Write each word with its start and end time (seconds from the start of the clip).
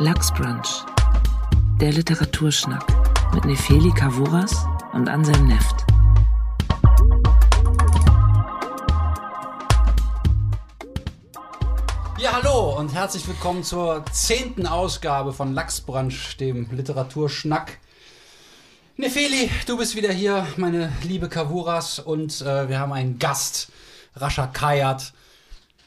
Lachsbrunch. 0.00 0.84
Der 1.80 1.90
Literaturschnack 1.90 2.84
mit 3.34 3.44
Nefeli 3.44 3.90
Kavuras 3.90 4.64
und 4.92 5.08
Anselm 5.08 5.48
Neft. 5.48 5.84
Ja, 12.16 12.32
hallo 12.34 12.78
und 12.78 12.94
herzlich 12.94 13.26
willkommen 13.26 13.64
zur 13.64 14.04
zehnten 14.12 14.68
Ausgabe 14.68 15.32
von 15.32 15.52
Lachsbrunch, 15.52 16.36
dem 16.36 16.68
Literaturschnack. 16.70 17.78
Nefeli, 18.96 19.50
du 19.66 19.78
bist 19.78 19.96
wieder 19.96 20.12
hier, 20.12 20.46
meine 20.56 20.92
liebe 21.02 21.28
Kavuras, 21.28 21.98
und 21.98 22.40
äh, 22.42 22.68
wir 22.68 22.78
haben 22.78 22.92
einen 22.92 23.18
Gast, 23.18 23.72
Rascha 24.14 24.46
Kayat. 24.46 25.12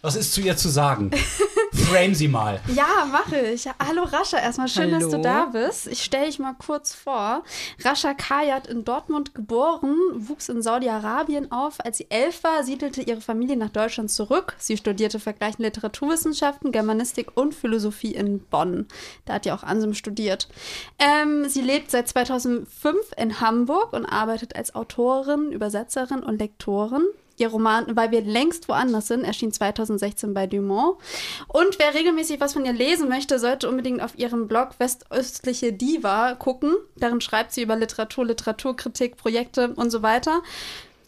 Was 0.02 0.18
ist 0.18 0.34
zu 0.34 0.41
ihr 0.41 0.57
zu 0.57 0.68
sagen? 0.68 1.12
Frame 1.74 2.14
sie 2.16 2.28
mal. 2.28 2.60
Ja, 2.76 3.06
mache 3.10 3.38
ich. 3.38 3.68
Hallo 3.80 4.04
Rascha, 4.04 4.38
erstmal 4.38 4.68
schön, 4.68 4.94
Hallo. 4.94 5.00
dass 5.00 5.10
du 5.10 5.21
da 5.21 5.46
bist. 5.46 5.88
Ich 5.88 6.04
stelle 6.04 6.25
dich 6.25 6.38
mal 6.39 6.54
kurz 6.54 6.93
vor. 6.93 7.43
Rascha 7.84 8.14
Kayat 8.14 8.68
in 8.68 8.84
Dortmund 8.84 9.34
geboren, 9.34 9.96
wuchs 10.15 10.50
in 10.50 10.62
Saudi-Arabien 10.62 11.52
auf. 11.52 11.84
Als 11.84 11.98
sie 11.98 12.07
elf 12.10 12.43
war, 12.43 12.64
siedelte 12.64 13.02
ihre 13.02 13.21
Familie 13.21 13.56
nach 13.56 13.70
Deutschland 13.70 14.12
zurück. 14.12 14.56
Sie 14.57 14.76
studierte 14.76 15.20
vergleichende 15.20 15.64
Literaturwissenschaften, 15.64 16.71
Germanistik 16.71 17.36
und 17.36 17.56
Philosophie 17.56 18.14
in 18.14 18.40
Bonn. 18.40 18.88
Da 19.26 19.36
hat 19.36 19.46
ja 19.46 19.56
auch 19.56 19.64
Ansem 19.64 19.93
studiert. 19.93 20.50
Ähm, 21.00 21.48
sie 21.48 21.62
lebt 21.62 21.92
seit 21.92 22.07
2005 22.10 22.98
in 23.18 23.40
Hamburg 23.40 23.93
und 23.93 24.06
arbeitet 24.06 24.56
als 24.56 24.76
Autorin, 24.76 25.51
Übersetzerin 25.51 26.21
und 26.24 26.38
Lektorin. 26.40 27.04
Ihr 27.38 27.48
Roman 27.48 27.96
Weil 27.96 28.12
wir 28.12 28.21
längst 28.21 28.68
woanders 28.68 29.08
sind 29.08 29.24
erschien 29.24 29.52
2016 29.52 30.34
bei 30.34 30.48
Dumont. 30.48 30.98
Und 31.48 31.80
wer 31.80 31.94
regelmäßig 31.94 32.40
was 32.40 32.54
von 32.54 32.66
ihr 32.66 32.73
lesen 32.73 33.09
möchte, 33.09 33.40
sollte 33.40 33.70
unbedingt 33.70 34.02
auf 34.02 34.17
ihrem 34.17 34.48
Blog 34.48 34.72
Westöstliche 34.80 35.73
Diva 35.73 36.36
gucken. 36.36 36.76
Darin 36.98 37.22
schreibt 37.22 37.52
sie 37.52 37.64
über 37.64 37.76
Literatur, 37.76 38.26
Literaturkritik, 38.26 39.18
Projekte 39.18 39.73
und 39.76 39.90
so 39.90 40.02
weiter. 40.02 40.42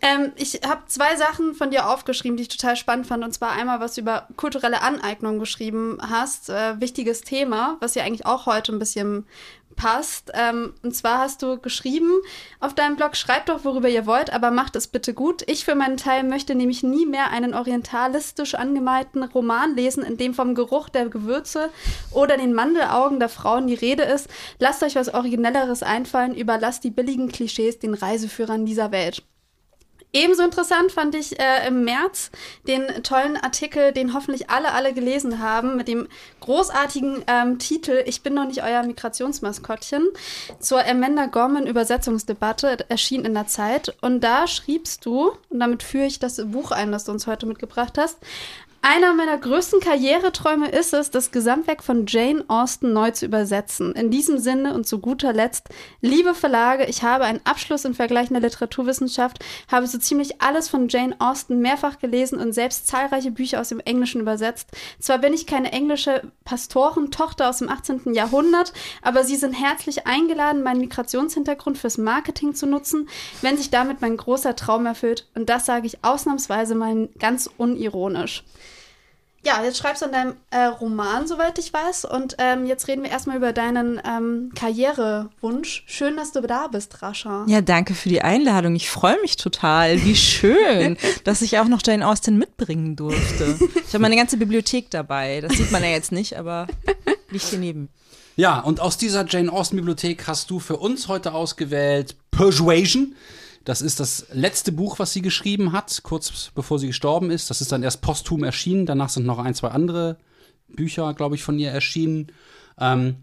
Ähm, 0.04 0.34
ich 0.36 0.60
habe 0.68 0.84
zwei 0.88 1.16
Sachen 1.16 1.56
von 1.56 1.72
dir 1.72 1.90
aufgeschrieben, 1.90 2.36
die 2.36 2.44
ich 2.44 2.50
total 2.50 2.76
spannend 2.76 3.08
fand. 3.08 3.24
Und 3.24 3.34
zwar 3.34 3.54
einmal, 3.54 3.80
was 3.80 3.96
du 3.96 4.02
über 4.02 4.28
kulturelle 4.36 4.82
Aneignung 4.82 5.40
geschrieben 5.40 5.98
hast. 6.02 6.50
Äh, 6.50 6.82
wichtiges 6.82 7.22
Thema, 7.22 7.78
was 7.80 7.96
ja 7.96 8.04
eigentlich 8.04 8.26
auch 8.26 8.46
heute 8.46 8.74
ein 8.74 8.80
bisschen 8.80 9.26
passt. 9.78 10.30
Ähm, 10.34 10.74
und 10.84 10.94
zwar 10.94 11.20
hast 11.20 11.42
du 11.42 11.58
geschrieben 11.58 12.12
auf 12.60 12.76
deinem 12.76 12.98
Blog, 12.98 13.16
schreibt 13.16 13.48
doch, 13.48 13.64
worüber 13.64 13.88
ihr 13.88 14.06
wollt, 14.06 14.32
aber 14.34 14.52
macht 14.52 14.76
es 14.76 14.88
bitte 14.88 15.14
gut. 15.14 15.42
Ich 15.50 15.64
für 15.64 15.74
meinen 15.74 15.98
Teil 15.98 16.24
möchte 16.24 16.54
nämlich 16.54 16.84
nie 16.84 17.06
mehr 17.06 17.32
einen 17.32 17.54
orientalistisch 17.54 18.56
angemalten 18.56 19.24
Roman 19.24 19.74
lesen, 19.74 20.04
in 20.04 20.18
dem 20.18 20.34
vom 20.34 20.54
Geruch 20.54 20.90
der 20.90 21.08
Gewürze 21.08 21.70
oder 22.12 22.36
den 22.36 22.54
Mandelaugen 22.54 23.20
der 23.20 23.30
Frauen 23.30 23.68
die 23.68 23.74
Rede 23.74 24.04
ist. 24.04 24.28
Lasst 24.60 24.84
euch 24.84 24.96
was 24.96 25.14
Originelleres 25.14 25.82
einfallen, 25.82 26.36
überlasst 26.36 26.84
die 26.84 26.92
billigen 26.92 27.30
Klischees 27.30 27.80
den 27.80 27.94
Reiseführern 27.94 28.66
dieser 28.66 28.92
Welt. 28.92 29.24
Ebenso 30.16 30.44
interessant 30.44 30.92
fand 30.92 31.16
ich 31.16 31.40
äh, 31.40 31.68
im 31.68 31.84
März 31.84 32.30
den 32.68 33.02
tollen 33.02 33.36
Artikel, 33.36 33.92
den 33.92 34.14
hoffentlich 34.14 34.48
alle, 34.52 34.72
alle 34.72 34.94
gelesen 34.94 35.40
haben, 35.40 35.76
mit 35.76 35.88
dem 35.88 36.08
großartigen 36.40 37.24
ähm, 37.26 37.58
Titel 37.58 38.04
Ich 38.06 38.22
bin 38.22 38.36
noch 38.36 38.46
nicht 38.46 38.64
euer 38.64 38.84
Migrationsmaskottchen 38.84 40.08
zur 40.60 40.86
Amanda 40.86 41.26
Gorman 41.26 41.66
Übersetzungsdebatte, 41.66 42.86
erschien 42.90 43.26
in 43.26 43.34
der 43.34 43.48
Zeit. 43.48 43.96
Und 44.02 44.22
da 44.22 44.46
schriebst 44.46 45.04
du, 45.04 45.32
und 45.50 45.60
damit 45.60 45.82
führe 45.82 46.06
ich 46.06 46.20
das 46.20 46.40
Buch 46.46 46.70
ein, 46.70 46.92
das 46.92 47.06
du 47.06 47.12
uns 47.12 47.26
heute 47.26 47.48
mitgebracht 47.48 47.98
hast, 47.98 48.20
einer 48.86 49.14
meiner 49.14 49.38
größten 49.38 49.80
Karriereträume 49.80 50.68
ist 50.68 50.94
es, 50.94 51.10
das 51.10 51.32
Gesamtwerk 51.32 51.82
von 51.82 52.06
Jane 52.06 52.44
Austen 52.50 52.92
neu 52.92 53.12
zu 53.12 53.26
übersetzen. 53.26 53.94
In 53.94 54.12
diesem 54.12 54.40
Sinne 54.40 54.74
und 54.74 54.86
zu 54.86 55.00
guter 55.00 55.32
Letzt, 55.32 55.70
liebe 56.02 56.36
Verlage, 56.36 56.84
ich 56.88 57.02
habe 57.02 57.24
einen 57.24 57.40
Abschluss 57.46 57.86
in 57.86 57.94
vergleichender 57.94 58.42
Literaturwissenschaft, 58.42 59.40
habe 59.72 59.88
so 59.88 59.98
ziemlich 60.00 60.42
alles 60.42 60.68
von 60.68 60.90
Jane 60.90 61.16
Austen 61.20 61.60
mehrfach 61.60 61.98
gelesen 62.00 62.40
und 62.40 62.52
selbst 62.52 62.86
zahlreiche 62.86 63.32
Bücher 63.32 63.62
aus 63.62 63.70
dem 63.70 63.80
Englischen 63.80 64.20
übersetzt. 64.20 64.68
Zwar 65.00 65.20
bin 65.20 65.34
ich 65.34 65.48
keine 65.48 65.72
englische 65.72 66.22
Pastorentochter 66.44 67.48
aus 67.48 67.60
dem 67.60 67.70
18. 67.70 68.14
Jahrhundert, 68.14 68.74
aber 69.02 69.24
Sie 69.24 69.38
sind 69.38 69.54
herzlich 69.54 70.08
eingeladen, 70.08 70.62
meinen 70.62 70.82
Migrationshintergrund 70.82 71.78
fürs 71.78 71.98
Marketing 71.98 72.54
zu 72.54 72.66
nutzen, 72.66 73.08
wenn 73.42 73.56
sich 73.56 73.70
damit 73.70 74.02
mein 74.02 74.18
großer 74.18 74.58
Traum 74.58 74.86
erfüllt. 74.86 75.30
Und 75.36 75.48
das 75.48 75.66
sage 75.66 75.88
ich 75.88 76.04
ausnahmsweise 76.04 76.76
mal 76.76 77.08
ganz 77.18 77.50
unironisch. 77.56 78.44
Ja, 79.46 79.62
jetzt 79.62 79.78
schreibst 79.78 80.02
du 80.02 80.06
an 80.06 80.14
deinem 80.14 80.34
äh, 80.52 80.66
Roman, 80.66 81.28
soweit 81.28 81.60
ich 81.60 81.74
weiß. 81.74 82.06
Und 82.06 82.36
ähm, 82.38 82.66
jetzt 82.66 82.88
reden 82.88 83.04
wir 83.04 83.12
erstmal 83.12 83.36
über 83.36 83.52
deinen 83.52 84.02
ähm, 84.06 84.52
Karrierewunsch. 84.56 85.84
Schön, 85.86 86.16
dass 86.16 86.32
du 86.32 86.42
da 86.42 86.68
bist, 86.68 87.02
Rascha. 87.02 87.46
Ja, 87.48 87.60
danke 87.60 87.94
für 87.94 88.08
die 88.08 88.22
Einladung. 88.22 88.74
Ich 88.76 88.90
freue 88.90 89.20
mich 89.22 89.36
total. 89.36 90.02
Wie 90.06 90.16
schön, 90.16 90.98
dass 91.26 91.42
ich 91.42 91.60
auch 91.60 91.68
noch 91.68 91.82
Jane 91.86 92.08
Austen 92.08 92.38
mitbringen 92.38 92.96
durfte. 92.96 93.58
Ich 93.86 93.94
habe 93.94 94.00
meine 94.02 94.16
ganze 94.16 94.38
Bibliothek 94.38 94.90
dabei. 94.90 95.42
Das 95.42 95.54
sieht 95.58 95.72
man 95.72 95.84
ja 95.84 95.90
jetzt 95.90 96.14
nicht, 96.14 96.38
aber 96.38 96.68
liegt 97.30 97.46
hier 97.46 97.60
neben. 97.60 97.90
Ja, 98.38 98.62
und 98.62 98.80
aus 98.80 98.98
dieser 98.98 99.26
Jane 99.28 99.52
Austen 99.52 99.76
Bibliothek 99.76 100.26
hast 100.26 100.50
du 100.50 100.60
für 100.60 100.78
uns 100.78 101.10
heute 101.10 101.34
ausgewählt 101.34 102.16
Persuasion. 102.32 103.14
Das 103.64 103.82
ist 103.82 104.00
das 104.00 104.28
letzte 104.34 104.72
Buch, 104.72 105.00
was 105.00 105.14
sie 105.14 105.22
geschrieben 105.22 105.72
hat, 105.72 106.02
kurz 106.04 106.52
bevor 106.54 106.80
sie 106.80 106.88
gestorben 106.88 107.32
ist. 107.32 107.50
Das 107.50 107.62
ist 107.62 107.72
dann 107.72 107.84
erst 107.84 108.02
posthum 108.02 108.44
erschienen. 108.44 108.86
Danach 108.86 109.10
sind 109.10 109.26
noch 109.26 109.40
ein, 109.40 109.56
zwei 109.56 109.70
andere 109.70 110.18
Bücher, 110.68 111.14
glaube 111.14 111.36
ich, 111.36 111.44
von 111.44 111.58
ihr 111.58 111.72
erschienen. 111.72 112.28
Ähm, 112.78 113.18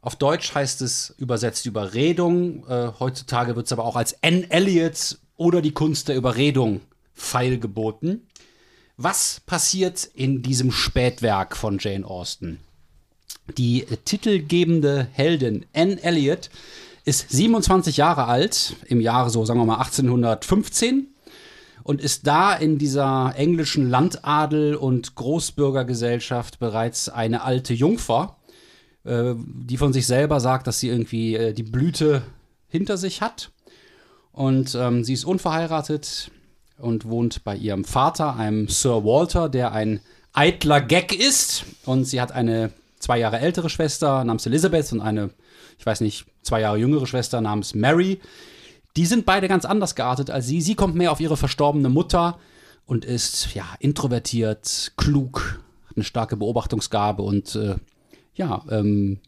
auf 0.00 0.16
Deutsch 0.16 0.54
heißt 0.54 0.80
es 0.82 1.14
übersetzt 1.18 1.66
Überredung. 1.66 2.66
Äh, 2.68 2.92
heutzutage 3.00 3.56
wird 3.56 3.66
es 3.66 3.72
aber 3.72 3.84
auch 3.84 3.96
als 3.96 4.22
Anne 4.22 4.50
Elliot 4.50 5.18
oder 5.36 5.60
die 5.60 5.72
Kunst 5.72 6.08
der 6.08 6.16
Überredung 6.16 6.80
feilgeboten. 7.12 8.26
Was 8.96 9.40
passiert 9.46 10.04
in 10.14 10.42
diesem 10.42 10.70
Spätwerk 10.70 11.56
von 11.56 11.78
Jane 11.78 12.06
Austen? 12.06 12.60
Die 13.58 13.86
titelgebende 14.04 15.08
Heldin 15.12 15.66
Anne 15.74 16.02
Elliot 16.02 16.50
ist 17.10 17.30
27 17.30 17.96
Jahre 17.96 18.26
alt, 18.26 18.76
im 18.86 19.00
Jahre 19.00 19.30
so, 19.30 19.44
sagen 19.44 19.60
wir 19.60 19.66
mal 19.66 19.78
1815 19.78 21.08
und 21.82 22.00
ist 22.00 22.26
da 22.26 22.54
in 22.54 22.78
dieser 22.78 23.34
englischen 23.36 23.90
Landadel- 23.90 24.76
und 24.76 25.16
Großbürgergesellschaft 25.16 26.58
bereits 26.58 27.08
eine 27.08 27.42
alte 27.42 27.74
Jungfer, 27.74 28.36
äh, 29.04 29.34
die 29.36 29.76
von 29.76 29.92
sich 29.92 30.06
selber 30.06 30.40
sagt, 30.40 30.66
dass 30.66 30.78
sie 30.78 30.88
irgendwie 30.88 31.34
äh, 31.34 31.52
die 31.52 31.64
Blüte 31.64 32.22
hinter 32.68 32.96
sich 32.96 33.20
hat. 33.20 33.50
Und 34.32 34.76
ähm, 34.76 35.02
sie 35.02 35.14
ist 35.14 35.24
unverheiratet 35.24 36.30
und 36.78 37.06
wohnt 37.06 37.42
bei 37.42 37.56
ihrem 37.56 37.84
Vater, 37.84 38.36
einem 38.36 38.68
Sir 38.68 39.04
Walter, 39.04 39.48
der 39.48 39.72
ein 39.72 40.00
eitler 40.32 40.80
Gag 40.80 41.12
ist. 41.12 41.64
Und 41.84 42.04
sie 42.04 42.20
hat 42.20 42.30
eine 42.30 42.70
zwei 43.00 43.18
Jahre 43.18 43.40
ältere 43.40 43.68
Schwester 43.68 44.22
namens 44.22 44.46
Elizabeth 44.46 44.92
und 44.92 45.00
eine, 45.00 45.30
ich 45.80 45.86
weiß 45.86 46.02
nicht, 46.02 46.26
zwei 46.42 46.60
Jahre 46.60 46.76
jüngere 46.76 47.06
Schwester 47.06 47.40
namens 47.40 47.74
Mary. 47.74 48.20
Die 48.96 49.06
sind 49.06 49.24
beide 49.24 49.48
ganz 49.48 49.64
anders 49.64 49.94
geartet 49.94 50.28
als 50.28 50.46
sie. 50.46 50.60
Sie 50.60 50.74
kommt 50.74 50.94
mehr 50.94 51.10
auf 51.10 51.20
ihre 51.20 51.38
verstorbene 51.38 51.88
Mutter 51.88 52.38
und 52.84 53.06
ist 53.06 53.54
ja 53.54 53.64
introvertiert, 53.78 54.92
klug, 54.98 55.62
hat 55.86 55.96
eine 55.96 56.04
starke 56.04 56.36
Beobachtungsgabe 56.36 57.22
und 57.22 57.54
äh, 57.54 57.76
ja, 58.34 58.62
ähm, 58.70 59.20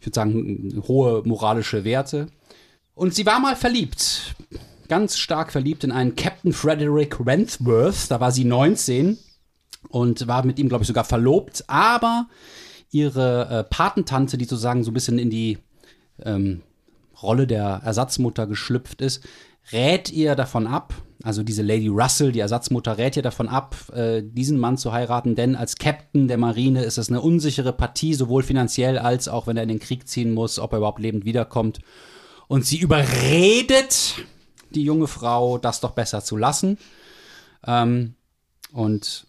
ich 0.00 0.06
würde 0.06 0.14
sagen, 0.14 0.82
hohe 0.88 1.22
moralische 1.26 1.84
Werte. 1.84 2.28
Und 2.94 3.14
sie 3.14 3.26
war 3.26 3.38
mal 3.38 3.54
verliebt, 3.54 4.34
ganz 4.88 5.18
stark 5.18 5.52
verliebt 5.52 5.84
in 5.84 5.92
einen 5.92 6.16
Captain 6.16 6.54
Frederick 6.54 7.24
Wentworth. 7.26 8.10
Da 8.10 8.18
war 8.18 8.32
sie 8.32 8.44
19 8.44 9.18
und 9.90 10.26
war 10.26 10.42
mit 10.46 10.58
ihm, 10.58 10.70
glaube 10.70 10.84
ich, 10.84 10.88
sogar 10.88 11.04
verlobt. 11.04 11.64
Aber 11.66 12.28
ihre 12.90 13.48
äh, 13.50 13.64
Patentante, 13.64 14.38
die 14.38 14.46
sozusagen 14.46 14.84
so 14.84 14.90
ein 14.90 14.94
bisschen 14.94 15.18
in 15.18 15.28
die 15.28 15.58
ähm, 16.24 16.62
Rolle 17.22 17.46
der 17.46 17.80
Ersatzmutter 17.84 18.46
geschlüpft 18.46 19.00
ist, 19.00 19.24
rät 19.72 20.10
ihr 20.10 20.34
davon 20.34 20.66
ab, 20.66 20.94
also 21.22 21.42
diese 21.42 21.62
Lady 21.62 21.88
Russell, 21.88 22.32
die 22.32 22.40
Ersatzmutter, 22.40 22.98
rät 22.98 23.16
ihr 23.16 23.22
davon 23.22 23.48
ab, 23.48 23.76
äh, 23.94 24.22
diesen 24.24 24.58
Mann 24.58 24.76
zu 24.76 24.92
heiraten, 24.92 25.36
denn 25.36 25.54
als 25.54 25.76
Captain 25.76 26.26
der 26.26 26.38
Marine 26.38 26.82
ist 26.82 26.98
es 26.98 27.08
eine 27.08 27.20
unsichere 27.20 27.72
Partie, 27.72 28.14
sowohl 28.14 28.42
finanziell 28.42 28.98
als 28.98 29.28
auch 29.28 29.46
wenn 29.46 29.56
er 29.56 29.62
in 29.62 29.68
den 29.68 29.78
Krieg 29.78 30.08
ziehen 30.08 30.32
muss, 30.34 30.58
ob 30.58 30.72
er 30.72 30.78
überhaupt 30.78 31.00
lebend 31.00 31.24
wiederkommt. 31.24 31.80
Und 32.48 32.66
sie 32.66 32.78
überredet 32.78 34.16
die 34.74 34.82
junge 34.82 35.06
Frau, 35.06 35.58
das 35.58 35.80
doch 35.80 35.92
besser 35.92 36.24
zu 36.24 36.36
lassen. 36.36 36.78
Ähm, 37.66 38.14
und 38.72 39.26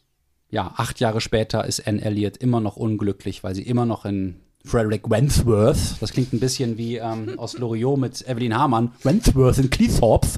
ja, 0.50 0.74
acht 0.76 1.00
Jahre 1.00 1.22
später 1.22 1.66
ist 1.66 1.88
Anne 1.88 2.02
Elliot 2.02 2.38
immer 2.38 2.60
noch 2.60 2.76
unglücklich, 2.76 3.44
weil 3.44 3.56
sie 3.56 3.64
immer 3.64 3.86
noch 3.86 4.06
in 4.06 4.40
Frederick 4.66 5.10
Wentworth, 5.10 5.98
das 6.00 6.14
klingt 6.14 6.34
ein 6.34 6.40
bisschen 6.40 6.78
wie 6.78 6.98
ähm, 6.98 7.38
aus 7.38 7.58
Loriot 7.58 8.00
mit 8.00 8.28
Evelyn 8.28 8.58
Hamann, 8.58 8.94
Wentworth 9.04 9.58
in 9.58 9.70
Cleethorpes, 9.70 10.38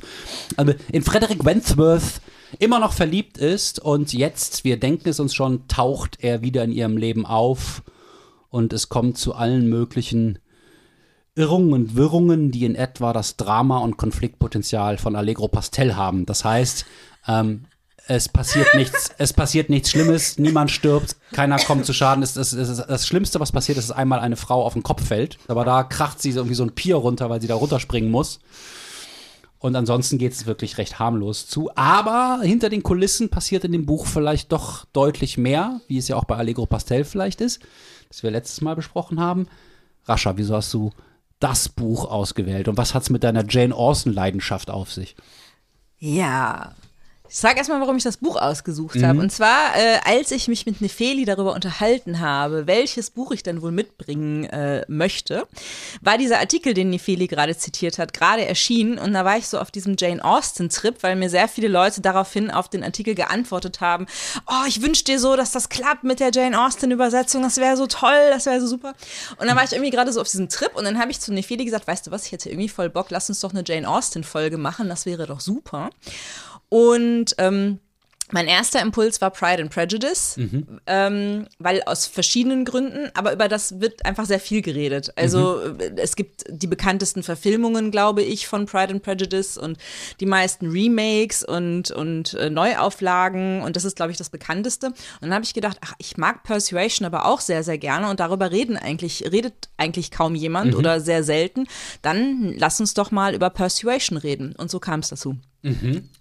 also 0.57 0.73
in 0.91 1.03
Frederick 1.03 1.45
Wentworth 1.45 2.21
immer 2.59 2.79
noch 2.79 2.93
verliebt 2.93 3.37
ist 3.37 3.79
und 3.79 4.13
jetzt, 4.13 4.63
wir 4.63 4.79
denken 4.79 5.09
es 5.09 5.19
uns 5.19 5.35
schon, 5.35 5.67
taucht 5.67 6.17
er 6.21 6.41
wieder 6.41 6.63
in 6.63 6.71
ihrem 6.71 6.97
Leben 6.97 7.25
auf 7.25 7.83
und 8.49 8.73
es 8.73 8.89
kommt 8.89 9.17
zu 9.17 9.35
allen 9.35 9.69
möglichen 9.69 10.39
Irrungen 11.35 11.73
und 11.73 11.95
Wirrungen, 11.95 12.51
die 12.51 12.65
in 12.65 12.75
etwa 12.75 13.13
das 13.13 13.35
Drama- 13.35 13.79
und 13.79 13.97
Konfliktpotenzial 13.97 14.97
von 14.97 15.15
Allegro 15.15 15.49
Pastel 15.49 15.95
haben. 15.95 16.25
Das 16.25 16.45
heißt, 16.45 16.85
ähm, 17.27 17.65
es 18.07 18.29
passiert 18.29 18.73
nichts, 18.75 19.11
es 19.17 19.33
passiert 19.33 19.69
nichts 19.69 19.91
Schlimmes, 19.91 20.37
niemand 20.37 20.71
stirbt, 20.71 21.15
keiner 21.31 21.57
kommt 21.57 21.85
zu 21.85 21.93
Schaden. 21.93 22.23
Es, 22.23 22.35
es, 22.35 22.53
es, 22.53 22.77
das 22.77 23.07
Schlimmste, 23.07 23.39
was 23.39 23.51
passiert, 23.51 23.77
ist, 23.77 23.89
dass 23.89 23.97
einmal 23.97 24.19
eine 24.19 24.35
Frau 24.35 24.63
auf 24.63 24.73
den 24.73 24.83
Kopf 24.83 25.05
fällt, 25.05 25.37
aber 25.47 25.65
da 25.65 25.83
kracht 25.83 26.21
sie 26.21 26.31
so 26.31 26.39
irgendwie 26.39 26.55
so 26.55 26.63
ein 26.63 26.75
Pier 26.75 26.95
runter, 26.95 27.29
weil 27.29 27.41
sie 27.41 27.47
da 27.47 27.55
runterspringen 27.55 28.11
muss. 28.11 28.39
Und 29.59 29.75
ansonsten 29.75 30.19
geht 30.19 30.33
es 30.33 30.45
wirklich 30.45 30.77
recht 30.77 30.99
harmlos 30.99 31.47
zu. 31.47 31.71
Aber 31.75 32.41
hinter 32.43 32.69
den 32.69 32.83
Kulissen 32.83 33.29
passiert 33.29 33.63
in 33.63 33.71
dem 33.71 33.87
Buch 33.87 34.05
vielleicht 34.05 34.51
doch 34.51 34.85
deutlich 34.93 35.39
mehr, 35.39 35.81
wie 35.87 35.97
es 35.97 36.07
ja 36.07 36.17
auch 36.17 36.25
bei 36.25 36.35
Allegro 36.35 36.67
Pastel 36.67 37.03
vielleicht 37.03 37.41
ist, 37.41 37.61
das 38.09 38.21
wir 38.21 38.29
letztes 38.29 38.61
Mal 38.61 38.75
besprochen 38.75 39.19
haben. 39.19 39.47
Rascha, 40.03 40.37
wieso 40.37 40.55
hast 40.55 40.71
du 40.73 40.91
das 41.39 41.67
Buch 41.67 42.05
ausgewählt 42.05 42.67
und 42.67 42.77
was 42.77 42.93
hat 42.93 43.03
es 43.03 43.09
mit 43.09 43.23
deiner 43.23 43.43
Jane 43.47 43.73
Austen-Leidenschaft 43.73 44.69
auf 44.69 44.91
sich? 44.91 45.15
Ja, 45.97 46.75
ich 47.35 47.41
sage 47.41 47.57
erstmal, 47.57 47.81
warum 47.81 47.97
ich 47.97 48.03
das 48.03 48.15
Buch 48.15 48.37
ausgesucht 48.37 49.03
habe. 49.03 49.19
Und 49.19 49.29
zwar, 49.29 49.75
äh, 49.75 49.99
als 50.05 50.31
ich 50.31 50.47
mich 50.47 50.65
mit 50.65 50.79
Nefeli 50.79 51.25
darüber 51.25 51.53
unterhalten 51.53 52.21
habe, 52.21 52.65
welches 52.65 53.09
Buch 53.09 53.33
ich 53.33 53.43
denn 53.43 53.61
wohl 53.61 53.73
mitbringen 53.73 54.45
äh, 54.45 54.85
möchte, 54.87 55.45
war 55.99 56.17
dieser 56.17 56.39
Artikel, 56.39 56.73
den 56.73 56.91
Nefeli 56.91 57.27
gerade 57.27 57.57
zitiert 57.57 57.99
hat, 57.99 58.13
gerade 58.13 58.45
erschienen. 58.45 58.97
Und 58.97 59.11
da 59.11 59.25
war 59.25 59.37
ich 59.37 59.49
so 59.49 59.59
auf 59.59 59.69
diesem 59.69 59.97
Jane 59.99 60.23
Austen-Trip, 60.23 61.03
weil 61.03 61.17
mir 61.17 61.29
sehr 61.29 61.49
viele 61.49 61.67
Leute 61.67 61.99
daraufhin 61.99 62.51
auf 62.51 62.69
den 62.69 62.85
Artikel 62.85 63.15
geantwortet 63.15 63.81
haben: 63.81 64.05
Oh, 64.47 64.65
ich 64.65 64.81
wünsche 64.81 65.03
dir 65.03 65.19
so, 65.19 65.35
dass 65.35 65.51
das 65.51 65.67
klappt 65.67 66.05
mit 66.05 66.21
der 66.21 66.31
Jane 66.31 66.57
Austen-Übersetzung. 66.57 67.41
Das 67.41 67.57
wäre 67.57 67.75
so 67.75 67.85
toll, 67.85 68.29
das 68.29 68.45
wäre 68.45 68.61
so 68.61 68.67
super. 68.67 68.93
Und 69.41 69.47
dann 69.47 69.57
war 69.57 69.65
ich 69.65 69.73
irgendwie 69.73 69.91
gerade 69.91 70.13
so 70.13 70.21
auf 70.21 70.29
diesem 70.29 70.47
Trip 70.47 70.73
und 70.73 70.85
dann 70.85 70.99
habe 70.99 71.11
ich 71.11 71.19
zu 71.19 71.33
Nefeli 71.33 71.65
gesagt: 71.65 71.85
Weißt 71.85 72.07
du 72.07 72.11
was, 72.11 72.27
ich 72.27 72.31
hätte 72.31 72.49
irgendwie 72.49 72.69
voll 72.69 72.89
Bock, 72.89 73.07
lass 73.09 73.27
uns 73.27 73.41
doch 73.41 73.51
eine 73.51 73.65
Jane 73.67 73.89
Austen-Folge 73.89 74.57
machen. 74.57 74.87
Das 74.87 75.05
wäre 75.05 75.27
doch 75.27 75.41
super. 75.41 75.89
Und 76.69 77.35
ähm, 77.37 77.79
mein 78.31 78.47
erster 78.47 78.81
Impuls 78.81 79.21
war 79.21 79.29
Pride 79.29 79.61
and 79.61 79.71
Prejudice, 79.71 80.39
ähm, 80.87 81.47
weil 81.59 81.83
aus 81.83 82.07
verschiedenen 82.07 82.65
Gründen, 82.65 83.11
aber 83.13 83.33
über 83.33 83.47
das 83.47 83.79
wird 83.79 84.03
einfach 84.03 84.25
sehr 84.25 84.39
viel 84.39 84.63
geredet. 84.63 85.13
Also 85.15 85.59
äh, 85.59 85.91
es 85.97 86.15
gibt 86.15 86.43
die 86.49 86.65
bekanntesten 86.65 87.21
Verfilmungen, 87.21 87.91
glaube 87.91 88.23
ich, 88.23 88.47
von 88.47 88.65
Pride 88.65 88.93
and 88.93 89.03
Prejudice 89.03 89.57
und 89.57 89.77
die 90.19 90.25
meisten 90.25 90.71
Remakes 90.71 91.43
und, 91.43 91.91
und 91.91 92.33
äh, 92.33 92.49
Neuauflagen 92.49 93.61
und 93.61 93.75
das 93.75 93.85
ist, 93.85 93.95
glaube 93.95 94.11
ich, 94.11 94.17
das 94.17 94.31
bekannteste. 94.31 94.87
Und 94.87 94.95
dann 95.21 95.33
habe 95.33 95.45
ich 95.45 95.53
gedacht, 95.53 95.77
ach, 95.81 95.93
ich 95.99 96.17
mag 96.17 96.43
Persuasion 96.43 97.05
aber 97.05 97.25
auch 97.25 97.41
sehr, 97.41 97.63
sehr 97.63 97.77
gerne 97.77 98.09
und 98.09 98.19
darüber 98.19 98.49
reden 98.51 98.75
eigentlich, 98.75 99.31
redet 99.31 99.69
eigentlich 99.77 100.09
kaum 100.09 100.33
jemand 100.33 100.73
oder 100.75 100.99
sehr 100.99 101.23
selten. 101.23 101.67
Dann 102.01 102.53
lass 102.57 102.79
uns 102.79 102.95
doch 102.95 103.11
mal 103.11 103.35
über 103.35 103.51
Persuasion 103.51 104.17
reden. 104.17 104.55
Und 104.55 104.71
so 104.71 104.79
kam 104.79 105.01
es 105.01 105.09
dazu. 105.09 105.37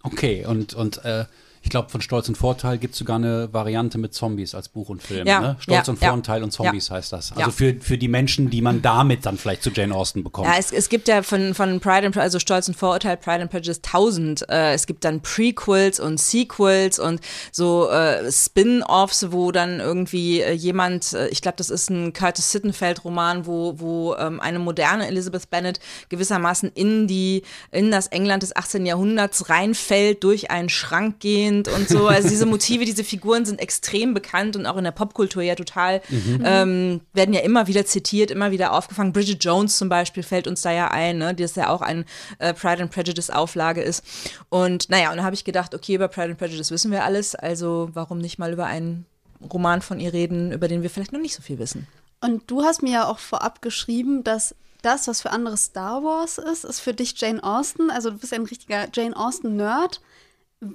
Okay, 0.02 0.44
und, 0.46 0.74
und 0.74 1.04
äh, 1.04 1.24
ich 1.64 1.70
glaube, 1.70 1.88
von 1.88 2.02
Stolz 2.02 2.28
und 2.28 2.36
Vorteil 2.36 2.76
gibt 2.76 2.92
es 2.92 2.98
sogar 2.98 3.16
eine 3.16 3.50
Variante 3.52 3.96
mit 3.96 4.12
Zombies 4.12 4.54
als 4.54 4.68
Buch 4.68 4.90
und 4.90 5.02
Film. 5.02 5.26
Ja, 5.26 5.40
ne? 5.40 5.56
Stolz 5.58 5.86
ja, 5.86 5.92
und 5.92 6.00
ja. 6.02 6.10
Vorteil 6.10 6.42
und 6.42 6.50
Zombies 6.50 6.90
heißt 6.90 7.10
das. 7.10 7.32
Also 7.32 7.40
Ja. 7.40 7.50
für, 7.50 7.74
für 7.80 7.96
die 7.96 8.06
Menschen, 8.06 8.50
die 8.50 8.60
man 8.60 8.82
damit 8.82 9.24
dann 9.24 9.38
vielleicht 9.38 9.62
zu 9.62 9.70
Jane 9.70 9.94
Austen 9.94 10.22
bekommt. 10.22 10.46
Ja, 10.46 10.56
es, 10.58 10.72
es 10.72 10.90
gibt 10.90 11.08
ja 11.08 11.22
von, 11.22 11.54
von 11.54 11.80
Pride 11.80 12.06
and 12.06 12.16
also 12.18 12.38
Stolz 12.38 12.68
und 12.68 12.74
Vorurteil, 12.76 13.16
Pride 13.16 13.40
and 13.40 13.50
Prejudice 13.50 13.80
tausend. 13.80 14.46
Äh, 14.50 14.74
es 14.74 14.86
gibt 14.86 15.04
dann 15.04 15.22
Prequels 15.22 16.00
und 16.00 16.20
Sequels 16.20 16.98
und 16.98 17.20
so 17.50 17.88
äh, 17.88 18.30
Spin-offs, 18.30 19.32
wo 19.32 19.50
dann 19.50 19.80
irgendwie 19.80 20.42
äh, 20.42 20.52
jemand, 20.52 21.14
äh, 21.14 21.28
ich 21.28 21.40
glaube, 21.40 21.56
das 21.56 21.70
ist 21.70 21.88
ein 21.88 22.12
Curtis 22.12 22.52
Sittenfeld-Roman, 22.52 23.46
wo, 23.46 23.80
wo 23.80 24.14
ähm, 24.16 24.38
eine 24.38 24.58
moderne 24.58 25.06
Elizabeth 25.06 25.48
Bennet 25.48 25.80
gewissermaßen 26.10 26.72
in 26.74 27.06
die, 27.06 27.42
in 27.72 27.90
das 27.90 28.08
England 28.08 28.42
des 28.42 28.54
18. 28.54 28.84
Jahrhunderts 28.84 29.48
reinfällt, 29.48 30.22
durch 30.22 30.50
einen 30.50 30.68
Schrank 30.68 31.20
gehend 31.54 31.68
und 31.68 31.88
so. 31.88 32.08
Also 32.08 32.28
diese 32.28 32.46
Motive, 32.46 32.84
diese 32.84 33.04
Figuren 33.04 33.44
sind 33.44 33.60
extrem 33.60 34.14
bekannt 34.14 34.56
und 34.56 34.66
auch 34.66 34.76
in 34.76 34.84
der 34.84 34.90
Popkultur 34.90 35.42
ja 35.42 35.54
total, 35.54 36.00
ähm, 36.44 37.00
werden 37.12 37.34
ja 37.34 37.40
immer 37.40 37.66
wieder 37.66 37.84
zitiert, 37.86 38.30
immer 38.30 38.50
wieder 38.50 38.72
aufgefangen. 38.72 39.12
Bridget 39.12 39.42
Jones 39.42 39.78
zum 39.78 39.88
Beispiel 39.88 40.22
fällt 40.22 40.46
uns 40.46 40.62
da 40.62 40.72
ja 40.72 40.88
ein, 40.88 41.18
ne? 41.18 41.34
die 41.34 41.42
ist 41.42 41.56
ja 41.56 41.68
auch 41.68 41.82
ein 41.82 42.04
äh, 42.38 42.54
Pride 42.54 42.82
and 42.82 42.92
Prejudice 42.92 43.30
Auflage 43.30 43.82
ist. 43.82 44.04
Und 44.48 44.90
naja, 44.90 45.10
und 45.10 45.18
da 45.18 45.24
habe 45.24 45.34
ich 45.34 45.44
gedacht, 45.44 45.74
okay, 45.74 45.94
über 45.94 46.08
Pride 46.08 46.30
and 46.30 46.38
Prejudice 46.38 46.70
wissen 46.70 46.90
wir 46.90 47.04
alles, 47.04 47.34
also 47.34 47.90
warum 47.94 48.18
nicht 48.18 48.38
mal 48.38 48.52
über 48.52 48.66
einen 48.66 49.06
Roman 49.52 49.82
von 49.82 50.00
ihr 50.00 50.12
reden, 50.12 50.52
über 50.52 50.68
den 50.68 50.82
wir 50.82 50.90
vielleicht 50.90 51.12
noch 51.12 51.20
nicht 51.20 51.34
so 51.34 51.42
viel 51.42 51.58
wissen. 51.58 51.86
Und 52.20 52.50
du 52.50 52.62
hast 52.62 52.82
mir 52.82 52.92
ja 52.92 53.06
auch 53.06 53.18
vorab 53.18 53.60
geschrieben, 53.60 54.24
dass 54.24 54.54
das, 54.80 55.08
was 55.08 55.22
für 55.22 55.30
andere 55.30 55.56
Star 55.56 56.02
Wars 56.02 56.38
ist, 56.38 56.64
ist 56.64 56.80
für 56.80 56.94
dich 56.94 57.18
Jane 57.18 57.42
Austen. 57.42 57.90
Also 57.90 58.10
du 58.10 58.18
bist 58.18 58.32
ein 58.32 58.44
richtiger 58.44 58.86
Jane 58.92 59.16
Austen-Nerd. 59.16 60.00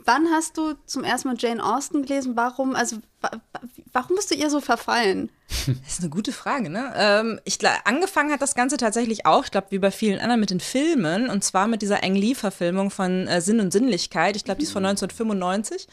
Wann 0.06 0.28
hast 0.32 0.58
du 0.58 0.74
zum 0.86 1.04
ersten 1.04 1.28
Mal 1.30 1.36
Jane 1.38 1.64
Austen 1.64 2.04
gelesen? 2.04 2.36
Warum, 2.36 2.76
also 2.76 2.98
wa 3.22 3.32
wa- 3.54 3.60
warum 3.94 4.16
bist 4.16 4.32
du 4.32 4.36
ihr 4.36 4.50
so 4.50 4.62
verfallen? 4.62 5.30
Das 5.84 5.94
ist 5.94 6.00
eine 6.02 6.10
gute 6.10 6.32
Frage, 6.32 6.70
ne? 6.70 6.94
Ähm, 6.96 7.40
ich 7.44 7.58
angefangen 7.86 8.32
hat 8.32 8.42
das 8.42 8.56
Ganze 8.56 8.78
tatsächlich 8.78 9.26
auch, 9.26 9.46
ich 9.46 9.52
glaube, 9.52 9.68
wie 9.72 9.80
bei 9.80 9.92
vielen 9.92 10.20
anderen 10.20 10.40
mit 10.40 10.50
den 10.52 10.60
Filmen, 10.60 11.30
und 11.30 11.44
zwar 11.44 11.68
mit 11.68 11.82
dieser 11.82 12.04
Ang 12.04 12.16
Lee-Verfilmung 12.16 12.92
von 12.92 13.28
äh, 13.28 13.42
Sinn 13.42 13.60
und 13.60 13.72
Sinnlichkeit. 13.74 14.36
Ich 14.36 14.44
glaube, 14.46 14.60
die 14.60 14.66
ist 14.66 14.72
von 14.72 14.86
1995 14.86 15.88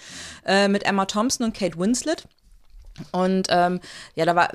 äh, 0.46 0.68
mit 0.68 0.84
Emma 0.84 1.06
Thompson 1.06 1.46
und 1.46 1.56
Kate 1.56 1.78
Winslet. 1.78 2.26
Und 3.12 3.48
ähm, 3.50 3.80
ja, 4.14 4.24
da 4.24 4.34
war, 4.36 4.50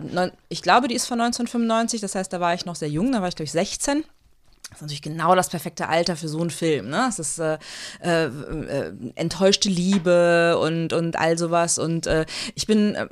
ich 0.49 0.61
glaube, 0.63 0.87
die 0.87 0.95
ist 0.95 1.05
von 1.07 1.19
1995, 1.21 2.01
das 2.01 2.15
heißt, 2.15 2.31
da 2.33 2.39
war 2.39 2.53
ich 2.53 2.65
noch 2.65 2.75
sehr 2.75 2.89
jung, 2.89 3.11
da 3.11 3.21
war 3.21 3.27
ich, 3.27 3.35
glaube 3.35 3.45
ich, 3.45 3.51
16. 3.51 4.03
Das 4.71 4.77
ist 4.79 4.81
natürlich 4.83 5.01
genau 5.01 5.35
das 5.35 5.49
perfekte 5.49 5.89
Alter 5.89 6.15
für 6.15 6.27
so 6.29 6.39
einen 6.41 6.49
Film. 6.49 6.89
Ne? 6.89 7.05
Es 7.09 7.19
ist 7.19 7.37
äh, 7.39 7.57
äh, 8.01 8.25
äh, 8.25 8.93
enttäuschte 9.15 9.69
Liebe 9.69 10.57
und, 10.59 10.93
und 10.93 11.19
all 11.19 11.37
sowas. 11.37 11.77
Und 11.77 12.07
äh, 12.07 12.25
ich 12.55 12.65
bin 12.67 12.95
äh, 12.95 13.07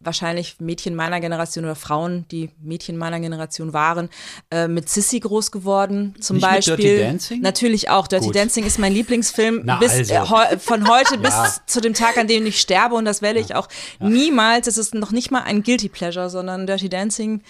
wahrscheinlich 0.00 0.56
Mädchen 0.58 0.94
meiner 0.96 1.20
Generation 1.20 1.64
oder 1.66 1.74
Frauen, 1.76 2.24
die 2.30 2.48
Mädchen 2.62 2.96
meiner 2.96 3.20
Generation 3.20 3.74
waren, 3.74 4.08
äh, 4.50 4.66
mit 4.68 4.88
Sissy 4.88 5.20
groß 5.20 5.52
geworden. 5.52 6.14
Zum 6.18 6.36
Nicht 6.38 6.46
Beispiel. 6.48 6.76
Dirty 6.76 7.02
Dancing? 7.02 7.40
Natürlich 7.42 7.90
auch. 7.90 8.08
Dirty 8.08 8.26
Gut. 8.26 8.34
Dancing 8.36 8.64
ist 8.64 8.78
mein 8.78 8.94
Lieblingsfilm 8.94 9.60
Na, 9.64 9.76
bis, 9.76 9.92
also. 9.92 10.14
äh, 10.14 10.18
heu- 10.20 10.58
von 10.58 10.88
heute 10.88 11.16
Ja. 11.22 11.42
bis 11.42 11.60
zu 11.66 11.80
dem 11.82 11.92
Tag, 11.92 12.16
an 12.16 12.26
dem 12.26 12.46
ich 12.46 12.58
sterbe. 12.58 12.94
Und 12.94 13.04
das 13.04 13.20
werde 13.20 13.38
ich 13.38 13.54
auch 13.54 13.68
niemals. 14.00 14.66
Es 14.66 14.78
ist 14.78 14.94
noch 14.94 15.12
nicht 15.12 15.30
mal 15.30 15.42
ein 15.42 15.62
Guilty 15.62 15.90
Pleasure, 15.90 16.30
sondern 16.30 16.66
Dirty 16.66 16.88
Dancing 16.88 17.42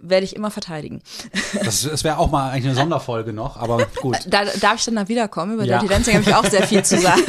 werde 0.00 0.24
ich 0.24 0.36
immer 0.36 0.50
verteidigen. 0.50 1.02
Das, 1.64 1.82
das 1.82 2.04
wäre 2.04 2.18
auch 2.18 2.30
mal 2.30 2.50
eigentlich 2.50 2.66
eine 2.66 2.74
Sonderfolge 2.76 3.32
noch, 3.32 3.56
aber 3.56 3.86
gut. 4.00 4.16
Da 4.28 4.44
darf 4.60 4.76
ich 4.76 4.84
dann 4.84 4.96
da 4.96 5.08
wiederkommen. 5.08 5.54
Über 5.54 5.64
Ja. 5.64 5.78
Dirty 5.78 5.92
Dancing 5.92 6.14
habe 6.14 6.28
ich 6.28 6.34
auch 6.34 6.44
sehr 6.44 6.66
viel 6.66 6.84
zu 6.84 6.98
sagen. 6.98 7.22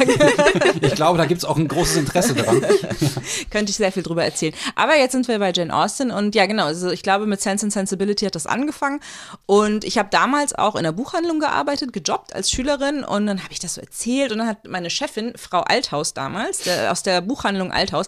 Ich 0.82 0.94
glaube, 0.94 1.18
da 1.18 1.26
gibt 1.26 1.38
es 1.38 1.44
auch 1.44 1.56
ein 1.56 1.68
großes 1.68 1.96
Interesse 1.96 2.34
dran. 2.34 2.60
Könnte 3.50 3.70
ich 3.70 3.76
sehr 3.76 3.92
viel 3.92 4.02
drüber 4.02 4.24
erzählen. 4.24 4.54
Aber 4.76 4.96
jetzt 4.96 5.12
sind 5.12 5.28
wir 5.28 5.38
bei 5.38 5.52
Jane 5.52 5.74
Austen 5.74 6.10
und 6.10 6.34
ja, 6.34 6.46
genau. 6.46 6.64
Also 6.64 6.90
ich 6.90 7.02
glaube, 7.02 7.26
mit 7.26 7.40
Sense 7.40 7.64
and 7.64 7.72
Sensibility 7.72 8.24
hat 8.24 8.34
das 8.34 8.46
angefangen. 8.46 9.00
Und 9.46 9.84
ich 9.84 9.98
habe 9.98 10.08
damals 10.10 10.54
auch 10.54 10.76
in 10.76 10.84
der 10.84 10.92
Buchhandlung 10.92 11.40
gearbeitet, 11.40 11.92
gejobbt 11.92 12.34
als 12.34 12.50
Schülerin. 12.50 13.04
Und 13.04 13.26
dann 13.26 13.42
habe 13.42 13.52
ich 13.52 13.58
das 13.58 13.74
so 13.74 13.80
erzählt. 13.80 14.32
Und 14.32 14.38
dann 14.38 14.46
hat 14.48 14.66
meine 14.68 14.90
Chefin, 14.90 15.32
Frau 15.36 15.60
Althaus 15.60 16.14
damals, 16.14 16.58
der, 16.60 16.92
aus 16.92 17.02
der 17.02 17.20
Buchhandlung 17.20 17.72
Althaus, 17.72 18.06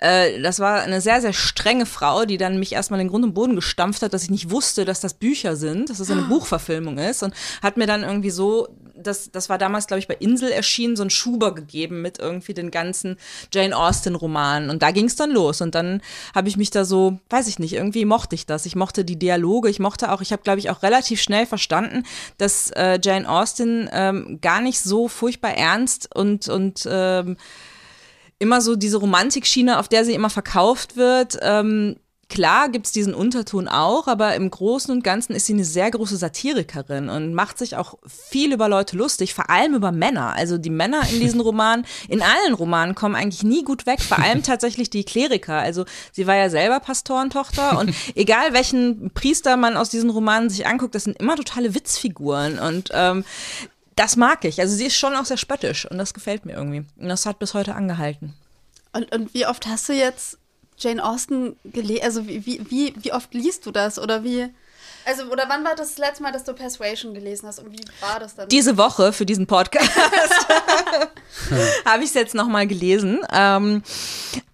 äh, 0.00 0.40
das 0.40 0.58
war 0.60 0.80
eine 0.82 1.00
sehr, 1.00 1.20
sehr 1.20 1.32
strenge 1.32 1.86
Frau, 1.86 2.24
die 2.24 2.38
dann 2.38 2.58
mich 2.58 2.72
erstmal 2.72 3.00
in 3.00 3.06
den 3.06 3.10
Grund 3.10 3.24
und 3.24 3.34
Boden 3.34 3.56
gestampft 3.56 3.95
hat, 4.02 4.14
dass 4.14 4.24
ich 4.24 4.30
nicht 4.30 4.50
wusste, 4.50 4.84
dass 4.84 5.00
das 5.00 5.14
Bücher 5.14 5.56
sind, 5.56 5.90
dass 5.90 6.00
es 6.00 6.10
eine 6.10 6.22
Buchverfilmung 6.22 6.98
ist. 6.98 7.22
Und 7.22 7.34
hat 7.62 7.76
mir 7.76 7.86
dann 7.86 8.02
irgendwie 8.02 8.30
so, 8.30 8.68
das, 8.94 9.30
das 9.30 9.48
war 9.48 9.58
damals, 9.58 9.86
glaube 9.86 9.98
ich, 9.98 10.08
bei 10.08 10.14
Insel 10.14 10.50
erschienen, 10.50 10.96
so 10.96 11.02
ein 11.02 11.10
Schuber 11.10 11.54
gegeben 11.54 12.02
mit 12.02 12.18
irgendwie 12.18 12.54
den 12.54 12.70
ganzen 12.70 13.16
Jane 13.52 13.76
Austen-Romanen. 13.76 14.70
Und 14.70 14.82
da 14.82 14.90
ging 14.90 15.06
es 15.06 15.16
dann 15.16 15.30
los. 15.30 15.60
Und 15.60 15.74
dann 15.74 16.02
habe 16.34 16.48
ich 16.48 16.56
mich 16.56 16.70
da 16.70 16.84
so, 16.84 17.18
weiß 17.30 17.48
ich 17.48 17.58
nicht, 17.58 17.74
irgendwie 17.74 18.04
mochte 18.04 18.34
ich 18.34 18.46
das. 18.46 18.66
Ich 18.66 18.76
mochte 18.76 19.04
die 19.04 19.18
Dialoge. 19.18 19.68
Ich 19.68 19.78
mochte 19.78 20.12
auch, 20.12 20.20
ich 20.20 20.32
habe, 20.32 20.42
glaube 20.42 20.58
ich, 20.58 20.70
auch 20.70 20.82
relativ 20.82 21.20
schnell 21.20 21.46
verstanden, 21.46 22.04
dass 22.38 22.70
äh, 22.70 22.98
Jane 23.02 23.28
Austen 23.28 23.88
ähm, 23.92 24.38
gar 24.40 24.60
nicht 24.60 24.80
so 24.80 25.08
furchtbar 25.08 25.54
ernst 25.54 26.14
und, 26.14 26.48
und 26.48 26.88
ähm, 26.90 27.36
immer 28.38 28.60
so 28.60 28.76
diese 28.76 28.98
Romantikschiene, 28.98 29.78
auf 29.78 29.88
der 29.88 30.04
sie 30.04 30.14
immer 30.14 30.30
verkauft 30.30 30.96
wird. 30.96 31.38
Ähm, 31.42 31.96
klar 32.28 32.68
gibt's 32.68 32.92
diesen 32.92 33.14
Unterton 33.14 33.68
auch, 33.68 34.08
aber 34.08 34.34
im 34.34 34.50
Großen 34.50 34.90
und 34.92 35.04
Ganzen 35.04 35.34
ist 35.34 35.46
sie 35.46 35.52
eine 35.52 35.64
sehr 35.64 35.90
große 35.90 36.16
Satirikerin 36.16 37.08
und 37.08 37.34
macht 37.34 37.58
sich 37.58 37.76
auch 37.76 37.94
viel 38.06 38.52
über 38.52 38.68
Leute 38.68 38.96
lustig, 38.96 39.34
vor 39.34 39.48
allem 39.48 39.74
über 39.74 39.92
Männer. 39.92 40.34
Also 40.34 40.58
die 40.58 40.70
Männer 40.70 41.02
in 41.10 41.20
diesen 41.20 41.40
Romanen, 41.46 41.86
in 42.08 42.22
allen 42.22 42.54
Romanen 42.54 42.94
kommen 42.94 43.14
eigentlich 43.14 43.44
nie 43.44 43.62
gut 43.62 43.86
weg, 43.86 44.00
vor 44.00 44.18
allem 44.18 44.42
tatsächlich 44.44 44.90
die 44.90 45.04
Kleriker. 45.04 45.58
Also 45.58 45.84
sie 46.12 46.26
war 46.26 46.36
ja 46.36 46.50
selber 46.50 46.80
Pastorentochter 46.80 47.78
und 47.78 47.94
egal 48.14 48.52
welchen 48.52 49.10
Priester 49.10 49.56
man 49.56 49.76
aus 49.76 49.90
diesen 49.90 50.10
Romanen 50.10 50.50
sich 50.50 50.66
anguckt, 50.66 50.94
das 50.94 51.04
sind 51.04 51.18
immer 51.18 51.36
totale 51.36 51.74
Witzfiguren 51.74 52.58
und 52.58 52.90
ähm, 52.92 53.24
das 53.94 54.16
mag 54.16 54.44
ich. 54.44 54.60
Also 54.60 54.76
sie 54.76 54.86
ist 54.86 54.96
schon 54.96 55.14
auch 55.14 55.24
sehr 55.24 55.38
spöttisch 55.38 55.90
und 55.90 55.96
das 55.96 56.12
gefällt 56.12 56.44
mir 56.44 56.52
irgendwie. 56.52 56.84
Und 56.98 57.08
das 57.08 57.24
hat 57.24 57.38
bis 57.38 57.54
heute 57.54 57.74
angehalten. 57.74 58.34
Und, 58.92 59.14
und 59.14 59.32
wie 59.32 59.46
oft 59.46 59.66
hast 59.66 59.88
du 59.88 59.94
jetzt 59.94 60.38
Jane 60.78 61.02
Austen 61.04 61.56
gelesen? 61.64 62.02
Also 62.04 62.26
wie, 62.28 62.44
wie, 62.46 62.94
wie, 62.96 63.12
oft 63.12 63.34
liest 63.34 63.66
du 63.66 63.70
das? 63.70 63.98
Oder 63.98 64.24
wie. 64.24 64.48
Also, 65.06 65.30
oder 65.30 65.44
wann 65.46 65.64
war 65.64 65.76
das, 65.76 65.94
das 65.94 65.98
letzte 65.98 66.24
Mal, 66.24 66.32
dass 66.32 66.42
du 66.42 66.52
Persuasion 66.52 67.14
gelesen 67.14 67.46
hast 67.46 67.60
und 67.60 67.70
wie 67.70 67.84
war 68.00 68.18
das 68.18 68.34
dann? 68.34 68.48
Diese 68.48 68.76
Woche 68.76 69.12
für 69.12 69.24
diesen 69.24 69.46
Podcast 69.46 69.88
habe 71.84 72.02
ich 72.02 72.08
es 72.08 72.14
jetzt 72.14 72.34
nochmal 72.34 72.66
gelesen. 72.66 73.20
Ähm, 73.32 73.84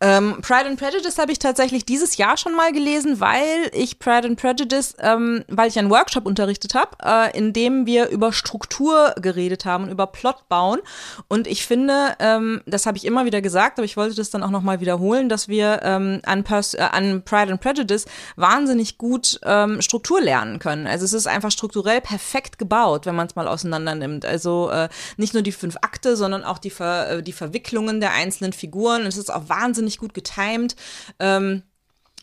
ähm, 0.03 0.43
Pride 0.43 0.67
and 0.67 0.79
Prejudice 0.79 1.17
habe 1.17 1.33
ich 1.33 1.39
tatsächlich 1.39 1.87
dieses 1.87 2.19
Jahr 2.19 2.37
schon 2.37 2.55
mal 2.55 2.71
gelesen, 2.71 3.19
weil 3.19 3.71
ich 3.73 3.99
Pride 3.99 4.29
and 4.29 4.39
Prejudice, 4.39 4.95
ähm, 4.99 5.43
weil 5.49 5.69
ich 5.69 5.79
einen 5.79 5.89
Workshop 5.89 6.27
unterrichtet 6.27 6.75
habe, 6.75 6.99
äh, 7.03 7.35
in 7.39 7.55
dem 7.55 7.87
wir 7.87 8.11
über 8.11 8.35
Struktur 8.35 9.15
geredet 9.23 9.65
haben 9.65 9.85
und 9.85 9.91
über 9.91 10.07
Plot 10.07 10.51
bauen. 10.51 10.81
Und 11.29 11.47
ich 11.47 11.65
finde, 11.65 12.15
ähm, 12.19 12.61
das 12.67 12.85
habe 12.85 12.99
ich 12.99 13.07
immer 13.07 13.25
wieder 13.25 13.41
gesagt, 13.41 13.79
aber 13.79 13.87
ich 13.87 13.97
wollte 13.97 14.17
das 14.17 14.29
dann 14.29 14.43
auch 14.43 14.51
nochmal 14.51 14.81
wiederholen, 14.81 15.31
dass 15.31 15.49
wir 15.49 15.81
ähm, 15.83 16.21
an, 16.27 16.45
Pers 16.45 16.75
äh, 16.75 16.83
an 16.83 17.23
Pride 17.25 17.53
and 17.53 17.61
Prejudice 17.63 18.05
wahnsinnig 18.37 18.99
gut 18.99 19.41
ähm, 19.45 19.81
Struktur 19.81 20.21
lernen 20.21 20.42
können. 20.59 20.87
Also 20.87 21.05
es 21.05 21.13
ist 21.13 21.27
einfach 21.27 21.51
strukturell 21.51 22.01
perfekt 22.01 22.59
gebaut, 22.59 23.07
wenn 23.07 23.15
man 23.15 23.27
es 23.27 23.35
mal 23.35 23.49
auseinander 23.49 23.95
nimmt. 23.95 24.25
Also 24.25 24.71
äh, 24.71 24.89
nicht 25.17 25.35
nur 25.35 25.43
die 25.43 25.53
fünf 25.53 25.77
Akte, 25.83 26.17
sondern 26.17 26.45
auch 26.45 26.59
die, 26.59 26.71
Ver 26.71 27.11
äh, 27.11 27.23
die 27.23 27.33
Verwicklungen 27.33 28.01
der 28.01 28.13
einzelnen 28.13 28.53
Figuren. 28.53 29.07
Es 29.07 29.17
ist 29.17 29.33
auch 29.33 29.49
wahnsinnig 29.49 29.99
gut 29.99 30.15
getimed. 30.15 30.77
Ähm, 31.19 31.63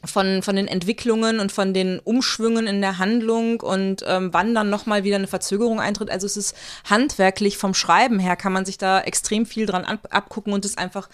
von, 0.05 0.41
von 0.43 0.55
den 0.55 0.67
Entwicklungen 0.67 1.39
und 1.39 1.51
von 1.51 1.73
den 1.73 1.99
Umschwüngen 1.99 2.67
in 2.67 2.79
der 2.79 2.99
Handlung 2.99 3.59
und 3.59 4.03
ähm, 4.07 4.29
wann 4.31 4.55
dann 4.55 4.69
nochmal 4.69 5.03
wieder 5.03 5.17
eine 5.17 5.27
Verzögerung 5.27 5.81
eintritt. 5.81 6.09
Also 6.09 6.25
es 6.25 6.37
ist 6.37 6.55
handwerklich 6.89 7.57
vom 7.57 7.73
Schreiben 7.73 8.17
her, 8.17 8.37
kann 8.37 8.53
man 8.53 8.65
sich 8.65 8.77
da 8.77 9.01
extrem 9.01 9.45
viel 9.45 9.65
dran 9.65 9.83
ab 9.83 10.07
abgucken 10.11 10.53
und 10.53 10.63
es 10.63 10.77
einfach 10.77 11.09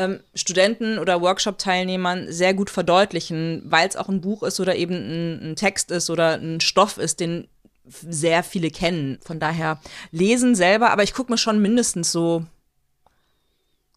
ähm, 0.00 0.20
Studenten 0.34 0.98
oder 0.98 1.20
Workshop-Teilnehmern 1.20 2.32
sehr 2.32 2.54
gut 2.54 2.70
verdeutlichen, 2.70 3.62
weil 3.66 3.86
es 3.88 3.96
auch 3.96 4.08
ein 4.08 4.20
Buch 4.20 4.42
ist 4.42 4.58
oder 4.58 4.74
eben 4.76 4.94
ein, 4.94 5.50
ein 5.50 5.56
Text 5.56 5.90
ist 5.90 6.08
oder 6.08 6.34
ein 6.34 6.60
Stoff 6.60 6.96
ist, 6.98 7.20
den 7.20 7.48
sehr 7.84 8.42
viele 8.42 8.70
kennen. 8.70 9.18
Von 9.24 9.40
daher 9.40 9.80
lesen 10.10 10.54
selber, 10.54 10.90
aber 10.90 11.02
ich 11.02 11.12
gucke 11.12 11.30
mir 11.30 11.38
schon 11.38 11.60
mindestens 11.60 12.12
so 12.12 12.44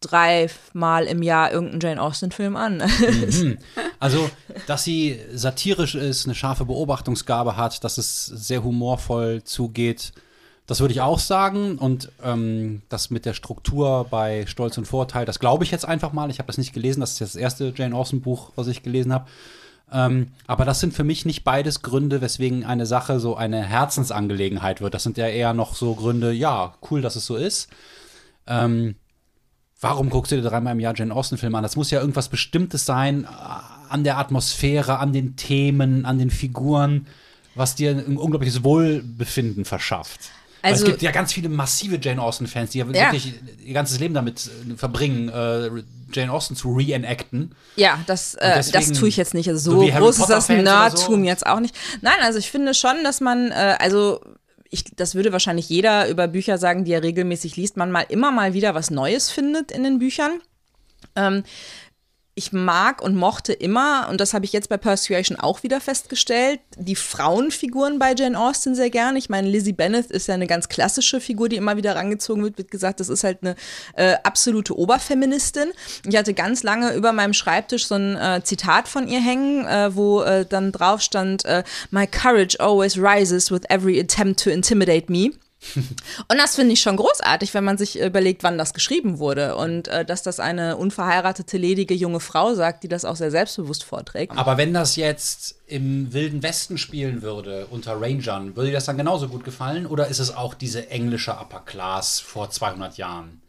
dreimal 0.00 1.04
im 1.06 1.22
Jahr 1.22 1.50
irgendeinen 1.50 1.80
Jane 1.80 2.02
Austen-Film 2.02 2.56
an. 2.56 2.78
Mhm. 2.78 3.58
Also, 4.00 4.28
dass 4.66 4.84
sie 4.84 5.18
satirisch 5.32 5.94
ist, 5.94 6.26
eine 6.26 6.34
scharfe 6.34 6.66
Beobachtungsgabe 6.66 7.56
hat, 7.56 7.84
dass 7.84 7.96
es 7.96 8.26
sehr 8.26 8.62
humorvoll 8.62 9.42
zugeht, 9.44 10.12
das 10.66 10.80
würde 10.80 10.92
ich 10.92 11.00
auch 11.00 11.18
sagen. 11.18 11.78
Und 11.78 12.10
ähm, 12.22 12.82
das 12.88 13.10
mit 13.10 13.26
der 13.26 13.34
Struktur 13.34 14.06
bei 14.10 14.46
Stolz 14.46 14.78
und 14.78 14.86
Vorteil, 14.86 15.26
das 15.26 15.38
glaube 15.38 15.64
ich 15.64 15.70
jetzt 15.70 15.84
einfach 15.84 16.12
mal. 16.12 16.30
Ich 16.30 16.38
habe 16.38 16.46
das 16.46 16.58
nicht 16.58 16.72
gelesen, 16.72 17.00
das 17.00 17.12
ist 17.12 17.20
jetzt 17.20 17.34
das 17.34 17.40
erste 17.40 17.72
Jane 17.76 17.94
Austen-Buch, 17.94 18.52
was 18.56 18.66
ich 18.68 18.82
gelesen 18.82 19.12
habe. 19.12 19.26
Ähm, 19.92 20.28
aber 20.46 20.64
das 20.64 20.80
sind 20.80 20.94
für 20.94 21.04
mich 21.04 21.26
nicht 21.26 21.44
beides 21.44 21.82
Gründe, 21.82 22.20
weswegen 22.20 22.64
eine 22.64 22.86
Sache 22.86 23.20
so 23.20 23.36
eine 23.36 23.62
Herzensangelegenheit 23.62 24.80
wird. 24.80 24.94
Das 24.94 25.02
sind 25.02 25.18
ja 25.18 25.28
eher 25.28 25.52
noch 25.52 25.74
so 25.74 25.94
Gründe, 25.94 26.32
ja, 26.32 26.74
cool, 26.90 27.02
dass 27.02 27.16
es 27.16 27.26
so 27.26 27.36
ist. 27.36 27.68
Ähm, 28.46 28.96
warum 29.80 30.08
guckst 30.08 30.32
du 30.32 30.36
dir 30.36 30.48
dreimal 30.48 30.72
im 30.72 30.80
Jahr 30.80 30.94
Jane 30.96 31.14
Austen-Film 31.14 31.54
an? 31.54 31.62
Das 31.62 31.76
muss 31.76 31.90
ja 31.90 32.00
irgendwas 32.00 32.30
Bestimmtes 32.30 32.86
sein, 32.86 33.24
äh, 33.24 33.26
an 33.90 34.02
der 34.02 34.18
Atmosphäre, 34.18 34.98
an 34.98 35.12
den 35.12 35.36
Themen, 35.36 36.06
an 36.06 36.18
den 36.18 36.30
Figuren, 36.30 37.06
was 37.54 37.74
dir 37.74 37.90
ein 37.90 38.16
unglaubliches 38.16 38.64
Wohlbefinden 38.64 39.64
verschafft. 39.66 40.30
Also- 40.64 40.84
es 40.84 40.90
gibt 40.90 41.02
ja 41.02 41.10
ganz 41.10 41.32
viele 41.32 41.48
massive 41.48 41.98
Jane 42.00 42.20
Austen-Fans, 42.22 42.70
die 42.70 42.78
ja, 42.78 42.86
wirklich 42.88 43.34
ihr 43.64 43.74
ganzes 43.74 43.98
Leben 44.00 44.14
damit 44.14 44.50
äh, 44.70 44.76
verbringen, 44.76 45.28
äh, 45.28 45.70
Jane 46.12 46.32
Austen 46.32 46.56
zu 46.56 46.72
reenacten. 46.74 47.54
Ja, 47.76 47.98
das, 48.06 48.34
äh, 48.34 48.54
das 48.56 48.70
deswegen- 48.70 48.98
tue 48.98 49.08
ich 49.08 49.16
jetzt 49.16 49.34
nicht. 49.34 49.48
Also 49.48 49.72
so 49.72 49.80
so 49.80 49.86
groß 49.86 50.18
ist 50.20 50.28
das 50.30 50.48
Nerdtum 50.48 51.20
so? 51.20 51.24
jetzt 51.26 51.46
auch 51.46 51.60
nicht. 51.60 51.74
Nein, 52.02 52.16
also 52.22 52.38
ich 52.38 52.50
finde 52.50 52.72
schon, 52.74 53.02
dass 53.04 53.20
man, 53.20 53.50
äh, 53.50 53.76
also 53.78 54.20
ich, 54.70 54.84
das 54.96 55.14
würde 55.14 55.32
wahrscheinlich 55.32 55.68
jeder 55.68 56.08
über 56.08 56.26
Bücher 56.28 56.58
sagen, 56.58 56.84
die 56.84 56.92
er 56.92 57.02
regelmäßig 57.02 57.56
liest, 57.56 57.76
man 57.76 57.90
mal 57.90 58.06
immer 58.08 58.30
mal 58.32 58.54
wieder 58.54 58.74
was 58.74 58.90
Neues 58.90 59.30
findet 59.30 59.70
in 59.70 59.82
den 59.84 59.98
Büchern. 59.98 60.40
Ähm, 61.16 61.44
ich 62.36 62.52
mag 62.52 63.00
und 63.00 63.14
mochte 63.14 63.52
immer, 63.52 64.08
und 64.10 64.20
das 64.20 64.34
habe 64.34 64.44
ich 64.44 64.52
jetzt 64.52 64.68
bei 64.68 64.76
Persuasion 64.76 65.38
auch 65.38 65.62
wieder 65.62 65.80
festgestellt, 65.80 66.58
die 66.76 66.96
Frauenfiguren 66.96 68.00
bei 68.00 68.12
Jane 68.14 68.38
Austen 68.38 68.74
sehr 68.74 68.90
gern. 68.90 69.14
Ich 69.14 69.28
meine, 69.28 69.48
Lizzie 69.48 69.72
Bennet 69.72 70.10
ist 70.10 70.26
ja 70.26 70.34
eine 70.34 70.48
ganz 70.48 70.68
klassische 70.68 71.20
Figur, 71.20 71.48
die 71.48 71.56
immer 71.56 71.76
wieder 71.76 71.94
rangezogen 71.94 72.42
wird, 72.42 72.58
wird 72.58 72.72
gesagt, 72.72 72.98
das 72.98 73.08
ist 73.08 73.22
halt 73.22 73.38
eine 73.42 73.54
äh, 73.94 74.16
absolute 74.24 74.76
Oberfeministin. 74.76 75.70
Ich 76.08 76.16
hatte 76.16 76.34
ganz 76.34 76.64
lange 76.64 76.94
über 76.94 77.12
meinem 77.12 77.34
Schreibtisch 77.34 77.86
so 77.86 77.94
ein 77.94 78.16
äh, 78.16 78.42
Zitat 78.42 78.88
von 78.88 79.06
ihr 79.06 79.20
hängen, 79.20 79.66
äh, 79.66 79.94
wo 79.94 80.22
äh, 80.22 80.44
dann 80.44 80.72
drauf 80.72 81.02
stand, 81.02 81.44
äh, 81.44 81.62
My 81.92 82.06
courage 82.06 82.58
always 82.58 82.98
rises 82.98 83.52
with 83.52 83.62
every 83.68 84.00
attempt 84.00 84.42
to 84.42 84.50
intimidate 84.50 85.10
me. 85.10 85.30
Und 86.28 86.38
das 86.38 86.56
finde 86.56 86.72
ich 86.72 86.80
schon 86.80 86.96
großartig, 86.96 87.54
wenn 87.54 87.64
man 87.64 87.78
sich 87.78 88.00
überlegt, 88.00 88.42
wann 88.42 88.58
das 88.58 88.74
geschrieben 88.74 89.18
wurde 89.18 89.56
und 89.56 89.88
äh, 89.88 90.04
dass 90.04 90.22
das 90.22 90.40
eine 90.40 90.76
unverheiratete, 90.76 91.58
ledige 91.58 91.94
junge 91.94 92.20
Frau 92.20 92.54
sagt, 92.54 92.82
die 92.84 92.88
das 92.88 93.04
auch 93.04 93.16
sehr 93.16 93.30
selbstbewusst 93.30 93.84
vorträgt. 93.84 94.36
Aber 94.36 94.56
wenn 94.56 94.74
das 94.74 94.96
jetzt 94.96 95.56
im 95.66 96.12
Wilden 96.12 96.42
Westen 96.42 96.78
spielen 96.78 97.22
würde, 97.22 97.66
unter 97.70 98.00
Rangern, 98.00 98.56
würde 98.56 98.68
dir 98.68 98.74
das 98.74 98.84
dann 98.84 98.98
genauso 98.98 99.28
gut 99.28 99.44
gefallen? 99.44 99.86
Oder 99.86 100.08
ist 100.08 100.18
es 100.18 100.34
auch 100.34 100.54
diese 100.54 100.90
englische 100.90 101.32
Upper 101.32 101.60
Class 101.60 102.20
vor 102.20 102.50
200 102.50 102.96
Jahren? 102.98 103.40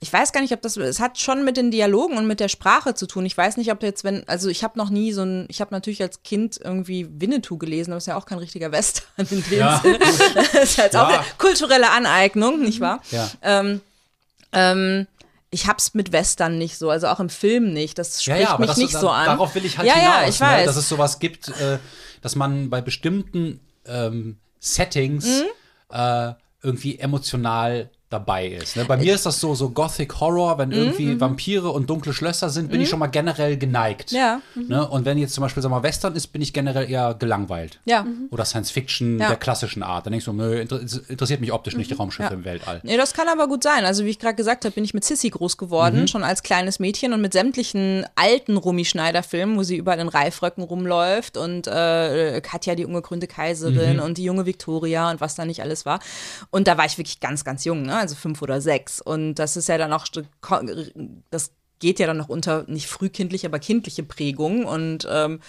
Ich 0.00 0.12
weiß 0.12 0.32
gar 0.32 0.40
nicht, 0.42 0.52
ob 0.52 0.60
das, 0.60 0.76
es 0.76 1.00
hat 1.00 1.18
schon 1.18 1.44
mit 1.44 1.56
den 1.56 1.70
Dialogen 1.70 2.18
und 2.18 2.26
mit 2.26 2.38
der 2.40 2.48
Sprache 2.48 2.94
zu 2.94 3.06
tun. 3.06 3.24
Ich 3.24 3.36
weiß 3.36 3.56
nicht, 3.56 3.70
ob 3.72 3.82
jetzt, 3.82 4.04
wenn, 4.04 4.28
also 4.28 4.48
ich 4.50 4.62
habe 4.62 4.76
noch 4.78 4.90
nie 4.90 5.12
so 5.12 5.22
ein, 5.22 5.46
ich 5.48 5.60
habe 5.62 5.72
natürlich 5.72 6.02
als 6.02 6.22
Kind 6.22 6.60
irgendwie 6.62 7.08
Winnetou 7.20 7.56
gelesen, 7.56 7.92
aber 7.92 7.98
ist 7.98 8.06
ja 8.06 8.16
auch 8.16 8.26
kein 8.26 8.38
richtiger 8.38 8.70
Western 8.72 9.04
in 9.30 9.42
dem 9.44 9.58
Ja. 9.58 9.80
Sinne. 9.82 9.98
das 10.34 10.54
ist 10.54 10.78
halt 10.78 10.94
auch 10.96 11.08
Ja. 11.10 11.18
eine 11.20 11.26
kulturelle 11.38 11.90
Aneignung, 11.90 12.60
nicht 12.60 12.80
wahr? 12.80 13.00
Ja. 13.12 13.30
Ähm, 13.40 13.80
ähm, 14.52 15.06
ich 15.50 15.66
hab's 15.68 15.94
mit 15.94 16.12
Western 16.12 16.58
nicht 16.58 16.76
so, 16.78 16.90
also 16.90 17.06
auch 17.06 17.20
im 17.20 17.30
Film 17.30 17.72
nicht. 17.72 17.96
Das 17.98 18.24
Ja, 18.26 18.34
spricht 18.34 18.48
ja, 18.48 18.54
aber 18.54 18.60
mich 18.60 18.68
das, 18.70 18.76
nicht 18.78 18.94
da- 18.94 19.00
so 19.00 19.08
an. 19.08 19.26
darauf 19.26 19.54
will 19.54 19.64
ich 19.64 19.78
halt 19.78 19.88
ja, 19.88 19.94
hinaus, 19.94 20.16
Ja, 20.22 20.28
ich 20.28 20.40
ne? 20.40 20.46
weiß. 20.46 20.66
dass 20.66 20.76
es 20.76 20.88
sowas 20.88 21.18
gibt, 21.20 21.48
äh, 21.48 21.78
dass 22.20 22.34
man 22.36 22.68
bei 22.70 22.80
bestimmten 22.80 23.60
ähm, 23.86 24.36
Settings 24.60 25.24
Mhm. 25.26 25.96
äh, 25.96 26.32
irgendwie 26.62 26.98
emotional 26.98 27.90
dabei 28.14 28.46
ist. 28.46 28.76
Ne? 28.76 28.84
Bei 28.86 28.94
Äh, 28.94 28.98
mir 28.98 29.14
ist 29.14 29.26
das 29.26 29.40
so, 29.40 29.54
so 29.54 29.70
Gothic 29.70 30.20
Horror, 30.20 30.54
mhm, 30.54 30.58
wenn 30.58 30.72
irgendwie 30.72 31.20
Vampire 31.20 31.70
und 31.70 31.90
dunkle 31.90 32.12
Schlösser 32.14 32.48
sind, 32.48 32.70
bin 32.70 32.80
ich 32.80 32.88
schon 32.88 32.98
mal 32.98 33.08
generell 33.08 33.56
geneigt. 33.58 34.12
Ja. 34.12 34.40
Ne? 34.54 34.86
Und 34.88 35.04
wenn 35.04 35.18
jetzt 35.18 35.34
zum 35.34 35.42
Beispiel, 35.42 35.62
sag 35.62 35.70
mal, 35.70 35.82
Western 35.82 36.14
ist, 36.14 36.28
bin 36.28 36.40
ich 36.42 36.52
generell 36.52 36.88
eher 36.90 37.14
gelangweilt. 37.18 37.80
ja. 37.84 38.06
Oder 38.30 38.44
Science 38.44 38.70
Fiction 38.70 39.18
Ja. 39.18 39.28
der 39.28 39.36
klassischen 39.36 39.82
Art. 39.82 40.06
Dann 40.06 40.12
denkst 40.12 40.24
du, 40.26 40.32
nö, 40.32 40.58
inter 40.60 40.80
interessiert 41.08 41.40
mich 41.40 41.52
optisch 41.52 41.76
nicht, 41.76 41.90
die 41.90 41.94
Raumschiffe 41.94 42.30
Ja. 42.30 42.34
im 42.34 42.44
Weltall. 42.44 42.80
Nee, 42.84 42.96
das 42.96 43.12
kann 43.14 43.28
aber 43.28 43.48
gut 43.48 43.62
sein. 43.62 43.84
Also 43.84 44.04
wie 44.04 44.08
ich 44.10 44.18
gerade 44.18 44.34
gesagt 44.34 44.64
habe, 44.64 44.74
bin 44.74 44.84
ich 44.84 44.94
mit 44.94 45.04
Sissy 45.04 45.30
groß 45.30 45.56
geworden, 45.56 46.02
Mhm. 46.02 46.06
schon 46.08 46.24
als 46.24 46.42
kleines 46.42 46.78
Mädchen 46.78 47.12
und 47.12 47.20
mit 47.20 47.32
sämtlichen 47.32 48.06
alten 48.14 48.56
Romy 48.56 48.84
Schneider-Filmen, 48.84 49.56
wo 49.56 49.62
sie 49.62 49.76
überall 49.76 49.98
in 50.00 50.08
Reifröcken 50.08 50.62
rumläuft 50.64 51.36
und 51.36 51.66
äh, 51.66 52.40
Katja, 52.40 52.74
die 52.74 52.84
ungekrönte 52.84 53.26
Kaiserin 53.26 53.96
Mhm. 53.96 54.02
und 54.02 54.18
die 54.18 54.24
junge 54.24 54.46
Victoria 54.46 55.10
und 55.10 55.20
was 55.20 55.34
da 55.34 55.44
nicht 55.44 55.60
alles 55.62 55.84
war. 55.86 56.00
Und 56.50 56.68
da 56.68 56.76
war 56.78 56.84
ich 56.86 56.98
wirklich 56.98 57.20
ganz, 57.20 57.44
ganz 57.44 57.64
jung, 57.64 57.82
ne? 57.82 57.96
Also 58.04 58.14
fünf 58.14 58.42
oder 58.42 58.60
sechs. 58.60 59.00
Und 59.00 59.34
das 59.34 59.56
ist 59.56 59.68
ja 59.68 59.78
dann 59.78 59.92
auch, 59.92 60.06
das 61.30 61.52
geht 61.80 61.98
ja 61.98 62.06
dann 62.06 62.16
noch 62.16 62.28
unter 62.28 62.64
nicht 62.66 62.86
frühkindliche, 62.86 63.46
aber 63.46 63.58
kindliche 63.58 64.02
Prägung 64.02 64.64
und 64.64 65.06
ähm, 65.10 65.40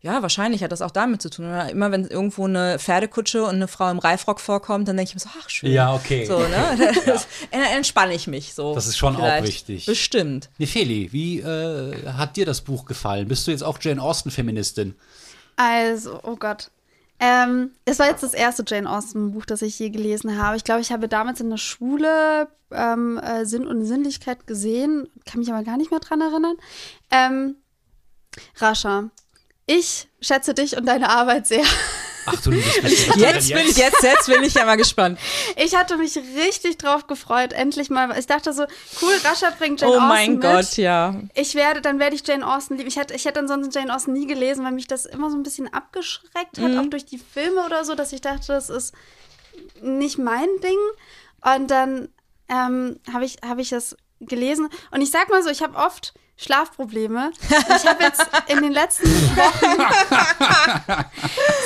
ja, 0.00 0.22
wahrscheinlich 0.22 0.64
hat 0.64 0.72
das 0.72 0.82
auch 0.82 0.90
damit 0.90 1.22
zu 1.22 1.30
tun. 1.30 1.46
Oder 1.46 1.70
Immer 1.70 1.92
wenn 1.92 2.06
irgendwo 2.06 2.46
eine 2.46 2.78
Pferdekutsche 2.78 3.44
und 3.44 3.56
eine 3.56 3.68
Frau 3.68 3.90
im 3.90 3.98
Reifrock 3.98 4.40
vorkommt, 4.40 4.88
dann 4.88 4.96
denke 4.96 5.10
ich 5.10 5.14
mir 5.14 5.20
so, 5.20 5.28
ach 5.40 5.48
schön. 5.48 5.70
Ja, 5.70 5.94
okay. 5.94 6.24
So, 6.24 6.38
ne? 6.38 6.92
Das, 7.06 7.26
Dann 7.50 7.62
entspanne 7.62 8.14
ich 8.14 8.26
mich 8.26 8.54
so. 8.54 8.74
Das 8.74 8.86
ist 8.86 8.96
schon 8.96 9.16
auch 9.16 9.20
vielleicht. 9.20 9.46
wichtig. 9.46 9.86
Bestimmt. 9.86 10.50
Nefeli, 10.58 11.12
wie 11.12 11.40
äh, 11.40 11.94
hat 12.06 12.36
dir 12.36 12.46
das 12.46 12.62
Buch 12.62 12.84
gefallen? 12.84 13.28
Bist 13.28 13.46
du 13.46 13.50
jetzt 13.50 13.62
auch 13.62 13.78
Jane 13.80 14.02
Austen-Feministin? 14.02 14.94
Also, 15.56 16.20
oh 16.22 16.36
Gott. 16.36 16.70
Ähm, 17.24 17.70
es 17.84 18.00
war 18.00 18.08
jetzt 18.08 18.24
das 18.24 18.34
erste 18.34 18.64
Jane 18.66 18.90
Austen-Buch, 18.90 19.46
das 19.46 19.62
ich 19.62 19.78
je 19.78 19.90
gelesen 19.90 20.42
habe. 20.42 20.56
Ich 20.56 20.64
glaube, 20.64 20.80
ich 20.80 20.90
habe 20.90 21.06
damals 21.06 21.40
in 21.40 21.50
der 21.50 21.56
Schule 21.56 22.48
ähm, 22.72 23.16
äh, 23.18 23.46
Sinn 23.46 23.64
und 23.64 23.84
Sinnlichkeit 23.84 24.48
gesehen, 24.48 25.08
kann 25.24 25.38
mich 25.38 25.52
aber 25.52 25.62
gar 25.62 25.76
nicht 25.76 25.92
mehr 25.92 26.00
dran 26.00 26.20
erinnern. 26.20 26.56
Ähm, 27.12 27.54
Rascha, 28.56 29.10
ich 29.66 30.08
schätze 30.20 30.52
dich 30.52 30.76
und 30.76 30.84
deine 30.86 31.10
Arbeit 31.10 31.46
sehr. 31.46 31.62
Ach 32.26 32.40
du 32.42 32.50
liebes 32.50 32.80
bisschen. 32.80 33.18
Jetzt 33.18 33.48
bin 33.52 33.66
ich, 33.66 33.76
jetzt, 33.76 34.02
jetzt 34.02 34.26
bin 34.26 34.42
ich 34.42 34.54
ja 34.54 34.64
mal 34.64 34.76
gespannt. 34.76 35.18
Ich 35.56 35.74
hatte 35.74 35.96
mich 35.96 36.16
richtig 36.16 36.78
drauf 36.78 37.06
gefreut, 37.06 37.52
endlich 37.52 37.90
mal. 37.90 38.16
Ich 38.18 38.26
dachte 38.26 38.52
so, 38.52 38.64
cool, 39.00 39.12
Rascha 39.24 39.50
bringt 39.58 39.80
Jane 39.80 39.92
Oh 39.92 39.96
Austen 39.96 40.08
mein 40.08 40.32
mit. 40.34 40.42
Gott, 40.42 40.76
ja. 40.76 41.14
Ich 41.34 41.54
werde, 41.54 41.80
dann 41.80 41.98
werde 41.98 42.14
ich 42.16 42.26
Jane 42.26 42.46
Austen 42.46 42.76
lieben. 42.76 42.88
Ich 42.88 42.96
hätte, 42.96 43.14
ich 43.14 43.24
hätte 43.24 43.40
ansonsten 43.40 43.72
Jane 43.72 43.94
Austen 43.94 44.12
nie 44.12 44.26
gelesen, 44.26 44.64
weil 44.64 44.72
mich 44.72 44.86
das 44.86 45.06
immer 45.06 45.30
so 45.30 45.36
ein 45.36 45.42
bisschen 45.42 45.72
abgeschreckt 45.72 46.58
hat, 46.58 46.76
auch 46.76 46.86
durch 46.90 47.04
die 47.04 47.18
Filme 47.18 47.64
oder 47.64 47.84
so, 47.84 47.94
dass 47.94 48.12
ich 48.12 48.20
dachte, 48.20 48.48
das 48.48 48.70
ist 48.70 48.94
nicht 49.80 50.18
mein 50.18 50.48
Ding. 50.62 50.78
Und 51.54 51.70
dann 51.70 52.08
ähm, 52.48 53.00
habe 53.12 53.24
ich, 53.24 53.38
hab 53.46 53.58
ich 53.58 53.70
das 53.70 53.96
gelesen. 54.20 54.68
Und 54.90 55.00
ich 55.00 55.10
sag 55.10 55.28
mal 55.30 55.42
so, 55.42 55.50
ich 55.50 55.62
habe 55.62 55.76
oft 55.76 56.14
Schlafprobleme. 56.36 57.30
Ich 57.76 57.86
habe 57.86 58.02
jetzt 58.02 58.26
in 58.48 58.62
den 58.62 58.72
letzten 58.72 59.06
Wochen 59.36 61.04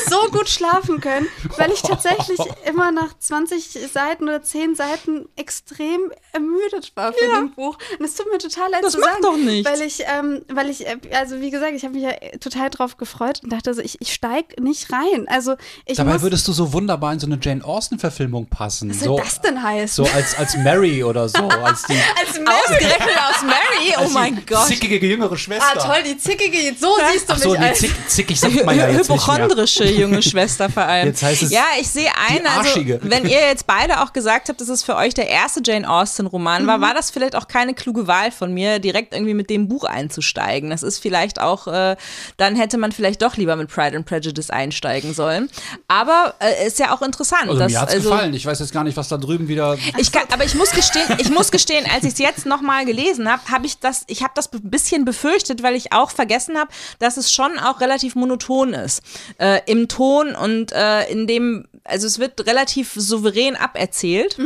so 0.08 0.30
gut 0.30 0.49
schlafen 0.49 1.00
können, 1.00 1.26
weil 1.56 1.73
ich 1.73 1.82
tatsächlich 1.82 2.38
immer 2.66 2.92
nach 2.92 3.16
20 3.18 3.78
Seiten 3.92 4.25
oder 4.25 4.42
10 4.42 4.75
Seiten 4.75 5.28
extrem 5.37 6.12
ermüdet 6.32 6.92
war 6.94 7.12
von 7.12 7.28
Ja. 7.28 7.38
dem 7.38 7.52
Buch. 7.52 7.78
Und 7.99 8.04
es 8.04 8.14
tut 8.16 8.30
mir 8.30 8.38
total 8.38 8.70
leid 8.70 8.85
Das 8.85 8.92
zu 8.92 9.00
sagen, 9.00 9.23
doch 9.23 9.37
nichts. 9.37 9.70
weil 9.70 9.80
ich, 9.82 10.02
ähm, 10.06 10.44
weil 10.52 10.68
ich, 10.68 10.87
äh, 10.87 10.99
also 11.14 11.40
wie 11.40 11.50
gesagt, 11.50 11.73
ich 11.75 11.85
habe 11.85 11.94
mich 11.94 12.02
ja 12.02 12.12
total 12.38 12.68
drauf 12.70 12.96
gefreut 12.96 13.40
und 13.42 13.52
dachte 13.52 13.73
so, 13.75 13.80
ich, 13.80 14.00
ich 14.00 14.12
steig 14.12 14.61
nicht 14.61 14.92
rein. 14.92 15.26
Also 15.28 15.56
ich 15.87 15.96
Dabei 15.96 16.14
muss, 16.14 16.23
würdest 16.23 16.46
du 16.49 16.52
so 16.52 16.73
wunderbar 16.73 17.12
in 17.12 17.18
so 17.20 17.26
eine 17.26 17.38
Jane 17.40 17.64
Austen-Verfilmung 17.64 18.46
passen. 18.49 18.90
was 18.90 19.00
so, 19.00 19.16
soll 19.16 19.20
das 19.23 19.40
denn 19.40 19.62
heißen? 19.62 20.04
so 20.04 20.11
als, 20.12 20.37
als 20.37 20.56
Mary 20.58 21.02
oder 21.02 21.28
so. 21.28 21.49
Als 21.49 21.82
die 21.85 21.94
Als 22.26 22.38
Mary. 22.38 22.56
Ausgerechnet 22.66 23.16
aus 23.30 23.42
Mary, 23.42 23.94
oh 24.04 24.08
mein 24.11 24.37
die 24.37 24.44
Gott. 24.56 24.66
zickige 24.68 25.06
jüngere 25.06 25.36
Schwester. 25.36 25.66
Ah, 25.75 25.78
toll, 25.78 26.02
die 26.04 26.16
zickige, 26.18 26.75
so 26.78 26.88
siehst 27.12 27.28
du 27.28 27.32
Ach 27.34 27.38
so, 27.38 27.50
mich 27.50 27.60
nee, 27.60 27.72
zick, 27.75 27.94
zickig 28.08 28.40
sagt 28.40 28.64
man 28.64 28.76
ja 28.76 28.88
jetzt 28.88 29.08
nicht 29.08 29.08
mehr. 29.08 29.36
Hypochondrische 29.36 29.84
junge 29.84 30.22
Schwester 30.22 30.68
vor 30.70 30.84
allem. 30.84 31.08
Jetzt 31.08 31.22
heißt 31.22 31.42
es 31.44 31.50
ja, 31.50 31.64
ich 31.80 31.88
sehe 31.88 32.08
ein, 32.28 32.38
die 32.42 32.46
also 32.46 32.60
Arschige. 32.60 33.00
wenn 33.02 33.25
ihr 33.25 33.40
jetzt 33.40 33.66
beide 33.66 34.02
auch 34.02 34.12
gesagt 34.12 34.48
habt, 34.48 34.60
dass 34.60 34.68
es 34.68 34.82
für 34.82 34.96
euch 34.96 35.14
der 35.14 35.28
erste 35.28 35.60
Jane 35.64 35.88
Austen-Roman 35.88 36.62
Mhm. 36.62 36.66
war, 36.66 36.80
war 36.80 36.94
das 36.94 37.10
vielleicht 37.10 37.36
auch 37.36 37.48
keine 37.48 37.75
kluge 37.75 38.06
Wahl 38.06 38.30
von 38.30 38.52
mir, 38.52 38.78
direkt 38.78 39.12
irgendwie 39.14 39.34
mit 39.34 39.50
dem 39.50 39.68
Buch 39.68 39.84
einzusteigen. 39.84 40.70
Das 40.70 40.82
ist 40.82 40.98
vielleicht 40.98 41.40
auch, 41.40 41.66
äh, 41.66 41.96
dann 42.36 42.56
hätte 42.56 42.78
man 42.78 42.92
vielleicht 42.92 43.22
doch 43.22 43.36
lieber 43.36 43.56
mit 43.56 43.68
Pride 43.68 43.96
and 43.96 44.06
Prejudice 44.06 44.50
einsteigen 44.50 45.12
sollen. 45.14 45.50
Aber 45.88 46.34
äh, 46.40 46.66
ist 46.66 46.78
ja 46.78 46.94
auch 46.94 47.02
interessant. 47.02 47.42
Also 47.48 47.58
dass, 47.58 47.72
mir 47.72 47.80
hat's 47.80 47.94
also, 47.94 48.10
gefallen. 48.10 48.34
Ich 48.34 48.46
weiß 48.46 48.58
jetzt 48.60 48.72
gar 48.72 48.84
nicht, 48.84 48.96
was 48.96 49.08
da 49.08 49.16
drüben 49.18 49.48
wieder. 49.48 49.76
ich 49.98 50.12
kann, 50.12 50.22
aber 50.32 50.44
ich 50.44 50.54
muss 50.54 50.70
gestehen, 50.70 51.06
ich 51.18 51.30
muss 51.30 51.50
gestehen, 51.50 51.84
als 51.92 52.04
ich 52.04 52.12
es 52.14 52.18
jetzt 52.18 52.46
nochmal 52.46 52.84
gelesen 52.86 53.30
habe, 53.30 53.42
habe 53.50 53.66
ich 53.66 53.78
das, 53.78 54.04
ich 54.06 54.22
habe 54.22 54.32
das 54.34 54.46
ein 54.55 54.71
bisschen 54.71 55.05
befürchtet, 55.05 55.62
weil 55.62 55.75
ich 55.75 55.93
auch 55.93 56.11
vergessen 56.11 56.59
habe, 56.59 56.71
dass 56.99 57.17
es 57.17 57.33
schon 57.33 57.59
auch 57.59 57.81
relativ 57.81 58.15
monoton 58.15 58.75
ist 58.75 59.03
äh, 59.38 59.61
im 59.67 59.88
Ton 59.88 60.35
und 60.35 60.73
äh, 60.73 61.11
in 61.11 61.26
dem, 61.26 61.67
also 61.85 62.07
es 62.07 62.19
wird 62.19 62.47
relativ 62.47 62.93
souverän 62.95 63.57
aberzählt 63.57 64.38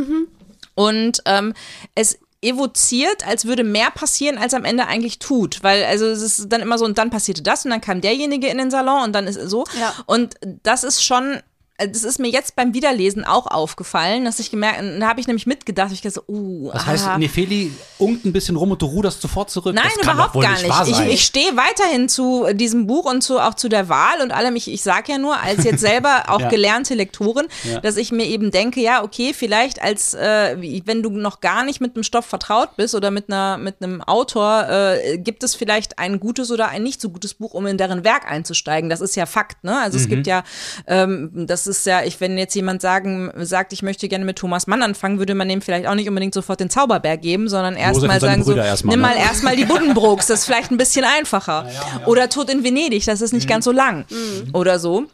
und 0.75 1.21
ähm, 1.25 1.53
es 1.95 2.19
evoziert, 2.41 3.27
als 3.27 3.45
würde 3.45 3.63
mehr 3.63 3.91
passieren, 3.91 4.37
als 4.37 4.53
am 4.53 4.65
Ende 4.65 4.87
eigentlich 4.87 5.19
tut. 5.19 5.61
Weil, 5.61 5.83
also 5.83 6.07
es 6.07 6.21
ist 6.21 6.47
dann 6.49 6.61
immer 6.61 6.77
so, 6.77 6.85
und 6.85 6.97
dann 6.97 7.11
passierte 7.11 7.43
das 7.43 7.65
und 7.65 7.71
dann 7.71 7.81
kam 7.81 8.01
derjenige 8.01 8.47
in 8.47 8.57
den 8.57 8.71
Salon 8.71 9.03
und 9.03 9.13
dann 9.13 9.27
ist 9.27 9.35
es 9.35 9.49
so. 9.51 9.65
Ja. 9.79 9.93
Und 10.07 10.35
das 10.63 10.83
ist 10.83 11.03
schon, 11.03 11.39
das 11.87 12.03
ist 12.03 12.19
mir 12.19 12.29
jetzt 12.29 12.55
beim 12.55 12.73
Wiederlesen 12.73 13.23
auch 13.25 13.47
aufgefallen, 13.47 14.25
dass 14.25 14.39
ich 14.39 14.51
gemerkt, 14.51 14.81
da 14.99 15.07
habe 15.07 15.19
ich 15.19 15.27
nämlich 15.27 15.45
mitgedacht, 15.45 15.91
ich 15.91 16.01
dachte 16.01 16.15
so, 16.15 16.23
uh, 16.33 16.71
Das 16.73 16.85
heißt, 16.85 17.05
aha. 17.07 17.17
Nefeli 17.17 17.71
unkt 17.97 18.25
ein 18.25 18.33
bisschen 18.33 18.55
rum 18.55 18.71
und 18.71 18.81
du 18.81 18.85
ruderst 18.85 19.21
sofort 19.21 19.49
zurück. 19.49 19.73
Nein, 19.75 19.85
das 20.01 20.03
überhaupt 20.13 20.33
gar 20.41 20.51
nicht. 20.61 20.87
nicht. 20.87 20.99
Ich, 21.07 21.13
ich 21.13 21.23
stehe 21.25 21.55
weiterhin 21.57 22.09
zu 22.09 22.45
äh, 22.45 22.55
diesem 22.55 22.87
Buch 22.87 23.05
und 23.05 23.21
zu, 23.21 23.39
auch 23.39 23.53
zu 23.53 23.69
der 23.69 23.89
Wahl 23.89 24.21
und 24.21 24.31
allem. 24.31 24.55
Ich, 24.55 24.71
ich 24.71 24.81
sage 24.83 25.11
ja 25.11 25.17
nur, 25.17 25.39
als 25.39 25.63
jetzt 25.63 25.81
selber 25.81 26.23
auch 26.29 26.39
Ja. 26.41 26.49
gelernte 26.49 26.93
Lektorin, 26.95 27.47
Ja. 27.63 27.79
dass 27.81 27.97
ich 27.97 28.11
mir 28.11 28.25
eben 28.25 28.51
denke, 28.51 28.81
ja, 28.81 29.03
okay, 29.03 29.33
vielleicht 29.33 29.81
als, 29.81 30.13
äh, 30.13 30.57
wenn 30.85 31.03
du 31.03 31.09
noch 31.11 31.39
gar 31.41 31.63
nicht 31.63 31.81
mit 31.81 31.95
dem 31.95 32.03
Stoff 32.03 32.25
vertraut 32.25 32.75
bist 32.75 32.95
oder 32.95 33.11
mit, 33.11 33.29
einer, 33.29 33.57
mit 33.57 33.75
einem 33.81 34.01
Autor, 34.01 34.67
äh, 34.69 35.17
gibt 35.17 35.43
es 35.43 35.55
vielleicht 35.55 35.99
ein 35.99 36.19
gutes 36.19 36.51
oder 36.51 36.69
ein 36.69 36.83
nicht 36.83 37.01
so 37.01 37.09
gutes 37.09 37.33
Buch, 37.33 37.53
um 37.53 37.65
in 37.67 37.77
deren 37.77 38.03
Werk 38.03 38.29
einzusteigen. 38.29 38.89
Das 38.89 39.01
ist 39.01 39.15
ja 39.15 39.25
Fakt, 39.25 39.63
ne? 39.63 39.79
Also 39.79 39.97
es 39.97 40.05
Mhm. 40.05 40.09
gibt 40.09 40.27
ja, 40.27 40.43
ähm, 40.87 41.29
das 41.47 41.67
ist 41.67 41.70
ja, 41.85 42.03
ich, 42.03 42.19
wenn 42.19 42.37
jetzt 42.37 42.53
jemand 42.55 42.81
sagen, 42.81 43.31
sagt, 43.37 43.73
ich 43.73 43.81
möchte 43.81 44.07
gerne 44.07 44.25
mit 44.25 44.37
Thomas 44.37 44.67
Mann 44.67 44.81
anfangen, 44.81 45.19
würde 45.19 45.35
man 45.35 45.49
dem 45.49 45.61
vielleicht 45.61 45.87
auch 45.87 45.95
nicht 45.95 46.09
unbedingt 46.09 46.33
sofort 46.33 46.59
den 46.59 46.69
Zauberberg 46.69 47.21
geben, 47.21 47.47
sondern 47.47 47.75
erstmal 47.75 48.19
sagen 48.19 48.43
so, 48.43 48.51
Brüder 48.51 48.65
erstmal, 48.65 48.95
nimm 48.95 49.01
ne? 49.01 49.07
mal 49.07 49.17
erstmal 49.17 49.55
die 49.55 49.65
Buddenbrooks, 49.65 50.27
das 50.27 50.41
ist 50.41 50.45
vielleicht 50.45 50.71
ein 50.71 50.77
bisschen 50.77 51.05
einfacher. 51.05 51.65
Oder 52.05 52.29
Tod 52.29 52.49
in 52.49 52.63
Venedig, 52.63 53.05
das 53.05 53.21
ist 53.21 53.33
nicht 53.33 53.47
ganz 53.47 53.65
so 53.65 53.71
lang. 53.71 54.05
Oder 54.53 54.79
so. 54.79 55.07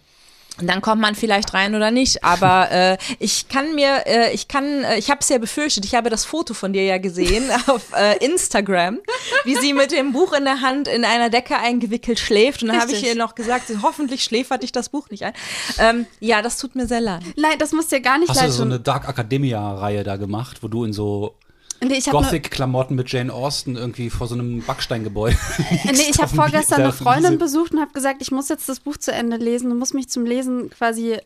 Und 0.59 0.67
Dann 0.67 0.81
kommt 0.81 1.01
man 1.01 1.15
vielleicht 1.15 1.53
rein 1.53 1.75
oder 1.75 1.91
nicht, 1.91 2.23
aber 2.23 2.71
äh, 2.71 2.97
ich 3.19 3.47
kann 3.47 3.75
mir, 3.75 4.05
äh, 4.05 4.33
ich 4.33 4.47
kann, 4.47 4.83
äh, 4.83 4.97
ich 4.97 5.09
habe 5.09 5.19
es 5.21 5.29
ja 5.29 5.37
befürchtet, 5.37 5.85
ich 5.85 5.95
habe 5.95 6.09
das 6.09 6.25
Foto 6.25 6.53
von 6.53 6.73
dir 6.73 6.83
ja 6.83 6.97
gesehen 6.97 7.49
auf 7.67 7.93
äh, 7.95 8.17
Instagram, 8.25 8.99
wie 9.43 9.55
sie 9.55 9.73
mit 9.73 9.91
dem 9.91 10.13
Buch 10.13 10.33
in 10.33 10.45
der 10.45 10.61
Hand 10.61 10.87
in 10.87 11.05
einer 11.05 11.29
Decke 11.29 11.57
eingewickelt 11.57 12.19
schläft. 12.19 12.63
Und 12.63 12.69
dann 12.69 12.81
habe 12.81 12.91
ich 12.91 13.03
ihr 13.03 13.15
noch 13.15 13.35
gesagt, 13.35 13.71
hoffentlich 13.81 14.23
schläfert 14.23 14.63
dich 14.63 14.71
das 14.71 14.89
Buch 14.89 15.09
nicht 15.09 15.23
ein. 15.23 15.33
Ähm, 15.77 16.07
ja, 16.19 16.41
das 16.41 16.57
tut 16.57 16.75
mir 16.75 16.87
sehr 16.87 17.01
leid. 17.01 17.21
Nein, 17.35 17.57
das 17.59 17.71
muss 17.71 17.87
dir 17.87 18.01
gar 18.01 18.17
nicht 18.17 18.29
Hast 18.29 18.41
du 18.41 18.45
leid 18.45 18.53
so 18.53 18.63
eine 18.63 18.79
Dark 18.79 19.07
Academia-Reihe 19.07 20.03
da 20.03 20.17
gemacht, 20.17 20.57
wo 20.61 20.67
du 20.67 20.83
in 20.83 20.93
so 20.93 21.35
Nee, 21.81 21.99
habe 22.01 22.11
Gothic-Klamotten 22.11 22.95
mit 22.95 23.11
Jane 23.11 23.31
Austen 23.31 23.75
irgendwie 23.75 24.09
vor 24.09 24.27
so 24.27 24.35
einem 24.35 24.63
Backsteingebäude 24.63 25.37
nee, 25.85 26.07
ich 26.09 26.17
hab 26.17 26.25
auf 26.25 26.31
dem 26.31 26.35
vorgestern 26.37 26.81
eine 26.81 26.93
Freundin 26.93 27.37
besucht 27.37 27.73
und 27.73 27.79
habe 27.79 27.93
gesagt, 27.93 28.21
ich 28.21 28.31
muss 28.31 28.49
jetzt 28.49 28.67
das 28.67 28.79
Buch 28.79 28.97
zu 28.97 29.11
Ende 29.11 29.37
lesen 29.37 29.71
und 29.71 29.77
muss 29.77 29.93
mich 29.93 30.09
zum 30.09 30.25
Lesen 30.25 30.69
quasi. 30.69 31.17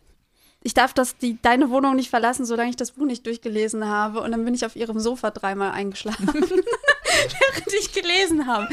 Ich 0.64 0.76
darf 0.76 0.94
das, 0.94 1.18
die, 1.18 1.42
deine 1.42 1.72
Wohnung 1.72 1.96
nicht 1.96 2.12
verlassen, 2.12 2.46
solange 2.46 2.70
ich 2.70 2.76
das 2.76 2.92
Buch 2.92 3.06
nicht 3.06 3.26
durchgelesen 3.26 3.88
habe. 3.88 4.22
Und 4.22 4.32
dann 4.32 4.46
bin 4.46 4.54
ich 4.54 4.64
auf 4.64 4.76
ihrem 4.76 5.00
Sofa 5.00 5.32
dreimal 5.32 5.72
eingeschlafen, 5.72 6.28
während 6.34 7.74
ich 7.80 7.94
gelesen 7.94 8.46
habe. 8.46 8.68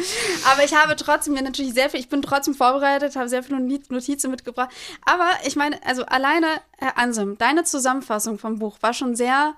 Aber 0.52 0.64
ich 0.64 0.74
habe 0.74 0.96
trotzdem 0.96 1.32
mir 1.32 1.42
natürlich 1.42 1.72
sehr 1.72 1.88
viel, 1.88 2.00
ich 2.00 2.10
bin 2.10 2.20
trotzdem 2.20 2.54
vorbereitet, 2.54 3.16
habe 3.16 3.30
sehr 3.30 3.42
viele 3.42 3.60
Notiz- 3.60 3.88
Notizen 3.88 4.30
mitgebracht. 4.30 4.68
Aber 5.06 5.30
ich 5.46 5.56
meine, 5.56 5.82
also 5.86 6.04
alleine, 6.04 6.48
Herr 6.76 6.98
Ansem, 6.98 7.38
deine 7.38 7.64
Zusammenfassung 7.64 8.38
vom 8.38 8.58
Buch 8.58 8.76
war 8.82 8.92
schon 8.92 9.16
sehr, 9.16 9.54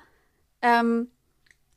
ähm, 0.62 1.08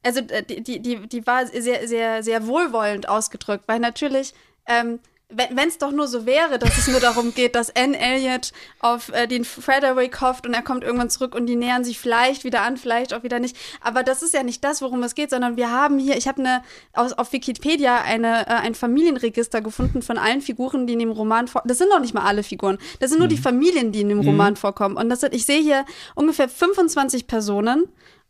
also 0.04 0.20
äh, 0.20 0.44
die, 0.44 0.82
die, 0.82 1.08
die, 1.08 1.28
war 1.28 1.48
sehr, 1.48 1.88
sehr, 1.88 2.24
sehr 2.24 2.48
wohlwollend 2.48 3.08
ausgedrückt, 3.08 3.63
weil 3.68 3.80
natürlich, 3.80 4.34
ähm, 4.68 5.00
wenn 5.36 5.68
es 5.68 5.78
doch 5.80 5.92
nur 5.92 6.08
so 6.08 6.26
wäre, 6.26 6.60
dass 6.60 6.78
es 6.78 6.88
nur 6.88 7.00
darum 7.00 7.34
geht, 7.34 7.56
dass 7.56 7.76
Anne 7.76 7.98
Elliot 7.98 8.52
auf 8.80 9.10
äh, 9.10 9.28
den 9.28 9.46
Frederick 9.46 10.22
hofft 10.22 10.46
und 10.46 10.54
er 10.54 10.62
kommt 10.62 10.84
irgendwann 10.84 11.10
zurück 11.10 11.34
und 11.34 11.48
die 11.48 11.56
nähern 11.56 11.84
sich 11.84 12.00
vielleicht 12.00 12.44
wieder 12.44 12.62
an, 12.62 12.78
vielleicht 12.78 13.13
auch 13.13 13.24
wieder 13.24 13.39
nicht. 13.39 13.58
Aber 13.82 14.04
das 14.04 14.22
ist 14.22 14.34
ja 14.34 14.44
nicht 14.44 14.63
das, 14.63 14.82
worum 14.82 15.02
es 15.02 15.16
geht, 15.16 15.32
sondern 15.32 15.58
wir 15.58 15.72
haben 15.72 15.98
hier, 15.98 16.18
ich 16.18 16.28
habe 16.28 16.39
eine 16.39 16.62
aus, 16.94 17.13
auf 17.13 17.34
Wikipedia 17.34 18.02
eine, 18.02 18.48
äh, 18.48 18.52
ein 18.52 18.76
Familienregister 18.76 19.62
gefunden 19.62 20.02
von 20.02 20.18
allen 20.18 20.42
Figuren, 20.42 20.86
die 20.86 20.94
in 20.94 21.00
dem 21.00 21.12
Roman 21.12 21.48
vor. 21.48 21.63
Das 21.66 21.80
sind 21.80 21.89
noch 21.89 22.00
nicht 22.00 22.13
mal 22.13 22.26
alle 22.26 22.44
Figuren. 22.44 22.78
Das 23.00 23.10
sind 23.10 23.20
nur 23.20 23.28
die 23.28 23.38
Familien, 23.38 23.92
die 23.92 24.02
in 24.02 24.10
dem 24.10 24.20
Roman 24.20 24.56
vorkommen. 24.56 24.98
Und 24.98 25.10
das 25.10 25.22
sind, 25.22 25.34
ich 25.34 25.46
sehe 25.46 25.62
hier 25.62 25.86
ungefähr 26.16 26.48
25 26.48 27.28
Personen. 27.28 27.86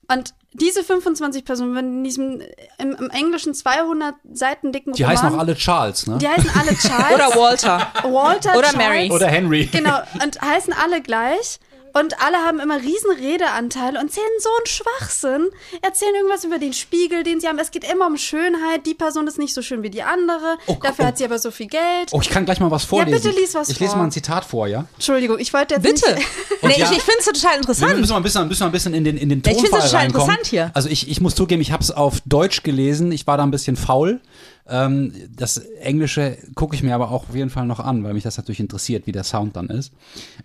Und 0.08 0.34
diese 0.54 0.84
25 0.84 1.46
Personen, 1.46 1.76
wenn 1.76 1.98
in 1.98 2.04
diesem 2.04 2.42
im, 2.78 2.92
im 2.92 3.10
Englischen 3.10 3.54
200 3.54 4.16
Seiten 4.34 4.72
dicken 4.72 4.94
Die 4.94 5.04
Roman, 5.04 5.18
heißen 5.18 5.30
auch 5.34 5.40
alle 5.40 5.56
Charles, 5.56 6.08
ne? 6.08 6.18
die 6.20 6.28
heißen 6.28 6.50
alle 6.60 6.76
Charles 6.78 7.14
Oder 7.14 7.36
Walter. 7.36 7.88
Walter 8.04 8.58
Oder 8.58 8.70
Charles, 8.70 8.76
Mary. 8.76 9.12
Oder 9.12 9.28
Henry. 9.28 9.66
Genau, 9.66 10.00
und 10.24 10.42
heißen 10.42 10.74
alle 10.74 11.02
gleich. 11.02 11.60
Und 11.94 12.20
alle 12.22 12.38
haben 12.38 12.60
immer 12.60 12.78
riesen 12.78 13.12
Redeanteile 13.20 14.00
und 14.00 14.08
erzählen 14.08 14.26
so 14.40 14.50
einen 14.58 14.66
Schwachsinn. 14.66 15.50
Erzählen 15.82 16.16
irgendwas 16.16 16.44
über 16.44 16.58
den 16.58 16.74
Spiegel, 16.74 17.24
den 17.24 17.40
sie 17.40 17.48
haben. 17.48 17.60
Es 17.60 17.70
geht 17.72 17.84
immer 17.90 18.08
um 18.08 18.18
Schönheit. 18.18 18.86
Die 18.86 18.96
Person 18.96 19.28
ist 19.28 19.38
nicht 19.38 19.54
so 19.54 19.62
schön 19.62 19.84
wie 19.84 19.90
die 19.92 20.02
andere. 20.04 20.58
Oh, 20.68 20.78
Dafür 20.82 21.06
oh. 21.06 21.08
hat 21.10 21.18
sie 21.20 21.26
aber 21.26 21.38
so 21.40 21.52
viel 21.52 21.68
Geld. 21.68 22.10
Oh, 22.12 22.20
ich 22.22 22.30
kann 22.30 22.46
gleich 22.46 22.60
mal 22.60 22.72
was 22.72 22.84
vorlesen. 22.84 23.22
bitte 23.22 23.40
lies 23.40 23.54
was 23.54 23.70
Ich 23.70 23.80
lese 23.80 23.92
vor. 23.92 24.00
mal 24.00 24.06
ein 24.06 24.12
Zitat 24.12 24.44
vor, 24.44 24.68
ja? 24.68 24.86
Entschuldigung, 24.96 25.38
ich 25.40 25.54
wollte 25.54 25.76
jetzt 25.76 25.84
Bitte. 25.84 26.16
nicht... 26.16 26.28
Nee, 26.64 26.80
ja- 26.80 26.90
ich, 26.92 26.98
ich 26.98 27.04
finde 27.04 27.20
es 27.20 27.26
total 27.26 27.52
Wir 27.52 27.58
interessant. 27.58 28.00
müssen 28.00 28.12
mal 28.12 28.18
ein 28.18 28.24
bisschen, 28.24 28.48
müssen 28.48 28.62
wir 28.62 28.66
ein 28.68 28.72
bisschen 28.72 28.94
in 28.94 29.04
den, 29.04 29.18
in 29.18 29.28
den 29.30 29.42
Ja, 29.46 29.52
ich 29.52 29.58
Tonfall 29.58 29.80
find's 29.82 29.92
total 29.92 30.02
reinkommen. 30.06 30.28
interessant 30.30 30.48
hier. 30.48 30.72
Also 30.74 30.88
ich, 30.90 31.10
ich 31.10 31.20
muss 31.22 31.36
zugeben, 31.36 31.62
ich 31.62 31.72
habe 31.74 31.84
es 31.84 31.92
auf 31.92 32.22
Deutsch 32.26 32.64
gelesen. 32.64 33.12
Ich 33.12 33.28
war 33.28 33.36
da 33.38 33.44
ein 33.44 33.52
bisschen 33.52 33.76
faul. 33.76 34.22
Ähm, 34.68 35.14
das 35.36 35.58
Englische 35.58 36.38
gucke 36.56 36.74
ich 36.76 36.82
mir 36.82 36.96
aber 36.96 37.12
auch 37.12 37.28
auf 37.30 37.36
jeden 37.36 37.50
Fall 37.50 37.66
noch 37.66 37.80
an, 37.82 38.04
weil 38.06 38.14
mich 38.14 38.24
das 38.24 38.38
natürlich 38.38 38.62
interessiert, 38.62 39.06
wie 39.08 39.12
der 39.12 39.26
Sound 39.26 39.56
dann 39.58 39.68
ist. 39.68 39.92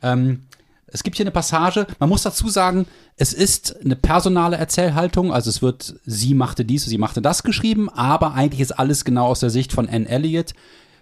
Ähm, 0.02 0.42
es 0.90 1.02
gibt 1.02 1.16
hier 1.16 1.24
eine 1.24 1.30
Passage, 1.30 1.86
man 1.98 2.08
muss 2.08 2.22
dazu 2.22 2.48
sagen, 2.48 2.86
es 3.16 3.32
ist 3.32 3.76
eine 3.84 3.96
personale 3.96 4.56
Erzählhaltung, 4.56 5.32
also 5.32 5.50
es 5.50 5.62
wird, 5.62 5.96
sie 6.06 6.34
machte 6.34 6.64
dies, 6.64 6.84
sie 6.84 6.98
machte 6.98 7.22
das 7.22 7.42
geschrieben, 7.42 7.88
aber 7.88 8.34
eigentlich 8.34 8.60
ist 8.60 8.72
alles 8.72 9.04
genau 9.04 9.26
aus 9.26 9.40
der 9.40 9.50
Sicht 9.50 9.72
von 9.72 9.88
Anne 9.88 10.08
Elliot. 10.08 10.54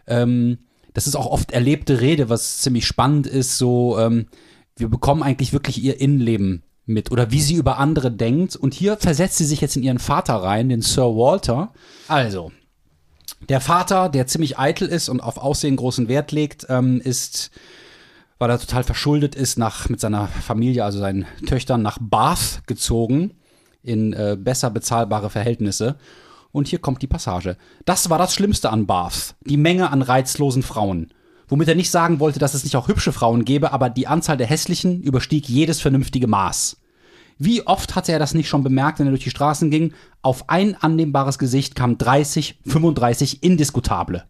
Ähm, 0.06 0.58
das 0.94 1.06
ist 1.06 1.14
auch 1.14 1.26
oft 1.26 1.52
erlebte 1.52 2.00
Rede, 2.00 2.28
was 2.28 2.58
ziemlich 2.58 2.86
spannend 2.86 3.26
ist, 3.26 3.58
so, 3.58 3.98
ähm, 3.98 4.26
wir 4.76 4.88
bekommen 4.88 5.22
eigentlich 5.22 5.52
wirklich 5.52 5.82
ihr 5.82 6.00
Innenleben 6.00 6.62
mit 6.86 7.10
oder 7.10 7.30
wie 7.30 7.40
sie 7.40 7.54
über 7.54 7.78
andere 7.78 8.10
denkt. 8.10 8.56
Und 8.56 8.74
hier 8.74 8.96
versetzt 8.96 9.38
sie 9.38 9.44
sich 9.44 9.60
jetzt 9.60 9.76
in 9.76 9.82
ihren 9.82 9.98
Vater 9.98 10.34
rein, 10.34 10.68
den 10.68 10.82
Sir 10.82 11.16
Walter. 11.16 11.72
Also, 12.08 12.52
der 13.48 13.60
Vater, 13.60 14.08
der 14.08 14.26
ziemlich 14.26 14.58
eitel 14.58 14.88
ist 14.88 15.08
und 15.08 15.20
auf 15.20 15.38
Aussehen 15.38 15.76
großen 15.76 16.08
Wert 16.08 16.32
legt, 16.32 16.66
ähm, 16.68 17.00
ist, 17.00 17.50
weil 18.38 18.50
er 18.50 18.58
total 18.58 18.84
verschuldet 18.84 19.34
ist, 19.34 19.58
nach, 19.58 19.88
mit 19.88 20.00
seiner 20.00 20.28
Familie, 20.28 20.84
also 20.84 20.98
seinen 20.98 21.26
Töchtern, 21.46 21.82
nach 21.82 21.98
Bath 22.00 22.62
gezogen, 22.66 23.32
in 23.82 24.12
äh, 24.12 24.36
besser 24.38 24.70
bezahlbare 24.70 25.30
Verhältnisse. 25.30 25.96
Und 26.52 26.68
hier 26.68 26.78
kommt 26.78 27.02
die 27.02 27.06
Passage. 27.06 27.56
Das 27.84 28.10
war 28.10 28.18
das 28.18 28.34
Schlimmste 28.34 28.70
an 28.70 28.86
Bath, 28.86 29.34
die 29.44 29.56
Menge 29.56 29.90
an 29.90 30.02
reizlosen 30.02 30.62
Frauen. 30.62 31.12
Womit 31.48 31.68
er 31.68 31.74
nicht 31.74 31.90
sagen 31.90 32.18
wollte, 32.18 32.38
dass 32.38 32.54
es 32.54 32.64
nicht 32.64 32.76
auch 32.76 32.88
hübsche 32.88 33.12
Frauen 33.12 33.44
gäbe, 33.44 33.72
aber 33.72 33.88
die 33.88 34.08
Anzahl 34.08 34.36
der 34.36 34.48
hässlichen 34.48 35.02
überstieg 35.02 35.48
jedes 35.48 35.80
vernünftige 35.80 36.26
Maß. 36.26 36.78
Wie 37.38 37.66
oft 37.66 37.94
hatte 37.94 38.12
er 38.12 38.18
das 38.18 38.34
nicht 38.34 38.48
schon 38.48 38.64
bemerkt, 38.64 38.98
wenn 38.98 39.06
er 39.06 39.10
durch 39.10 39.24
die 39.24 39.30
Straßen 39.30 39.70
ging? 39.70 39.92
Auf 40.22 40.48
ein 40.48 40.74
annehmbares 40.74 41.38
Gesicht 41.38 41.74
kamen 41.74 41.98
30, 41.98 42.60
35 42.66 43.42
indiskutable. 43.42 44.24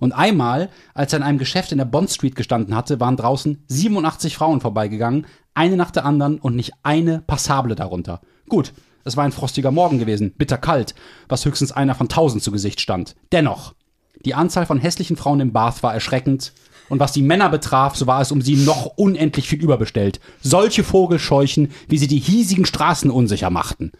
Und 0.00 0.12
einmal, 0.12 0.70
als 0.94 1.12
er 1.12 1.18
in 1.18 1.22
einem 1.22 1.38
Geschäft 1.38 1.70
in 1.70 1.78
der 1.78 1.84
Bond 1.84 2.10
Street 2.10 2.34
gestanden 2.34 2.74
hatte, 2.74 2.98
waren 2.98 3.16
draußen 3.16 3.62
87 3.68 4.34
Frauen 4.34 4.60
vorbeigegangen, 4.60 5.26
eine 5.54 5.76
nach 5.76 5.92
der 5.92 6.04
anderen 6.04 6.38
und 6.38 6.56
nicht 6.56 6.72
eine 6.82 7.20
passable 7.20 7.76
darunter. 7.76 8.20
Gut, 8.48 8.72
es 9.04 9.16
war 9.16 9.24
ein 9.24 9.32
frostiger 9.32 9.70
Morgen 9.70 9.98
gewesen, 9.98 10.32
bitterkalt, 10.36 10.94
was 11.28 11.44
höchstens 11.44 11.72
einer 11.72 11.94
von 11.94 12.08
tausend 12.08 12.42
zu 12.42 12.50
Gesicht 12.50 12.80
stand. 12.80 13.14
Dennoch, 13.30 13.74
die 14.24 14.34
Anzahl 14.34 14.66
von 14.66 14.78
hässlichen 14.78 15.16
Frauen 15.16 15.40
im 15.40 15.52
Bath 15.52 15.82
war 15.82 15.94
erschreckend. 15.94 16.52
Und 16.88 16.98
was 16.98 17.12
die 17.12 17.22
Männer 17.22 17.48
betraf, 17.48 17.94
so 17.94 18.08
war 18.08 18.20
es 18.20 18.32
um 18.32 18.42
sie 18.42 18.56
noch 18.56 18.86
unendlich 18.96 19.48
viel 19.48 19.62
überbestellt. 19.62 20.18
Solche 20.40 20.82
Vogelscheuchen, 20.82 21.70
wie 21.88 21.98
sie 21.98 22.08
die 22.08 22.18
hiesigen 22.18 22.66
Straßen 22.66 23.12
unsicher 23.12 23.48
machten. 23.48 23.92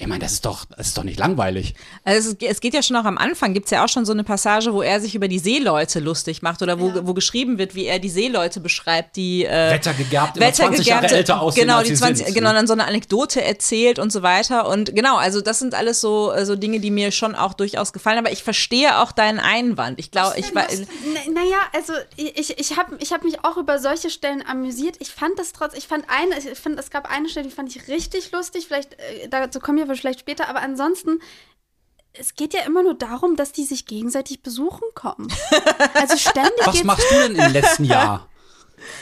Ich 0.00 0.06
meine, 0.06 0.20
das 0.20 0.32
ist 0.32 0.46
doch, 0.46 0.64
das 0.64 0.88
ist 0.88 0.96
doch 0.98 1.04
nicht 1.04 1.18
langweilig. 1.18 1.74
Also 2.04 2.30
es, 2.30 2.36
es 2.40 2.60
geht 2.60 2.72
ja 2.72 2.82
schon 2.82 2.96
auch 2.96 3.04
am 3.04 3.18
Anfang, 3.18 3.52
gibt 3.52 3.66
es 3.66 3.70
ja 3.70 3.84
auch 3.84 3.88
schon 3.88 4.06
so 4.06 4.12
eine 4.12 4.24
Passage, 4.24 4.72
wo 4.72 4.80
er 4.80 4.98
sich 4.98 5.14
über 5.14 5.28
die 5.28 5.38
Seeleute 5.38 6.00
lustig 6.00 6.40
macht 6.40 6.62
oder 6.62 6.80
wo, 6.80 6.88
Ja. 6.88 7.06
wo 7.06 7.12
geschrieben 7.12 7.58
wird, 7.58 7.74
wie 7.74 7.84
er 7.84 7.98
die 7.98 8.08
Seeleute 8.08 8.60
beschreibt, 8.60 9.16
die 9.16 9.44
äh, 9.44 9.72
Wettergegerbt, 9.72 10.38
immer 10.38 10.50
20 10.52 10.86
Jahre 10.86 11.06
älter 11.08 11.42
aussehen, 11.42 11.66
genau, 11.66 11.76
als 11.78 11.88
die 11.88 11.94
sie 11.96 12.00
20, 12.00 12.24
sind. 12.26 12.34
genau, 12.34 12.52
dann 12.54 12.66
so 12.66 12.72
eine 12.72 12.86
Anekdote 12.86 13.44
erzählt 13.44 13.98
und 13.98 14.10
so 14.10 14.22
weiter. 14.22 14.68
Und 14.68 14.96
genau, 14.96 15.16
also 15.18 15.42
das 15.42 15.58
sind 15.58 15.74
alles 15.74 16.00
so, 16.00 16.32
äh, 16.32 16.46
so 16.46 16.56
Dinge, 16.56 16.80
die 16.80 16.90
mir 16.90 17.10
schon 17.12 17.34
auch 17.34 17.52
durchaus 17.52 17.92
gefallen. 17.92 18.16
Aber 18.18 18.32
ich 18.32 18.42
verstehe 18.42 18.98
auch 19.00 19.12
deinen 19.12 19.38
Einwand. 19.38 20.00
Ich 20.00 20.10
glaube, 20.10 20.38
ich 20.38 20.54
war. 20.54 20.64
Na- 20.70 21.40
Naja, 21.42 21.58
also 21.74 21.92
ich, 22.16 22.58
ich 22.58 22.76
habe 22.78 22.96
ich 23.00 23.12
hab 23.12 23.22
mich 23.22 23.44
auch 23.44 23.58
über 23.58 23.78
solche 23.78 24.08
Stellen 24.08 24.42
amüsiert. 24.46 24.96
Ich 25.00 25.10
fand 25.10 25.38
das 25.38 25.52
trotz, 25.52 25.74
ich 25.76 25.86
fand 25.86 26.06
eine, 26.08 26.38
ich 26.38 26.58
fand, 26.58 26.78
es 26.80 26.88
gab 26.90 27.10
eine 27.10 27.28
Stelle, 27.28 27.48
die 27.48 27.54
fand 27.54 27.68
ich 27.76 27.86
richtig 27.88 28.32
lustig. 28.32 28.64
Vielleicht, 28.66 28.94
äh, 28.94 29.28
dazu 29.30 29.60
kommen 29.60 29.76
wir 29.76 29.89
vielleicht 29.96 30.20
später, 30.20 30.48
aber 30.48 30.60
ansonsten. 30.60 31.20
Es 32.12 32.34
geht 32.34 32.54
ja 32.54 32.62
immer 32.62 32.82
nur 32.82 32.94
darum, 32.94 33.36
dass 33.36 33.52
die 33.52 33.62
sich 33.62 33.86
gegenseitig 33.86 34.42
besuchen 34.42 34.82
kommen. 34.96 35.28
Also 35.94 36.16
ständig 36.30 36.66
Was 36.66 36.82
machst 36.82 37.06
du 37.08 37.14
denn 37.14 37.36
im 37.36 37.52
letzten 37.52 37.84
Jahr? 37.84 38.26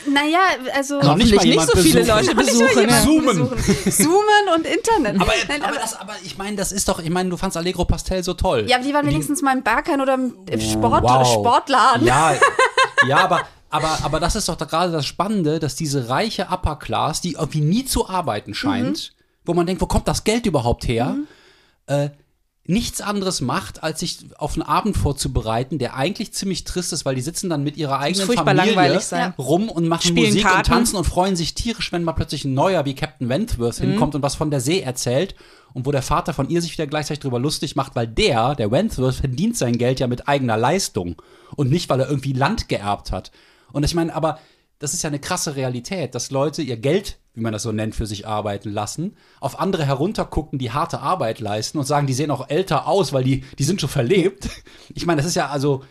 Naja, 0.07 0.40
also. 0.74 1.01
Noch 1.01 1.16
nicht 1.16 1.33
nicht 1.33 1.61
so 1.61 1.79
viele 1.79 2.01
besuchen. 2.01 2.16
Leute 2.18 2.35
besuchen. 2.35 2.90
Zoomen. 3.05 3.48
besuchen. 3.48 3.92
Zoomen 3.92 4.55
und 4.57 4.66
Internet. 4.66 5.20
Aber, 5.20 5.33
Nein, 5.48 5.62
aber, 5.62 5.77
das, 5.77 5.94
aber 5.94 6.14
ich 6.24 6.37
meine, 6.37 6.57
das 6.57 6.72
ist 6.72 6.88
doch, 6.88 6.98
ich 6.98 7.11
meine, 7.11 7.31
du 7.31 7.37
fandst 7.37 7.57
Allegro 7.57 7.85
Pastel 7.85 8.22
so 8.24 8.35
toll. 8.35 8.66
ja, 8.68 8.77
aber 8.77 8.85
die 8.85 8.94
waren 8.94 9.07
wenigstens 9.07 9.42
mal 9.42 9.57
im 9.57 9.62
Berghain 9.62 10.01
oder 10.01 10.14
im 10.14 10.35
Sport, 10.61 11.05
Wow. 11.05 11.33
Sportladen. 11.33 12.07
Ja, 12.07 12.35
ja 13.07 13.18
aber, 13.18 13.42
aber, 13.70 13.98
aber 14.03 14.20
das 14.20 14.35
ist 14.37 14.48
doch 14.48 14.57
da 14.57 14.64
gerade 14.64 14.92
das 14.92 15.07
Spannende, 15.07 15.59
dass 15.59 15.77
diese 15.77 16.09
reiche 16.09 16.48
Upper 16.51 16.77
Class, 16.77 17.20
die 17.20 17.35
irgendwie 17.35 17.61
nie 17.61 17.85
zu 17.85 18.09
arbeiten 18.09 18.55
scheint, 18.55 19.12
wo 19.48 19.54
man 19.54 19.66
denkt, 19.66 19.82
wo 19.82 19.87
kommt 19.87 20.06
das 20.06 20.24
Geld 20.24 20.46
überhaupt 20.46 20.87
her, 20.87 21.16
äh, 21.87 22.11
nichts 22.70 23.00
anderes 23.00 23.40
macht, 23.40 23.82
als 23.82 24.00
sich 24.00 24.18
auf 24.37 24.52
einen 24.52 24.62
Abend 24.62 24.94
vorzubereiten, 24.94 25.78
der 25.78 25.94
eigentlich 25.96 26.34
ziemlich 26.34 26.64
trist 26.64 26.92
ist, 26.92 27.06
weil 27.06 27.14
die 27.14 27.22
sitzen 27.22 27.48
dann 27.48 27.64
mit 27.64 27.78
ihrer 27.78 27.98
eigenen 27.98 28.26
furchtbar 28.26 28.54
Familie 28.54 28.74
langweilig 28.74 29.04
sein. 29.04 29.32
rum 29.38 29.70
und 29.70 29.88
machen 29.88 30.02
Spielen 30.08 30.26
Musik 30.26 30.42
Karten. 30.42 30.58
und 30.58 30.66
tanzen 30.66 30.96
und 30.96 31.04
freuen 31.04 31.34
sich 31.34 31.54
tierisch, 31.54 31.90
wenn 31.92 32.04
mal 32.04 32.12
plötzlich 32.12 32.44
ein 32.44 32.52
neuer 32.52 32.84
wie 32.84 32.94
Captain 32.94 33.30
Wentworth 33.30 33.80
Mhm. 33.80 33.84
hinkommt 33.92 34.14
und 34.16 34.22
was 34.22 34.34
von 34.34 34.50
der 34.50 34.61
See 34.61 34.80
erzählt 34.80 35.34
und 35.72 35.87
wo 35.87 35.92
der 35.92 36.02
Vater 36.02 36.34
von 36.34 36.50
ihr 36.50 36.61
sich 36.61 36.72
wieder 36.74 36.87
gleichzeitig 36.87 37.20
drüber 37.20 37.38
lustig 37.38 37.74
macht, 37.74 37.96
weil 37.96 38.06
der, 38.06 38.54
der 38.54 38.70
Wentworth, 38.70 39.14
verdient 39.14 39.56
sein 39.56 39.78
Geld 39.78 39.98
ja 40.00 40.06
mit 40.06 40.28
eigener 40.28 40.58
Leistung 40.58 41.16
und 41.56 41.70
nicht, 41.70 41.88
weil 41.88 42.00
er 42.00 42.11
irgendwie 42.11 42.34
Land 42.34 42.68
geerbt 42.68 43.12
hat. 43.12 43.30
Und 43.72 43.82
ich 43.84 43.94
meine, 43.94 44.14
aber 44.14 44.38
das 44.78 44.94
ist 44.94 45.02
ja 45.02 45.08
eine 45.08 45.18
krasse 45.18 45.56
Realität, 45.56 46.14
dass 46.14 46.30
Leute 46.30 46.62
ihr 46.62 46.76
Geld, 46.76 47.18
wie 47.34 47.40
man 47.40 47.52
das 47.52 47.62
so 47.62 47.72
nennt, 47.72 47.94
für 47.94 48.06
sich 48.06 48.26
arbeiten 48.26 48.70
lassen, 48.70 49.16
auf 49.40 49.58
andere 49.58 49.84
heruntergucken, 49.84 50.58
die 50.58 50.70
harte 50.70 51.00
Arbeit 51.00 51.40
leisten 51.40 51.78
und 51.78 51.84
sagen, 51.84 52.06
die 52.06 52.14
sehen 52.14 52.30
auch 52.30 52.48
älter 52.48 52.86
aus, 52.86 53.12
weil 53.12 53.24
die, 53.24 53.44
die 53.58 53.64
sind 53.64 53.80
schon 53.80 53.90
verlebt. 53.90 54.48
Ich 54.94 55.06
meine, 55.06 55.20
das 55.20 55.26
ist 55.26 55.34
ja 55.34 55.48
also, 55.48 55.84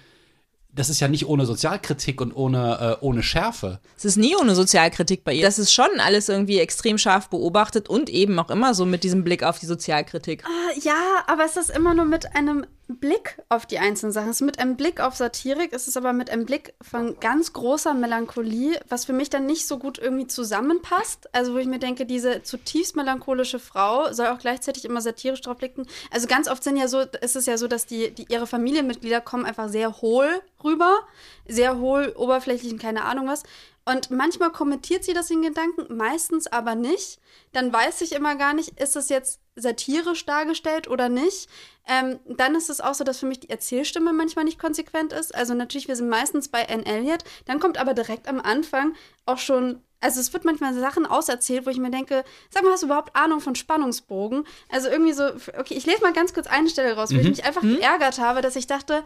das 0.73 0.89
ist 0.89 0.99
ja 0.99 1.07
nicht 1.07 1.27
ohne 1.27 1.45
Sozialkritik 1.45 2.21
und 2.21 2.33
ohne, 2.33 2.97
äh, 2.99 3.05
ohne 3.05 3.23
Schärfe. 3.23 3.79
Es 3.97 4.05
ist 4.05 4.17
nie 4.17 4.35
ohne 4.35 4.55
Sozialkritik 4.55 5.23
bei 5.23 5.33
ihr. 5.33 5.43
Das 5.43 5.59
ist 5.59 5.73
schon 5.73 5.99
alles 5.99 6.29
irgendwie 6.29 6.59
extrem 6.59 6.97
scharf 6.97 7.29
beobachtet 7.29 7.89
und 7.89 8.09
eben 8.09 8.37
auch 8.39 8.49
immer 8.49 8.73
so 8.73 8.85
mit 8.85 9.03
diesem 9.03 9.23
Blick 9.23 9.43
auf 9.43 9.59
die 9.59 9.65
Sozialkritik. 9.65 10.43
Ja, 10.81 11.23
aber 11.27 11.45
es 11.45 11.57
ist 11.57 11.69
immer 11.69 11.93
nur 11.93 12.05
mit 12.05 12.35
einem 12.35 12.65
Blick 12.87 13.41
auf 13.49 13.65
die 13.65 13.79
einzelnen 13.79 14.13
Sachen. 14.13 14.29
Es 14.29 14.37
ist 14.37 14.45
mit 14.45 14.59
einem 14.59 14.77
Blick 14.77 15.01
auf 15.01 15.15
Satirik, 15.15 15.73
es 15.73 15.87
ist 15.87 15.97
aber 15.97 16.13
mit 16.13 16.29
einem 16.29 16.45
Blick 16.45 16.73
von 16.81 17.19
ganz 17.19 17.51
großer 17.51 17.93
Melancholie, 17.93 18.79
was 18.87 19.05
für 19.05 19.13
mich 19.13 19.29
dann 19.29 19.45
nicht 19.45 19.67
so 19.67 19.77
gut 19.77 19.99
irgendwie 19.99 20.27
zusammenpasst. 20.27 21.33
Also 21.33 21.53
wo 21.53 21.57
ich 21.57 21.67
mir 21.67 21.79
denke, 21.79 22.05
diese 22.05 22.43
zutiefst 22.43 22.95
melancholische 22.95 23.59
Frau 23.59 24.13
soll 24.13 24.27
auch 24.27 24.39
gleichzeitig 24.39 24.85
immer 24.85 25.01
satirisch 25.01 25.41
drauf 25.41 25.57
blicken. 25.57 25.85
Also 26.11 26.27
ganz 26.27 26.47
oft 26.47 26.63
sind 26.63 26.77
ja 26.77 26.87
so, 26.87 26.99
ist 26.99 27.35
es 27.35 27.45
ja 27.45 27.57
so, 27.57 27.67
dass 27.67 27.85
die, 27.85 28.11
die 28.11 28.25
ihre 28.29 28.47
Familienmitglieder 28.47 29.19
kommen 29.19 29.45
einfach 29.45 29.67
sehr 29.67 30.01
hohl 30.01 30.41
rüber, 30.63 30.99
sehr 31.47 31.77
hohl, 31.77 32.13
oberflächlich 32.15 32.71
und 32.71 32.81
keine 32.81 33.03
Ahnung 33.03 33.27
was. 33.27 33.43
Und 33.87 34.11
manchmal 34.11 34.51
kommentiert 34.51 35.05
sie 35.05 35.13
das 35.13 35.29
in 35.29 35.41
Gedanken, 35.41 35.95
meistens 35.95 36.47
aber 36.47 36.75
nicht. 36.75 37.19
Dann 37.53 37.71
weiß 37.71 38.01
ich 38.01 38.11
immer 38.11 38.35
gar 38.35 38.53
nicht, 38.53 38.77
ist 38.79 38.97
es 38.97 39.07
jetzt 39.07 39.39
satirisch 39.55 40.25
dargestellt 40.25 40.89
oder 40.89 41.07
nicht. 41.07 41.47
Ähm, 41.87 42.19
dann 42.25 42.55
ist 42.55 42.69
es 42.69 42.81
auch 42.81 42.93
so, 42.93 43.03
dass 43.03 43.19
für 43.19 43.25
mich 43.25 43.39
die 43.39 43.49
Erzählstimme 43.49 44.11
manchmal 44.11 44.45
nicht 44.45 44.59
konsequent 44.59 45.13
ist. 45.13 45.33
Also 45.33 45.53
natürlich, 45.53 45.87
wir 45.87 45.95
sind 45.95 46.09
meistens 46.09 46.49
bei 46.49 46.67
Anne 46.67 46.85
Elliot. 46.85 47.23
Dann 47.45 47.59
kommt 47.59 47.77
aber 47.77 47.93
direkt 47.93 48.27
am 48.27 48.41
Anfang 48.41 48.93
auch 49.25 49.37
schon, 49.37 49.81
also 50.01 50.19
es 50.19 50.33
wird 50.33 50.43
manchmal 50.43 50.73
Sachen 50.73 51.05
auserzählt, 51.05 51.65
wo 51.65 51.69
ich 51.69 51.77
mir 51.77 51.89
denke, 51.89 52.25
sag 52.49 52.63
mal, 52.63 52.71
hast 52.73 52.83
du 52.83 52.87
überhaupt 52.87 53.15
Ahnung 53.15 53.39
von 53.39 53.55
Spannungsbogen? 53.55 54.45
Also 54.69 54.89
irgendwie 54.89 55.13
so, 55.13 55.23
okay, 55.57 55.75
ich 55.75 55.85
lese 55.85 56.01
mal 56.01 56.13
ganz 56.13 56.33
kurz 56.33 56.47
eine 56.47 56.69
Stelle 56.69 56.95
raus, 56.95 57.13
wo 57.13 57.19
ich 57.19 57.29
mich 57.29 57.45
einfach 57.45 57.61
geärgert 57.61 58.19
habe, 58.19 58.41
dass 58.41 58.55
ich 58.55 58.67
dachte, 58.67 59.03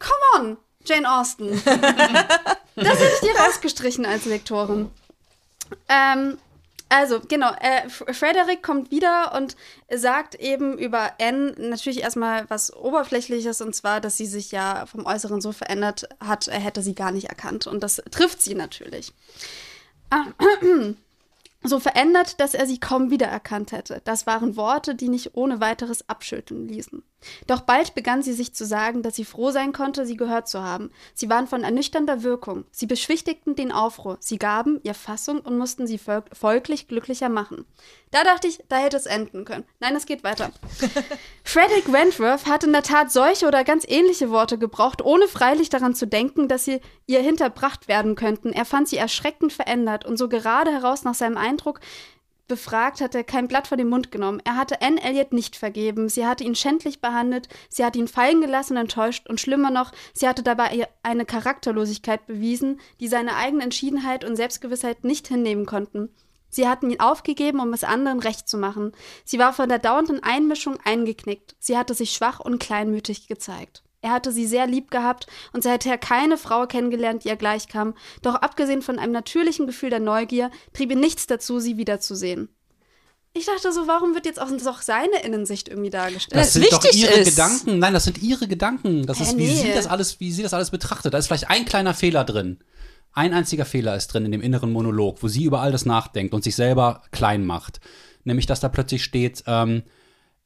come 0.00 0.42
on, 0.44 0.56
Jane 0.84 1.10
Austen. 1.10 1.62
Das 2.76 2.98
hätte 2.98 3.12
ich 3.14 3.20
dir 3.20 3.40
rausgestrichen 3.40 4.04
als 4.04 4.24
Lektorin. 4.24 4.90
Ähm, 5.88 6.38
also, 6.88 7.20
genau, 7.20 7.50
äh, 7.60 7.88
Frederick 7.88 8.62
kommt 8.62 8.90
wieder 8.90 9.34
und 9.34 9.56
sagt 9.92 10.34
eben 10.36 10.78
über 10.78 11.12
Anne 11.20 11.54
natürlich 11.58 12.02
erstmal 12.02 12.48
was 12.50 12.74
Oberflächliches 12.74 13.60
und 13.60 13.74
zwar, 13.74 14.00
dass 14.00 14.16
sie 14.16 14.26
sich 14.26 14.52
ja 14.52 14.86
vom 14.86 15.06
Äußeren 15.06 15.40
so 15.40 15.52
verändert 15.52 16.08
hat, 16.20 16.46
er 16.48 16.60
hätte 16.60 16.82
sie 16.82 16.94
gar 16.94 17.10
nicht 17.10 17.28
erkannt. 17.28 17.66
Und 17.66 17.82
das 17.82 18.02
trifft 18.10 18.42
sie 18.42 18.54
natürlich. 18.54 19.12
So 21.66 21.80
verändert, 21.80 22.40
dass 22.40 22.52
er 22.52 22.66
sie 22.66 22.78
kaum 22.78 23.10
wiedererkannt 23.10 23.72
hätte. 23.72 24.02
Das 24.04 24.26
waren 24.26 24.54
Worte, 24.54 24.94
die 24.94 25.08
nicht 25.08 25.34
ohne 25.34 25.60
weiteres 25.60 26.06
abschütteln 26.10 26.68
ließen. 26.68 27.02
Doch 27.46 27.60
bald 27.60 27.94
begann 27.94 28.22
sie 28.22 28.32
sich 28.32 28.54
zu 28.54 28.64
sagen, 28.64 29.02
dass 29.02 29.16
sie 29.16 29.24
froh 29.24 29.50
sein 29.50 29.72
konnte, 29.72 30.06
sie 30.06 30.16
gehört 30.16 30.48
zu 30.48 30.62
haben. 30.62 30.90
Sie 31.14 31.28
waren 31.28 31.46
von 31.46 31.64
ernüchternder 31.64 32.22
Wirkung. 32.22 32.64
Sie 32.70 32.86
beschwichtigten 32.86 33.54
den 33.54 33.72
Aufruhr. 33.72 34.16
Sie 34.20 34.38
gaben 34.38 34.80
ihr 34.82 34.94
Fassung 34.94 35.40
und 35.40 35.58
mussten 35.58 35.86
sie 35.86 35.98
fol 35.98 36.22
folglich 36.32 36.88
glücklicher 36.88 37.28
machen. 37.28 37.64
Da 38.10 38.22
dachte 38.22 38.46
ich, 38.46 38.60
da 38.68 38.76
hätte 38.76 38.96
es 38.96 39.06
enden 39.06 39.44
können. 39.44 39.64
Nein, 39.80 39.96
es 39.96 40.06
geht 40.06 40.22
weiter. 40.22 40.52
Frederick 41.44 41.90
Wentworth 41.92 42.46
hat 42.46 42.62
in 42.62 42.72
der 42.72 42.84
Tat 42.84 43.10
solche 43.10 43.46
oder 43.46 43.64
ganz 43.64 43.84
ähnliche 43.88 44.30
Worte 44.30 44.56
gebraucht, 44.56 45.02
ohne 45.02 45.26
freilich 45.26 45.68
daran 45.68 45.94
zu 45.96 46.06
denken, 46.06 46.46
dass 46.46 46.64
sie 46.64 46.80
ihr 47.06 47.20
hinterbracht 47.20 47.88
werden 47.88 48.14
könnten. 48.14 48.52
Er 48.52 48.64
fand 48.64 48.88
sie 48.88 48.96
erschreckend 48.98 49.52
verändert 49.52 50.04
und 50.04 50.16
so 50.16 50.28
gerade 50.28 50.70
heraus 50.70 51.02
nach 51.02 51.14
seinem 51.14 51.36
Eindruck 51.36 51.80
befragt, 52.48 53.00
hat 53.00 53.14
er 53.14 53.24
kein 53.24 53.48
Blatt 53.48 53.66
vor 53.66 53.76
den 53.76 53.88
Mund 53.88 54.10
genommen. 54.10 54.40
Er 54.44 54.56
hatte 54.56 54.82
Anne 54.82 55.02
Elliot 55.02 55.32
nicht 55.32 55.56
vergeben. 55.56 56.08
Sie 56.08 56.26
hatte 56.26 56.44
ihn 56.44 56.54
schändlich 56.54 57.00
behandelt. 57.00 57.48
Sie 57.68 57.84
hatte 57.84 57.98
ihn 57.98 58.08
fallen 58.08 58.40
gelassen 58.40 58.74
und 58.74 58.82
enttäuscht. 58.82 59.28
Und 59.28 59.40
schlimmer 59.40 59.70
noch, 59.70 59.92
sie 60.12 60.26
hatte 60.26 60.42
dabei 60.42 60.88
eine 61.02 61.24
Charakterlosigkeit 61.24 62.26
bewiesen, 62.26 62.80
die 63.00 63.08
seine 63.08 63.36
eigene 63.36 63.62
Entschiedenheit 63.62 64.24
und 64.24 64.36
Selbstgewissheit 64.36 65.04
nicht 65.04 65.28
hinnehmen 65.28 65.66
konnten. 65.66 66.10
Sie 66.48 66.68
hatten 66.68 66.90
ihn 66.90 67.00
aufgegeben, 67.00 67.60
um 67.60 67.72
es 67.72 67.84
anderen 67.84 68.20
recht 68.20 68.48
zu 68.48 68.56
machen. 68.56 68.92
Sie 69.24 69.38
war 69.38 69.52
von 69.52 69.68
der 69.68 69.80
dauernden 69.80 70.22
Einmischung 70.22 70.78
eingeknickt. 70.84 71.56
Sie 71.58 71.76
hatte 71.76 71.94
sich 71.94 72.12
schwach 72.12 72.40
und 72.40 72.58
kleinmütig 72.60 73.26
gezeigt. 73.26 73.83
Er 74.04 74.10
hatte 74.10 74.32
sie 74.32 74.46
sehr 74.46 74.66
lieb 74.66 74.90
gehabt 74.90 75.26
und 75.54 75.62
seither 75.62 75.96
keine 75.96 76.36
Frau 76.36 76.66
kennengelernt, 76.66 77.24
die 77.24 77.28
ihr 77.28 77.36
gleichkam. 77.36 77.94
Doch 78.20 78.34
abgesehen 78.34 78.82
von 78.82 78.98
einem 78.98 79.12
natürlichen 79.12 79.66
Gefühl 79.66 79.88
der 79.88 79.98
Neugier 79.98 80.50
trieb 80.74 80.92
ihn 80.92 81.00
nichts 81.00 81.26
dazu, 81.26 81.58
sie 81.58 81.78
wiederzusehen. 81.78 82.50
Ich 83.32 83.46
dachte 83.46 83.72
so, 83.72 83.86
warum 83.88 84.14
wird 84.14 84.26
jetzt 84.26 84.38
auch 84.38 84.50
auch 84.66 84.82
seine 84.82 85.22
Innensicht 85.24 85.70
irgendwie 85.70 85.88
dargestellt? 85.88 86.38
Das 86.38 86.52
Das 86.52 86.52
sind 86.52 86.70
doch 86.70 86.84
wichtig 86.84 87.00
ihre 87.00 87.14
ist. 87.14 87.30
Gedanken. 87.30 87.78
Nein, 87.78 87.94
das 87.94 88.04
sind 88.04 88.22
ihre 88.22 88.46
Gedanken. 88.46 89.06
Das 89.06 89.20
Hä, 89.20 89.22
ist, 89.22 89.38
wie 89.38 89.46
nee. 89.46 89.54
sie 89.54 89.72
das 89.72 89.86
alles, 89.86 90.20
wie 90.20 90.30
sie 90.30 90.42
das 90.42 90.52
alles 90.52 90.70
betrachtet. 90.70 91.14
Da 91.14 91.18
ist 91.18 91.28
vielleicht 91.28 91.48
ein 91.48 91.64
kleiner 91.64 91.94
Fehler 91.94 92.24
drin. 92.24 92.58
Ein 93.14 93.32
einziger 93.32 93.64
Fehler 93.64 93.96
ist 93.96 94.08
drin 94.08 94.26
in 94.26 94.32
dem 94.32 94.42
inneren 94.42 94.70
Monolog, 94.70 95.22
wo 95.22 95.28
sie 95.28 95.44
über 95.44 95.62
all 95.62 95.72
das 95.72 95.86
nachdenkt 95.86 96.34
und 96.34 96.44
sich 96.44 96.56
selber 96.56 97.00
klein 97.10 97.46
macht. 97.46 97.80
Nämlich, 98.24 98.44
dass 98.44 98.60
da 98.60 98.68
plötzlich 98.68 99.02
steht, 99.02 99.44
ähm, 99.46 99.82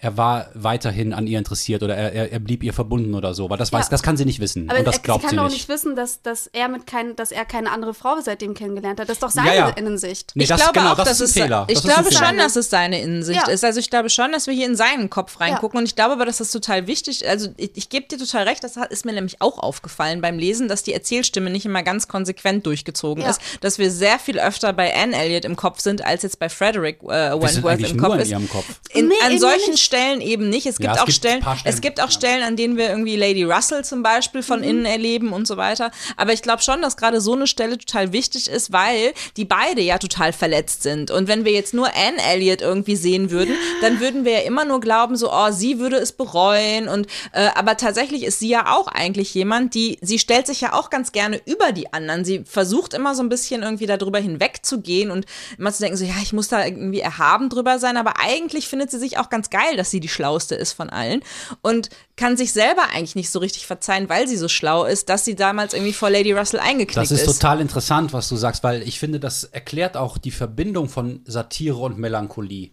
er 0.00 0.16
war 0.16 0.46
weiterhin 0.54 1.12
an 1.12 1.26
ihr 1.26 1.38
interessiert 1.38 1.82
oder 1.82 1.96
er, 1.96 2.12
er, 2.12 2.30
er 2.32 2.38
blieb 2.38 2.62
ihr 2.62 2.72
verbunden 2.72 3.14
oder 3.16 3.34
so. 3.34 3.50
Weil 3.50 3.58
das 3.58 3.72
weiß, 3.72 3.86
Ja. 3.86 3.90
das 3.90 4.02
kann 4.04 4.16
sie 4.16 4.24
nicht 4.24 4.38
wissen. 4.38 4.70
Aber 4.70 4.78
und 4.78 4.84
das 4.86 4.96
sie 4.96 5.02
glaubt 5.02 5.22
kann 5.22 5.30
sie 5.30 5.36
doch 5.36 5.44
nicht. 5.44 5.54
nicht 5.54 5.68
wissen, 5.68 5.96
dass, 5.96 6.22
dass, 6.22 6.46
er 6.46 6.68
mit 6.68 6.86
kein, 6.86 7.16
dass 7.16 7.32
er 7.32 7.44
keine 7.44 7.72
andere 7.72 7.94
Frau 7.94 8.14
seitdem 8.22 8.54
kennengelernt 8.54 9.00
hat. 9.00 9.08
Das 9.08 9.16
ist 9.16 9.22
doch 9.24 9.30
seine 9.30 9.48
Ja, 9.48 9.54
ja. 9.54 9.68
Innensicht. 9.70 10.30
Nee, 10.36 10.44
ich 10.44 10.48
das- 10.48 10.60
glaube 10.60 10.78
genau, 10.78 10.92
auch, 10.92 10.96
das 10.96 11.08
dass 11.08 11.20
ist 11.20 11.36
ein 11.36 11.40
es, 11.40 11.42
Fehler. 11.44 11.64
Ich 11.68 11.82
glaube 11.82 12.04
Fehler. 12.04 12.26
schon, 12.26 12.36
dass 12.38 12.54
es 12.54 12.70
seine 12.70 13.00
Innensicht 13.02 13.46
Ja. 13.46 13.52
ist. 13.52 13.64
Also 13.64 13.80
ich 13.80 13.90
glaube 13.90 14.08
schon, 14.08 14.30
dass 14.30 14.46
wir 14.46 14.54
hier 14.54 14.66
in 14.66 14.76
seinen 14.76 15.10
Kopf 15.10 15.40
reingucken. 15.40 15.78
Und 15.80 15.86
ich 15.86 15.96
glaube 15.96 16.12
aber, 16.12 16.26
dass 16.26 16.36
das 16.38 16.52
total 16.52 16.86
wichtig 16.86 17.22
ist. 17.22 17.28
Also 17.28 17.48
ich, 17.56 17.72
ich 17.74 17.88
gebe 17.88 18.06
dir 18.06 18.18
total 18.18 18.44
recht, 18.46 18.62
das 18.62 18.76
hat- 18.76 18.92
ist 18.92 19.04
mir 19.04 19.12
nämlich 19.14 19.40
auch 19.42 19.58
aufgefallen 19.58 20.20
beim 20.20 20.38
Lesen, 20.38 20.68
dass 20.68 20.84
die 20.84 20.92
Erzählstimme 20.94 21.50
nicht 21.50 21.66
immer 21.66 21.82
ganz 21.82 22.06
konsequent 22.06 22.64
durchgezogen 22.66 23.24
Ja. 23.24 23.30
ist. 23.30 23.40
Dass 23.62 23.78
wir 23.78 23.90
sehr 23.90 24.20
viel 24.20 24.38
öfter 24.38 24.72
bei 24.72 24.94
Anne 24.94 25.16
Elliot 25.16 25.44
im 25.44 25.56
Kopf 25.56 25.80
sind, 25.80 26.04
als 26.04 26.22
jetzt 26.22 26.38
bei 26.38 26.48
Frederick 26.48 27.02
äh, 27.02 27.32
Wentworth 27.32 27.80
im 27.80 27.96
Kopf 27.98 28.14
in 28.14 28.20
ist. 28.20 28.30
ihrem 28.30 28.48
Kopf. 28.48 28.64
In, 28.90 29.08
Nee, 29.08 29.14
an 29.26 29.38
solchen. 29.40 29.76
Stellen 29.88 30.20
eben 30.20 30.48
nicht. 30.48 30.66
Es 30.66 30.76
gibt 30.76 30.86
Ja, 30.86 30.92
es 30.94 31.00
auch 31.00 31.06
gibt 31.06 31.16
Stellen, 31.16 31.42
Stellen, 31.42 31.58
es 31.64 31.80
gibt 31.80 32.00
auch 32.00 32.04
ja. 32.04 32.10
Stellen, 32.12 32.42
an 32.42 32.56
denen 32.56 32.76
wir 32.76 32.88
irgendwie 32.90 33.16
Lady 33.16 33.42
Russell 33.44 33.84
zum 33.84 34.02
Beispiel 34.02 34.42
von 34.42 34.60
Mhm. 34.60 34.64
innen 34.68 34.84
erleben 34.84 35.32
und 35.32 35.46
so 35.48 35.56
weiter. 35.56 35.90
Aber 36.16 36.32
ich 36.32 36.42
glaube 36.42 36.62
schon, 36.62 36.82
dass 36.82 36.96
gerade 36.96 37.20
so 37.20 37.32
eine 37.34 37.46
Stelle 37.46 37.78
total 37.78 38.12
wichtig 38.12 38.48
ist, 38.48 38.70
weil 38.72 39.12
die 39.36 39.44
beide 39.44 39.80
ja 39.80 39.98
total 39.98 40.32
verletzt 40.32 40.82
sind. 40.82 41.10
Und 41.10 41.26
wenn 41.28 41.44
wir 41.44 41.52
jetzt 41.52 41.72
nur 41.74 41.86
Anne 41.88 42.18
Elliot 42.32 42.60
irgendwie 42.60 42.96
sehen 42.96 43.30
würden, 43.30 43.54
dann 43.80 43.98
würden 44.00 44.24
wir 44.24 44.32
ja 44.32 44.40
immer 44.40 44.64
nur 44.64 44.80
glauben, 44.80 45.16
so, 45.16 45.32
oh, 45.32 45.50
sie 45.50 45.78
würde 45.78 45.96
es 45.96 46.12
bereuen. 46.12 46.88
Und 46.88 47.06
äh, 47.32 47.48
aber 47.54 47.76
tatsächlich 47.76 48.24
ist 48.24 48.38
sie 48.40 48.48
ja 48.50 48.72
auch 48.76 48.86
eigentlich 48.88 49.32
jemand, 49.34 49.74
die, 49.74 49.98
sie 50.02 50.18
stellt 50.18 50.46
sich 50.46 50.60
ja 50.60 50.74
auch 50.74 50.90
ganz 50.90 51.12
gerne 51.12 51.40
über 51.46 51.72
die 51.72 51.92
anderen. 51.92 52.24
Sie 52.24 52.44
versucht 52.44 52.92
immer 52.94 53.14
so 53.14 53.22
ein 53.22 53.28
bisschen 53.30 53.62
irgendwie 53.62 53.86
darüber 53.86 54.18
hinwegzugehen 54.18 55.10
und 55.10 55.24
immer 55.58 55.72
zu 55.72 55.82
denken, 55.82 55.96
so, 55.96 56.04
ja, 56.04 56.14
ich 56.22 56.32
muss 56.32 56.48
da 56.48 56.64
irgendwie 56.64 57.00
erhaben 57.00 57.48
drüber 57.48 57.78
sein, 57.78 57.96
aber 57.96 58.14
eigentlich 58.22 58.68
findet 58.68 58.90
sie 58.90 58.98
sich 58.98 59.16
auch 59.18 59.30
ganz 59.30 59.48
geil, 59.50 59.76
dass 59.78 59.90
sie 59.90 60.00
die 60.00 60.08
Schlauste 60.08 60.54
ist 60.54 60.72
von 60.72 60.90
allen 60.90 61.22
und 61.62 61.90
kann 62.16 62.36
sich 62.36 62.52
selber 62.52 62.82
eigentlich 62.92 63.14
nicht 63.14 63.30
so 63.30 63.38
richtig 63.38 63.66
verzeihen, 63.66 64.08
weil 64.08 64.26
sie 64.28 64.36
so 64.36 64.48
schlau 64.48 64.84
ist, 64.84 65.08
dass 65.08 65.24
sie 65.24 65.34
damals 65.34 65.72
irgendwie 65.74 65.92
vor 65.92 66.10
Lady 66.10 66.32
Russell 66.32 66.60
eingeknickt 66.60 66.96
Das 66.96 67.10
ist 67.10 67.26
ist. 67.26 67.40
total 67.40 67.60
interessant, 67.60 68.12
was 68.12 68.28
du 68.28 68.36
sagst, 68.36 68.62
weil 68.64 68.82
ich 68.82 68.98
finde, 68.98 69.20
das 69.20 69.44
erklärt 69.44 69.96
auch 69.96 70.18
die 70.18 70.30
Verbindung 70.30 70.88
von 70.88 71.20
Satire 71.24 71.78
und 71.78 71.98
Melancholie. 71.98 72.70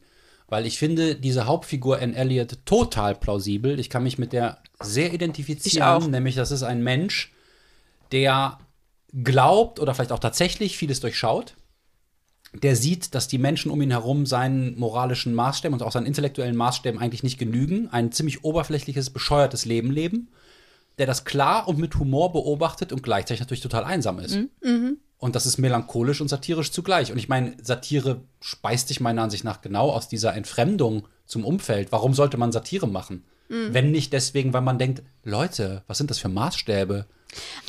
Weil 0.47 0.65
ich 0.65 0.77
finde 0.77 1.15
diese 1.15 1.47
Hauptfigur 1.47 1.99
Anne 1.99 2.15
Elliot 2.15 2.59
total 2.65 3.15
plausibel. 3.15 3.79
Ich 3.79 3.89
kann 3.89 4.03
mich 4.03 4.17
mit 4.19 4.31
der 4.31 4.59
sehr 4.79 5.11
identifizieren, 5.13 6.11
nämlich 6.11 6.35
das 6.35 6.51
ist 6.51 6.61
ein 6.63 6.83
Mensch, 6.83 7.33
der 8.11 8.59
glaubt 9.23 9.79
oder 9.79 9.95
vielleicht 9.95 10.11
auch 10.11 10.19
tatsächlich 10.19 10.77
vieles 10.77 10.99
durchschaut. 10.99 11.55
Der 12.63 12.75
sieht, 12.75 13.15
dass 13.15 13.27
die 13.27 13.37
Menschen 13.37 13.71
um 13.71 13.81
ihn 13.81 13.91
herum 13.91 14.25
seinen 14.25 14.77
moralischen 14.79 15.33
Maßstäben 15.33 15.73
und 15.73 15.83
auch 15.83 15.91
seinen 15.91 16.05
intellektuellen 16.05 16.55
Maßstäben 16.55 16.99
eigentlich 16.99 17.23
nicht 17.23 17.37
genügen, 17.37 17.89
ein 17.89 18.11
ziemlich 18.11 18.43
oberflächliches, 18.43 19.09
bescheuertes 19.09 19.65
Leben 19.65 19.91
leben, 19.91 20.29
der 20.97 21.05
das 21.05 21.25
klar 21.25 21.67
und 21.67 21.77
mit 21.77 21.97
Humor 21.99 22.31
beobachtet 22.31 22.93
und 22.93 23.03
gleichzeitig 23.03 23.41
natürlich 23.41 23.61
total 23.63 23.83
einsam 23.83 24.19
ist. 24.19 24.35
Und 25.17 25.35
das 25.35 25.45
ist 25.45 25.57
melancholisch 25.57 26.21
und 26.21 26.27
satirisch 26.27 26.71
zugleich. 26.71 27.11
Und 27.11 27.17
ich 27.17 27.29
meine, 27.29 27.55
Satire 27.61 28.21
speist 28.41 28.89
sich 28.89 28.99
meiner 28.99 29.23
Ansicht 29.23 29.43
nach 29.43 29.61
genau 29.61 29.89
aus 29.89 30.07
dieser 30.07 30.33
Entfremdung 30.35 31.07
zum 31.25 31.43
Umfeld. 31.45 31.91
Warum 31.91 32.13
sollte 32.13 32.37
man 32.37 32.51
Satire 32.51 32.87
machen? 32.87 33.23
Wenn 33.73 33.91
nicht 33.91 34.11
deswegen, 34.13 34.53
weil 34.53 34.61
man 34.61 34.79
denkt, 34.79 35.03
Leute, 35.23 35.83
was 35.87 35.97
sind 35.97 36.09
das 36.09 36.19
für 36.19 36.29
Maßstäbe? 36.29 37.05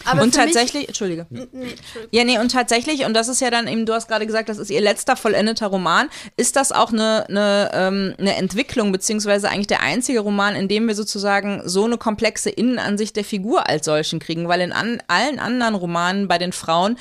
Aber 0.04 0.22
und 0.22 0.28
mich- 0.28 0.36
tatsächlich, 0.36 0.86
Entschuldige. 0.88 1.26
Nee, 1.30 1.42
Entschuldigung. 1.42 2.08
Ja, 2.10 2.24
nee, 2.24 2.38
und 2.38 2.52
tatsächlich, 2.52 3.04
und 3.04 3.14
das 3.14 3.28
ist 3.28 3.40
ja 3.40 3.50
dann 3.50 3.66
eben, 3.66 3.86
du 3.86 3.92
hast 3.92 4.08
gerade 4.08 4.26
gesagt, 4.26 4.48
das 4.48 4.58
ist 4.58 4.70
ihr 4.70 4.80
letzter 4.80 5.16
vollendeter 5.16 5.66
Roman, 5.66 6.08
ist 6.36 6.56
das 6.56 6.72
auch 6.72 6.92
eine, 6.92 7.26
eine, 7.28 7.70
ähm, 7.72 8.14
eine 8.18 8.36
Entwicklung, 8.36 8.92
beziehungsweise 8.92 9.48
eigentlich 9.48 9.66
der 9.66 9.82
einzige 9.82 10.20
Roman, 10.20 10.54
in 10.54 10.68
dem 10.68 10.86
wir 10.86 10.94
sozusagen 10.94 11.62
so 11.64 11.84
eine 11.84 11.98
komplexe 11.98 12.50
Innenansicht 12.50 13.16
der 13.16 13.24
Figur 13.24 13.68
als 13.68 13.86
solchen 13.86 14.18
kriegen, 14.18 14.48
weil 14.48 14.60
in 14.60 14.72
an, 14.72 15.02
allen 15.08 15.38
anderen 15.38 15.74
Romanen 15.74 16.28
bei 16.28 16.38
den 16.38 16.52
Frauen, 16.52 16.98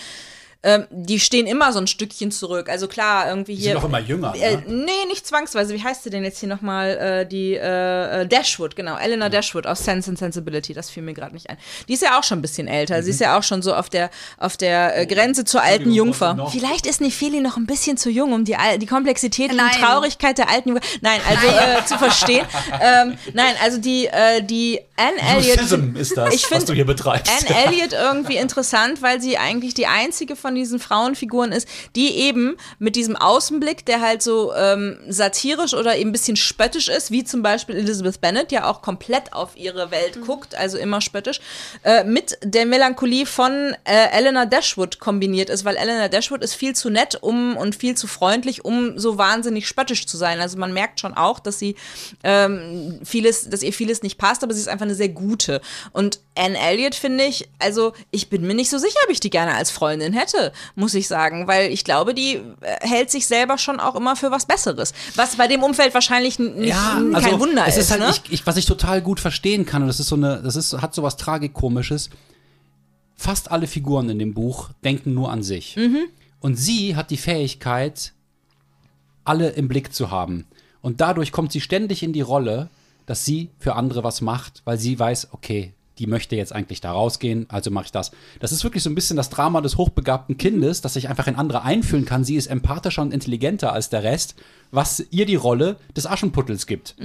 ähm, 0.65 0.85
die 0.89 1.19
stehen 1.19 1.45
immer 1.47 1.71
so 1.71 1.79
ein 1.79 1.85
Stückchen 1.87 2.31
zurück. 2.31 2.69
Also 2.69 2.87
klar, 2.87 3.29
irgendwie 3.29 3.55
Die 3.55 3.61
hier. 3.61 3.71
sind 3.73 3.81
doch 3.83 3.87
immer 3.87 3.99
jünger. 3.99 4.33
Äh, 4.35 4.55
Ne? 4.57 4.63
nee, 4.67 5.05
nicht 5.07 5.25
zwangsweise. 5.27 5.73
Wie 5.75 5.83
heißt 5.83 6.03
sie 6.03 6.09
denn 6.09 6.23
jetzt 6.23 6.39
hier 6.39 6.49
nochmal? 6.49 6.97
Äh, 6.97 7.25
die 7.27 7.53
äh, 7.53 8.21
äh, 8.21 8.27
Dashwood, 8.27 8.75
genau. 8.75 8.97
Eleanor 8.97 9.29
Dashwood 9.29 9.67
aus 9.67 9.83
Sense 9.85 10.09
and 10.09 10.17
Sensibility. 10.17 10.73
Das 10.73 10.89
fiel 10.89 11.03
mir 11.03 11.13
gerade 11.13 11.33
nicht 11.33 11.49
ein. 11.49 11.57
Die 11.87 11.93
ist 11.93 12.01
ja 12.01 12.17
auch 12.19 12.23
schon 12.23 12.39
ein 12.39 12.41
bisschen 12.41 12.67
älter. 12.67 13.03
Sie 13.03 13.11
ist 13.11 13.19
ja 13.19 13.37
auch 13.37 13.43
schon 13.43 13.61
so 13.61 13.73
auf 13.75 13.89
der, 13.89 14.09
auf 14.37 14.57
der 14.57 14.97
äh, 14.97 15.05
Grenze 15.05 15.45
zur 15.45 15.61
alten 15.61 15.91
Jungfer. 15.91 16.49
Vielleicht 16.51 16.87
ist 16.87 16.99
Nefeli 16.99 17.41
noch 17.41 17.57
ein 17.57 17.67
bisschen 17.67 17.97
zu 17.97 18.09
jung, 18.09 18.33
um 18.33 18.43
die, 18.43 18.55
die 18.79 18.85
Komplexität 18.87 19.51
und 19.51 19.57
Nein. 19.57 19.69
die 19.75 19.81
Traurigkeit 19.81 20.37
der 20.39 20.49
alten 20.49 20.69
Jungfer. 20.69 20.85
Nein, 21.01 21.19
also 21.29 21.47
äh, 21.47 21.85
zu 21.85 21.97
verstehen. 21.97 22.45
ähm, 22.81 23.17
nein, 23.33 23.53
also 23.63 23.77
die, 23.77 24.07
äh, 24.07 24.41
die 24.41 24.79
Anne 24.97 25.37
Elliot. 25.37 25.57
Racism 25.59 25.95
ist 25.95 26.15
das, 26.17 26.33
ich 26.33 26.43
was 26.49 26.57
find 26.57 26.69
du 26.69 26.73
hier 26.73 26.85
betreibst. 26.85 27.31
Anne 27.49 27.65
Elliot 27.65 27.93
irgendwie 27.93 28.37
interessant, 28.37 29.01
weil 29.01 29.21
sie 29.21 29.37
eigentlich 29.37 29.73
die 29.73 29.87
einzige 29.87 30.35
von 30.35 30.54
diesen 30.55 30.79
Frauenfiguren 30.79 31.51
ist, 31.51 31.67
die 31.95 32.15
eben 32.15 32.57
mit 32.79 32.95
diesem 32.95 33.15
Außenblick, 33.15 33.85
der 33.85 34.01
halt 34.01 34.21
so 34.21 34.53
ähm, 34.53 34.97
satirisch 35.07 35.73
oder 35.73 35.97
eben 35.97 36.09
ein 36.09 36.13
bisschen 36.13 36.35
spöttisch 36.35 36.87
ist, 36.87 37.11
wie 37.11 37.23
zum 37.23 37.41
Beispiel 37.41 37.75
Elizabeth 37.75 38.21
Bennet 38.21 38.51
ja 38.51 38.69
auch 38.69 38.81
komplett 38.81 39.33
auf 39.33 39.55
ihre 39.55 39.91
Welt 39.91 40.21
guckt, 40.21 40.55
also 40.55 40.77
immer 40.77 41.01
spöttisch, 41.01 41.39
äh, 41.83 42.03
mit 42.03 42.37
der 42.43 42.65
Melancholie 42.65 43.25
von 43.25 43.75
äh, 43.83 44.09
Eleanor 44.11 44.45
Dashwood 44.45 44.99
kombiniert 44.99 45.49
ist, 45.49 45.65
weil 45.65 45.75
Eleanor 45.75 46.09
Dashwood 46.09 46.43
ist 46.43 46.55
viel 46.55 46.75
zu 46.75 46.89
nett 46.89 47.17
um 47.21 47.57
und 47.57 47.75
viel 47.75 47.95
zu 47.95 48.07
freundlich, 48.07 48.65
um 48.65 48.97
so 48.97 49.17
wahnsinnig 49.17 49.67
spöttisch 49.67 50.05
zu 50.05 50.17
sein. 50.17 50.39
Also 50.39 50.57
man 50.57 50.73
merkt 50.73 50.99
schon 50.99 51.13
auch, 51.13 51.39
dass 51.39 51.59
sie 51.59 51.75
ähm, 52.23 52.99
vieles, 53.03 53.49
dass 53.49 53.63
ihr 53.63 53.73
vieles 53.73 54.03
nicht 54.03 54.17
passt, 54.17 54.43
aber 54.43 54.53
sie 54.53 54.61
ist 54.61 54.67
einfach 54.67 54.85
eine 54.85 54.95
sehr 54.95 55.09
gute. 55.09 55.61
Und 55.91 56.19
Anne 56.37 56.57
Elliot 56.57 56.95
finde 56.95 57.23
ich, 57.25 57.47
also 57.59 57.93
ich 58.11 58.29
bin 58.29 58.45
mir 58.45 58.53
nicht 58.53 58.69
so 58.69 58.77
sicher, 58.77 58.99
ob 59.05 59.09
ich 59.09 59.19
die 59.19 59.29
gerne 59.29 59.55
als 59.55 59.71
Freundin 59.71 60.13
hätte, 60.13 60.44
muss 60.75 60.93
ich 60.93 61.07
sagen, 61.07 61.47
weil 61.47 61.71
ich 61.71 61.83
glaube, 61.83 62.13
die 62.13 62.35
äh, 62.35 62.41
hält 62.81 63.11
sich 63.11 63.27
selber 63.27 63.57
schon 63.57 63.79
auch 63.79 63.95
immer 63.95 64.15
für 64.15 64.31
was 64.31 64.45
Besseres. 64.45 64.93
Was 65.15 65.35
bei 65.35 65.47
dem 65.47 65.63
Umfeld 65.63 65.93
wahrscheinlich 65.93 66.39
nicht, 66.39 66.73
kein 66.73 67.39
Wunder 67.39 67.65
es 67.67 67.77
ist. 67.77 67.85
ist 67.85 67.91
halt, 67.91 68.01
ne? 68.01 68.09
ich, 68.11 68.31
ich, 68.31 68.47
was 68.47 68.57
ich 68.57 68.65
total 68.65 69.01
gut 69.01 69.19
verstehen 69.19 69.65
kann, 69.65 69.81
und 69.81 69.87
das 69.87 69.99
ist 69.99 70.07
so 70.07 70.15
eine, 70.15 70.41
das 70.41 70.55
ist, 70.55 70.81
hat 70.81 70.93
so 70.93 71.03
was 71.03 71.17
Tragikomisches. 71.17 72.09
Fast 73.15 73.51
alle 73.51 73.67
Figuren 73.67 74.09
in 74.09 74.19
dem 74.19 74.33
Buch 74.33 74.71
denken 74.83 75.13
nur 75.13 75.31
an 75.31 75.41
sich. 75.41 75.77
Mhm. 75.77 76.05
Und 76.39 76.57
sie 76.57 76.95
hat 76.95 77.11
die 77.11 77.17
Fähigkeit, 77.17 78.13
alle 79.23 79.49
im 79.49 79.67
Blick 79.67 79.93
zu 79.93 80.11
haben. 80.11 80.45
Und 80.81 81.01
dadurch 81.01 81.31
kommt 81.31 81.51
sie 81.51 81.61
ständig 81.61 82.03
in 82.03 82.13
die 82.13 82.21
Rolle, 82.21 82.69
dass 83.05 83.25
sie 83.25 83.49
für 83.57 83.75
andere 83.75 84.03
was 84.03 84.21
macht, 84.21 84.61
weil 84.65 84.77
sie 84.77 84.97
weiß, 84.97 85.29
okay, 85.31 85.73
die 85.99 86.07
möchte 86.07 86.35
jetzt 86.35 86.53
eigentlich 86.53 86.81
da 86.81 86.91
rausgehen, 86.91 87.45
also 87.49 87.71
mache 87.71 87.85
ich 87.85 87.91
das. 87.91 88.11
Das 88.39 88.51
ist 88.51 88.63
wirklich 88.63 88.83
so 88.83 88.89
ein 88.89 88.95
bisschen 88.95 89.15
das 89.17 89.29
Drama 89.29 89.61
des 89.61 89.77
hochbegabten 89.77 90.37
Kindes, 90.37 90.81
das 90.81 90.93
sich 90.93 91.09
einfach 91.09 91.27
in 91.27 91.35
andere 91.35 91.63
einfühlen 91.63 92.05
kann. 92.05 92.23
Sie 92.23 92.35
ist 92.35 92.47
empathischer 92.47 93.01
und 93.01 93.13
intelligenter 93.13 93.71
als 93.73 93.89
der 93.89 94.03
Rest, 94.03 94.35
was 94.71 95.03
ihr 95.11 95.25
die 95.25 95.35
Rolle 95.35 95.77
des 95.95 96.05
Aschenputtels 96.07 96.67
gibt. 96.67 96.95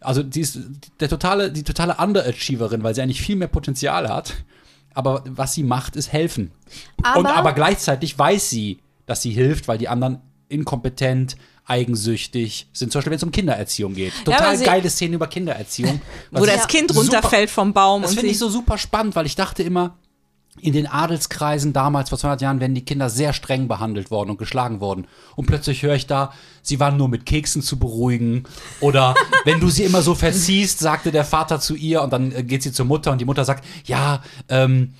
Also 0.00 0.22
sie 0.30 0.40
ist 0.40 0.58
der 1.00 1.08
totale, 1.08 1.50
die 1.50 1.64
totale 1.64 1.96
Underachieverin, 1.96 2.82
weil 2.84 2.94
sie 2.94 3.02
eigentlich 3.02 3.20
viel 3.22 3.36
mehr 3.36 3.48
Potenzial 3.48 4.08
hat. 4.08 4.34
Aber 4.94 5.22
was 5.28 5.54
sie 5.54 5.62
macht, 5.64 5.96
ist 5.96 6.12
helfen. 6.12 6.50
Aber- 7.02 7.18
und 7.20 7.26
aber 7.26 7.52
gleichzeitig 7.52 8.18
weiß 8.18 8.50
sie, 8.50 8.78
dass 9.06 9.22
sie 9.22 9.30
hilft, 9.30 9.68
weil 9.68 9.78
die 9.78 9.88
anderen 9.88 10.20
inkompetent, 10.48 11.36
eigensüchtig 11.68 12.66
sind. 12.72 12.90
Zum 12.92 12.98
Beispiel, 12.98 13.10
wenn 13.12 13.16
es 13.18 13.22
um 13.22 13.30
Kindererziehung 13.30 13.94
geht. 13.94 14.12
Total 14.24 14.56
sie- 14.56 14.64
geile 14.64 14.90
Szene 14.90 15.14
über 15.16 15.26
Kindererziehung. 15.26 16.00
Wo 16.30 16.44
das 16.44 16.66
Kind 16.66 16.90
super- 16.90 17.00
runterfällt 17.00 17.50
vom 17.50 17.72
Baum 17.72 18.02
Das 18.02 18.14
finde 18.14 18.30
ich 18.30 18.38
so 18.38 18.48
super 18.48 18.78
spannend, 18.78 19.14
weil 19.14 19.26
ich 19.26 19.36
dachte 19.36 19.62
immer, 19.62 19.96
in 20.60 20.72
den 20.72 20.88
Adelskreisen 20.88 21.72
damals, 21.72 22.08
vor 22.08 22.18
200 22.18 22.40
Jahren, 22.40 22.58
werden 22.60 22.74
die 22.74 22.84
Kinder 22.84 23.10
sehr 23.10 23.32
streng 23.32 23.68
behandelt 23.68 24.10
worden 24.10 24.30
und 24.30 24.38
geschlagen 24.38 24.80
worden. 24.80 25.06
Und 25.36 25.46
plötzlich 25.46 25.84
höre 25.84 25.94
ich 25.94 26.08
da, 26.08 26.32
sie 26.62 26.80
waren 26.80 26.96
nur 26.96 27.08
mit 27.08 27.26
Keksen 27.26 27.62
zu 27.62 27.78
beruhigen. 27.78 28.42
Oder 28.80 29.14
wenn 29.44 29.60
du 29.60 29.68
sie 29.68 29.84
immer 29.84 30.02
so 30.02 30.16
verziehst, 30.16 30.80
sagte 30.80 31.12
der 31.12 31.24
Vater 31.24 31.60
zu 31.60 31.76
ihr 31.76 32.02
und 32.02 32.12
dann 32.12 32.32
äh, 32.32 32.42
geht 32.42 32.64
sie 32.64 32.72
zur 32.72 32.86
Mutter 32.86 33.12
und 33.12 33.20
die 33.20 33.24
Mutter 33.24 33.44
sagt, 33.44 33.64
ja, 33.84 34.22
ähm, 34.48 34.94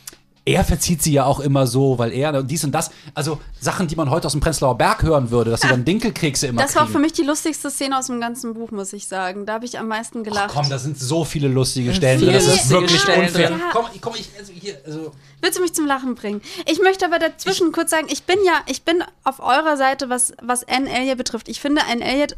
er 0.49 0.65
verzieht 0.65 1.03
sie 1.03 1.13
ja 1.13 1.25
auch 1.27 1.41
immer 1.41 1.67
so, 1.67 1.99
weil 1.99 2.11
er 2.13 2.33
und 2.39 2.51
dies 2.51 2.65
und 2.65 2.73
das. 2.73 2.91
Also 3.13 3.39
Sachen, 3.61 3.87
die 3.87 3.97
man 3.97 4.09
heute 4.09 4.27
aus 4.27 4.33
dem 4.33 4.41
Prenzlauer 4.41 4.79
Berg 4.79 5.03
hören 5.03 5.31
würde, 5.31 5.51
dass 5.51 5.61
sie 5.61 5.69
dann 5.69 5.85
Dinkelkekse 5.85 6.47
immer 6.47 6.63
Das 6.63 6.75
war 6.75 6.85
kriegen. 6.85 6.93
für 6.95 6.99
mich 7.01 7.13
die 7.13 7.23
lustigste 7.23 7.71
Szene 7.71 7.99
aus 7.99 8.07
dem 8.07 8.19
ganzen 8.19 8.55
Buch, 8.55 8.71
muss 8.71 8.93
ich 8.95 9.07
sagen. 9.07 9.45
Da 9.45 9.55
habe 9.55 9.67
ich 9.67 9.79
am 9.79 9.89
meisten 9.89 10.25
gelacht. 10.25 10.49
Komm, 10.55 10.69
da 10.71 10.79
sind 10.79 10.99
so 10.99 11.25
viele 11.25 11.49
lustige 11.49 11.93
Stellen 11.95 12.21
drin. 12.21 12.33
Das 12.33 12.47
ist 12.47 12.71
wirklich 12.71 12.99
Stellen 12.99 13.27
unfair. 13.27 13.51
drin. 13.51 13.61
Komm, 13.73 13.85
komm, 14.01 14.15
ich, 14.19 14.31
also 14.39 14.53
hier, 14.53 14.79
also 14.87 15.13
Willst 15.43 15.59
du 15.59 15.63
mich 15.63 15.75
zum 15.75 15.87
Lachen 15.87 16.15
bringen? 16.15 16.41
Ich 16.67 16.81
möchte 16.81 17.05
aber 17.05 17.19
dazwischen 17.19 17.71
kurz 17.73 17.91
sagen, 17.91 18.07
ich 18.11 18.23
bin 18.23 18.39
ja, 18.45 18.55
ich 18.67 18.83
bin 18.83 19.05
auf 19.25 19.41
eurer 19.41 19.77
Seite, 19.77 20.09
was, 20.09 20.33
was 20.43 20.67
Anne 20.67 20.91
Elliot 20.91 21.19
betrifft. 21.19 21.49
Ich 21.49 21.61
finde 21.61 21.83
Anne 21.91 22.03
Elliot 22.05 22.37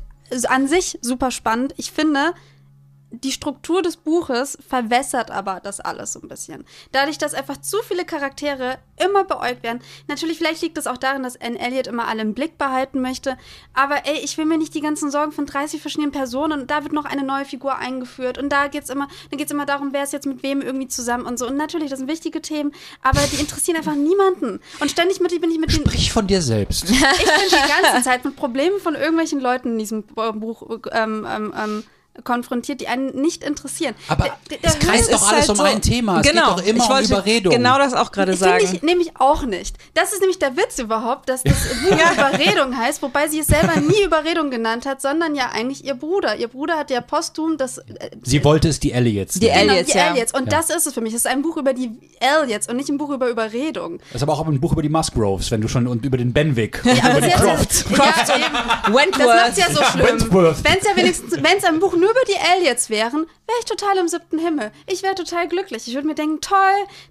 an 0.48 0.66
sich 0.68 0.98
super 1.00 1.30
spannend. 1.30 1.74
Ich 1.76 1.92
finde, 1.92 2.32
die 3.10 3.32
Struktur 3.32 3.82
des 3.82 3.96
Buches 3.96 4.56
verwässert 4.66 5.30
aber 5.30 5.60
das 5.60 5.80
alles 5.80 6.12
so 6.12 6.20
ein 6.20 6.28
bisschen. 6.28 6.64
Dadurch, 6.92 7.18
dass 7.18 7.34
einfach 7.34 7.60
zu 7.60 7.78
viele 7.82 8.04
Charaktere 8.04 8.78
immer 9.04 9.24
beäugt 9.24 9.62
werden. 9.62 9.80
Natürlich, 10.06 10.38
vielleicht 10.38 10.62
liegt 10.62 10.78
es 10.78 10.86
auch 10.86 10.96
darin, 10.96 11.22
dass 11.22 11.40
Anne 11.40 11.58
Elliot 11.58 11.86
immer 11.86 12.06
alle 12.06 12.22
im 12.22 12.34
Blick 12.34 12.58
behalten 12.58 13.00
möchte. 13.00 13.36
Aber 13.74 14.06
ey, 14.06 14.20
ich 14.22 14.38
will 14.38 14.44
mir 14.44 14.58
nicht 14.58 14.74
die 14.74 14.80
ganzen 14.80 15.10
Sorgen 15.10 15.32
von 15.32 15.46
30 15.46 15.80
verschiedenen 15.80 16.12
Personen 16.12 16.60
und 16.60 16.70
da 16.70 16.82
wird 16.82 16.92
noch 16.92 17.04
eine 17.04 17.22
neue 17.22 17.44
Figur 17.44 17.76
eingeführt 17.76 18.38
und 18.38 18.50
da 18.50 18.68
geht's 18.68 18.90
immer, 18.90 19.08
dann 19.30 19.38
geht's 19.38 19.50
immer 19.50 19.66
darum, 19.66 19.92
wer 19.92 20.04
ist 20.04 20.12
jetzt 20.12 20.26
mit 20.26 20.42
wem 20.42 20.60
irgendwie 20.60 20.88
zusammen 20.88 21.26
und 21.26 21.38
so. 21.38 21.46
Und 21.46 21.56
natürlich, 21.56 21.90
das 21.90 21.98
sind 21.98 22.08
wichtige 22.08 22.40
Themen, 22.40 22.72
aber 23.02 23.20
die 23.32 23.40
interessieren 23.40 23.76
einfach 23.76 23.94
niemanden. 23.94 24.60
Und 24.78 24.90
ständig 24.90 25.20
mit, 25.20 25.30
bin 25.40 25.50
ich 25.50 25.58
mit 25.58 25.70
den. 25.72 25.86
Sprich 25.86 26.12
von 26.12 26.26
dir 26.26 26.42
selbst. 26.42 26.84
Ich 26.84 26.90
bin 26.90 27.48
die 27.50 27.82
ganze 27.82 28.02
Zeit 28.02 28.24
mit 28.24 28.36
Problemen 28.36 28.80
von 28.80 28.94
irgendwelchen 28.94 29.40
Leuten 29.40 29.72
in 29.72 29.78
diesem 29.78 30.02
Buch 30.04 30.80
ähm, 30.92 31.26
ähm, 31.28 31.54
ähm, 31.56 31.84
konfrontiert, 32.24 32.80
die 32.80 32.88
einen 32.88 33.14
nicht 33.20 33.44
interessieren. 33.44 33.94
Aber 34.08 34.24
Der- 34.50 34.58
der- 34.58 34.70
es 34.70 34.78
kreist 34.78 35.12
doch 35.12 35.22
alles 35.28 35.40
halt 35.42 35.50
um 35.50 35.56
so- 35.56 35.62
ein 35.62 35.80
Thema. 35.80 36.20
Es 36.20 36.26
genau, 36.28 36.54
geht 36.56 36.64
doch 36.64 36.68
immer 36.70 36.84
ich 37.00 37.06
um 37.06 37.12
Überredung. 37.12 37.52
Genau 37.54 37.78
das 37.78 37.94
auch 37.94 38.12
gerade 38.12 38.32
Finde 38.36 38.58
sagen. 38.60 38.74
ich 38.74 38.82
nämlich 38.82 39.12
auch 39.18 39.42
nicht. 39.44 39.76
Das 39.94 40.12
ist 40.12 40.20
nämlich 40.20 40.38
der 40.38 40.56
Witz 40.56 40.78
überhaupt, 40.78 41.28
dass 41.28 41.42
das 41.44 41.54
Buch 41.88 41.92
Überredung 41.92 42.76
heißt, 42.76 43.00
wobei 43.02 43.28
sie 43.28 43.38
es 43.40 43.46
selber 43.46 43.76
nie 43.80 44.02
Überredung 44.04 44.50
genannt 44.50 44.86
hat, 44.86 45.00
sondern 45.00 45.34
ja 45.34 45.50
eigentlich 45.52 45.84
ihr 45.84 45.94
Bruder. 45.94 46.36
Ihr 46.36 46.48
Bruder 46.48 46.76
hat 46.76 46.90
ja 46.90 47.00
posthum 47.00 47.56
das 47.56 47.78
äh, 47.78 48.10
Sie 48.22 48.44
wollte 48.44 48.68
es 48.68 48.80
die 48.80 48.92
Elliots. 48.92 49.34
Die 49.34 49.40
genau, 49.40 49.54
Elliots, 49.72 49.92
die 49.92 49.98
ja. 49.98 50.10
Elliots. 50.10 50.34
Und 50.34 50.50
Ja. 50.52 50.58
das 50.58 50.70
ist 50.70 50.86
es 50.86 50.92
für 50.94 51.00
mich. 51.00 51.14
Es 51.14 51.20
ist 51.20 51.26
ein 51.26 51.42
Buch 51.42 51.56
über 51.56 51.72
die 51.72 51.90
Elliots 52.20 52.68
und 52.68 52.76
nicht 52.76 52.88
ein 52.88 52.98
Buch 52.98 53.10
über 53.10 53.28
Überredung. 53.28 53.98
Das 54.12 54.16
ist 54.16 54.22
aber 54.22 54.32
auch 54.34 54.46
ein 54.46 54.60
Buch 54.60 54.72
über 54.72 54.82
die 54.82 54.88
Musgroves, 54.88 55.50
wenn 55.50 55.60
du 55.60 55.68
schon 55.68 55.86
und 55.86 56.04
über 56.04 56.16
den 56.18 56.32
Benwick. 56.32 56.82
und 56.84 57.02
Aber 57.04 57.18
über 57.18 57.20
die 57.20 57.26
sie 57.28 57.34
hat 57.34 57.42
Crofts. 57.42 57.84
Ja, 57.90 57.96
ja, 57.96 58.36
eben. 58.36 58.54
Das 58.84 58.94
Wentworth. 58.94 59.26
macht's 59.36 59.58
ja 59.58 59.66
so 59.72 59.82
schlimm. 59.84 60.06
Wentworth. 60.06 60.64
Wenn 60.64 60.78
es 60.78 60.84
ja 60.86 60.96
wenigstens, 60.96 61.32
wenn 61.36 61.56
es 61.58 61.64
ein 61.64 61.78
Buch 61.80 61.94
nur 62.00 62.10
über 62.10 62.20
die 62.28 62.56
Elliots 62.56 62.90
wären, 62.90 63.26
wäre 63.46 63.58
ich 63.60 63.64
total 63.64 63.98
im 63.98 64.08
siebten 64.08 64.38
Himmel. 64.38 64.72
Ich 64.86 65.02
wäre 65.02 65.14
total 65.14 65.48
glücklich. 65.48 65.86
Ich 65.86 65.94
würde 65.94 66.06
mir 66.06 66.14
denken, 66.14 66.40
toll, 66.40 66.58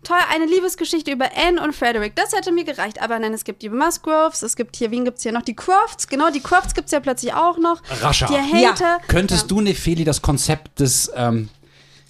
toll, 0.04 0.20
eine 0.30 0.46
Liebesgeschichte 0.46 1.12
über 1.12 1.30
Anne 1.36 1.62
und 1.62 1.76
Frederick. 1.76 2.16
Das 2.16 2.34
hätte 2.34 2.52
mir 2.52 2.64
gereicht. 2.64 3.02
Aber 3.02 3.18
nein, 3.20 3.34
es 3.34 3.44
gibt 3.44 3.62
die 3.62 3.70
Musgroves, 3.70 4.42
es 4.42 4.56
gibt 4.56 4.76
hier, 4.76 4.92
wen 4.92 5.06
gibt's 5.06 5.24
hier 5.24 5.32
noch? 5.32 5.44
Die 5.44 5.56
Crofts, 5.56 6.08
genau, 6.08 6.30
die 6.32 6.42
Crofts 6.42 6.74
gibt's 6.74 6.92
ja 6.92 7.00
plötzlich 7.00 7.34
auch 7.34 7.58
noch. 7.58 7.82
Rascher. 8.02 8.28
Die 8.28 8.68
Hater. 8.68 9.00
Könntest 9.08 9.50
du, 9.52 9.62
Nefeli, 9.62 10.04
das 10.04 10.22
Konzept 10.22 10.80
des, 10.80 11.12
ähm, 11.16 11.50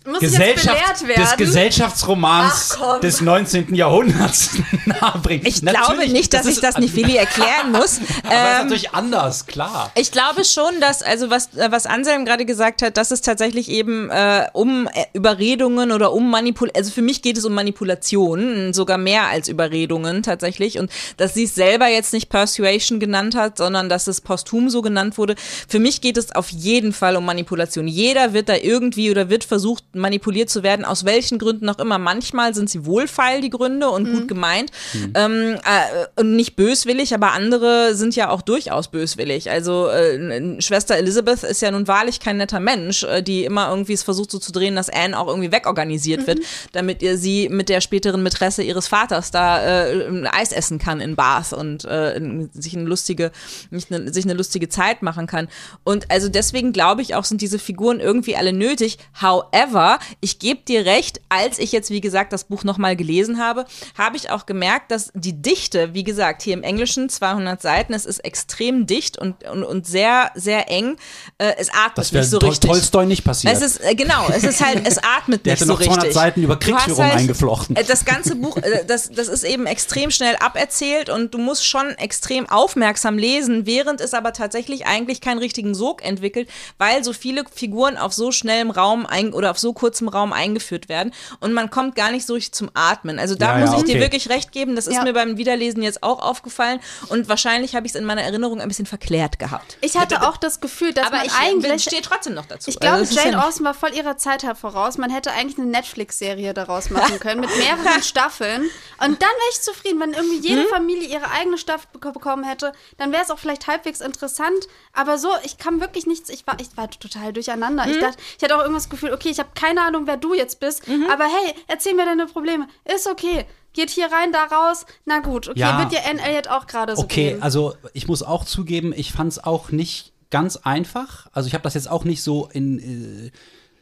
Muss 0.06 0.20
Gesellschaft, 0.20 1.02
des? 1.16 1.38
Gesellschaftsromans 1.38 2.78
Ach, 2.82 3.00
des 3.02 3.22
19. 3.22 3.76
Jahrhunderts 3.76 4.52
nahebringen? 4.86 5.46
Ich 5.46 5.62
glaube 5.62 6.08
nicht, 6.08 6.34
dass 6.34 6.46
ich 6.46 6.62
das 6.62 6.78
nicht 6.78 6.94
Fili 6.94 7.16
erklären 7.16 7.72
muss. 7.72 7.98
Aber 7.98 8.08
es 8.08 8.08
ist 8.08 8.24
Ähm, 8.32 8.64
natürlich 8.64 8.92
anders, 8.92 9.46
klar. 9.46 9.92
Ich 9.96 10.12
glaube 10.12 10.46
schon, 10.46 10.80
dass, 10.80 11.04
also 11.04 11.30
was, 11.30 11.54
äh, 11.56 11.70
was 11.72 11.86
Anselm 11.86 12.26
gerade 12.26 12.46
gesagt 12.46 12.82
hat, 12.82 12.98
dass 12.98 13.12
es 13.12 13.22
tatsächlich 13.22 13.70
eben 13.70 14.10
äh, 14.10 14.48
um 14.54 14.88
äh, 14.88 15.06
Überredungen 15.14 15.92
oder 15.92 16.14
um 16.14 16.30
Manipulation, 16.32 16.78
also 16.78 16.92
für 16.92 17.02
mich 17.02 17.22
geht 17.22 17.38
es 17.38 17.46
um 17.46 17.54
Manipulation, 17.54 18.74
sogar 18.74 18.98
mehr 18.98 19.28
als 19.28 19.48
Überredungen 19.50 20.24
tatsächlich. 20.24 20.80
Und 20.80 20.90
dass 21.18 21.34
sie 21.34 21.44
es 21.44 21.56
selber 21.56 21.88
jetzt 21.88 22.14
nicht 22.14 22.30
Persuasion 22.30 23.00
genannt 23.00 23.36
hat, 23.36 23.58
sondern 23.58 23.90
dass 23.90 24.08
es 24.08 24.22
posthum 24.22 24.70
so 24.70 24.82
genannt 24.82 25.18
wurde. 25.18 25.36
Für 25.68 25.80
mich 25.80 26.02
geht 26.02 26.18
es 26.18 26.34
auf 26.34 26.50
jeden 26.50 26.94
Fall 26.94 27.16
um 27.16 27.26
Manipulation. 27.26 27.88
Jeder 27.88 28.34
wird 28.34 28.50
da 28.50 28.56
irgendwie 28.56 29.12
oder 29.12 29.30
wird 29.30 29.44
versucht, 29.44 29.84
manipuliert 29.93 30.49
zu 30.49 30.63
werden, 30.63 30.86
aus 30.86 31.06
welchen 31.06 31.39
Gründen 31.39 31.69
auch 31.69 31.80
immer. 31.80 31.97
Manchmal 31.97 32.54
sind 32.54 32.69
sie 32.69 32.86
wohlfeil, 32.86 33.41
die 33.41 33.49
Gründe, 33.49 33.89
und 33.89 34.12
gut 34.12 34.28
gemeint. 34.28 34.71
Ähm, 35.15 35.56
äh, 35.56 36.21
und 36.21 36.36
nicht 36.36 36.56
böswillig, 36.56 37.13
aber 37.13 37.34
andere 37.34 37.95
sind 37.95 38.15
ja 38.15 38.30
auch 38.30 38.41
durchaus 38.41 38.89
böswillig. 38.89 39.49
Also 39.49 39.88
äh, 39.88 40.62
Schwester 40.62 40.95
Elizabeth 40.95 41.43
ist 41.43 41.62
ja 41.62 41.71
nun 41.71 41.88
wahrlich 41.88 42.19
kein 42.19 42.38
netter 42.38 42.60
Mensch, 42.60 43.04
äh, 43.04 43.21
die 43.21 43.45
immer 43.45 43.69
irgendwie 43.69 43.93
es 43.93 44.04
versucht 44.04 44.32
so 44.32 44.39
zu 44.39 44.52
drehen, 44.52 44.75
dass 44.75 44.89
Anne 44.89 45.17
auch 45.17 45.28
irgendwie 45.28 45.52
wegorganisiert 45.52 46.28
wird, 46.28 46.39
damit 46.71 47.02
ihr 47.02 47.17
sie 47.17 47.49
mit 47.49 47.69
der 47.69 47.82
späteren 47.82 48.23
Mätresse 48.23 48.63
ihres 48.63 48.88
Vaters 48.88 49.32
da 49.32 49.86
äh, 49.88 50.28
Eis 50.32 50.52
essen 50.52 50.80
kann 50.80 51.02
in 51.02 51.15
Bath 51.15 51.54
und 51.54 51.86
äh, 51.86 52.19
sich 52.54 52.75
eine 52.75 52.86
lustige, 52.86 53.32
eine, 53.71 54.13
sich 54.13 54.25
eine 54.25 54.34
lustige 54.34 54.69
Zeit 54.69 55.02
machen 55.02 55.28
kann. 55.28 55.47
Und 55.84 56.10
also 56.12 56.30
deswegen 56.30 56.73
glaube 56.73 57.02
ich 57.02 57.15
auch, 57.15 57.23
sind 57.23 57.41
diese 57.41 57.60
Figuren 57.60 57.99
irgendwie 57.99 58.36
alle 58.36 58.54
nötig. 58.54 58.97
However, 59.21 59.79
ich 60.20 60.39
gebe 60.39 60.62
dir 60.62 60.86
recht, 60.86 61.22
als 61.30 61.60
ich 61.60 61.72
jetzt, 61.72 61.89
wie 61.89 62.02
gesagt, 62.02 62.34
das 62.34 62.46
Buch 62.46 62.63
nochmal 62.63 62.96
gelesen 62.96 63.39
habe, 63.39 63.65
habe 63.98 64.18
ich 64.18 64.30
auch 64.30 64.46
gemerkt, 64.46 64.92
dass 64.92 65.12
die 65.13 65.42
Dichte, 65.42 65.94
wie 65.94 66.04
gesagt, 66.04 66.42
hier 66.42 66.54
im 66.54 66.63
Englischen 66.63 67.10
200 67.10 67.62
Seiten, 67.62 67.94
es 67.94 68.06
ist 68.06 68.20
extrem 68.20 68.86
dicht 68.86 69.18
und, 69.18 69.44
und, 69.46 69.63
und 69.63 69.88
sehr, 69.88 70.32
sehr 70.36 70.70
eng. 70.70 70.98
Äh, 71.38 71.54
es 71.58 71.70
atmet 71.70 71.98
Das 71.98 72.12
nicht 72.12 72.30
so 72.30 72.39
Tol 72.39 72.50
richtig. 72.50 72.70
Tolstoi 72.70 73.06
nicht 73.06 73.24
passiert. 73.24 73.54
Es 73.54 73.62
ist, 73.62 73.84
äh, 73.84 73.96
genau, 73.96 74.28
es 74.30 74.44
ist 74.44 74.63
halt, 74.65 74.88
es 74.88 74.98
atmet 74.98 75.46
Der 75.46 75.54
nicht 75.54 75.62
hätte 75.62 75.65
so 75.68 75.74
noch 75.74 75.80
200 75.82 75.98
richtig. 76.04 76.13
Seiten 76.13 76.44
über 76.44 76.58
Kriegsführung 76.58 77.04
eingeflochten. 77.04 77.76
äh, 77.76 77.84
Das 77.84 78.06
ganze 78.06 78.36
Buch, 78.36 78.58
äh, 78.58 78.86
das, 78.86 79.10
das 79.10 79.28
ist 79.28 79.44
eben 79.44 79.65
extrem 79.65 80.12
schnell 80.12 80.36
aberzählt 80.39 81.10
und 81.10 81.34
du 81.34 81.38
musst 81.38 81.65
schon 81.65 81.89
extrem 81.92 82.50
aufmerksam 82.50 83.18
lesen, 83.18 83.65
während 83.65 84.02
es 84.02 84.13
aber 84.13 84.34
tatsächlich 84.34 84.86
eigentlich 84.86 85.22
keinen 85.22 85.39
richtigen 85.39 85.76
Sog 85.76 86.04
entwickelt, 86.04 86.50
weil 86.78 87.04
so 87.04 87.13
viele 87.13 87.44
Figuren 87.54 87.98
auf 87.98 88.13
so 88.13 88.32
schnellem 88.32 88.72
Raum 88.72 89.06
ein, 89.06 89.34
oder 89.34 89.52
auf 89.52 89.60
so 89.60 89.68
kurzem 89.73 90.08
Raum 90.08 90.34
eingeführt 90.34 90.89
werden 90.89 91.13
und 91.39 91.53
man 91.53 91.69
kommt 91.69 91.95
gar 91.95 92.12
nicht 92.12 92.25
so 92.25 92.34
richtig 92.34 92.53
zum 92.53 92.69
Atmen. 92.73 93.19
Also 93.19 93.36
da 93.36 93.58
Ja, 93.58 93.65
muss 93.65 93.71
ja, 93.71 93.77
ich 93.77 93.84
dir 93.86 93.91
okay. 93.95 94.01
wirklich 94.01 94.29
recht 94.29 94.51
geben, 94.51 94.75
das 94.75 94.88
ist 94.88 94.95
Ja. 94.95 95.03
mir 95.03 95.13
beim 95.13 95.38
Wiederlesen 95.38 95.82
jetzt 95.84 96.03
auch 96.03 96.19
aufgefallen 96.19 96.79
und 97.10 97.29
wahrscheinlich 97.29 97.75
habe 97.75 97.86
ich 97.86 97.93
es 97.93 97.95
in 97.99 98.05
meiner 98.05 98.23
Erinnerung 98.23 98.62
ein 98.62 98.67
bisschen 98.67 98.86
verklärt 98.86 99.39
gehabt. 99.39 99.77
Ich 99.82 99.97
hatte 99.97 100.27
auch 100.27 100.38
das 100.38 100.60
Gefühl, 100.62 100.93
dass 100.93 101.08
Aber 101.08 101.17
man 101.17 101.25
ich 101.25 101.34
eigentlich 101.34 101.84
stehe 101.84 102.01
trotzdem 102.01 102.34
noch 102.34 102.45
dazu. 102.45 102.69
Ich 102.69 102.79
glaube, 102.79 102.97
Also 102.97 103.15
Jane 103.19 103.45
Austen 103.45 103.63
war 103.63 103.73
voll 103.73 103.93
ihrer 103.93 104.17
Zeit 104.17 104.39
voraus. 104.60 104.97
Man 104.97 105.10
hätte 105.12 105.32
eigentlich 105.32 105.58
eine 105.58 105.67
Netflix-Serie 105.67 106.53
daraus 106.53 106.89
machen 106.89 107.19
können 107.19 107.41
mit 107.41 107.49
mehreren 107.58 108.01
Staffeln. 108.03 108.62
Und 108.63 109.21
dann 109.21 109.29
wäre 109.29 109.49
ich 109.51 109.62
zufrieden, 109.62 109.99
wenn 109.99 110.13
irgendwie 110.13 110.39
jede 110.47 110.62
Hm? 110.62 110.67
Familie 110.69 111.08
ihre 111.08 111.29
eigene 111.32 111.58
Staffel 111.58 111.88
bek- 111.95 112.12
bekommen 112.13 112.43
hätte. 112.43 112.71
Dann 112.97 113.12
wäre 113.12 113.21
es 113.23 113.32
auch 113.32 113.39
vielleicht 113.39 113.67
halbwegs 113.67 114.01
interessant. 114.01 114.67
Aber 114.93 115.17
so, 115.17 115.29
ich 115.43 115.58
kam 115.58 115.82
wirklich 115.82 116.05
nichts. 116.08 116.29
Ich 116.29 116.45
war, 116.47 116.58
ich 116.60 116.69
war 116.75 116.89
total 116.89 117.34
durcheinander. 117.34 117.84
Hm? 117.86 117.91
Ich 117.91 117.99
dachte, 117.99 118.17
ich 118.38 118.43
hatte 118.43 118.55
auch 118.55 118.62
irgendwas 118.62 118.89
Gefühl, 118.89 119.13
okay, 119.13 119.29
ich 119.29 119.39
habe 119.39 119.49
keine 119.60 119.82
Ahnung, 119.82 120.08
wer 120.08 120.17
du 120.17 120.34
jetzt 120.34 120.60
bist. 120.60 120.88
Mhm. 120.88 121.06
Aber 121.12 121.26
hey, 121.26 121.54
erzähl 121.67 121.93
mir 121.95 122.06
deine 122.06 122.26
Probleme. 122.28 122.67
Ist 122.95 123.08
okay. 123.08 123.45
Geht 123.74 123.89
hier 123.91 124.06
rein, 124.12 124.32
da 124.32 124.45
raus. 124.45 124.86
Na 125.06 125.19
gut, 125.19 125.48
okay, 125.48 125.60
Ja. 125.60 125.78
wird 125.80 125.91
dir 125.91 126.00
Anne 126.10 126.22
Elliot 126.22 126.48
auch 126.48 126.65
gerade 126.65 126.95
so 126.95 127.04
Okay, 127.04 127.32
gehen. 127.32 127.43
also 127.43 127.76
ich 127.93 128.08
muss 128.08 128.24
auch 128.24 128.43
zugeben, 128.45 128.93
ich 128.95 129.12
fand 129.12 129.32
es 129.32 129.43
auch 129.43 129.72
nicht 129.72 130.13
ganz 130.32 130.58
einfach. 130.58 131.28
Also 131.34 131.48
ich 131.48 131.54
habe 131.54 131.63
das 131.63 131.74
jetzt 131.76 131.89
auch 131.89 132.04
nicht 132.04 132.24
so 132.24 132.50
in 132.52 132.80
äh, 133.28 133.32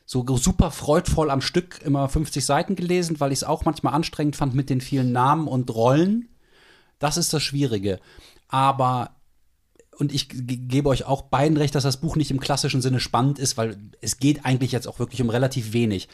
so 0.06 0.26
super 0.38 0.72
freudvoll 0.72 1.30
am 1.30 1.42
Stück 1.42 1.80
immer 1.84 2.08
50 2.10 2.46
Seiten 2.46 2.76
gelesen, 2.76 3.20
weil 3.20 3.32
ich 3.32 3.40
es 3.40 3.44
auch 3.44 3.66
manchmal 3.66 3.94
anstrengend 3.94 4.36
fand 4.36 4.56
mit 4.56 4.70
den 4.70 4.80
vielen 4.82 5.12
Namen 5.12 5.48
und 5.48 5.70
Rollen. 5.74 6.30
Das 7.00 7.18
ist 7.18 7.34
das 7.34 7.44
Schwierige. 7.44 8.00
Aber 8.50 9.12
und 10.00 10.14
ich 10.14 10.30
ge- 10.30 10.58
gebe 10.58 10.90
euch 10.90 11.06
auch 11.06 11.24
beiden 11.24 11.58
recht, 11.58 11.76
dass 11.76 11.84
das 11.84 11.98
Buch 12.02 12.16
nicht 12.16 12.32
im 12.32 12.40
klassischen 12.40 12.82
Sinne 12.82 13.00
spannend 13.00 13.40
ist, 13.40 13.58
weil 13.58 13.78
es 14.02 14.20
geht 14.20 14.46
eigentlich 14.46 14.72
jetzt 14.72 14.88
auch 14.88 15.00
wirklich 15.00 15.22
um 15.22 15.30
relativ 15.30 15.74
wenig. 15.74 16.08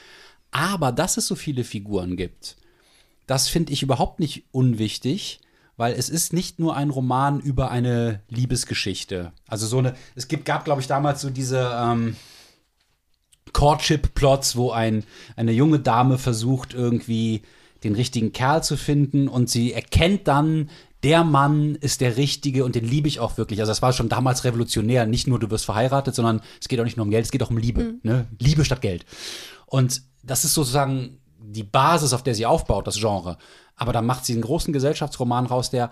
Aber 0.52 0.92
dass 0.92 1.18
es 1.18 1.28
so 1.28 1.36
viele 1.36 1.64
Figuren 1.64 2.16
gibt, 2.16 2.56
das 3.28 3.50
finde 3.50 3.74
ich 3.74 3.84
überhaupt 3.84 4.20
nicht 4.20 4.46
unwichtig, 4.52 5.40
weil 5.76 5.94
es 5.94 6.10
ist 6.10 6.34
nicht 6.34 6.60
nur 6.60 6.76
ein 6.76 6.92
Roman 6.92 7.40
über 7.40 7.72
eine 7.72 8.22
Liebesgeschichte. 8.30 9.32
Also 9.48 9.66
so 9.66 9.80
eine, 9.80 9.96
es 10.16 10.28
gibt, 10.28 10.46
gab, 10.46 10.66
glaube 10.66 10.82
ich, 10.82 10.88
damals 10.88 11.22
so 11.22 11.30
diese 11.30 11.72
ähm, 11.76 12.16
Courtship-Plots, 13.54 14.56
wo 14.56 14.72
ein, 14.72 15.04
eine 15.36 15.52
junge 15.52 15.80
Dame 15.80 16.18
versucht, 16.18 16.74
irgendwie 16.74 17.42
den 17.84 17.96
richtigen 17.96 18.32
Kerl 18.32 18.64
zu 18.64 18.78
finden 18.78 19.28
und 19.28 19.50
sie 19.50 19.74
erkennt 19.74 20.28
dann, 20.28 20.70
der 21.04 21.24
Mann 21.24 21.76
ist 21.76 22.02
der 22.02 22.18
Richtige 22.18 22.64
und 22.64 22.76
den 22.76 22.86
liebe 22.86 23.08
ich 23.08 23.20
auch 23.20 23.38
wirklich. 23.38 23.60
Also 23.60 23.72
das 23.72 23.82
war 23.82 23.94
schon 23.94 24.10
damals 24.10 24.44
revolutionär. 24.46 25.06
Nicht 25.06 25.28
nur 25.28 25.40
du 25.40 25.50
wirst 25.52 25.66
verheiratet, 25.66 26.16
sondern 26.16 26.42
es 26.62 26.68
geht 26.68 26.80
auch 26.80 26.86
nicht 26.86 26.98
nur 26.98 27.06
um 27.06 27.12
Geld, 27.12 27.26
es 27.26 27.32
geht 27.32 27.44
auch 27.44 27.50
um 27.50 27.58
Liebe. 27.58 27.96
Ne? 28.04 28.28
Liebe 28.40 28.64
statt 28.64 28.82
Geld. 28.82 29.06
Und 29.66 30.02
das 30.24 30.46
ist 30.46 30.54
sozusagen 30.54 31.20
die 31.40 31.64
Basis, 31.64 32.14
auf 32.14 32.24
der 32.24 32.36
sie 32.36 32.46
aufbaut, 32.46 32.88
das 32.88 33.00
Genre. 33.00 33.38
Aber 33.76 33.92
dann 33.92 34.06
macht 34.06 34.26
sie 34.26 34.34
einen 34.34 34.42
großen 34.42 34.72
Gesellschaftsroman 34.72 35.46
raus, 35.46 35.70
der 35.70 35.92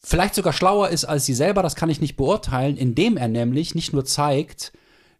vielleicht 0.00 0.34
sogar 0.34 0.52
schlauer 0.52 0.88
ist 0.88 1.04
als 1.04 1.24
sie 1.24 1.34
selber, 1.34 1.62
das 1.62 1.76
kann 1.76 1.90
ich 1.90 2.00
nicht 2.00 2.16
beurteilen, 2.16 2.76
indem 2.76 3.16
er 3.16 3.28
nämlich 3.28 3.74
nicht 3.74 3.92
nur 3.92 4.04
zeigt, 4.04 4.72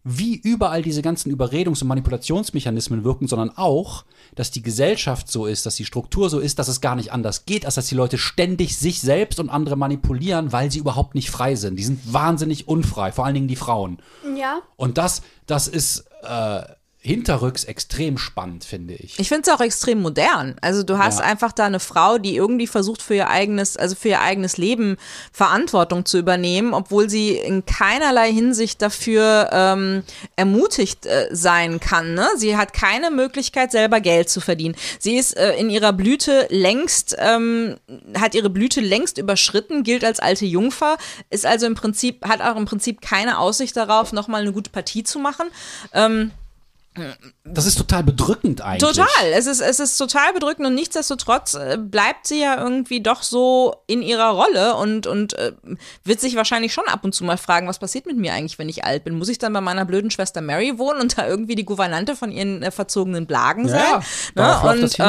wie 0.03 0.35
überall 0.35 0.81
diese 0.81 1.01
ganzen 1.01 1.31
Überredungs- 1.31 1.81
und 1.81 1.87
Manipulationsmechanismen 1.87 3.03
wirken, 3.03 3.27
sondern 3.27 3.51
auch, 3.55 4.03
dass 4.35 4.51
die 4.51 4.61
Gesellschaft 4.61 5.31
so 5.31 5.45
ist, 5.45 5.65
dass 5.65 5.75
die 5.75 5.85
Struktur 5.85 6.29
so 6.29 6.39
ist, 6.39 6.59
dass 6.59 6.67
es 6.67 6.81
gar 6.81 6.95
nicht 6.95 7.13
anders 7.13 7.45
geht, 7.45 7.65
als 7.65 7.75
dass 7.75 7.87
die 7.87 7.95
Leute 7.95 8.17
ständig 8.17 8.77
sich 8.77 8.99
selbst 9.01 9.39
und 9.39 9.49
andere 9.49 9.77
manipulieren, 9.77 10.51
weil 10.51 10.71
sie 10.71 10.79
überhaupt 10.79 11.15
nicht 11.15 11.29
frei 11.29 11.55
sind. 11.55 11.77
Die 11.77 11.83
sind 11.83 12.13
wahnsinnig 12.13 12.67
unfrei, 12.67 13.11
vor 13.11 13.25
allen 13.25 13.35
Dingen 13.35 13.47
die 13.47 13.55
Frauen. 13.55 13.99
ja. 14.35 14.61
Und 14.75 14.97
das, 14.97 15.21
das 15.45 15.67
ist, 15.67 16.05
äh, 16.23 16.63
hinterrücks 17.03 17.65
extrem 17.65 18.17
spannend, 18.17 18.63
finde 18.63 18.93
ich. 18.93 19.19
Ich 19.19 19.27
finde 19.27 19.43
es 19.49 19.53
auch 19.53 19.59
extrem 19.59 20.01
modern. 20.01 20.55
Also 20.61 20.83
du 20.83 20.97
hast 20.97 21.19
Ja. 21.19 21.25
einfach 21.25 21.51
da 21.51 21.65
eine 21.65 21.81
Frau, 21.81 22.17
die 22.17 22.33
irgendwie 22.37 22.65
versucht 22.65 23.01
für 23.01 23.13
ihr 23.15 23.29
eigenes, 23.29 23.75
also 23.75 23.93
für 23.93 24.07
ihr 24.07 24.21
eigenes 24.21 24.55
Leben 24.55 24.95
Verantwortung 25.33 26.05
zu 26.05 26.17
übernehmen, 26.17 26.73
obwohl 26.73 27.09
sie 27.09 27.31
in 27.31 27.65
keinerlei 27.65 28.31
Hinsicht 28.31 28.81
dafür 28.81 29.49
ähm, 29.51 30.03
ermutigt 30.37 31.05
äh, 31.05 31.27
sein 31.31 31.81
kann. 31.81 32.13
Ne? 32.13 32.25
Sie 32.37 32.55
hat 32.55 32.71
keine 32.71 33.11
Möglichkeit, 33.11 33.73
selber 33.73 33.99
Geld 33.99 34.29
zu 34.29 34.39
verdienen. 34.39 34.75
Sie 34.97 35.17
ist 35.17 35.35
äh, 35.35 35.55
in 35.57 35.69
ihrer 35.69 35.91
Blüte 35.91 36.47
längst, 36.51 37.17
ähm, 37.19 37.75
hat 38.17 38.33
ihre 38.33 38.49
Blüte 38.49 38.79
längst 38.79 39.17
überschritten, 39.17 39.83
gilt 39.83 40.05
als 40.05 40.21
alte 40.21 40.45
Jungfer, 40.45 40.97
ist 41.29 41.45
also 41.45 41.65
im 41.65 41.75
Prinzip, 41.75 42.25
hat 42.25 42.39
auch 42.41 42.55
im 42.55 42.63
Prinzip 42.63 43.01
keine 43.01 43.39
Aussicht 43.39 43.75
darauf, 43.75 44.13
nochmal 44.13 44.41
eine 44.41 44.53
gute 44.53 44.69
Partie 44.69 45.03
zu 45.03 45.19
machen. 45.19 45.47
Ähm, 45.93 46.31
Das 47.43 47.65
ist 47.65 47.77
total 47.77 48.03
bedrückend 48.03 48.61
eigentlich. 48.61 48.89
Total. 48.95 49.31
Es 49.33 49.47
ist, 49.47 49.61
es 49.61 49.79
ist 49.79 49.97
total 49.97 50.31
bedrückend 50.33 50.67
und 50.67 50.75
nichtsdestotrotz 50.75 51.55
äh, 51.55 51.77
bleibt 51.79 52.27
sie 52.27 52.41
ja 52.41 52.61
irgendwie 52.61 53.01
doch 53.01 53.23
so 53.23 53.75
in 53.87 54.01
ihrer 54.01 54.29
Rolle 54.29 54.75
und, 54.75 55.07
und 55.07 55.33
äh, 55.33 55.53
wird 56.03 56.21
sich 56.21 56.35
wahrscheinlich 56.35 56.73
schon 56.73 56.85
ab 56.87 57.03
und 57.03 57.13
zu 57.15 57.23
mal 57.23 57.37
fragen, 57.37 57.67
was 57.67 57.79
passiert 57.79 58.05
mit 58.05 58.17
mir 58.17 58.33
eigentlich, 58.33 58.59
wenn 58.59 58.69
ich 58.69 58.85
alt 58.85 59.03
bin? 59.03 59.17
Muss 59.17 59.29
ich 59.29 59.37
dann 59.39 59.53
bei 59.53 59.61
meiner 59.61 59.85
blöden 59.85 60.11
Schwester 60.11 60.41
Mary 60.41 60.77
wohnen 60.77 61.01
und 61.01 61.17
da 61.17 61.27
irgendwie 61.27 61.55
die 61.55 61.65
Gouvernante 61.65 62.15
von 62.15 62.31
ihren 62.31 62.61
äh, 62.63 62.71
verzogenen 62.71 63.25
Blagen 63.25 63.67
sein? 63.67 63.79
Ja, 63.79 64.01
darauf 64.35 64.63
läuft 64.63 64.83
das 64.83 64.99
ähm, 64.99 65.05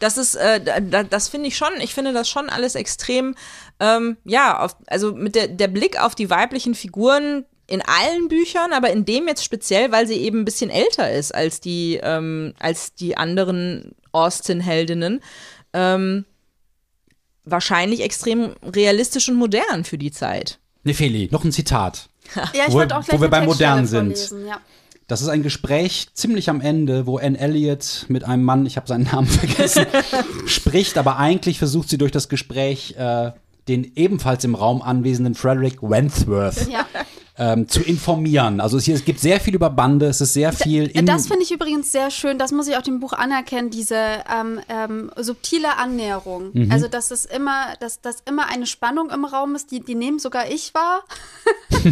das 0.00 0.18
ist, 0.18 0.34
äh, 0.34 0.60
da- 0.62 1.02
das 1.04 1.28
finde 1.28 1.48
ich 1.48 1.56
schon, 1.56 1.72
ich 1.80 1.94
finde 1.94 2.12
das 2.12 2.28
schon 2.28 2.50
alles 2.50 2.74
extrem, 2.74 3.34
ähm, 3.80 4.16
ja, 4.24 4.60
auf, 4.60 4.76
also 4.86 5.12
mit 5.12 5.34
der, 5.34 5.48
der 5.48 5.68
Blick 5.68 6.00
auf 6.00 6.14
die 6.14 6.30
weiblichen 6.30 6.74
Figuren 6.74 7.44
in 7.72 7.82
allen 7.82 8.28
Büchern, 8.28 8.72
aber 8.72 8.90
in 8.90 9.04
dem 9.04 9.26
jetzt 9.28 9.44
speziell, 9.44 9.90
weil 9.92 10.06
sie 10.06 10.16
eben 10.18 10.40
ein 10.40 10.44
bisschen 10.44 10.70
älter 10.70 11.10
ist 11.10 11.34
als 11.34 11.60
die, 11.60 11.98
ähm, 12.02 12.52
als 12.58 12.94
die 12.94 13.16
anderen 13.16 13.92
Austin-Heldinnen, 14.12 15.20
ähm, 15.72 16.24
wahrscheinlich 17.44 18.02
extrem 18.02 18.52
realistisch 18.62 19.28
und 19.28 19.36
modern 19.36 19.84
für 19.84 19.98
die 19.98 20.12
Zeit. 20.12 20.58
Nefeli, 20.84 21.28
noch 21.30 21.44
ein 21.44 21.52
Zitat. 21.52 22.08
Ja, 22.54 22.64
ich 22.66 22.72
Wo- 22.72 22.78
wollte 22.78 22.96
auch 22.96 23.04
gleich 23.04 23.18
wo 23.18 23.22
wir 23.24 23.30
Textstelle 23.30 23.46
Modernen 23.46 23.86
sind. 23.86 24.18
vorlesen, 24.18 24.46
Ja. 24.46 24.60
Das 25.08 25.20
ist 25.20 25.28
ein 25.28 25.42
Gespräch 25.42 26.06
ziemlich 26.14 26.48
am 26.48 26.60
Ende, 26.62 27.06
wo 27.06 27.18
Anne 27.18 27.38
Elliot 27.38 28.06
mit 28.08 28.24
einem 28.24 28.44
Mann, 28.44 28.64
ich 28.64 28.76
habe 28.76 28.86
seinen 28.86 29.04
Namen 29.04 29.26
vergessen, 29.28 29.86
spricht, 30.46 30.96
aber 30.96 31.18
eigentlich 31.18 31.58
versucht 31.58 31.88
sie 31.90 31.98
durch 31.98 32.12
das 32.12 32.28
Gespräch 32.30 32.94
äh, 32.96 33.32
den 33.68 33.92
ebenfalls 33.96 34.44
im 34.44 34.54
Raum 34.54 34.80
anwesenden 34.80 35.34
Frederick 35.34 35.82
Wentworth 35.82 36.68
Ja. 36.70 36.86
Ähm, 37.42 37.66
zu 37.66 37.82
informieren. 37.82 38.60
Also 38.60 38.76
es, 38.76 38.84
hier, 38.84 38.94
es 38.94 39.04
gibt 39.04 39.18
sehr 39.18 39.40
viel 39.40 39.56
über 39.56 39.68
Bande, 39.68 40.06
es 40.06 40.20
ist 40.20 40.32
sehr 40.32 40.52
viel 40.52 40.86
in 40.86 41.06
Das 41.06 41.26
finde 41.26 41.42
ich 41.42 41.50
übrigens 41.50 41.90
sehr 41.90 42.12
schön, 42.12 42.38
das 42.38 42.52
muss 42.52 42.68
ich 42.68 42.76
auch 42.76 42.82
dem 42.82 43.00
Buch 43.00 43.12
anerkennen, 43.12 43.70
diese 43.70 43.96
ähm, 44.32 44.60
ähm, 44.68 45.10
subtile 45.16 45.76
Annäherung. 45.76 46.50
Mhm. 46.52 46.70
Also, 46.70 46.86
dass 46.86 47.10
es 47.10 47.24
immer, 47.24 47.74
dass, 47.80 48.00
dass 48.00 48.20
immer 48.26 48.48
eine 48.48 48.66
Spannung 48.66 49.10
im 49.10 49.24
Raum 49.24 49.56
ist, 49.56 49.72
die, 49.72 49.80
die 49.80 49.96
nehmen 49.96 50.20
sogar 50.20 50.50
ich 50.50 50.72
wahr. 50.72 51.02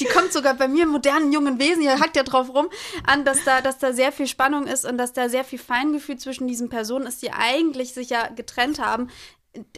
die 0.00 0.04
kommt 0.06 0.32
sogar 0.32 0.54
bei 0.54 0.66
mir 0.66 0.82
im 0.82 0.90
modernen 0.90 1.32
jungen 1.32 1.60
Wesen, 1.60 1.82
hier 1.82 2.00
hackt 2.00 2.16
ja 2.16 2.24
drauf 2.24 2.52
rum, 2.52 2.66
an, 3.06 3.24
dass 3.24 3.44
da, 3.44 3.60
dass 3.60 3.78
da 3.78 3.92
sehr 3.92 4.10
viel 4.10 4.26
Spannung 4.26 4.66
ist 4.66 4.84
und 4.84 4.98
dass 4.98 5.12
da 5.12 5.28
sehr 5.28 5.44
viel 5.44 5.60
Feingefühl 5.60 6.16
zwischen 6.16 6.48
diesen 6.48 6.68
Personen 6.68 7.06
ist, 7.06 7.22
die 7.22 7.30
eigentlich 7.30 7.94
sich 7.94 8.10
ja 8.10 8.26
getrennt 8.26 8.80
haben. 8.80 9.08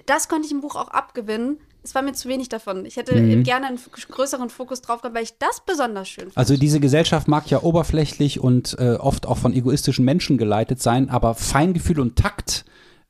Das 0.06 0.28
konnte 0.28 0.46
ich 0.46 0.52
im 0.52 0.62
Buch 0.62 0.76
auch 0.76 0.88
abgewinnen. 0.88 1.58
Es 1.85 1.95
war 1.95 2.03
mir 2.03 2.12
zu 2.12 2.28
wenig 2.28 2.49
davon. 2.49 2.87
Ich 2.87 2.97
hätte 2.97 3.20
Mhm. 3.20 3.43
gerne 3.43 3.66
einen 3.66 3.78
größeren 4.11 4.51
Fokus 4.51 4.83
drauf 4.83 5.03
gehabt, 5.03 5.16
weil 5.16 5.24
ich 5.24 5.37
das 5.39 5.62
besonders 5.66 6.09
schön 6.09 6.24
fand. 6.26 6.37
Also 6.37 6.57
diese 6.57 6.78
Gesellschaft 6.80 7.26
mag 7.28 7.51
ja 7.51 7.62
oberflächlich 7.62 8.39
und 8.41 8.76
äh, 8.78 8.95
oft 8.95 9.26
auch 9.26 9.39
von 9.39 9.53
egoistischen 9.53 10.05
Menschen 10.05 10.39
geleitet 10.39 10.80
sein, 10.80 11.11
aber 11.11 11.35
Feingefühl 11.35 11.99
und 11.99 12.16
Takt, 12.16 12.64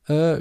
äh, 0.07 0.37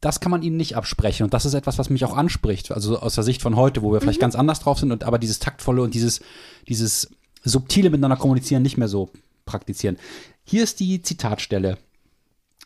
das 0.00 0.20
kann 0.20 0.30
man 0.30 0.42
ihnen 0.42 0.56
nicht 0.56 0.76
absprechen. 0.76 1.24
Und 1.24 1.34
das 1.34 1.44
ist 1.44 1.52
etwas, 1.54 1.76
was 1.78 1.90
mich 1.90 2.04
auch 2.06 2.16
anspricht. 2.16 2.72
Also 2.72 2.98
aus 2.98 3.14
der 3.16 3.24
Sicht 3.24 3.42
von 3.42 3.54
heute, 3.56 3.82
wo 3.82 3.92
wir 3.92 4.00
vielleicht 4.00 4.20
ganz 4.20 4.34
anders 4.34 4.60
drauf 4.60 4.78
sind 4.78 4.90
und 4.90 5.04
aber 5.04 5.18
dieses 5.18 5.38
taktvolle 5.38 5.82
und 5.82 5.92
dieses, 5.94 6.20
dieses 6.66 7.10
subtile 7.44 7.90
miteinander 7.90 8.16
kommunizieren 8.16 8.62
nicht 8.62 8.78
mehr 8.78 8.88
so 8.88 9.10
praktizieren. 9.44 9.98
Hier 10.44 10.62
ist 10.64 10.80
die 10.80 11.02
Zitatstelle. 11.02 11.76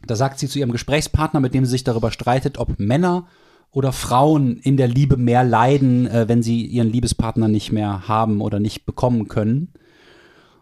Da 0.07 0.14
sagt 0.14 0.39
sie 0.39 0.49
zu 0.49 0.61
ihrem 0.61 0.71
Gesprächspartner, 0.71 1.41
mit 1.41 1.55
dem 1.55 1.64
sie 1.64 1.73
sich 1.73 1.83
darüber 1.83 2.12
streitet, 2.12 2.59
ob 2.59 2.79
Männer 2.79 3.27
oder 3.71 3.93
Frauen 3.93 4.59
in 4.59 4.77
der 4.77 4.89
Liebe 4.89 5.16
mehr 5.16 5.45
leiden, 5.45 6.07
äh, 6.07 6.29
wenn 6.29 6.43
sie 6.43 6.64
ihren 6.64 6.91
Liebespartner 6.91 7.49
nicht 7.49 7.73
mehr 7.73 8.09
haben 8.09 8.41
oder 8.41 8.61
nicht 8.61 8.87
bekommen 8.87 9.29
können. 9.29 9.73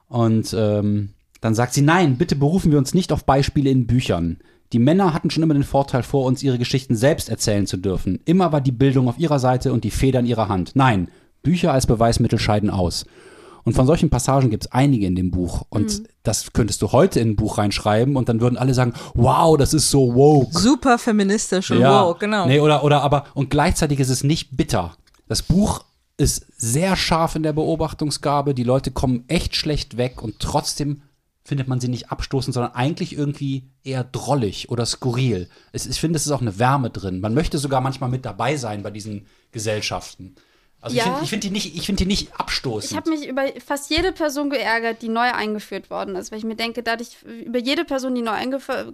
Und 0.08 0.54
ähm, 0.58 1.10
dann 1.40 1.54
sagt 1.54 1.74
sie, 1.74 1.82
nein, 1.82 2.16
bitte 2.16 2.36
berufen 2.36 2.72
wir 2.72 2.78
uns 2.78 2.94
nicht 2.94 3.12
auf 3.12 3.24
Beispiele 3.24 3.70
in 3.70 3.86
Büchern. 3.86 4.38
Die 4.72 4.78
Männer 4.78 5.14
hatten 5.14 5.30
schon 5.30 5.42
immer 5.42 5.54
den 5.54 5.62
Vorteil 5.62 6.02
vor 6.02 6.24
uns, 6.24 6.42
ihre 6.42 6.58
Geschichten 6.58 6.96
selbst 6.96 7.28
erzählen 7.28 7.66
zu 7.66 7.76
dürfen. 7.76 8.20
Immer 8.24 8.52
war 8.52 8.60
die 8.60 8.72
Bildung 8.72 9.08
auf 9.08 9.18
ihrer 9.18 9.38
Seite 9.38 9.72
und 9.72 9.84
die 9.84 9.90
Feder 9.90 10.20
in 10.20 10.26
ihrer 10.26 10.48
Hand. 10.48 10.72
Nein, 10.74 11.08
Bücher 11.42 11.72
als 11.72 11.86
Beweismittel 11.86 12.38
scheiden 12.38 12.70
aus. 12.70 13.06
Und 13.66 13.74
von 13.74 13.84
solchen 13.84 14.10
Passagen 14.10 14.48
gibt 14.48 14.66
es 14.66 14.72
einige 14.72 15.06
in 15.06 15.16
dem 15.16 15.32
Buch. 15.32 15.64
Und 15.70 16.04
das 16.22 16.52
könntest 16.52 16.82
du 16.82 16.92
heute 16.92 17.18
in 17.18 17.30
ein 17.30 17.36
Buch 17.36 17.58
reinschreiben 17.58 18.14
und 18.14 18.28
dann 18.28 18.40
würden 18.40 18.56
alle 18.56 18.74
sagen, 18.74 18.94
wow, 19.14 19.56
das 19.56 19.74
ist 19.74 19.90
so 19.90 20.14
woke. 20.14 20.56
Super 20.56 20.98
feministisch 20.98 21.72
und 21.72 21.82
wow, 21.82 22.16
genau. 22.16 22.46
Nee, 22.46 22.60
oder, 22.60 22.84
oder 22.84 23.02
aber, 23.02 23.24
und 23.34 23.50
gleichzeitig 23.50 23.98
ist 23.98 24.08
es 24.08 24.22
nicht 24.22 24.56
bitter. 24.56 24.96
Das 25.26 25.42
Buch 25.42 25.84
ist 26.16 26.46
sehr 26.56 26.94
scharf 26.94 27.34
in 27.34 27.42
der 27.42 27.52
Beobachtungsgabe. 27.52 28.54
Die 28.54 28.62
Leute 28.62 28.92
kommen 28.92 29.24
echt 29.26 29.56
schlecht 29.56 29.96
weg 29.96 30.22
und 30.22 30.38
trotzdem 30.38 31.02
findet 31.42 31.66
man 31.66 31.80
sie 31.80 31.88
nicht 31.88 32.12
abstoßend, 32.12 32.54
sondern 32.54 32.72
eigentlich 32.72 33.18
irgendwie 33.18 33.68
eher 33.82 34.04
drollig 34.04 34.70
oder 34.70 34.86
skurril. 34.86 35.48
Es, 35.72 35.86
ich 35.86 35.98
finde, 35.98 36.18
es 36.18 36.26
ist 36.26 36.32
auch 36.32 36.40
eine 36.40 36.60
Wärme 36.60 36.90
drin. 36.90 37.20
Man 37.20 37.34
möchte 37.34 37.58
sogar 37.58 37.80
manchmal 37.80 38.10
mit 38.10 38.24
dabei 38.24 38.56
sein 38.56 38.84
bei 38.84 38.92
diesen 38.92 39.26
Gesellschaften. 39.50 40.36
Also 40.80 40.96
Ja. 40.96 41.04
ich 41.04 41.08
finde 41.12 41.26
find 41.28 41.44
die, 41.44 41.50
nicht- 41.50 41.76
ich 41.76 41.86
find 41.86 41.98
die 42.00 42.06
nicht 42.06 42.38
abstoßend. 42.38 42.92
Ich 42.92 42.96
habe 42.96 43.10
mich 43.10 43.26
über 43.26 43.44
fast 43.64 43.90
jede 43.90 44.12
Person 44.12 44.50
geärgert, 44.50 45.02
die 45.02 45.08
neu 45.08 45.32
eingeführt 45.32 45.90
worden 45.90 46.14
ist, 46.16 46.30
weil 46.30 46.38
ich 46.38 46.44
mir 46.44 46.54
denke, 46.54 46.82
dadurch 46.82 47.22
über 47.24 47.58
jede 47.58 47.84
Person, 47.84 48.14
die 48.14 48.22
neu 48.22 48.32
eingef 48.32 48.68
äh, 48.68 48.86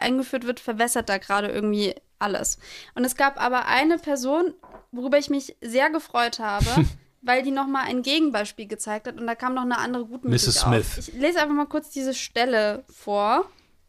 eingeführt 0.00 0.44
wird, 0.44 0.60
verwässert 0.60 1.08
da 1.08 1.18
gerade 1.18 1.48
irgendwie 1.48 1.94
alles. 2.18 2.58
Und 2.94 3.04
es 3.04 3.16
gab 3.16 3.40
aber 3.40 3.66
eine 3.66 3.98
Person, 3.98 4.52
worüber 4.92 5.16
ich 5.18 5.30
mich 5.30 5.56
sehr 5.62 5.88
gefreut 5.90 6.38
habe, 6.40 6.66
weil 7.22 7.42
die 7.42 7.50
noch 7.52 7.66
mal 7.66 7.84
ein 7.84 8.02
Gegenbeispiel 8.02 8.66
gezeigt 8.66 9.06
hat 9.06 9.18
und 9.20 9.26
da 9.26 9.34
kam 9.34 9.54
noch 9.54 9.62
eine 9.62 9.78
andere 9.78 10.04
gutmütig 10.06 10.46
Mrs. 10.48 10.64
auf. 10.64 10.68
Smith. 10.68 11.08
Ich 11.08 11.14
lese 11.14 11.40
einfach 11.40 11.54
mal 11.54 11.66
kurz 11.66 11.90
diese 11.90 12.14
Stelle 12.14 12.84
vor, 12.92 13.46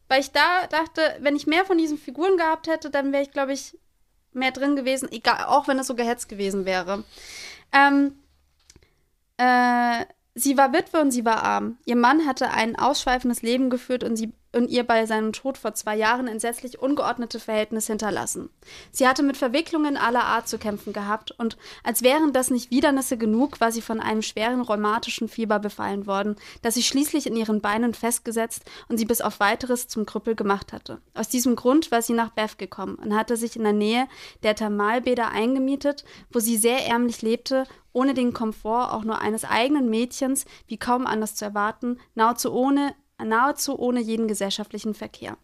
weil 0.08 0.22
ich 0.22 0.32
da 0.32 0.68
dachte, 0.70 1.02
wenn 1.20 1.36
ich 1.36 1.46
mehr 1.48 1.66
von 1.66 1.78
diesen 1.78 1.98
Figuren 1.98 2.38
gehabt 2.38 2.68
hätte, 2.68 2.90
dann 2.90 3.12
wäre 3.12 3.24
ich, 3.24 3.32
glaube 3.32 3.54
ich, 3.54 3.78
mehr 4.40 4.52
drin 4.52 4.76
gewesen, 4.76 5.10
egal, 5.12 5.46
auch 5.46 5.68
wenn 5.68 5.80
es 5.80 5.88
so 5.88 5.96
gehetzt 5.96 6.30
gewesen 6.30 6.66
wäre. 6.66 7.04
Ähm, 7.72 8.16
äh, 9.38 10.06
sie 10.36 10.58
war 10.58 10.74
Witwe 10.74 11.00
und 11.00 11.12
sie 11.12 11.26
war 11.26 11.44
arm. 11.44 11.78
Ihr 11.86 11.96
Mann 11.96 12.26
hatte 12.26 12.50
ein 12.50 12.78
ausschweifendes 12.78 13.42
Leben 13.42 13.70
geführt 13.70 14.04
und, 14.04 14.16
sie, 14.16 14.34
und 14.54 14.70
ihr 14.70 14.84
bei 14.84 15.06
seinem 15.06 15.34
Tod 15.34 15.58
vor 15.58 15.74
zwei 15.74 15.96
Jahren 15.96 16.28
entsetzlich 16.28 16.80
ungeordnete 16.80 17.40
Verhältnisse 17.40 17.92
hinterlassen. 17.92 18.50
Sie 18.92 19.08
hatte 19.08 19.24
mit 19.24 19.38
Verwicklungen 19.38 19.98
aller 19.98 20.24
Art 20.24 20.48
zu 20.48 20.58
kämpfen 20.58 20.94
gehabt 20.94 21.32
und 21.32 21.58
als 21.84 22.02
wären 22.02 22.34
das 22.34 22.50
nicht 22.50 22.72
Widernisse 22.72 23.18
genug, 23.18 23.62
war 23.62 23.72
sie 23.72 23.82
von 23.82 24.00
einem 24.00 24.22
schweren 24.22 24.62
rheumatischen 24.62 25.28
Fieber 25.28 25.60
befallen 25.60 26.08
worden, 26.08 26.36
das 26.62 26.76
sich 26.76 26.88
schließlich 26.88 27.28
in 27.28 27.36
ihren 27.36 27.62
Beinen 27.62 27.94
festgesetzt 27.94 28.64
und 28.88 28.98
sie 28.98 29.06
bis 29.06 29.22
auf 29.22 29.40
weiteres 29.40 29.88
zum 29.88 30.06
Krüppel 30.06 30.36
gemacht 30.36 30.74
hatte. 30.74 31.02
Aus 31.14 31.30
diesem 31.30 31.56
Grund 31.56 31.92
war 31.92 32.02
sie 32.02 32.14
nach 32.14 32.32
Beth 32.32 32.58
gekommen 32.58 32.96
und 32.96 33.16
hatte 33.16 33.38
sich 33.38 33.56
in 33.56 33.64
der 33.64 33.74
Nähe 33.74 34.08
der 34.44 34.56
Thermalbäder 34.56 35.30
eingemietet, 35.30 36.04
wo 36.32 36.40
sie 36.40 36.58
sehr 36.58 36.88
ärmlich 36.88 37.22
lebte 37.22 37.66
ohne 37.92 38.14
den 38.14 38.34
Komfort 38.34 38.94
auch 38.94 39.04
nur 39.04 39.20
eines 39.20 39.46
eigenen 39.46 39.90
Mädchens, 39.90 40.46
wie 40.68 40.78
kaum 40.78 41.08
anders 41.08 41.36
zu 41.36 41.46
erwarten, 41.46 42.00
nahezu 42.16 42.54
ohne, 42.54 42.94
nahezu 43.24 43.78
ohne 43.78 44.00
jeden 44.00 44.28
gesellschaftlichen 44.28 44.94
Verkehr. 44.94 45.38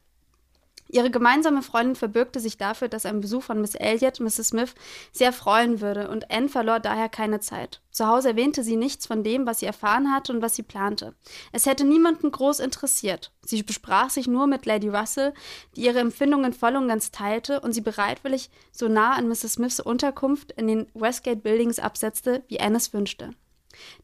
Ihre 0.88 1.10
gemeinsame 1.10 1.64
Freundin 1.64 1.96
verbürgte 1.96 2.40
sich 2.40 2.58
dafür, 2.58 2.88
dass 2.88 3.08
ein 3.08 3.20
Besuch 3.20 3.44
von 3.44 3.60
Miss 3.60 3.74
Elliot, 3.74 4.20
Mrs. 4.20 4.50
Smith, 4.50 4.76
sehr 5.12 5.34
freuen 5.34 5.82
würde, 5.82 6.10
und 6.10 6.30
Anne 6.30 6.48
verlor 6.48 6.80
daher 6.80 7.10
keine 7.10 7.40
Zeit. 7.40 7.82
Zu 7.90 8.08
Hause 8.08 8.30
erwähnte 8.30 8.64
sie 8.64 8.76
nichts 8.76 9.08
von 9.08 9.24
dem, 9.24 9.48
was 9.48 9.60
sie 9.60 9.66
erfahren 9.66 10.14
hatte 10.14 10.32
und 10.32 10.44
was 10.44 10.56
sie 10.56 10.64
plante. 10.64 11.16
Es 11.52 11.66
hätte 11.66 11.86
niemanden 11.86 12.30
groß 12.30 12.60
interessiert. 12.60 13.32
Sie 13.42 13.64
besprach 13.64 14.12
sich 14.12 14.28
nur 14.28 14.46
mit 14.46 14.66
Lady 14.66 14.90
Russell, 14.90 15.34
die 15.76 15.86
ihre 15.86 16.00
Empfindungen 16.00 16.54
voll 16.54 16.76
und 16.76 16.88
ganz 16.88 17.10
teilte 17.12 17.62
und 17.62 17.74
sie 17.74 17.82
bereitwillig 17.82 18.52
so 18.72 18.88
nah 18.88 19.14
an 19.14 19.28
Mrs. 19.28 19.54
Smiths 19.54 19.80
Unterkunft 19.80 20.52
in 20.52 20.68
den 20.68 20.88
Westgate 20.94 21.42
Buildings 21.42 21.80
absetzte, 21.80 22.44
wie 22.48 22.60
Anne 22.60 22.78
es 22.78 22.94
wünschte. 22.94 23.32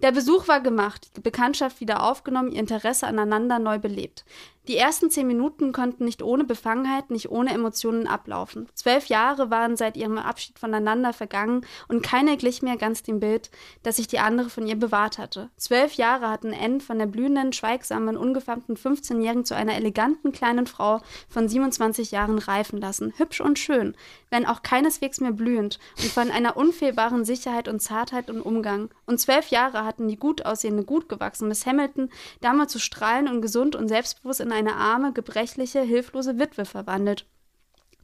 Der 0.02 0.12
Besuch 0.12 0.48
war 0.48 0.62
gemacht, 0.62 1.12
die 1.16 1.22
Bekanntschaft 1.22 1.82
wieder 1.82 2.04
aufgenommen, 2.04 2.52
ihr 2.52 2.60
Interesse 2.60 3.08
aneinander 3.08 3.60
neu 3.60 3.80
belebt. 3.80 4.26
Die 4.68 4.78
ersten 4.78 5.09
zehn 5.09 5.26
Minuten 5.26 5.72
konnten 5.72 6.05
nicht 6.05 6.22
ohne 6.22 6.43
Befangenheit, 6.43 7.09
nicht 7.09 7.32
ohne 7.32 7.51
Emotionen 7.51 8.05
ablaufen. 8.05 8.70
Zwölf 8.76 9.07
Jahre 9.07 9.49
waren 9.49 9.76
seit 9.76 9.97
ihrem 9.97 10.20
Abschied 10.20 10.59
voneinander 10.59 11.14
vergangen 11.14 11.66
und 11.88 12.03
keine 12.03 12.38
glich 12.38 12.62
mehr 12.62 12.78
ganz 12.78 13.01
dem 13.01 13.20
Bild, 13.20 13.49
das 13.82 13.95
sich 13.95 14.07
die 14.07 14.20
andere 14.20 14.51
von 14.51 14.68
ihr 14.68 14.76
bewahrt 14.76 15.18
hatte. 15.18 15.49
Zwölf 15.57 15.95
Jahre 15.95 16.30
hatten 16.30 16.53
Anne 16.53 16.80
von 16.80 16.99
der 16.99 17.07
blühenden, 17.07 17.53
schweigsamen, 17.53 18.16
ungefärbten 18.16 18.78
15-Jährigen 18.78 19.45
zu 19.45 19.55
einer 19.55 19.74
eleganten 19.74 20.32
kleinen 20.32 20.68
Frau 20.68 21.01
von 21.28 21.49
27 21.49 22.12
Jahren 22.12 22.38
reifen 22.38 22.80
lassen. 22.80 23.14
Hübsch 23.18 23.41
und 23.41 23.57
schön, 23.57 23.95
wenn 24.30 24.45
auch 24.45 24.62
keineswegs 24.62 25.22
mehr 25.22 25.32
blühend 25.32 25.80
und 25.97 26.12
von 26.12 26.30
einer 26.30 26.55
unfehlbaren 26.55 27.26
Sicherheit 27.26 27.68
und 27.68 27.82
Zartheit 27.82 28.30
im 28.30 28.43
Umgang. 28.43 28.89
Und 29.07 29.20
zwölf 29.20 29.47
Jahre 29.47 29.86
hatten 29.86 30.07
die 30.07 30.18
gut 30.18 30.45
aussehende, 30.45 30.84
gut 30.84 31.09
gewachsene 31.09 31.49
Miss 31.49 31.66
Hamilton 31.66 32.09
damals 32.41 32.72
zu 32.72 32.80
strahlen 32.80 33.28
und 33.28 33.41
gesund 33.41 33.76
und 33.76 33.88
selbstbewusst 33.88 34.39
in 34.39 34.51
eine 34.52 34.76
arme, 34.76 35.14
gebrechliche, 35.14 35.82
hilflose 35.82 36.39
Witwe 36.39 36.66
verwandelt, 36.66 37.26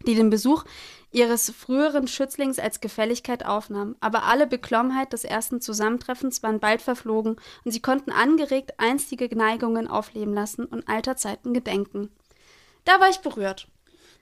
die 0.05 0.15
den 0.15 0.29
Besuch 0.29 0.63
ihres 1.11 1.49
früheren 1.51 2.07
Schützlings 2.07 2.59
als 2.59 2.81
Gefälligkeit 2.81 3.45
aufnahm. 3.45 3.95
Aber 3.99 4.23
alle 4.23 4.47
Beklommenheit 4.47 5.13
des 5.13 5.23
ersten 5.23 5.61
Zusammentreffens 5.61 6.43
waren 6.43 6.59
bald 6.59 6.81
verflogen 6.81 7.37
und 7.63 7.71
sie 7.71 7.81
konnten 7.81 8.11
angeregt 8.11 8.73
einstige 8.77 9.35
Neigungen 9.35 9.87
aufleben 9.87 10.33
lassen 10.33 10.65
und 10.65 10.87
alter 10.87 11.15
Zeiten 11.15 11.53
gedenken. 11.53 12.09
Da 12.85 12.99
war 12.99 13.09
ich 13.09 13.19
berührt. 13.19 13.67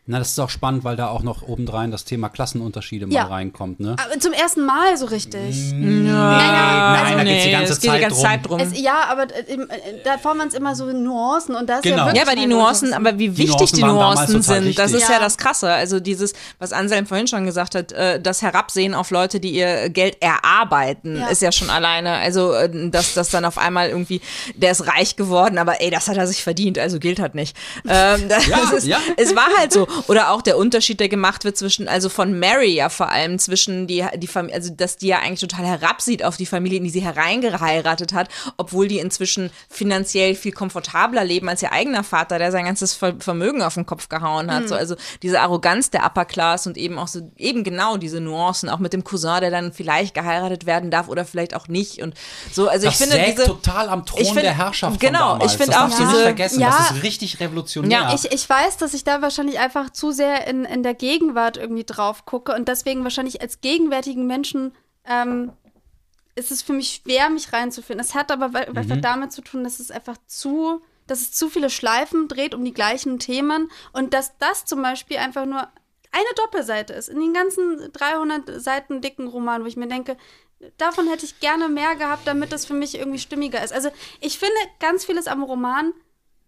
Na, 0.07 0.19
das 0.19 0.29
ist 0.33 0.39
auch 0.39 0.51
spannend, 0.51 0.83
weil 0.83 0.95
da 0.95 1.07
auch 1.07 1.23
noch 1.23 1.41
obendrein 1.41 1.89
das 1.89 2.05
Thema 2.05 2.29
Klassenunterschiede 2.29 3.07
Ja. 3.09 3.23
mal 3.23 3.29
reinkommt, 3.33 3.79
ne? 3.79 3.95
Aber 4.03 4.19
zum 4.19 4.33
ersten 4.33 4.63
Mal 4.63 4.95
so 4.97 5.07
richtig. 5.07 5.73
Nein, 5.73 7.17
da 7.17 7.23
geht's 7.23 7.43
die 7.45 7.51
ganze 7.51 7.73
es 7.73 7.79
geht 7.79 7.89
die 7.91 7.93
Zeit 7.95 8.01
ganze 8.01 8.15
drum. 8.15 8.23
Zeit 8.29 8.47
drum. 8.47 8.59
Es, 8.59 8.79
ja, 8.79 8.97
aber 9.09 9.23
äh, 9.23 9.53
äh, 9.53 9.67
davor 10.03 10.37
waren 10.37 10.47
es 10.47 10.53
immer 10.53 10.75
so 10.75 10.85
Nuancen 10.85 11.55
und 11.55 11.67
das 11.69 11.77
ist 11.77 11.83
Genau. 11.83 11.97
ja 11.97 12.05
wirklich 12.05 12.23
Ja, 12.23 12.31
aber 12.31 12.39
die 12.39 12.45
Nuancen, 12.47 12.93
aber 12.93 13.17
wie 13.17 13.35
wichtig 13.35 13.49
Nuancen 13.57 13.75
die 13.77 13.81
waren 13.81 13.97
damals 13.97 14.29
Nuancen 14.29 14.41
sind, 14.43 14.77
das 14.79 14.91
ist 14.93 15.07
ja. 15.09 15.15
Ja. 15.15 15.19
das 15.19 15.37
Krasse. 15.37 15.71
Also 15.71 15.99
dieses, 15.99 16.33
was 16.59 16.71
Anselm 16.71 17.07
vorhin 17.07 17.27
schon 17.27 17.45
gesagt 17.45 17.73
hat, 17.73 17.91
äh, 17.91 18.19
das 18.21 18.41
Herabsehen 18.43 18.93
auf 18.93 19.09
Leute, 19.09 19.39
die 19.39 19.51
ihr 19.55 19.89
Geld 19.89 20.17
erarbeiten, 20.21 21.17
Ja. 21.17 21.27
ist 21.29 21.41
ja 21.41 21.51
schon 21.51 21.69
alleine. 21.71 22.11
Also, 22.17 22.53
äh, 22.53 22.89
dass 22.91 23.13
das 23.15 23.29
dann 23.29 23.43
auf 23.45 23.57
einmal 23.57 23.89
irgendwie, 23.89 24.21
der 24.55 24.71
ist 24.71 24.85
reich 24.87 25.15
geworden, 25.15 25.57
aber 25.57 25.81
ey, 25.81 25.89
das 25.89 26.07
hat 26.07 26.17
er 26.17 26.27
sich 26.27 26.43
verdient, 26.43 26.77
also 26.77 26.99
gilt 26.99 27.19
halt 27.19 27.33
nicht. 27.35 27.57
Ähm, 27.87 28.25
das 28.29 28.45
Ja, 28.47 28.57
ist, 28.75 28.85
ja. 28.87 28.99
Es 29.17 29.35
war 29.35 29.47
halt 29.57 29.73
so. 29.73 29.87
Oder 30.07 30.31
auch 30.31 30.41
der 30.41 30.57
Unterschied, 30.57 30.99
der 30.99 31.09
gemacht 31.09 31.43
wird 31.45 31.57
zwischen, 31.57 31.87
also 31.87 32.09
von 32.09 32.37
Mary 32.39 32.73
ja 32.73 32.89
vor 32.89 33.09
allem, 33.09 33.39
zwischen 33.39 33.87
die, 33.87 34.05
die 34.17 34.27
Familie, 34.27 34.55
also 34.55 34.71
dass 34.73 34.97
die 34.97 35.07
ja 35.07 35.19
eigentlich 35.19 35.39
total 35.41 35.65
herabsieht 35.65 36.23
auf 36.23 36.37
die 36.37 36.45
Familie, 36.45 36.77
in 36.79 36.83
die 36.83 36.89
sie 36.89 37.01
hereingeheiratet 37.01 38.13
hat, 38.13 38.29
obwohl 38.57 38.87
die 38.87 38.99
inzwischen 38.99 39.49
finanziell 39.69 40.35
viel 40.35 40.51
komfortabler 40.51 41.23
leben 41.23 41.49
als 41.49 41.61
ihr 41.61 41.71
eigener 41.71 42.03
Vater, 42.03 42.37
der 42.39 42.51
sein 42.51 42.65
ganzes 42.65 42.93
Ver 42.93 43.15
Vermögen 43.19 43.61
auf 43.61 43.75
den 43.75 43.85
Kopf 43.85 44.09
gehauen 44.09 44.51
hat. 44.53 44.67
So, 44.67 44.75
also 44.75 44.95
diese 45.21 45.39
Arroganz 45.41 45.89
der 45.89 46.05
Upper 46.05 46.25
Class 46.25 46.67
und 46.67 46.77
eben 46.77 46.97
auch 46.97 47.07
so, 47.07 47.21
eben 47.37 47.63
genau 47.63 47.97
diese 47.97 48.19
Nuancen, 48.19 48.69
auch 48.69 48.79
mit 48.79 48.93
dem 48.93 49.03
Cousin, 49.03 49.39
der 49.41 49.51
dann 49.51 49.73
vielleicht 49.73 50.13
geheiratet 50.13 50.65
werden 50.65 50.91
darf 50.91 51.07
oder 51.07 51.25
vielleicht 51.25 51.55
auch 51.55 51.67
nicht. 51.67 52.01
Und 52.01 52.13
so, 52.51 52.67
also 52.67 52.85
Das 52.85 52.95
ich 52.95 52.99
finde 53.05 53.15
sägt 53.15 53.37
diese. 53.39 53.47
total 53.47 53.89
am 53.89 54.05
Thron 54.05 54.23
find- 54.25 54.41
der 54.43 54.57
Herrschaft 54.57 54.99
genau, 54.99 55.37
ich 55.43 55.51
find 55.51 55.69
das 55.69 55.75
auch 55.75 55.81
darfst 55.81 55.99
du 55.99 56.03
nicht 56.03 56.11
diese- 56.13 56.23
vergessen. 56.23 56.59
Ja. 56.59 56.69
das 56.77 56.91
ist 56.91 57.03
richtig 57.03 57.39
revolutionär. 57.39 57.89
Ja, 58.01 58.13
Ich, 58.15 58.31
ich 58.31 58.49
weiß, 58.49 58.77
dass 58.77 58.93
ich 58.93 59.03
da 59.03 59.21
wahrscheinlich 59.21 59.59
einfach 59.59 59.84
zu 59.91 60.11
sehr 60.11 60.47
in, 60.47 60.65
in 60.65 60.83
der 60.83 60.93
Gegenwart 60.93 61.57
irgendwie 61.57 61.83
drauf 61.83 62.25
gucke 62.25 62.53
und 62.53 62.67
deswegen 62.67 63.03
wahrscheinlich 63.03 63.41
als 63.41 63.61
gegenwärtigen 63.61 64.27
Menschen 64.27 64.73
ähm, 65.05 65.51
ist 66.35 66.51
es 66.51 66.61
für 66.61 66.73
mich 66.73 67.01
schwer, 67.03 67.29
mich 67.29 67.53
reinzufinden. 67.53 68.05
Es 68.05 68.13
hat 68.15 68.31
aber 68.31 68.53
we- 68.53 68.67
einfach 68.67 68.97
damit 69.01 69.31
zu 69.31 69.41
tun, 69.41 69.63
dass 69.63 69.79
es 69.79 69.91
einfach 69.91 70.17
zu, 70.27 70.81
dass 71.07 71.21
es 71.21 71.31
zu 71.31 71.49
viele 71.49 71.69
Schleifen 71.69 72.27
dreht 72.27 72.53
um 72.53 72.65
die 72.65 72.73
gleichen 72.73 73.19
Themen 73.19 73.71
und 73.93 74.13
dass 74.13 74.37
das 74.37 74.65
zum 74.65 74.81
Beispiel 74.81 75.17
einfach 75.17 75.45
nur 75.45 75.61
eine 76.11 76.33
Doppelseite 76.35 76.93
ist 76.93 77.09
in 77.09 77.19
den 77.19 77.33
ganzen 77.33 77.91
300 77.91 78.61
Seiten 78.61 79.01
dicken 79.01 79.27
Roman, 79.27 79.63
wo 79.63 79.67
ich 79.67 79.75
mir 79.77 79.87
denke, 79.87 80.17
davon 80.77 81.07
hätte 81.07 81.25
ich 81.25 81.39
gerne 81.41 81.67
mehr 81.69 81.95
gehabt, 81.95 82.25
damit 82.25 82.51
das 82.51 82.65
für 82.65 82.73
mich 82.73 82.95
irgendwie 82.97 83.19
stimmiger 83.19 83.63
ist. 83.63 83.73
Also 83.73 83.89
ich 84.21 84.39
finde 84.39 84.55
ganz 84.79 85.05
vieles 85.05 85.27
am 85.27 85.43
Roman 85.43 85.93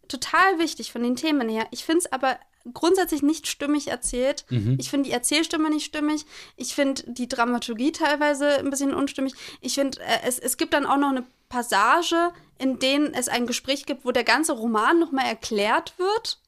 total 0.07 0.57
wichtig 0.59 0.91
von 0.93 1.03
den 1.03 1.17
Themen 1.17 1.49
her. 1.49 1.67
Ich 1.71 1.83
finde 1.83 1.99
es 1.99 2.11
aber 2.11 2.38
grundsätzlich 2.74 3.22
nicht 3.22 3.47
stimmig 3.47 3.88
erzählt. 3.88 4.45
Ich 4.80 4.89
finde 4.89 5.09
die 5.09 5.13
Erzählstimme 5.13 5.70
nicht 5.70 5.86
stimmig. 5.86 6.26
Ich 6.55 6.76
finde 6.76 7.03
die 7.07 7.28
Dramaturgie 7.28 7.91
teilweise 7.91 8.57
ein 8.59 8.70
bisschen 8.70 8.93
unstimmig. 8.93 9.34
Ich 9.61 9.76
finde, 9.76 9.99
äh, 10.01 10.20
es, 10.26 10.39
es 10.39 10.57
gibt 10.57 10.74
dann 10.74 10.86
auch 10.86 10.97
noch 10.97 11.09
eine 11.09 11.26
Passage, 11.49 12.32
in 12.57 12.80
denen 12.80 13.13
es 13.13 13.30
ein 13.30 13.47
Gespräch 13.47 13.86
gibt, 13.86 14.05
wo 14.05 14.11
der 14.11 14.24
ganze 14.24 14.53
Roman 14.53 14.99
nochmal 14.99 15.26
erklärt 15.26 15.93
wird. 15.97 16.39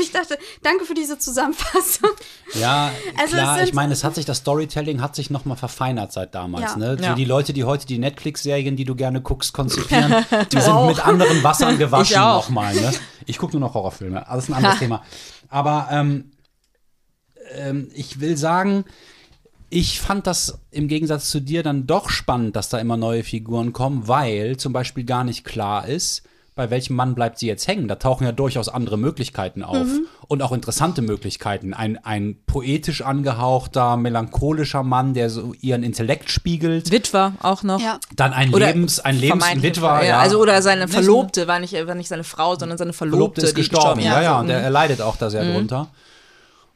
Ich 0.00 0.12
dachte, 0.12 0.38
danke 0.62 0.84
für 0.84 0.94
diese 0.94 1.18
Zusammenfassung. 1.18 2.10
Ja, 2.54 2.90
Also 3.18 3.36
klar, 3.36 3.62
ich 3.62 3.74
meine, 3.74 3.92
es 3.92 4.04
hat 4.04 4.14
sich, 4.14 4.24
das 4.24 4.38
Storytelling 4.38 5.00
hat 5.00 5.14
sich 5.14 5.30
noch 5.30 5.44
mal 5.44 5.56
verfeinert 5.56 6.12
seit 6.12 6.34
damals. 6.34 6.72
Ja. 6.72 6.76
Ne? 6.76 6.96
So 6.98 7.04
Ja. 7.04 7.14
Die 7.14 7.24
Leute, 7.24 7.52
die 7.52 7.64
heute 7.64 7.86
die 7.86 7.98
Netflix-Serien, 7.98 8.76
die 8.76 8.84
du 8.84 8.94
gerne 8.94 9.20
guckst, 9.20 9.52
konzipieren, 9.52 10.24
die 10.52 10.60
sind 10.60 10.86
mit 10.86 11.04
anderen 11.04 11.42
Wassern 11.42 11.78
gewaschen 11.78 12.18
auch. 12.18 12.44
nochmal. 12.44 12.74
Ne? 12.74 12.92
Ich 13.26 13.38
gucke 13.38 13.52
nur 13.58 13.60
noch 13.68 13.74
Horrorfilme, 13.74 14.26
alles 14.28 14.48
ein 14.48 14.54
anderes 14.54 14.78
Thema. 14.78 15.02
Aber 15.48 15.88
ähm, 15.90 16.32
ähm, 17.52 17.88
ich 17.94 18.20
will 18.20 18.36
sagen, 18.36 18.84
ich 19.70 20.00
fand 20.00 20.26
das 20.26 20.60
im 20.70 20.88
Gegensatz 20.88 21.30
zu 21.30 21.40
dir 21.40 21.62
dann 21.62 21.86
doch 21.86 22.10
spannend, 22.10 22.56
dass 22.56 22.68
da 22.68 22.78
immer 22.78 22.96
neue 22.96 23.24
Figuren 23.24 23.72
kommen, 23.72 24.06
weil 24.08 24.56
zum 24.56 24.72
Beispiel 24.72 25.04
gar 25.04 25.24
nicht 25.24 25.44
klar 25.44 25.86
ist, 25.88 26.22
bei 26.54 26.70
welchem 26.70 26.94
Mann 26.94 27.14
bleibt 27.14 27.38
sie 27.38 27.46
jetzt 27.46 27.66
hängen. 27.66 27.88
Da 27.88 27.96
tauchen 27.96 28.24
ja 28.24 28.32
durchaus 28.32 28.68
andere 28.68 28.96
Möglichkeiten 28.96 29.62
auf 29.62 29.86
und 30.28 30.42
auch 30.42 30.52
interessante 30.52 31.02
Möglichkeiten. 31.02 31.74
Ein, 31.74 31.98
ein 32.04 32.36
poetisch 32.46 33.02
angehauchter, 33.02 33.96
melancholischer 33.96 34.82
Mann, 34.82 35.14
der 35.14 35.30
so 35.30 35.52
ihren 35.60 35.82
Intellekt 35.82 36.30
spiegelt. 36.30 36.92
Witwer 36.92 37.32
auch 37.42 37.62
noch. 37.64 37.80
Ja. 37.80 37.98
Dann 38.14 38.32
ein 38.32 38.54
Oder 38.54 38.68
Lebens, 38.68 39.00
ein 39.00 39.16
Lebens 39.16 39.42
vermeintlich 39.42 39.76
Witwer, 39.76 39.96
Witwer, 39.96 40.08
ja. 40.08 40.18
Also 40.20 40.40
oder 40.40 40.62
seine 40.62 40.86
Verlobte, 40.86 41.48
war 41.48 41.58
nicht, 41.58 41.74
war 41.86 41.94
nicht 41.94 42.08
seine 42.08 42.24
Frau, 42.24 42.56
sondern 42.56 42.78
seine 42.78 42.92
Verlobte, 42.92 43.16
Verlobte 43.16 43.40
ist 43.42 43.56
die 43.56 43.60
gestorben, 43.60 44.00
ja, 44.00 44.22
ja, 44.22 44.38
und 44.38 44.46
mhm. 44.46 44.52
er 44.52 44.70
leidet 44.70 45.00
auch 45.00 45.16
da 45.16 45.30
sehr 45.30 45.44
drunter. 45.44 45.88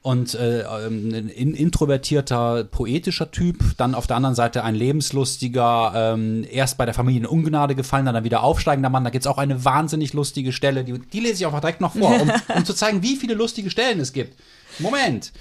Und 0.00 0.34
äh, 0.34 0.60
ähm, 0.60 1.08
ein 1.12 1.28
in, 1.28 1.54
introvertierter, 1.54 2.64
poetischer 2.64 3.30
Typ, 3.30 3.76
dann 3.76 3.94
auf 3.94 4.06
der 4.06 4.16
anderen 4.16 4.36
Seite 4.36 4.62
ein 4.62 4.74
lebenslustiger, 4.76 5.92
ähm, 5.94 6.46
erst 6.48 6.78
bei 6.78 6.84
der 6.84 6.94
Familie 6.94 7.20
in 7.20 7.26
Ungnade 7.26 7.74
gefallen, 7.74 8.06
dann 8.06 8.22
wieder 8.24 8.42
aufsteigender 8.42 8.90
Mann. 8.90 9.04
Da 9.04 9.10
gibt 9.10 9.24
es 9.24 9.26
auch 9.26 9.38
eine 9.38 9.64
wahnsinnig 9.64 10.12
lustige 10.12 10.52
Stelle, 10.52 10.84
die, 10.84 10.98
die 10.98 11.20
lese 11.20 11.34
ich 11.34 11.46
auch 11.46 11.60
direkt 11.60 11.80
noch 11.80 11.94
vor, 11.94 12.20
um, 12.20 12.30
um 12.54 12.64
zu 12.64 12.74
zeigen, 12.74 13.02
wie 13.02 13.16
viele 13.16 13.34
lustige 13.34 13.70
Stellen 13.70 13.98
es 13.98 14.12
gibt. 14.12 14.38
Moment. 14.78 15.32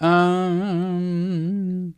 Ähm, 0.00 1.94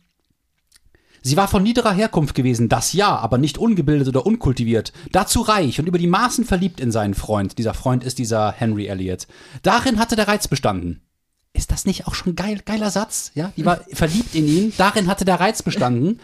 Sie 1.21 1.37
war 1.37 1.47
von 1.47 1.63
niederer 1.63 1.93
Herkunft 1.93 2.33
gewesen, 2.33 2.69
das 2.69 2.93
ja, 2.93 3.15
aber 3.15 3.37
nicht 3.37 3.57
ungebildet 3.57 4.07
oder 4.07 4.25
unkultiviert. 4.25 4.93
Dazu 5.11 5.41
reich 5.41 5.79
und 5.79 5.87
über 5.87 5.97
die 5.97 6.07
Maßen 6.07 6.45
verliebt 6.45 6.79
in 6.79 6.91
seinen 6.91 7.13
Freund. 7.13 7.57
Dieser 7.57 7.73
Freund 7.73 8.03
ist 8.03 8.19
dieser 8.19 8.51
Henry 8.51 8.87
Elliot. 8.87 9.27
Darin 9.61 9.99
hatte 9.99 10.15
der 10.15 10.27
Reiz 10.27 10.47
bestanden. 10.47 11.01
Ist 11.59 11.71
das 11.71 11.85
nicht 11.85 12.07
auch 12.07 12.15
schon 12.15 12.37
geil, 12.37 12.61
geiler 12.63 12.89
Satz? 12.89 13.31
Ja, 13.35 13.51
die 13.57 13.65
war 13.65 13.81
verliebt 13.91 14.33
in 14.33 14.47
ihn. 14.47 14.73
Darin 14.77 15.07
hatte 15.07 15.25
der 15.25 15.41
Reiz 15.41 15.61
bestanden. 15.61 16.21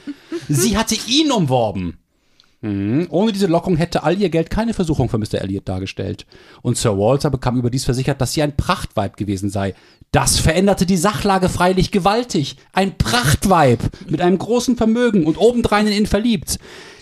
Sie 0.47 0.77
hatte 0.77 0.95
ihn 1.09 1.29
umworben. 1.29 1.97
Mhm. 2.61 3.07
Ohne 3.09 3.33
diese 3.33 3.47
Lockung 3.47 3.75
hätte 3.75 4.03
all 4.03 4.17
ihr 4.17 4.29
Geld 4.29 4.49
keine 4.49 4.73
Versuchung 4.73 5.09
für 5.09 5.17
Mr. 5.17 5.41
Elliot 5.41 5.67
dargestellt. 5.67 6.25
Und 6.61 6.77
Sir 6.77 6.97
Walter 6.97 7.29
bekam 7.29 7.57
überdies 7.57 7.83
versichert, 7.83 8.21
dass 8.21 8.31
sie 8.31 8.43
ein 8.43 8.55
Prachtweib 8.55 9.17
gewesen 9.17 9.49
sei. 9.49 9.75
Das 10.13 10.39
veränderte 10.39 10.85
die 10.85 10.95
Sachlage 10.95 11.49
freilich 11.49 11.91
gewaltig. 11.91 12.55
Ein 12.71 12.97
Prachtweib 12.97 13.81
mit 14.07 14.21
einem 14.21 14.37
großen 14.37 14.77
Vermögen 14.77 15.25
und 15.25 15.37
obendrein 15.37 15.87
in 15.87 15.93
ihn 15.93 16.05
verliebt. 16.05 16.59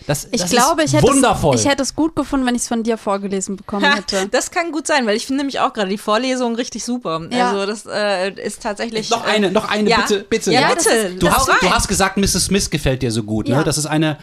Das, 0.08 0.28
Ich 0.32 0.41
das 0.41 0.49
glaube, 0.51 0.84
ist 0.84 0.91
ich 0.93 0.99
hätte, 1.01 1.08
wundervoll. 1.14 1.56
es, 1.56 1.62
ich 1.64 1.68
hätte 1.70 1.82
es 1.84 1.95
gut 1.95 2.16
gefunden, 2.16 2.45
wenn 2.45 2.56
ich 2.56 2.64
es 2.64 2.68
von 2.68 2.84
dir 2.84 2.97
vorgelesen 2.97 3.56
bekommen 3.56 3.86
Ha, 3.86 3.95
hätte. 3.95 4.28
das 4.30 4.51
kann 4.51 4.72
gut 4.72 4.86
sein, 4.88 5.06
weil 5.06 5.16
ich 5.16 5.26
finde 5.26 5.39
nämlich 5.43 5.60
auch 5.62 5.72
gerade 5.74 5.89
die 5.89 5.97
Vorlesung 5.97 6.56
richtig 6.56 6.84
super. 6.84 7.22
Ja. 7.32 7.51
Also 7.51 7.66
das 7.66 7.86
äh, 7.86 8.32
ist 8.34 8.62
tatsächlich. 8.62 9.10
noch 9.10 9.24
eine, 9.26 9.51
noch 9.51 9.70
eine, 9.70 9.89
ja. 9.89 10.01
bitte, 10.01 10.26
bitte. 10.30 10.51
Ja, 10.51 10.74
bitte. 10.74 10.89
ist- 10.89 11.22
Du 11.22 11.30
hast, 11.32 11.47
du 11.47 11.70
hast 11.70 11.88
gesagt, 11.88 12.18
Mrs. 12.18 12.45
Smith 12.45 12.70
gefällt 12.70 13.01
dir 13.01 13.12
so 13.12 13.24
gut. 13.24 13.47
Ne? 13.47 13.64
Das 13.64 13.78
ist 13.78 13.86
eine 13.86 14.18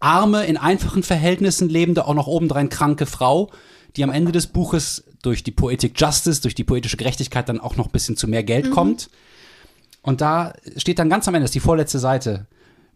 arme, 0.00 0.44
in 0.46 0.56
einfachen 0.58 1.02
Verhältnissen 1.02 1.68
lebende, 1.68 2.06
auch 2.06 2.14
noch 2.14 2.26
obendrein 2.26 2.68
kranke 2.68 3.06
Frau, 3.06 3.50
die 3.96 4.04
am 4.04 4.10
Ende 4.10 4.32
des 4.32 4.46
Buches 4.48 5.04
durch 5.22 5.42
die 5.42 5.50
Poetic 5.52 5.98
Justice, 5.98 6.42
durch 6.42 6.54
die 6.54 6.64
poetische 6.64 6.98
Gerechtigkeit 6.98 7.48
dann 7.48 7.58
auch 7.60 7.76
noch 7.76 7.86
ein 7.86 7.92
bisschen 7.92 8.16
zu 8.16 8.28
mehr 8.28 8.42
Geld 8.42 8.70
kommt. 8.70 9.08
Und 10.02 10.20
da 10.20 10.52
steht 10.76 10.98
dann 10.98 11.08
ganz 11.08 11.26
am 11.26 11.34
Ende, 11.34 11.44
das 11.44 11.50
ist 11.50 11.54
die 11.54 11.60
vorletzte 11.60 11.98
Seite, 11.98 12.46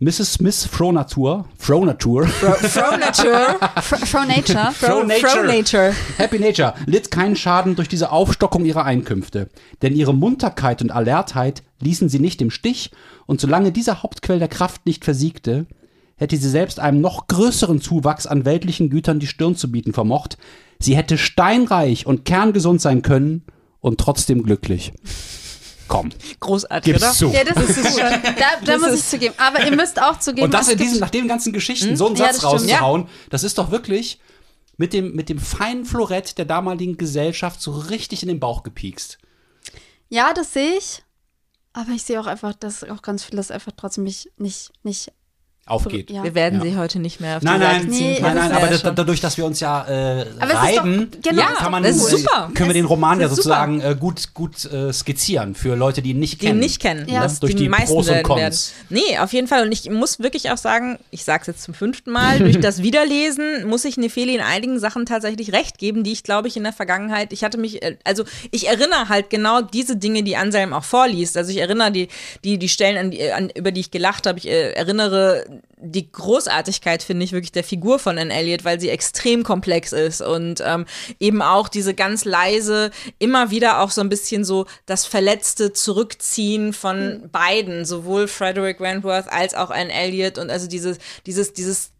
Mrs. 0.02 0.32
Smith 0.32 0.64
Fronatur, 0.64 1.44
Fronatur, 1.58 2.26
Fronature. 2.26 3.58
Fro 3.82 3.96
Fro 3.98 4.24
Nature. 4.24 4.72
Fro 4.72 5.02
Nature. 5.04 5.28
Fronature. 5.28 5.94
Happy 6.16 6.38
Nature 6.38 6.72
litt 6.86 7.10
keinen 7.10 7.36
Schaden 7.36 7.76
durch 7.76 7.88
diese 7.88 8.10
Aufstockung 8.10 8.64
ihrer 8.64 8.86
Einkünfte, 8.86 9.50
denn 9.82 9.94
ihre 9.94 10.14
Munterkeit 10.14 10.80
und 10.80 10.90
Alertheit 10.90 11.62
ließen 11.80 12.08
sie 12.08 12.18
nicht 12.18 12.40
im 12.40 12.50
Stich, 12.50 12.92
und 13.26 13.42
solange 13.42 13.72
dieser 13.72 14.02
Hauptquell 14.02 14.38
der 14.38 14.48
Kraft 14.48 14.86
nicht 14.86 15.04
versiegte, 15.04 15.66
hätte 16.16 16.38
sie 16.38 16.48
selbst 16.48 16.80
einem 16.80 17.02
noch 17.02 17.26
größeren 17.26 17.82
Zuwachs 17.82 18.26
an 18.26 18.46
weltlichen 18.46 18.88
Gütern 18.88 19.20
die 19.20 19.26
Stirn 19.26 19.54
zu 19.54 19.70
bieten 19.70 19.92
vermocht, 19.92 20.38
Sie 20.82 20.96
hätte 20.96 21.18
steinreich 21.18 22.06
und 22.06 22.24
kerngesund 22.24 22.80
sein 22.80 23.02
können 23.02 23.42
und 23.80 24.00
trotzdem 24.00 24.42
glücklich. 24.42 24.94
Komm, 25.90 26.10
Großartig, 26.38 26.92
gib's 26.92 27.02
oder? 27.02 27.12
zu. 27.12 27.30
Ja, 27.30 27.42
das 27.42 27.68
ist 27.76 27.98
schon. 27.98 28.10
Da, 28.22 28.64
da 28.64 28.78
muss 28.78 28.92
ich 28.94 29.04
zugeben. 29.04 29.34
Aber 29.38 29.64
ihr 29.66 29.74
müsst 29.74 30.00
auch 30.00 30.20
zugeben. 30.20 30.44
Und 30.44 30.54
das 30.54 30.68
es 30.68 30.74
in 30.74 30.78
diesen, 30.78 31.00
nach 31.00 31.10
den 31.10 31.26
ganzen 31.26 31.52
Geschichten, 31.52 31.96
so 31.96 32.06
einen 32.06 32.14
Ja, 32.14 32.26
Satz 32.32 32.40
das 32.40 32.50
stimmt. 32.62 32.70
rauszuhauen, 32.70 33.08
das 33.28 33.42
ist 33.42 33.58
doch 33.58 33.72
wirklich 33.72 34.20
mit 34.76 34.92
dem, 34.92 35.16
mit 35.16 35.28
dem 35.28 35.40
feinen 35.40 35.84
Florett 35.84 36.38
der 36.38 36.44
damaligen 36.44 36.96
Gesellschaft 36.96 37.60
so 37.60 37.72
richtig 37.72 38.22
in 38.22 38.28
den 38.28 38.38
Bauch 38.38 38.62
gepiekst. 38.62 39.18
Ja, 40.08 40.32
das 40.32 40.52
sehe 40.52 40.76
ich. 40.78 41.02
Aber 41.72 41.90
ich 41.90 42.04
sehe 42.04 42.20
auch 42.20 42.26
einfach, 42.26 42.54
dass 42.54 42.84
auch 42.84 43.02
ganz 43.02 43.24
vieles 43.24 43.50
einfach 43.50 43.72
trotzdem 43.76 44.04
nicht, 44.04 44.30
nicht, 44.38 44.70
nicht 44.84 45.12
Aufgeht. 45.66 46.10
Ja. 46.10 46.24
Wir 46.24 46.34
werden 46.34 46.58
Ja. 46.58 46.64
sie 46.68 46.76
heute 46.76 46.98
nicht 46.98 47.20
mehr 47.20 47.36
auf 47.36 47.42
Nein, 47.44 47.60
die 47.60 47.66
nein. 47.66 47.86
Nee, 47.86 48.18
nein, 48.20 48.34
nein, 48.34 48.50
aber 48.52 48.66
das, 48.66 48.82
dadurch, 48.82 49.20
dass 49.20 49.36
wir 49.36 49.44
uns 49.46 49.60
ja 49.60 49.84
äh, 49.86 50.22
ist 50.22 50.28
doch- 50.40 50.62
reiben, 50.64 51.08
genau, 51.22 51.42
Ja, 51.42 51.48
kann 51.52 51.70
man, 51.70 51.84
äh, 51.84 51.92
super. 51.92 52.50
können 52.54 52.70
wir 52.70 52.74
den 52.74 52.86
Roman 52.86 53.20
ja 53.20 53.28
sozusagen 53.28 53.80
äh, 53.80 53.94
gut, 53.98 54.34
gut 54.34 54.64
äh, 54.64 54.92
skizzieren 54.92 55.54
für 55.54 55.76
Leute, 55.76 56.02
die 56.02 56.10
ihn 56.10 56.18
nicht 56.18 56.42
die 56.42 56.46
kennen. 56.46 56.58
nicht 56.58 56.80
kennen. 56.80 57.08
Ja. 57.08 57.22
Das 57.22 57.38
Durch 57.38 57.54
die, 57.54 57.62
die 57.62 57.68
meisten 57.68 57.94
Pros 57.94 58.08
und 58.08 58.14
werden 58.14 58.26
Cons. 58.26 58.40
werden. 58.40 59.02
Nee, 59.08 59.18
auf 59.20 59.32
jeden 59.32 59.46
Fall. 59.46 59.62
Und 59.64 59.70
ich 59.70 59.88
muss 59.88 60.18
wirklich 60.18 60.50
auch 60.50 60.56
sagen, 60.56 60.98
ich 61.12 61.22
sage 61.24 61.42
es 61.42 61.46
jetzt 61.46 61.62
zum 61.62 61.74
fünften 61.74 62.10
Mal, 62.10 62.40
durch 62.40 62.58
das 62.60 62.82
Wiederlesen 62.82 63.68
muss 63.68 63.84
ich 63.84 63.96
Nefeli 63.96 64.34
in 64.34 64.40
einigen 64.40 64.80
Sachen 64.80 65.06
tatsächlich 65.06 65.52
recht 65.52 65.78
geben, 65.78 66.02
die 66.02 66.10
ich, 66.10 66.24
glaube 66.24 66.48
ich, 66.48 66.56
in 66.56 66.64
der 66.64 66.72
Vergangenheit, 66.72 67.32
ich 67.32 67.44
hatte 67.44 67.58
mich, 67.58 67.80
äh, 67.82 67.96
also 68.02 68.24
ich 68.50 68.66
erinnere 68.66 69.08
halt 69.08 69.30
genau 69.30 69.60
diese 69.60 69.96
Dinge, 69.96 70.24
die 70.24 70.36
Anselm 70.36 70.72
auch 70.72 70.84
vorliest. 70.84 71.36
Also 71.36 71.52
ich 71.52 71.58
erinnere 71.58 71.92
die, 71.92 72.08
die, 72.42 72.58
die 72.58 72.68
Stellen, 72.68 72.96
an 72.98 73.10
die, 73.12 73.30
an, 73.30 73.50
über 73.54 73.70
die 73.70 73.82
ich 73.82 73.92
gelacht 73.92 74.26
habe. 74.26 74.38
Ich 74.38 74.48
äh, 74.48 74.72
erinnere 74.72 75.44
die 75.82 76.10
Großartigkeit, 76.10 77.02
finde 77.02 77.24
ich, 77.24 77.32
wirklich 77.32 77.52
der 77.52 77.64
Figur 77.64 77.98
von 77.98 78.18
Anne 78.18 78.32
Elliot, 78.32 78.64
weil 78.64 78.80
sie 78.80 78.90
extrem 78.90 79.42
komplex 79.42 79.92
ist 79.92 80.20
und 80.20 80.62
ähm, 80.64 80.84
eben 81.18 81.42
auch 81.42 81.68
diese 81.68 81.94
ganz 81.94 82.24
leise, 82.24 82.90
immer 83.18 83.50
wieder 83.50 83.80
auch 83.80 83.90
so 83.90 84.00
ein 84.00 84.08
bisschen 84.08 84.44
so 84.44 84.66
das 84.86 85.06
verletzte 85.06 85.72
Zurückziehen 85.72 86.72
von 86.72 87.28
beiden, 87.32 87.84
sowohl 87.84 88.28
Frederick 88.28 88.80
Wentworth 88.80 89.28
als 89.28 89.54
auch 89.54 89.70
Anne 89.70 89.92
Elliot 89.92 90.38
und 90.38 90.50
also 90.50 90.66
dieses, 90.66 90.98
dieses, 91.26 91.52
dieses 91.52 91.92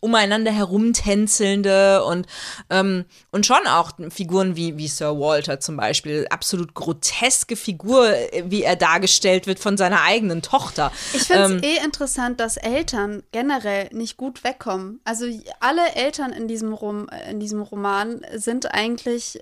umeinander 0.00 0.52
herumtänzelnde 0.52 2.04
und, 2.04 2.26
ähm, 2.70 3.04
und 3.30 3.46
schon 3.46 3.66
auch 3.66 3.92
Figuren 4.10 4.56
wie, 4.56 4.76
wie 4.76 4.88
Sir 4.88 5.18
Walter 5.18 5.60
zum 5.60 5.76
Beispiel, 5.76 6.26
absolut 6.30 6.74
groteske 6.74 7.56
Figur, 7.56 8.08
äh, 8.08 8.44
wie 8.46 8.62
er 8.62 8.76
dargestellt 8.76 9.46
wird 9.46 9.58
von 9.58 9.76
seiner 9.76 10.02
eigenen 10.02 10.42
Tochter. 10.42 10.92
Ich 11.12 11.24
finde 11.24 11.42
es 11.42 11.50
Ähm, 11.50 11.60
eh 11.62 11.84
interessant, 11.84 12.40
dass 12.40 12.56
Eltern 12.56 13.22
generell 13.32 13.88
nicht 13.92 14.16
gut 14.16 14.44
wegkommen. 14.44 15.00
Also 15.04 15.26
alle 15.60 15.94
Eltern 15.94 16.32
in 16.32 16.48
diesem, 16.48 16.72
Rom, 16.72 17.08
in 17.30 17.40
diesem 17.40 17.62
Roman 17.62 18.22
sind 18.34 18.72
eigentlich, 18.72 19.40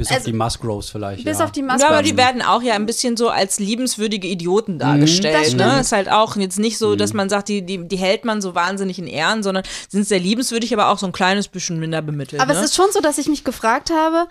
Bis 0.00 0.08
auf 0.10 0.16
Also- 0.16 0.30
die 0.30 0.36
Musgroves 0.36 0.90
vielleicht. 0.90 1.24
bis 1.24 1.38
ja. 1.38 1.44
auf 1.44 1.52
die 1.52 1.60
Ja, 1.60 1.66
Maske. 1.66 1.86
aber 1.88 2.02
die 2.02 2.16
werden 2.16 2.42
auch 2.42 2.62
ja 2.62 2.74
ein 2.74 2.86
bisschen 2.86 3.16
so 3.16 3.28
als 3.28 3.58
liebenswürdige 3.60 4.26
Idioten 4.26 4.78
Das 4.78 4.88
dargestellt. 4.88 5.46
stimmt. 5.46 5.58
ne? 5.60 5.80
Ist 5.80 5.92
halt 5.92 6.10
auch 6.10 6.36
jetzt 6.36 6.58
nicht 6.58 6.78
so, 6.78 6.96
dass 6.96 7.12
man 7.12 7.28
sagt, 7.28 7.48
die, 7.48 7.60
die, 7.64 7.86
die 7.86 7.96
hält 7.98 8.24
man 8.24 8.40
so 8.40 8.54
wahnsinnig 8.54 8.98
in 8.98 9.06
Ehren, 9.06 9.42
sondern 9.42 9.62
sind 9.88 10.06
sehr 10.08 10.18
liebenswürdig, 10.18 10.72
aber 10.72 10.88
auch 10.88 10.98
so 10.98 11.06
ein 11.06 11.12
kleines 11.12 11.48
bisschen 11.48 11.78
minder 11.78 12.00
bemittelt. 12.02 12.40
aber 12.40 12.54
ne? 12.54 12.58
es 12.60 12.64
ist 12.66 12.76
schon 12.76 12.86
so, 12.92 13.00
dass 13.00 13.18
ich 13.18 13.28
mich 13.28 13.44
gefragt 13.44 13.90
habe, 13.90 14.26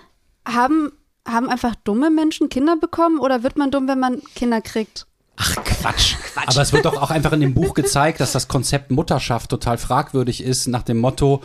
haben, 0.48 0.92
haben 1.28 1.50
einfach 1.50 1.76
dumme 1.84 2.10
Menschen 2.10 2.50
Kinder 2.50 2.76
bekommen 2.78 3.20
oder 3.20 3.44
wird 3.44 3.58
man 3.58 3.70
dumm, 3.72 3.88
wenn 3.88 4.00
man 4.00 4.22
Kinder 4.36 4.62
kriegt? 4.62 5.06
Ach 5.42 5.56
Quatsch. 5.64 6.16
Aber 6.36 6.62
es 6.62 6.74
wird 6.74 6.84
doch 6.84 7.02
auch 7.02 7.12
einfach 7.12 7.32
in 7.32 7.40
dem 7.40 7.54
Buch 7.54 7.74
gezeigt, 7.74 8.20
dass 8.20 8.34
das 8.34 8.50
Konzept 8.50 8.92
Mutterschaft 8.92 9.50
total 9.50 9.78
fragwürdig 9.78 10.44
ist, 10.44 10.68
nach 10.68 10.84
dem 10.84 10.98
Motto, 10.98 11.42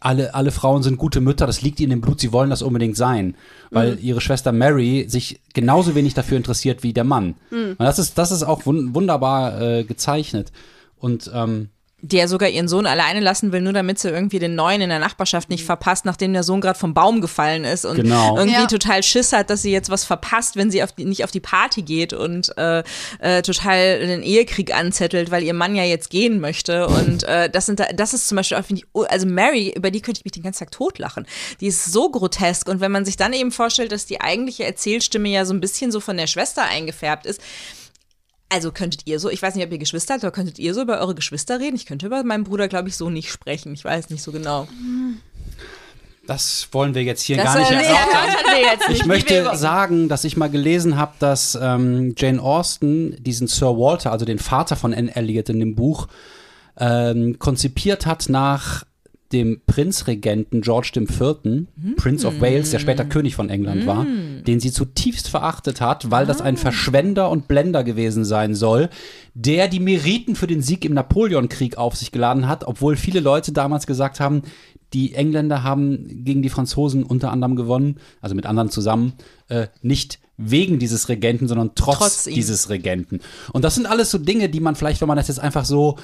alle, 0.00 0.34
alle 0.34 0.50
Frauen 0.50 0.82
sind 0.82 0.98
gute 0.98 1.22
Mütter, 1.22 1.46
das 1.46 1.62
liegt 1.62 1.80
ihnen 1.80 1.92
im 1.92 2.00
Blut, 2.02 2.20
sie 2.20 2.30
wollen 2.32 2.50
das 2.50 2.60
unbedingt 2.60 2.96
sein. 2.98 3.36
Weil 3.70 3.92
Mhm. 3.92 3.98
ihre 4.02 4.20
Schwester 4.20 4.52
Mary 4.52 5.06
sich 5.08 5.40
genauso 5.54 5.94
wenig 5.94 6.12
dafür 6.12 6.36
interessiert 6.36 6.82
wie 6.82 6.92
der 6.92 7.04
Mann. 7.04 7.36
Mhm. 7.50 7.70
Und 7.78 7.80
das 7.80 7.98
ist, 7.98 8.18
das 8.18 8.32
ist 8.32 8.42
auch 8.42 8.66
wun 8.66 8.94
wunderbar 8.94 9.60
äh, 9.60 9.84
gezeichnet. 9.84 10.52
Und 10.98 11.30
ähm, 11.32 11.70
der 12.00 12.28
sogar 12.28 12.48
ihren 12.48 12.68
Sohn 12.68 12.86
alleine 12.86 13.18
lassen 13.18 13.50
will, 13.50 13.60
nur 13.60 13.72
damit 13.72 13.98
sie 13.98 14.08
irgendwie 14.08 14.38
den 14.38 14.54
neuen 14.54 14.80
in 14.80 14.88
der 14.88 15.00
Nachbarschaft 15.00 15.50
nicht 15.50 15.64
verpasst, 15.64 16.04
nachdem 16.04 16.32
der 16.32 16.44
Sohn 16.44 16.60
gerade 16.60 16.78
vom 16.78 16.94
Baum 16.94 17.20
gefallen 17.20 17.64
ist 17.64 17.84
und 17.84 17.96
Genau. 17.96 18.36
irgendwie 18.36 18.60
Ja. 18.60 18.66
total 18.68 19.02
Schiss 19.02 19.32
hat, 19.32 19.50
dass 19.50 19.62
sie 19.62 19.72
jetzt 19.72 19.90
was 19.90 20.04
verpasst, 20.04 20.54
wenn 20.54 20.70
sie 20.70 20.84
auf 20.84 20.92
die, 20.92 21.04
nicht 21.04 21.24
auf 21.24 21.32
die 21.32 21.40
Party 21.40 21.82
geht 21.82 22.12
und 22.12 22.56
äh, 22.56 22.84
äh, 23.18 23.42
total 23.42 23.98
den 23.98 24.22
Ehekrieg 24.22 24.72
anzettelt, 24.72 25.32
weil 25.32 25.42
ihr 25.42 25.54
Mann 25.54 25.74
ja 25.74 25.82
jetzt 25.82 26.08
gehen 26.10 26.38
möchte. 26.40 26.86
Und 26.86 27.24
äh, 27.24 27.50
das 27.50 27.66
sind 27.66 27.80
da, 27.80 27.86
das 27.92 28.14
ist 28.14 28.28
zum 28.28 28.36
Beispiel 28.36 28.58
auch, 28.58 28.64
finde 28.64 28.82
ich, 28.82 29.10
also 29.10 29.26
Mary, 29.26 29.72
über 29.76 29.90
die 29.90 30.00
könnte 30.00 30.20
ich 30.20 30.24
mich 30.24 30.32
den 30.32 30.44
ganzen 30.44 30.60
Tag 30.60 30.70
totlachen. 30.70 31.26
Die 31.60 31.66
ist 31.66 31.84
so 31.92 32.08
grotesk 32.10 32.68
und 32.68 32.80
wenn 32.80 32.92
man 32.92 33.04
sich 33.04 33.16
dann 33.16 33.32
eben 33.32 33.50
vorstellt, 33.50 33.90
dass 33.90 34.06
die 34.06 34.20
eigentliche 34.20 34.64
Erzählstimme 34.64 35.30
ja 35.30 35.44
so 35.44 35.52
ein 35.52 35.60
bisschen 35.60 35.90
so 35.90 35.98
von 35.98 36.16
der 36.16 36.28
Schwester 36.28 36.62
eingefärbt 36.62 37.26
ist, 37.26 37.40
also 38.48 38.72
könntet 38.72 39.02
ihr 39.06 39.20
so, 39.20 39.30
ich 39.30 39.42
weiß 39.42 39.54
nicht, 39.54 39.64
ob 39.64 39.72
ihr 39.72 39.78
Geschwister 39.78 40.14
habt, 40.14 40.24
aber 40.24 40.32
könntet 40.32 40.58
ihr 40.58 40.74
so 40.74 40.82
über 40.82 41.00
eure 41.00 41.14
Geschwister 41.14 41.60
reden? 41.60 41.76
Ich 41.76 41.86
könnte 41.86 42.06
über 42.06 42.22
meinen 42.24 42.44
Bruder, 42.44 42.68
glaube 42.68 42.88
ich, 42.88 42.96
so 42.96 43.10
nicht 43.10 43.30
sprechen. 43.30 43.74
Ich 43.74 43.84
weiß 43.84 44.10
nicht 44.10 44.22
so 44.22 44.32
genau. 44.32 44.66
das 46.26 46.68
wollen 46.72 46.94
wir 46.94 47.02
jetzt 47.02 47.22
hier 47.22 47.36
Das 47.36 47.54
gar 47.54 47.58
nicht 47.58 47.70
erörtern. 47.70 48.92
Ich 48.92 49.06
möchte 49.06 49.56
sagen, 49.56 50.08
dass 50.08 50.24
ich 50.24 50.36
mal 50.36 50.50
gelesen 50.50 50.96
habe, 50.96 51.12
dass 51.18 51.58
ähm, 51.60 52.14
Jane 52.16 52.42
Austen 52.42 53.22
diesen 53.22 53.48
Sir 53.48 53.76
Walter, 53.78 54.12
also 54.12 54.24
den 54.24 54.38
Vater 54.38 54.76
von 54.76 54.94
Anne 54.94 55.14
Elliot 55.14 55.48
in 55.50 55.60
dem 55.60 55.74
Buch, 55.74 56.08
ähm, 56.78 57.38
konzipiert 57.38 58.06
hat 58.06 58.28
nach 58.28 58.84
dem 59.32 59.60
Prinzregenten 59.66 60.62
George 60.62 60.92
IV., 60.94 61.66
Prince 61.96 62.26
of 62.26 62.40
Wales, 62.40 62.70
der 62.70 62.78
später 62.78 63.04
König 63.04 63.34
von 63.34 63.50
England 63.50 63.86
war, 63.86 64.06
den 64.46 64.58
sie 64.58 64.72
zutiefst 64.72 65.28
verachtet 65.28 65.80
hat, 65.80 66.10
weil 66.10 66.24
das 66.24 66.40
ein 66.40 66.56
Verschwender 66.56 67.30
und 67.30 67.46
Blender 67.46 67.84
gewesen 67.84 68.24
sein 68.24 68.54
soll, 68.54 68.88
der 69.34 69.68
die 69.68 69.80
Meriten 69.80 70.34
für 70.34 70.46
den 70.46 70.62
Sieg 70.62 70.84
im 70.84 70.94
Napoleonkrieg 70.94 71.76
auf 71.76 71.96
sich 71.96 72.10
geladen 72.10 72.48
hat, 72.48 72.64
obwohl 72.64 72.96
viele 72.96 73.20
Leute 73.20 73.52
damals 73.52 73.86
gesagt 73.86 74.18
haben, 74.18 74.42
die 74.94 75.14
Engländer 75.14 75.62
haben 75.62 76.24
gegen 76.24 76.40
die 76.40 76.48
Franzosen 76.48 77.02
unter 77.02 77.30
anderem 77.30 77.56
gewonnen, 77.56 77.98
also 78.22 78.34
mit 78.34 78.46
anderen 78.46 78.70
zusammen, 78.70 79.12
äh, 79.48 79.66
nicht 79.82 80.18
wegen 80.38 80.78
dieses 80.78 81.08
Regenten, 81.08 81.48
sondern 81.48 81.72
trotz, 81.74 81.98
Trotz 81.98 82.24
dieses 82.24 82.70
Regenten. 82.70 83.20
Und 83.52 83.64
das 83.64 83.74
sind 83.74 83.86
alles 83.86 84.10
so 84.10 84.18
Dinge, 84.18 84.48
die 84.48 84.60
man 84.60 84.76
vielleicht, 84.76 85.00
wenn 85.00 85.08
man 85.08 85.16
das 85.16 85.28
jetzt 85.28 85.40
einfach 85.40 85.64
so 85.64 85.98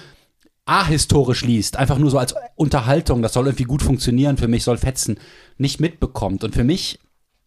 ahistorisch 0.66 1.44
liest, 1.44 1.76
einfach 1.76 1.98
nur 1.98 2.10
so 2.10 2.18
als 2.18 2.34
Unterhaltung, 2.56 3.22
das 3.22 3.34
soll 3.34 3.46
irgendwie 3.46 3.64
gut 3.64 3.82
funktionieren, 3.82 4.36
für 4.36 4.48
mich 4.48 4.64
soll 4.64 4.78
fetzen, 4.78 5.18
nicht 5.58 5.80
mitbekommt. 5.80 6.42
Und 6.42 6.54
für 6.54 6.64
mich 6.64 7.00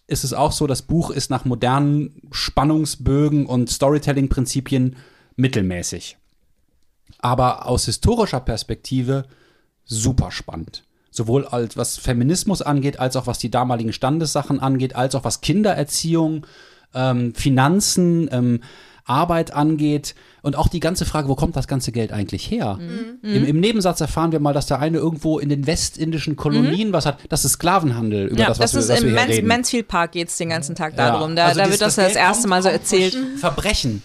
ist 0.05 0.23
es 0.23 0.33
auch 0.33 0.51
so, 0.51 0.67
das 0.67 0.83
Buch 0.83 1.09
ist 1.09 1.29
nach 1.29 1.45
modernen 1.45 2.21
Spannungsbögen 2.31 3.45
und 3.45 3.69
Storytelling-Prinzipien 3.69 4.95
mittelmäßig. 5.35 6.17
Aber 7.19 7.65
aus 7.65 7.85
historischer 7.85 8.39
Perspektive 8.39 9.25
super 9.83 10.31
spannend. 10.31 10.83
Sowohl 11.09 11.47
als 11.47 11.75
was 11.75 11.97
Feminismus 11.97 12.61
angeht, 12.61 12.99
als 12.99 13.15
auch 13.15 13.25
was 13.25 13.39
die 13.39 13.49
damaligen 13.49 13.93
Standessachen 13.93 14.59
angeht, 14.59 14.95
als 14.95 15.15
auch 15.15 15.23
was 15.23 15.41
Kindererziehung, 15.41 16.45
ähm, 16.93 17.33
Finanzen, 17.33 18.29
ähm, 18.31 18.61
Arbeit 19.05 19.51
angeht 19.53 20.15
und 20.47 20.55
auch 20.55 20.69
die 20.69 20.79
ganze 20.79 21.05
Frage, 21.05 21.27
wo 21.27 21.35
kommt 21.35 21.55
das 21.57 21.67
ganze 21.67 21.91
Geld 21.91 22.11
eigentlich 22.13 22.49
her? 22.49 22.79
Im, 23.21 23.45
Im 23.45 23.59
Nebensatz 23.59 23.99
erfahren 24.01 24.31
wir 24.31 24.39
mal, 24.39 24.53
dass 24.53 24.65
der 24.65 24.79
eine 24.79 24.97
irgendwo 24.97 25.39
in 25.39 25.49
den 25.49 25.67
westindischen 25.67 26.35
Kolonien 26.37 26.93
was 26.93 27.05
hat. 27.05 27.17
Das 27.29 27.43
ist 27.45 27.53
Sklavenhandel, 27.53 28.27
über 28.27 28.39
Ja, 28.39 28.47
das, 28.47 28.59
was 28.59 28.71
das, 28.71 28.73
wir, 28.73 28.79
ist 28.79 28.89
was 28.89 28.95
wir 29.01 29.09
im 29.09 29.13
hier 29.13 29.15
Mans 29.25 29.35
reden. 29.37 29.47
Mansfield 29.47 29.87
Park 29.89 30.11
geht 30.13 30.29
es 30.29 30.37
den 30.37 30.49
ganzen 30.49 30.73
Tag 30.75 30.93
Ja. 30.97 31.11
darum. 31.11 31.35
Da, 31.35 31.47
Also 31.47 31.59
da 31.59 31.65
dieses- 31.65 31.79
wird 31.81 31.87
das, 31.87 31.95
das, 31.95 32.05
Geld 32.05 32.17
erste 32.17 32.47
Mal 32.47 32.63
so 32.63 32.69
erzählt. 32.69 33.17
Verbrechen. 33.37 34.01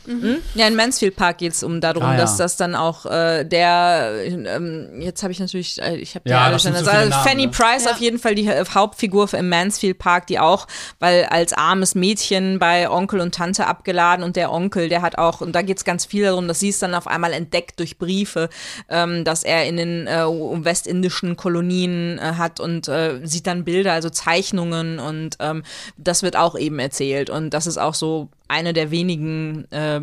Ja, 0.54 0.66
in 0.66 0.74
Mansfield 0.76 1.14
Park 1.16 1.38
geht 1.38 1.52
es 1.52 1.62
um 1.62 1.80
darum, 1.80 2.02
Ah, 2.02 2.12
ja. 2.14 2.18
dass 2.20 2.36
das 2.36 2.56
dann 2.56 2.74
auch 2.74 3.06
äh, 3.06 3.44
der, 3.44 4.12
ähm, 4.26 4.88
jetzt 5.00 5.22
habe 5.22 5.32
ich 5.32 5.38
natürlich, 5.38 5.80
äh, 5.80 5.96
ich 5.96 6.14
habe 6.16 6.28
Ja, 6.28 6.46
ja, 6.46 6.50
das 6.50 6.64
sind 6.64 6.74
schon, 6.74 6.84
so 6.84 6.90
also 6.90 7.08
Namen, 7.10 7.24
Fanny 7.24 7.46
ne? 7.46 7.52
Price 7.52 7.84
Ja. 7.84 7.92
auf 7.92 8.00
jeden 8.00 8.18
Fall 8.18 8.34
die 8.34 8.46
äh, 8.48 8.64
Hauptfigur 8.74 9.32
im 9.34 9.48
Mansfield 9.48 9.98
Park, 9.98 10.26
die 10.26 10.38
auch, 10.40 10.66
weil 10.98 11.24
als 11.26 11.52
armes 11.52 11.94
Mädchen 11.94 12.58
bei 12.58 12.90
Onkel 12.90 13.20
und 13.20 13.34
Tante 13.34 13.66
abgeladen 13.66 14.24
und 14.24 14.34
der 14.36 14.50
Onkel, 14.52 14.88
der 14.88 15.02
hat 15.02 15.18
auch, 15.18 15.40
und 15.40 15.52
da 15.54 15.62
geht 15.62 15.76
es 15.78 15.84
ganz 15.84 16.04
viel 16.04 16.31
darum, 16.32 16.48
dass 16.48 16.60
sie 16.60 16.70
es 16.70 16.78
dann 16.78 16.94
auf 16.94 17.06
einmal 17.06 17.32
entdeckt 17.32 17.78
durch 17.78 17.98
Briefe, 17.98 18.48
ähm, 18.88 19.24
dass 19.24 19.44
er 19.44 19.66
in 19.66 19.76
den 19.76 20.06
äh, 20.06 20.24
westindischen 20.26 21.36
Kolonien 21.36 22.18
äh, 22.18 22.34
hat 22.36 22.60
und 22.60 22.88
äh, 22.88 23.20
sieht 23.24 23.46
dann 23.46 23.64
Bilder, 23.64 23.92
also 23.92 24.10
Zeichnungen 24.10 24.98
und 24.98 25.36
ähm, 25.40 25.62
das 25.96 26.22
wird 26.22 26.36
auch 26.36 26.58
eben 26.58 26.78
erzählt. 26.78 27.30
Und 27.30 27.50
das 27.50 27.66
ist 27.66 27.78
auch 27.78 27.94
so 27.94 28.28
eine 28.48 28.72
der 28.72 28.90
wenigen, 28.90 29.70
äh, 29.70 30.00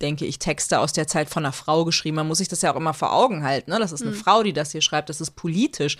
denke 0.00 0.24
ich, 0.24 0.38
Texte 0.38 0.78
aus 0.78 0.92
der 0.92 1.06
Zeit 1.06 1.28
von 1.28 1.44
einer 1.44 1.52
Frau 1.52 1.84
geschrieben. 1.84 2.16
Man 2.16 2.28
muss 2.28 2.38
sich 2.38 2.48
das 2.48 2.62
ja 2.62 2.72
auch 2.72 2.76
immer 2.76 2.94
vor 2.94 3.12
Augen 3.12 3.42
halten. 3.44 3.70
Ne? 3.70 3.78
Das 3.78 3.92
ist 3.92 4.02
eine 4.02 4.12
Frau, 4.12 4.42
die 4.42 4.52
das 4.52 4.72
hier 4.72 4.82
schreibt. 4.82 5.08
Das 5.08 5.20
ist 5.20 5.32
politisch 5.32 5.96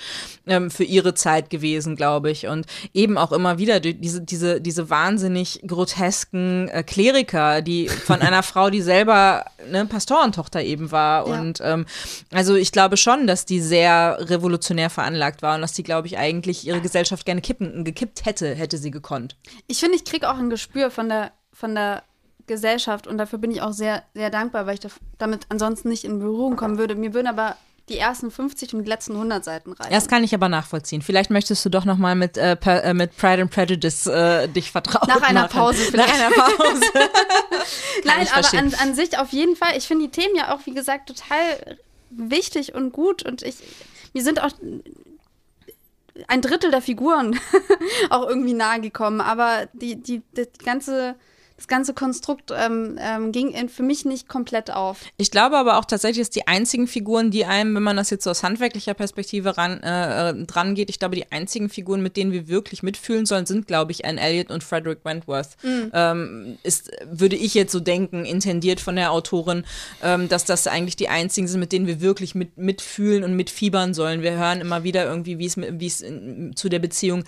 ähm, 0.47 0.71
für 0.71 0.85
ihre 0.85 1.15
Zeit 1.15 1.51
gewesen, 1.51 1.97
glaube 1.97 2.31
ich. 2.31 2.47
Und 2.47 2.67
eben 2.95 3.19
auch 3.19 3.33
immer 3.33 3.59
wieder 3.59 3.81
die- 3.81 3.95
diese, 4.01 4.21
diese, 4.23 4.61
diese 4.61 4.91
wahnsinnig 4.91 5.63
grotesken 5.67 6.69
äh, 6.69 6.83
Kleriker, 6.83 7.63
die 7.63 7.89
von 7.89 8.21
einer 8.21 8.43
Frau, 8.43 8.71
die 8.71 8.83
selber 8.83 9.45
eine 9.67 9.87
Pastorentochter 9.87 10.63
eben 10.63 10.91
war. 10.93 11.29
Ja. 11.29 11.41
Und 11.41 11.61
ähm, 11.63 11.87
also 12.33 12.55
ich 12.55 12.73
glaube 12.73 12.97
schon, 12.97 13.27
dass 13.27 13.45
die 13.47 13.61
sehr 13.61 14.17
revolutionär 14.21 14.91
veranlagt 14.91 15.43
war 15.43 15.55
und 15.57 15.61
dass 15.63 15.73
die, 15.73 15.83
glaube 15.83 16.07
ich, 16.07 16.19
eigentlich 16.19 16.67
ihre 16.67 16.81
Gesellschaft 16.81 17.25
gerne 17.27 17.41
kippen, 17.41 17.85
gekippt 17.85 18.25
hätte, 18.25 18.55
hätte 18.55 18.79
sie 18.79 18.91
gekonnt. 18.91 19.37
Ich 19.67 19.81
finde, 19.81 19.97
ich 19.97 20.05
kriege 20.05 20.31
auch 20.31 20.37
ein 20.39 20.51
Gespür 20.51 20.91
von 20.91 21.09
der, 21.09 21.33
von 21.53 21.75
der 21.75 22.03
Gesellschaft 22.47 23.07
und 23.07 23.19
dafür 23.19 23.39
bin 23.39 23.51
ich 23.51 23.63
auch 23.63 23.73
sehr, 23.73 24.03
sehr 24.15 24.31
dankbar, 24.31 24.67
weil 24.67 24.75
ich 24.75 24.81
damit 25.19 25.47
ansonsten 25.49 25.89
nicht 25.89 26.05
in 26.05 26.19
Berührung 26.19 26.57
kommen 26.57 26.79
würde. 26.79 26.95
Mir 26.95 27.15
würden 27.15 27.29
aber 27.29 27.57
die 27.89 27.99
ersten 27.99 28.31
50 28.31 28.75
und 28.75 28.85
die 28.85 28.89
letzten 28.89 29.13
100 29.13 29.45
Seiten 29.45 29.73
reichen. 29.73 29.93
Das 29.93 30.09
kann 30.09 30.23
ich 30.23 30.35
aber 30.35 30.49
nachvollziehen. 30.49 31.03
Vielleicht 31.03 31.31
möchtest 31.31 31.65
du 31.65 31.69
doch 31.69 31.85
noch 31.85 31.99
mal 31.99 32.15
mit, 32.15 32.37
äh, 32.39 32.57
per, 32.57 32.85
äh, 32.85 32.95
mit 32.95 33.17
Pride 33.17 33.43
and 33.43 33.51
Prejudice 33.51 34.07
äh, 34.07 34.49
dich 34.49 34.71
vertrauen. 34.71 35.09
Nach 35.09 35.23
einer 35.23 35.43
machen. 35.43 35.53
Pause 35.53 35.83
Nach 35.83 35.91
vielleicht. 35.91 36.15
einer 36.15 36.31
Pause. 36.31 36.81
Nein, 38.05 38.29
aber 38.33 38.59
an, 38.59 38.75
an 38.81 38.95
sich 38.95 39.19
auf 39.19 39.33
jeden 39.33 39.57
Fall. 39.57 39.77
Ich 39.77 39.87
finde 39.87 40.07
die 40.07 40.11
Themen 40.11 40.37
ja 40.37 40.55
auch, 40.55 40.65
wie 40.65 40.75
gesagt, 40.75 41.09
total 41.09 41.77
wichtig 42.11 42.75
und 42.75 42.93
gut. 42.93 43.25
Und 43.25 43.43
ich, 43.43 43.57
mir 44.15 44.23
sind 44.23 44.41
auch 44.43 44.51
ein 46.29 46.43
Drittel 46.43 46.71
der 46.71 46.83
Figuren 46.83 47.39
auch 48.11 48.29
irgendwie 48.29 48.55
nahe 48.55 48.81
gekommen. 48.81 49.21
Aber 49.21 49.67
die, 49.73 49.97
die, 49.97 50.23
das 50.35 50.49
ganze, 50.65 51.17
das 51.63 51.69
ganze 51.69 51.95
Konstrukt 51.95 52.51
ähm, 52.53 52.99
ähm, 53.01 53.31
ging 53.31 53.53
in, 53.53 53.69
für 53.69 53.85
mich 53.85 54.05
nicht 54.05 54.29
komplett 54.29 54.73
auf. 54.73 54.99
Ich 55.17 55.31
glaube 55.31 55.57
aber 55.57 55.79
auch 55.79 55.85
tatsächlich, 55.85 56.27
dass 56.27 56.31
die 56.31 56.49
einzigen 56.49 56.89
Figuren, 56.89 57.31
die 57.31 57.45
einem, 57.45 57.77
wenn 57.77 57.85
man 57.85 57.97
das 57.97 58.11
jetzt 58.11 58.25
so 58.25 58.31
aus 58.31 58.43
handwerklicher 58.43 58.95
Perspektive 58.95 59.57
ran, 59.57 59.81
äh, 59.83 60.31
äh, 60.31 60.45
dran 60.45 60.75
geht, 60.75 60.91
ich 60.91 60.99
glaube, 60.99 61.15
die 61.15 61.31
einzigen 61.31 61.69
Figuren, 61.69 62.03
mit 62.03 62.17
denen 62.17 62.33
wir 62.33 62.49
wirklich 62.49 62.83
mitfühlen 62.83 63.27
sollen, 63.27 63.47
sind, 63.47 63.69
glaube 63.69 63.93
ich, 63.93 64.05
Anne 64.05 64.21
Elliot 64.21 64.51
und 64.51 64.65
Frederick 64.65 65.05
Wentworth. 65.05 65.51
Ähm, 65.63 66.59
ist, 66.65 66.91
würde 67.05 67.37
ich 67.37 67.55
jetzt 67.55 67.71
so 67.71 67.79
denken, 67.79 68.25
intendiert 68.25 68.81
von 68.81 68.97
der 68.97 69.13
Autorin, 69.13 69.65
ähm, 70.03 70.29
dass 70.29 70.45
das 70.45 70.67
eigentlich 70.67 70.97
die 70.97 71.09
einzigen 71.09 71.47
sind, 71.47 71.61
mit 71.61 71.71
denen 71.71 71.87
wir 71.87 72.01
wirklich 72.01 72.35
mit, 72.35 72.59
mitfühlen 72.59 73.23
und 73.23 73.37
mitfiebern 73.37 73.95
sollen. 73.95 74.23
Wir 74.23 74.33
hören 74.33 74.61
immer 74.61 74.83
wieder 74.83 75.05
irgendwie, 75.05 75.39
wie 75.39 75.87
es, 75.87 76.05
zu 76.57 76.69
der 76.69 76.81
Beziehung 76.81 77.23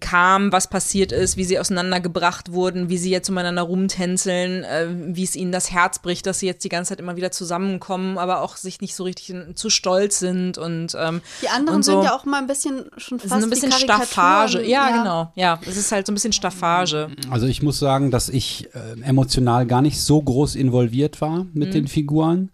kam, 0.00 0.52
was 0.52 0.68
passiert 0.68 1.10
ist, 1.12 1.36
wie 1.36 1.44
sie 1.44 1.58
auseinandergebracht 1.58 2.52
wurden, 2.52 2.88
wie 2.88 2.98
sie 2.98 3.10
jetzt 3.10 3.28
umeinander 3.30 3.62
rumtänzeln, 3.62 4.64
äh, 4.64 4.86
wie 5.14 5.22
es 5.24 5.36
ihnen 5.36 5.52
das 5.52 5.70
Herz 5.70 5.98
bricht, 6.00 6.26
dass 6.26 6.38
sie 6.40 6.46
jetzt 6.46 6.64
die 6.64 6.68
ganze 6.68 6.90
Zeit 6.90 7.00
immer 7.00 7.16
wieder 7.16 7.30
zusammenkommen, 7.30 8.18
aber 8.18 8.42
auch 8.42 8.56
sich 8.56 8.80
nicht 8.80 8.94
so 8.94 9.04
richtig 9.04 9.30
in- 9.30 9.56
zu 9.56 9.70
stolz 9.70 10.18
sind 10.18 10.58
und 10.58 10.96
ähm, 10.98 11.20
Die 11.42 11.48
anderen 11.48 11.76
und 11.76 11.84
so. 11.84 11.92
sind 11.92 12.04
ja 12.04 12.14
auch 12.14 12.24
mal 12.24 12.38
ein 12.38 12.46
bisschen 12.46 12.84
schon 12.96 13.18
fast 13.18 13.34
ist 13.36 13.42
ein 13.44 13.50
bisschen. 13.50 13.72
Staffage. 13.72 14.60
Ja, 14.66 14.90
genau. 14.98 15.32
Ja, 15.34 15.58
es 15.66 15.76
ist 15.76 15.92
halt 15.92 16.06
so 16.06 16.12
ein 16.12 16.14
bisschen 16.14 16.32
Staffage. 16.32 17.08
Also 17.30 17.46
ich 17.46 17.62
muss 17.62 17.78
sagen, 17.78 18.10
dass 18.10 18.28
ich 18.28 18.68
äh, 18.74 19.00
emotional 19.02 19.66
gar 19.66 19.82
nicht 19.82 20.00
so 20.00 20.20
groß 20.20 20.54
involviert 20.56 21.20
war 21.20 21.46
mit 21.52 21.74
den 21.74 21.88
Figuren. 21.88 22.50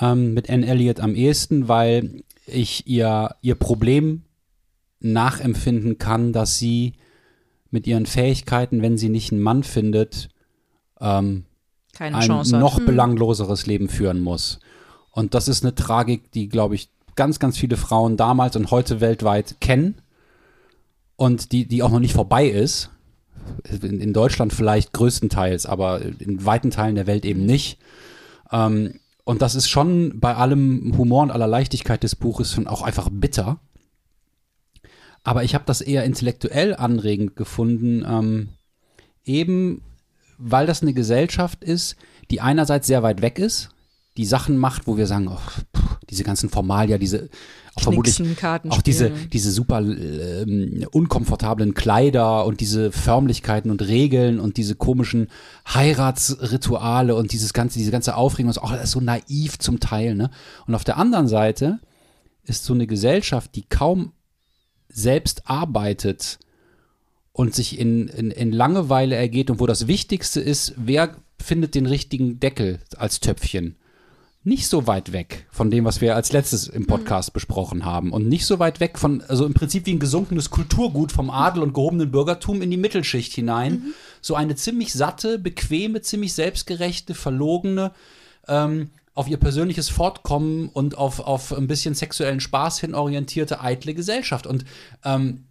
Ähm, 0.00 0.34
mit 0.34 0.48
Anne 0.50 0.66
Elliot 0.66 1.00
am 1.00 1.14
ehesten, 1.14 1.66
weil 1.66 2.22
ich 2.46 2.86
ihr, 2.86 3.34
ihr 3.42 3.54
Problem 3.54 4.22
nachempfinden 5.00 5.98
kann, 5.98 6.32
dass 6.32 6.58
sie 6.58 6.94
mit 7.70 7.86
ihren 7.86 8.06
Fähigkeiten, 8.06 8.82
wenn 8.82 8.96
sie 8.98 9.08
nicht 9.08 9.32
einen 9.32 9.42
Mann 9.42 9.62
findet, 9.62 10.28
ähm, 11.00 11.44
Keine 11.92 12.16
ein 12.16 12.26
Chance 12.26 12.54
hat. 12.54 12.60
noch 12.60 12.80
belangloseres 12.80 13.66
Leben 13.66 13.88
führen 13.88 14.20
muss. 14.20 14.60
Und 15.10 15.34
das 15.34 15.48
ist 15.48 15.64
eine 15.64 15.74
Tragik, 15.74 16.30
die, 16.32 16.48
glaube 16.48 16.74
ich, 16.74 16.90
ganz, 17.16 17.38
ganz 17.38 17.58
viele 17.58 17.76
Frauen 17.76 18.16
damals 18.16 18.56
und 18.56 18.70
heute 18.70 19.00
weltweit 19.00 19.60
kennen 19.60 20.00
und 21.16 21.52
die, 21.52 21.66
die 21.66 21.82
auch 21.82 21.90
noch 21.90 22.00
nicht 22.00 22.14
vorbei 22.14 22.46
ist. 22.46 22.90
In, 23.82 24.00
in 24.00 24.12
Deutschland 24.12 24.52
vielleicht 24.52 24.92
größtenteils, 24.92 25.66
aber 25.66 26.02
in 26.02 26.44
weiten 26.44 26.70
Teilen 26.70 26.94
der 26.94 27.06
Welt 27.06 27.24
eben 27.24 27.44
nicht. 27.44 27.78
Ähm, 28.52 29.00
und 29.24 29.42
das 29.42 29.54
ist 29.54 29.68
schon 29.68 30.20
bei 30.20 30.34
allem 30.36 30.94
Humor 30.96 31.22
und 31.22 31.30
aller 31.30 31.46
Leichtigkeit 31.46 32.02
des 32.02 32.14
Buches 32.14 32.52
schon 32.52 32.66
auch 32.66 32.82
einfach 32.82 33.08
bitter. 33.10 33.58
Aber 35.28 35.44
ich 35.44 35.54
habe 35.54 35.64
das 35.66 35.82
eher 35.82 36.04
intellektuell 36.04 36.74
anregend 36.74 37.36
gefunden, 37.36 38.02
ähm, 38.08 38.48
eben 39.26 39.82
weil 40.38 40.64
das 40.64 40.80
eine 40.80 40.94
Gesellschaft 40.94 41.62
ist, 41.62 41.96
die 42.30 42.40
einerseits 42.40 42.86
sehr 42.86 43.02
weit 43.02 43.20
weg 43.20 43.38
ist, 43.38 43.68
die 44.16 44.24
Sachen 44.24 44.56
macht, 44.56 44.86
wo 44.86 44.96
wir 44.96 45.06
sagen, 45.06 45.28
oh, 45.28 45.36
puh, 45.70 45.82
diese 46.08 46.24
ganzen 46.24 46.48
Formalia, 46.48 46.96
diese 46.96 47.28
auch 47.74 47.82
vermutlich 47.82 48.18
auch 48.70 48.80
diese, 48.80 49.10
diese 49.10 49.50
super 49.50 49.80
ähm, 49.80 50.86
unkomfortablen 50.92 51.74
Kleider 51.74 52.46
und 52.46 52.60
diese 52.60 52.90
Förmlichkeiten 52.90 53.70
und 53.70 53.82
Regeln 53.82 54.40
und 54.40 54.56
diese 54.56 54.76
komischen 54.76 55.28
Heiratsrituale 55.66 57.14
und 57.14 57.34
dieses 57.34 57.52
ganze, 57.52 57.78
diese 57.78 57.90
ganze 57.90 58.16
Aufregung, 58.16 58.48
ist 58.48 58.56
auch 58.56 58.72
das 58.72 58.84
ist 58.84 58.92
so 58.92 59.00
naiv 59.02 59.58
zum 59.58 59.78
Teil, 59.78 60.14
ne? 60.14 60.30
Und 60.66 60.74
auf 60.74 60.84
der 60.84 60.96
anderen 60.96 61.28
Seite 61.28 61.80
ist 62.44 62.64
so 62.64 62.72
eine 62.72 62.86
Gesellschaft, 62.86 63.54
die 63.54 63.64
kaum 63.68 64.12
selbst 64.88 65.48
arbeitet 65.48 66.38
und 67.32 67.54
sich 67.54 67.78
in, 67.78 68.08
in, 68.08 68.30
in 68.30 68.52
Langeweile 68.52 69.14
ergeht 69.14 69.50
und 69.50 69.60
wo 69.60 69.66
das 69.66 69.86
Wichtigste 69.86 70.40
ist, 70.40 70.74
wer 70.76 71.16
findet 71.40 71.74
den 71.74 71.86
richtigen 71.86 72.40
Deckel 72.40 72.80
als 72.96 73.20
Töpfchen. 73.20 73.76
Nicht 74.44 74.68
so 74.68 74.86
weit 74.86 75.12
weg 75.12 75.46
von 75.50 75.70
dem, 75.70 75.84
was 75.84 76.00
wir 76.00 76.16
als 76.16 76.32
letztes 76.32 76.68
im 76.68 76.86
Podcast 76.86 77.32
besprochen 77.32 77.84
haben. 77.84 78.12
Und 78.12 78.28
nicht 78.28 78.46
so 78.46 78.58
weit 78.58 78.80
weg 78.80 78.98
von, 78.98 79.20
also 79.28 79.44
im 79.44 79.52
Prinzip 79.52 79.86
wie 79.86 79.92
ein 79.92 79.98
gesunkenes 79.98 80.50
Kulturgut 80.50 81.12
vom 81.12 81.28
Adel 81.28 81.62
und 81.62 81.74
gehobenen 81.74 82.10
Bürgertum 82.10 82.62
in 82.62 82.70
die 82.70 82.76
Mittelschicht 82.76 83.34
hinein. 83.34 83.92
So 84.20 84.36
eine 84.36 84.54
ziemlich 84.54 84.92
satte, 84.92 85.38
bequeme, 85.38 86.00
ziemlich 86.00 86.32
selbstgerechte, 86.32 87.14
verlogene, 87.14 87.92
ähm, 88.46 88.90
auf 89.18 89.28
ihr 89.28 89.36
persönliches 89.36 89.88
Fortkommen 89.88 90.68
und 90.68 90.96
auf, 90.96 91.20
auf 91.20 91.52
ein 91.52 91.66
bisschen 91.66 91.94
sexuellen 91.94 92.40
Spaß 92.40 92.78
hin 92.80 92.94
orientierte, 92.94 93.60
eitle 93.60 93.94
Gesellschaft. 93.94 94.46
Und 94.46 94.64
ähm, 95.04 95.44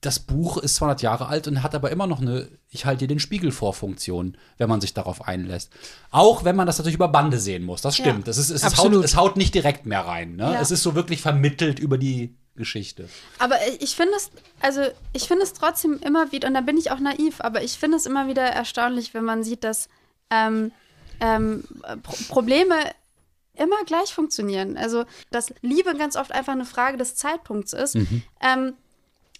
das 0.00 0.18
Buch 0.18 0.58
ist 0.58 0.74
200 0.76 1.00
Jahre 1.00 1.26
alt 1.28 1.48
und 1.48 1.62
hat 1.62 1.74
aber 1.74 1.90
immer 1.90 2.06
noch 2.06 2.20
eine 2.20 2.48
Ich 2.70 2.84
halte 2.84 3.00
dir 3.06 3.08
den 3.14 3.20
Spiegel 3.20 3.52
vor 3.52 3.72
Funktion, 3.72 4.36
wenn 4.58 4.68
man 4.68 4.80
sich 4.82 4.92
darauf 4.92 5.26
einlässt. 5.26 5.70
Auch 6.10 6.44
wenn 6.44 6.56
man 6.56 6.66
das 6.66 6.76
natürlich 6.76 6.96
über 6.96 7.08
Bande 7.08 7.38
sehen 7.40 7.62
muss, 7.64 7.80
das 7.80 7.94
stimmt. 7.96 8.26
Ja. 8.26 8.30
Es, 8.30 8.36
ist, 8.38 8.50
es, 8.50 8.62
ist 8.64 8.76
haut, 8.76 8.92
es 8.92 9.16
haut 9.16 9.36
nicht 9.38 9.54
direkt 9.54 9.86
mehr 9.86 10.00
rein. 10.04 10.36
Ne? 10.36 10.52
Ja. 10.52 10.60
Es 10.60 10.70
ist 10.70 10.82
so 10.82 10.94
wirklich 10.94 11.22
vermittelt 11.22 11.78
über 11.78 11.96
die 11.96 12.34
Geschichte. 12.56 13.08
Aber 13.38 13.54
ich- 13.68 13.80
ich 13.82 13.96
finde 13.96 14.12
es, 14.16 14.30
also 14.60 14.82
ich 15.12 15.22
finde 15.28 15.44
es 15.44 15.52
trotzdem 15.54 15.98
immer 16.04 16.32
wieder, 16.32 16.48
und 16.48 16.54
da 16.54 16.60
bin 16.60 16.76
ich 16.76 16.90
auch 16.90 17.00
naiv, 17.00 17.40
aber 17.40 17.62
ich 17.62 17.72
finde 17.78 17.96
es 17.96 18.04
immer 18.06 18.28
wieder 18.28 18.42
erstaunlich, 18.42 19.14
wenn 19.14 19.24
man 19.24 19.42
sieht, 19.42 19.64
dass 19.64 19.88
ähm, 20.30 20.70
ähm, 21.20 21.64
Pro 22.02 22.14
Probleme 22.28 22.74
immer 23.56 23.84
gleich 23.86 24.14
funktionieren. 24.14 24.76
Also, 24.76 25.04
dass 25.30 25.52
Liebe 25.62 25.94
ganz 25.96 26.16
oft 26.16 26.32
einfach 26.32 26.52
eine 26.52 26.64
Frage 26.64 26.96
des 26.96 27.14
Zeitpunkts 27.14 27.72
ist. 27.72 27.96
Ähm, 28.40 28.74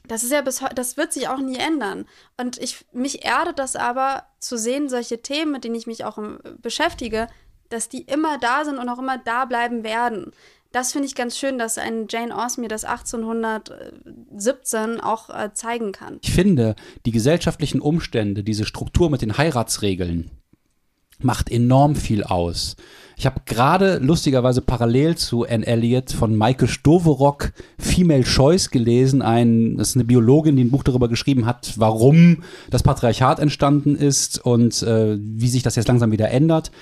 das 0.06 0.22
ist 0.22 0.32
ja 0.32 0.42
bis 0.42 0.60
heute, 0.60 0.74
das 0.74 0.96
wird 0.96 1.12
sich 1.12 1.28
auch 1.28 1.38
nie 1.38 1.56
ändern. 1.56 2.04
Und 2.36 2.58
ich, 2.58 2.84
mich 2.92 3.24
erdet 3.24 3.58
das 3.58 3.76
aber 3.76 4.24
zu 4.38 4.58
sehen, 4.58 4.88
solche 4.88 5.22
Themen, 5.22 5.52
mit 5.52 5.64
denen 5.64 5.74
ich 5.74 5.86
mich 5.86 6.04
auch 6.04 6.18
ähm, 6.18 6.38
beschäftige, 6.60 7.28
dass 7.70 7.88
die 7.88 8.02
immer 8.02 8.38
da 8.38 8.64
sind 8.64 8.78
und 8.78 8.88
auch 8.88 8.98
immer 8.98 9.18
da 9.18 9.46
bleiben 9.46 9.82
werden. 9.82 10.32
Das 10.72 10.92
finde 10.92 11.06
ich 11.06 11.14
ganz 11.14 11.38
schön, 11.38 11.56
dass 11.56 11.78
ein 11.78 12.06
Jane 12.10 12.36
Austen 12.36 12.62
mir 12.62 12.68
das 12.68 12.84
1817 12.84 15.00
auch 15.00 15.30
äh, 15.30 15.54
zeigen 15.54 15.92
kann. 15.92 16.18
Ich 16.22 16.32
finde, 16.32 16.74
die 17.06 17.12
gesellschaftlichen 17.12 17.80
Umstände, 17.80 18.42
diese 18.42 18.64
Struktur 18.64 19.08
mit 19.08 19.22
den 19.22 19.38
Heiratsregeln, 19.38 20.32
macht 21.20 21.50
enorm 21.50 21.96
viel 21.96 22.24
aus. 22.24 22.76
Ich 23.16 23.26
habe 23.26 23.42
gerade 23.46 23.98
lustigerweise 23.98 24.60
parallel 24.60 25.16
zu 25.16 25.44
Anne 25.44 25.66
Elliot 25.66 26.10
von 26.10 26.34
Maike 26.36 26.66
Stoverock 26.66 27.52
Female 27.78 28.24
Choice 28.24 28.70
gelesen. 28.70 29.22
Ein, 29.22 29.76
das 29.76 29.90
ist 29.90 29.96
eine 29.96 30.04
Biologin, 30.04 30.56
die 30.56 30.64
ein 30.64 30.70
Buch 30.70 30.82
darüber 30.82 31.08
geschrieben 31.08 31.46
hat, 31.46 31.74
warum 31.76 32.42
das 32.70 32.82
Patriarchat 32.82 33.38
entstanden 33.38 33.94
ist 33.94 34.44
und 34.44 34.82
äh, 34.82 35.16
wie 35.20 35.48
sich 35.48 35.62
das 35.62 35.76
jetzt 35.76 35.86
langsam 35.86 36.10
wieder 36.10 36.30
ändert. 36.30 36.72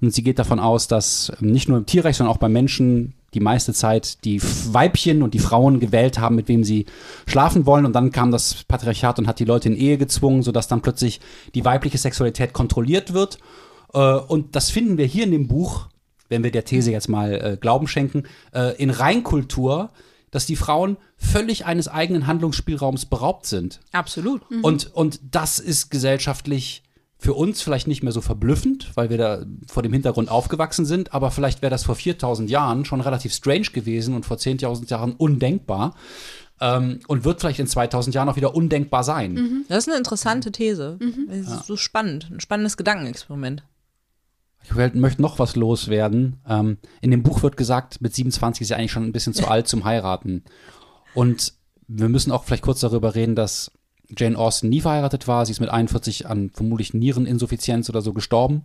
Und 0.00 0.14
sie 0.14 0.22
geht 0.22 0.38
davon 0.38 0.58
aus, 0.58 0.88
dass 0.88 1.30
nicht 1.40 1.68
nur 1.68 1.78
im 1.78 1.86
Tierreich, 1.86 2.16
sondern 2.16 2.34
auch 2.34 2.40
bei 2.40 2.48
Menschen 2.48 3.12
die 3.34 3.40
meiste 3.40 3.72
Zeit 3.72 4.24
die 4.24 4.42
Weibchen 4.42 5.22
und 5.22 5.34
die 5.34 5.38
Frauen 5.38 5.78
gewählt 5.78 6.18
haben, 6.18 6.36
mit 6.36 6.48
wem 6.48 6.64
sie 6.64 6.86
schlafen 7.26 7.66
wollen. 7.66 7.86
Und 7.86 7.92
dann 7.92 8.12
kam 8.12 8.30
das 8.30 8.64
Patriarchat 8.64 9.18
und 9.18 9.26
hat 9.26 9.38
die 9.38 9.44
Leute 9.44 9.68
in 9.68 9.76
Ehe 9.76 9.98
gezwungen, 9.98 10.42
sodass 10.42 10.68
dann 10.68 10.82
plötzlich 10.82 11.20
die 11.54 11.64
weibliche 11.64 11.98
Sexualität 11.98 12.52
kontrolliert 12.52 13.12
wird. 13.12 13.38
Äh, 13.94 13.98
und 13.98 14.56
das 14.56 14.70
finden 14.70 14.98
wir 14.98 15.06
hier 15.06 15.24
in 15.24 15.32
dem 15.32 15.48
Buch, 15.48 15.88
wenn 16.28 16.42
wir 16.42 16.50
der 16.50 16.64
These 16.64 16.90
jetzt 16.90 17.08
mal 17.08 17.32
äh, 17.32 17.56
Glauben 17.60 17.86
schenken, 17.86 18.24
äh, 18.54 18.76
in 18.76 18.90
Reinkultur, 18.90 19.90
dass 20.30 20.46
die 20.46 20.56
Frauen 20.56 20.96
völlig 21.16 21.66
eines 21.66 21.88
eigenen 21.88 22.26
Handlungsspielraums 22.26 23.06
beraubt 23.06 23.46
sind. 23.46 23.80
Absolut. 23.92 24.42
Und, 24.62 24.92
und 24.94 25.20
das 25.30 25.58
ist 25.58 25.90
gesellschaftlich 25.90 26.82
für 27.18 27.34
uns 27.34 27.62
vielleicht 27.62 27.86
nicht 27.86 28.02
mehr 28.02 28.12
so 28.12 28.20
verblüffend, 28.20 28.90
weil 28.96 29.08
wir 29.08 29.18
da 29.18 29.44
vor 29.68 29.84
dem 29.84 29.92
Hintergrund 29.92 30.28
aufgewachsen 30.28 30.84
sind, 30.86 31.14
aber 31.14 31.30
vielleicht 31.30 31.62
wäre 31.62 31.70
das 31.70 31.84
vor 31.84 31.94
4000 31.94 32.50
Jahren 32.50 32.84
schon 32.84 33.00
relativ 33.00 33.32
strange 33.32 33.68
gewesen 33.72 34.14
und 34.14 34.26
vor 34.26 34.38
10.000 34.38 34.90
Jahren 34.90 35.12
undenkbar 35.12 35.94
ähm, 36.60 36.98
und 37.06 37.24
wird 37.24 37.38
vielleicht 37.38 37.60
in 37.60 37.68
2000 37.68 38.14
Jahren 38.16 38.28
auch 38.28 38.34
wieder 38.34 38.56
undenkbar 38.56 39.04
sein. 39.04 39.64
Das 39.68 39.84
ist 39.84 39.88
eine 39.88 39.98
interessante 39.98 40.50
These. 40.50 40.98
Das 41.28 41.60
ist 41.60 41.66
so 41.66 41.76
spannend. 41.76 42.28
Ein 42.32 42.40
spannendes 42.40 42.76
Gedankenexperiment. 42.76 43.62
Ich 44.64 44.74
möchte 44.74 45.22
noch 45.22 45.38
was 45.38 45.56
loswerden. 45.56 46.40
Ähm, 46.48 46.78
in 47.00 47.10
dem 47.10 47.22
Buch 47.22 47.42
wird 47.42 47.56
gesagt, 47.56 48.00
mit 48.00 48.14
27 48.14 48.62
ist 48.62 48.68
sie 48.68 48.74
eigentlich 48.74 48.92
schon 48.92 49.04
ein 49.04 49.12
bisschen 49.12 49.34
zu 49.34 49.48
alt 49.48 49.68
zum 49.68 49.84
Heiraten. 49.84 50.44
Und 51.14 51.54
wir 51.88 52.08
müssen 52.08 52.32
auch 52.32 52.44
vielleicht 52.44 52.62
kurz 52.62 52.80
darüber 52.80 53.14
reden, 53.14 53.34
dass 53.34 53.72
Jane 54.16 54.38
Austen 54.38 54.68
nie 54.68 54.80
verheiratet 54.80 55.26
war. 55.28 55.44
Sie 55.44 55.52
ist 55.52 55.60
mit 55.60 55.70
41 55.70 56.26
an 56.28 56.50
vermutlich 56.50 56.94
Niereninsuffizienz 56.94 57.88
oder 57.88 58.02
so 58.02 58.12
gestorben. 58.12 58.64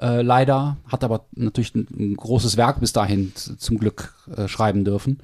Äh, 0.00 0.22
leider. 0.22 0.78
Hat 0.86 1.04
aber 1.04 1.26
natürlich 1.32 1.74
ein, 1.74 1.86
ein 1.98 2.16
großes 2.16 2.56
Werk 2.56 2.80
bis 2.80 2.92
dahin 2.92 3.32
zum 3.34 3.78
Glück 3.78 4.14
äh, 4.34 4.48
schreiben 4.48 4.84
dürfen. 4.84 5.18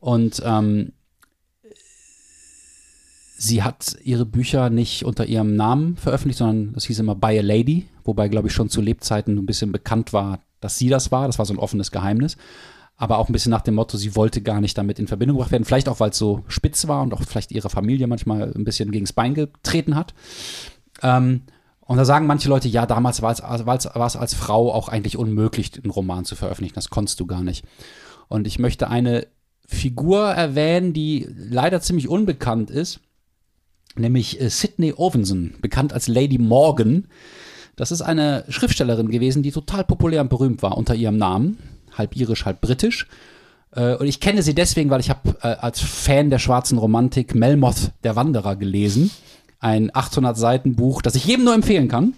Und 0.00 0.42
ähm, 0.44 0.92
sie 3.42 3.62
hat 3.62 3.96
ihre 4.04 4.24
Bücher 4.24 4.70
nicht 4.70 5.04
unter 5.04 5.26
ihrem 5.26 5.56
Namen 5.56 5.96
veröffentlicht, 5.96 6.38
sondern 6.38 6.74
das 6.74 6.84
hieß 6.84 7.00
immer 7.00 7.16
By 7.16 7.38
a 7.38 7.42
Lady, 7.42 7.88
wobei, 8.04 8.28
glaube 8.28 8.48
ich, 8.48 8.54
schon 8.54 8.68
zu 8.68 8.80
Lebzeiten 8.80 9.36
ein 9.36 9.46
bisschen 9.46 9.72
bekannt 9.72 10.12
war, 10.12 10.38
dass 10.60 10.78
sie 10.78 10.88
das 10.88 11.10
war. 11.10 11.26
Das 11.26 11.38
war 11.38 11.46
so 11.46 11.52
ein 11.52 11.58
offenes 11.58 11.90
Geheimnis. 11.90 12.36
Aber 12.96 13.18
auch 13.18 13.28
ein 13.28 13.32
bisschen 13.32 13.50
nach 13.50 13.62
dem 13.62 13.74
Motto, 13.74 13.96
sie 13.96 14.14
wollte 14.14 14.42
gar 14.42 14.60
nicht 14.60 14.78
damit 14.78 15.00
in 15.00 15.08
Verbindung 15.08 15.36
gebracht 15.36 15.50
werden. 15.50 15.64
Vielleicht 15.64 15.88
auch, 15.88 15.98
weil 15.98 16.10
es 16.10 16.18
so 16.18 16.44
spitz 16.46 16.86
war 16.86 17.02
und 17.02 17.12
auch 17.14 17.22
vielleicht 17.22 17.50
ihre 17.50 17.68
Familie 17.68 18.06
manchmal 18.06 18.52
ein 18.54 18.64
bisschen 18.64 18.92
gegens 18.92 19.12
Bein 19.12 19.34
getreten 19.34 19.96
hat. 19.96 20.14
Ähm, 21.02 21.42
und 21.80 21.96
da 21.96 22.04
sagen 22.04 22.28
manche 22.28 22.48
Leute, 22.48 22.68
ja, 22.68 22.86
damals 22.86 23.22
war 23.22 23.30
also 23.30 23.64
es, 23.64 23.94
war 23.96 24.06
es 24.06 24.16
als 24.16 24.34
Frau 24.34 24.72
auch 24.72 24.88
eigentlich 24.88 25.16
unmöglich, 25.16 25.72
einen 25.82 25.90
Roman 25.90 26.24
zu 26.24 26.36
veröffentlichen. 26.36 26.76
Das 26.76 26.90
konntest 26.90 27.18
du 27.18 27.26
gar 27.26 27.42
nicht. 27.42 27.64
Und 28.28 28.46
ich 28.46 28.60
möchte 28.60 28.88
eine 28.88 29.26
Figur 29.66 30.28
erwähnen, 30.28 30.92
die 30.92 31.26
leider 31.28 31.80
ziemlich 31.80 32.08
unbekannt 32.08 32.70
ist, 32.70 33.00
nämlich 33.96 34.40
äh, 34.40 34.48
Sydney 34.50 34.92
Ovenson, 34.96 35.54
bekannt 35.60 35.92
als 35.92 36.08
Lady 36.08 36.38
Morgan. 36.38 37.06
Das 37.76 37.90
ist 37.90 38.02
eine 38.02 38.44
Schriftstellerin 38.48 39.10
gewesen, 39.10 39.42
die 39.42 39.52
total 39.52 39.84
populär 39.84 40.20
und 40.20 40.28
berühmt 40.30 40.62
war 40.62 40.76
unter 40.76 40.94
ihrem 40.94 41.16
Namen, 41.16 41.58
halb 41.96 42.16
irisch, 42.16 42.44
halb 42.44 42.60
britisch. 42.60 43.06
Äh, 43.74 43.96
Und 43.96 44.06
ich 44.06 44.20
kenne 44.20 44.42
sie 44.42 44.54
deswegen, 44.54 44.90
weil 44.90 45.00
ich 45.00 45.10
habe 45.10 45.36
äh, 45.42 45.48
als 45.48 45.80
Fan 45.80 46.30
der 46.30 46.38
schwarzen 46.38 46.78
Romantik 46.78 47.34
Melmoth 47.34 47.92
der 48.04 48.16
Wanderer 48.16 48.56
gelesen. 48.56 49.10
Ein 49.58 49.90
800 49.94 50.36
Seiten 50.36 50.74
Buch, 50.74 51.02
das 51.02 51.14
ich 51.14 51.24
jedem 51.24 51.44
nur 51.44 51.54
empfehlen 51.54 51.86
kann, 51.86 52.14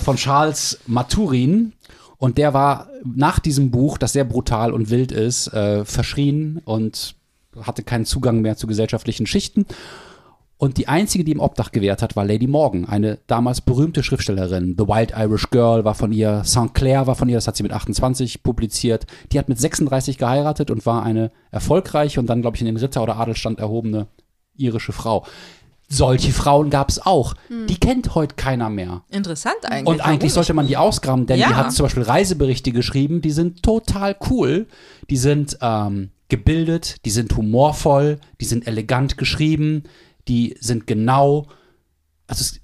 von 0.00 0.16
Charles 0.16 0.78
Maturin. 0.86 1.72
Und 2.18 2.36
der 2.36 2.52
war 2.52 2.88
nach 3.02 3.38
diesem 3.38 3.70
Buch, 3.70 3.96
das 3.96 4.12
sehr 4.12 4.24
brutal 4.24 4.74
und 4.74 4.90
wild 4.90 5.10
ist, 5.10 5.50
verschrien 5.84 6.60
und 6.66 7.14
hatte 7.62 7.82
keinen 7.82 8.04
Zugang 8.04 8.42
mehr 8.42 8.58
zu 8.58 8.66
gesellschaftlichen 8.66 9.26
Schichten. 9.26 9.64
Und 10.60 10.76
die 10.76 10.88
einzige, 10.88 11.24
die 11.24 11.32
ihm 11.32 11.40
Obdach 11.40 11.72
gewährt 11.72 12.02
hat, 12.02 12.16
war 12.16 12.26
Lady 12.26 12.46
Morgan, 12.46 12.84
eine 12.84 13.16
damals 13.26 13.62
berühmte 13.62 14.02
Schriftstellerin. 14.02 14.74
The 14.76 14.86
Wild 14.86 15.14
Irish 15.16 15.48
Girl 15.48 15.86
war 15.86 15.94
von 15.94 16.12
ihr, 16.12 16.42
St. 16.44 16.74
Clair 16.74 17.06
war 17.06 17.14
von 17.14 17.30
ihr, 17.30 17.38
das 17.38 17.46
hat 17.46 17.56
sie 17.56 17.62
mit 17.62 17.72
28 17.72 18.42
publiziert. 18.42 19.06
Die 19.32 19.38
hat 19.38 19.48
mit 19.48 19.58
36 19.58 20.18
geheiratet 20.18 20.70
und 20.70 20.84
war 20.84 21.02
eine 21.02 21.30
erfolgreiche 21.50 22.20
und 22.20 22.26
dann, 22.26 22.42
glaube 22.42 22.56
ich, 22.56 22.60
in 22.60 22.66
den 22.66 22.76
Ritter- 22.76 23.02
oder 23.02 23.16
Adelstand 23.16 23.58
erhobene 23.58 24.08
irische 24.54 24.92
Frau. 24.92 25.24
Solche 25.88 26.30
Frauen 26.30 26.68
gab 26.68 26.90
es 26.90 27.04
auch. 27.06 27.34
Die 27.68 27.76
kennt 27.80 28.14
heute 28.14 28.34
keiner 28.34 28.68
mehr. 28.68 29.02
Interessant 29.08 29.56
eigentlich. 29.64 29.86
Und 29.88 30.04
eigentlich 30.06 30.34
sollte 30.34 30.52
man 30.52 30.66
die 30.66 30.76
ausgraben, 30.76 31.24
denn 31.24 31.38
Ja. 31.38 31.48
die 31.48 31.54
hat 31.54 31.72
zum 31.72 31.84
Beispiel 31.86 32.02
Reiseberichte 32.02 32.70
geschrieben, 32.70 33.22
die 33.22 33.30
sind 33.30 33.62
total 33.62 34.14
cool. 34.28 34.66
Die 35.08 35.16
sind 35.16 35.56
ähm, 35.62 36.10
gebildet, 36.28 36.96
die 37.06 37.10
sind 37.10 37.34
humorvoll, 37.34 38.18
die 38.42 38.44
sind 38.44 38.66
elegant 38.66 39.16
geschrieben, 39.16 39.84
die 40.28 40.56
sind 40.60 40.86
genau. 40.86 41.46
Also 42.26 42.42
es, 42.42 42.60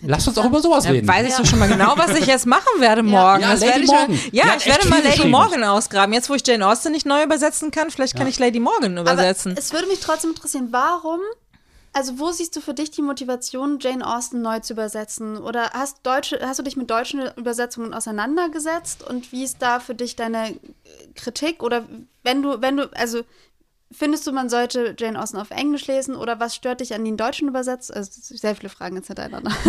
Lass 0.00 0.28
uns 0.28 0.38
auch 0.38 0.44
über 0.44 0.60
sowas 0.60 0.84
Ja, 0.84 0.92
reden. 0.92 1.08
weiß 1.08 1.26
ich 1.28 1.34
doch 1.34 1.44
schon 1.44 1.58
mal 1.58 1.68
genau, 1.68 1.94
was 1.96 2.14
ich 2.16 2.26
jetzt 2.26 2.46
machen 2.46 2.68
werde 2.78 3.02
morgen. 3.02 3.42
Ja, 3.42 3.50
das 3.50 3.60
Lady 3.60 3.72
werde 3.72 3.80
ich 3.82 3.86
Morgan. 3.90 4.10
Mal, 4.12 4.18
Die 4.30 4.36
ja, 4.36 4.44
hat 4.46 4.60
ich 4.60 4.66
werde 4.66 4.88
mal 4.88 5.02
Lady. 5.02 5.28
Morgan 5.28 5.64
ausgraben. 5.64 6.12
Jetzt, 6.12 6.30
wo 6.30 6.34
ich 6.34 6.46
Jane 6.46 6.64
Austen 6.68 6.92
nicht 6.92 7.04
neu 7.04 7.24
übersetzen 7.24 7.72
kann, 7.72 7.90
vielleicht 7.90 8.14
kann 8.16 8.28
ich 8.28 8.38
Lady 8.38 8.60
Morgan 8.60 8.96
übersetzen. 8.96 9.52
Aber 9.52 9.60
es 9.60 9.72
würde 9.72 9.88
mich 9.88 9.98
trotzdem 9.98 10.30
interessieren, 10.30 10.68
warum, 10.70 11.18
also 11.92 12.20
wo 12.20 12.30
siehst 12.30 12.54
du 12.54 12.60
für 12.60 12.74
dich 12.74 12.92
die 12.92 13.02
Motivation, 13.02 13.80
Jane 13.80 14.06
Austen 14.06 14.40
neu 14.40 14.60
zu 14.60 14.74
übersetzen? 14.74 15.36
Oder 15.36 15.70
hast, 15.72 15.96
deutsche, 16.04 16.38
hast 16.42 16.60
du 16.60 16.62
dich 16.62 16.76
mit 16.76 16.88
deutschen 16.88 17.22
Übersetzungen 17.36 17.92
auseinandergesetzt 17.92 19.02
und 19.02 19.32
wie 19.32 19.42
ist 19.42 19.56
da 19.62 19.80
für 19.80 19.96
dich 19.96 20.14
deine 20.14 20.54
Kritik? 21.16 21.60
Oder 21.60 21.84
wenn 22.22 22.42
du, 22.42 22.60
wenn 22.62 22.76
du, 22.76 22.84
also 22.94 23.22
findest 23.90 24.26
du, 24.26 24.32
man 24.32 24.48
sollte 24.48 24.94
Jane 24.98 25.20
Austen 25.20 25.38
auf 25.38 25.50
Englisch 25.50 25.86
lesen 25.86 26.14
oder 26.14 26.40
was 26.40 26.54
stört 26.54 26.80
dich 26.80 26.94
an 26.94 27.04
den 27.04 27.16
deutschen 27.16 27.48
Übersetzungen? 27.48 27.98
Also 27.98 28.10
sehr 28.20 28.54
viele 28.54 28.68
Fragen 28.68 28.96
jetzt 28.96 29.08
hintereinander. 29.08 29.50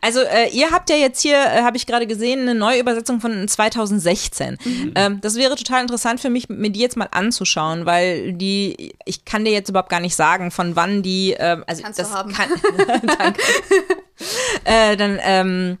Also 0.00 0.20
äh, 0.20 0.48
ihr 0.50 0.70
habt 0.70 0.90
ja 0.90 0.96
jetzt 0.96 1.20
hier, 1.20 1.36
äh, 1.36 1.62
habe 1.62 1.76
ich 1.76 1.86
gerade 1.86 2.06
gesehen, 2.06 2.40
eine 2.40 2.54
neue 2.54 2.80
Übersetzung 2.80 3.20
von 3.20 3.48
2016. 3.48 4.58
Mhm. 4.62 4.92
Ähm, 4.94 5.20
das 5.20 5.34
wäre 5.36 5.56
total 5.56 5.82
interessant 5.82 6.20
für 6.20 6.30
mich, 6.30 6.48
mir 6.48 6.70
die 6.70 6.80
jetzt 6.80 6.96
mal 6.96 7.08
anzuschauen, 7.10 7.86
weil 7.86 8.32
die, 8.34 8.94
ich 9.04 9.24
kann 9.24 9.44
dir 9.44 9.52
jetzt 9.52 9.68
überhaupt 9.68 9.88
gar 9.88 10.00
nicht 10.00 10.14
sagen, 10.14 10.50
von 10.50 10.76
wann 10.76 11.02
die, 11.02 11.34
ähm, 11.38 11.64
also 11.66 11.82
Kannst 11.82 11.98
du 11.98 12.02
das 12.02 12.14
haben. 12.14 12.32
kann, 12.32 12.50
danke. 13.18 13.42
äh, 14.64 14.96
dann, 14.96 15.18
ähm, 15.22 15.78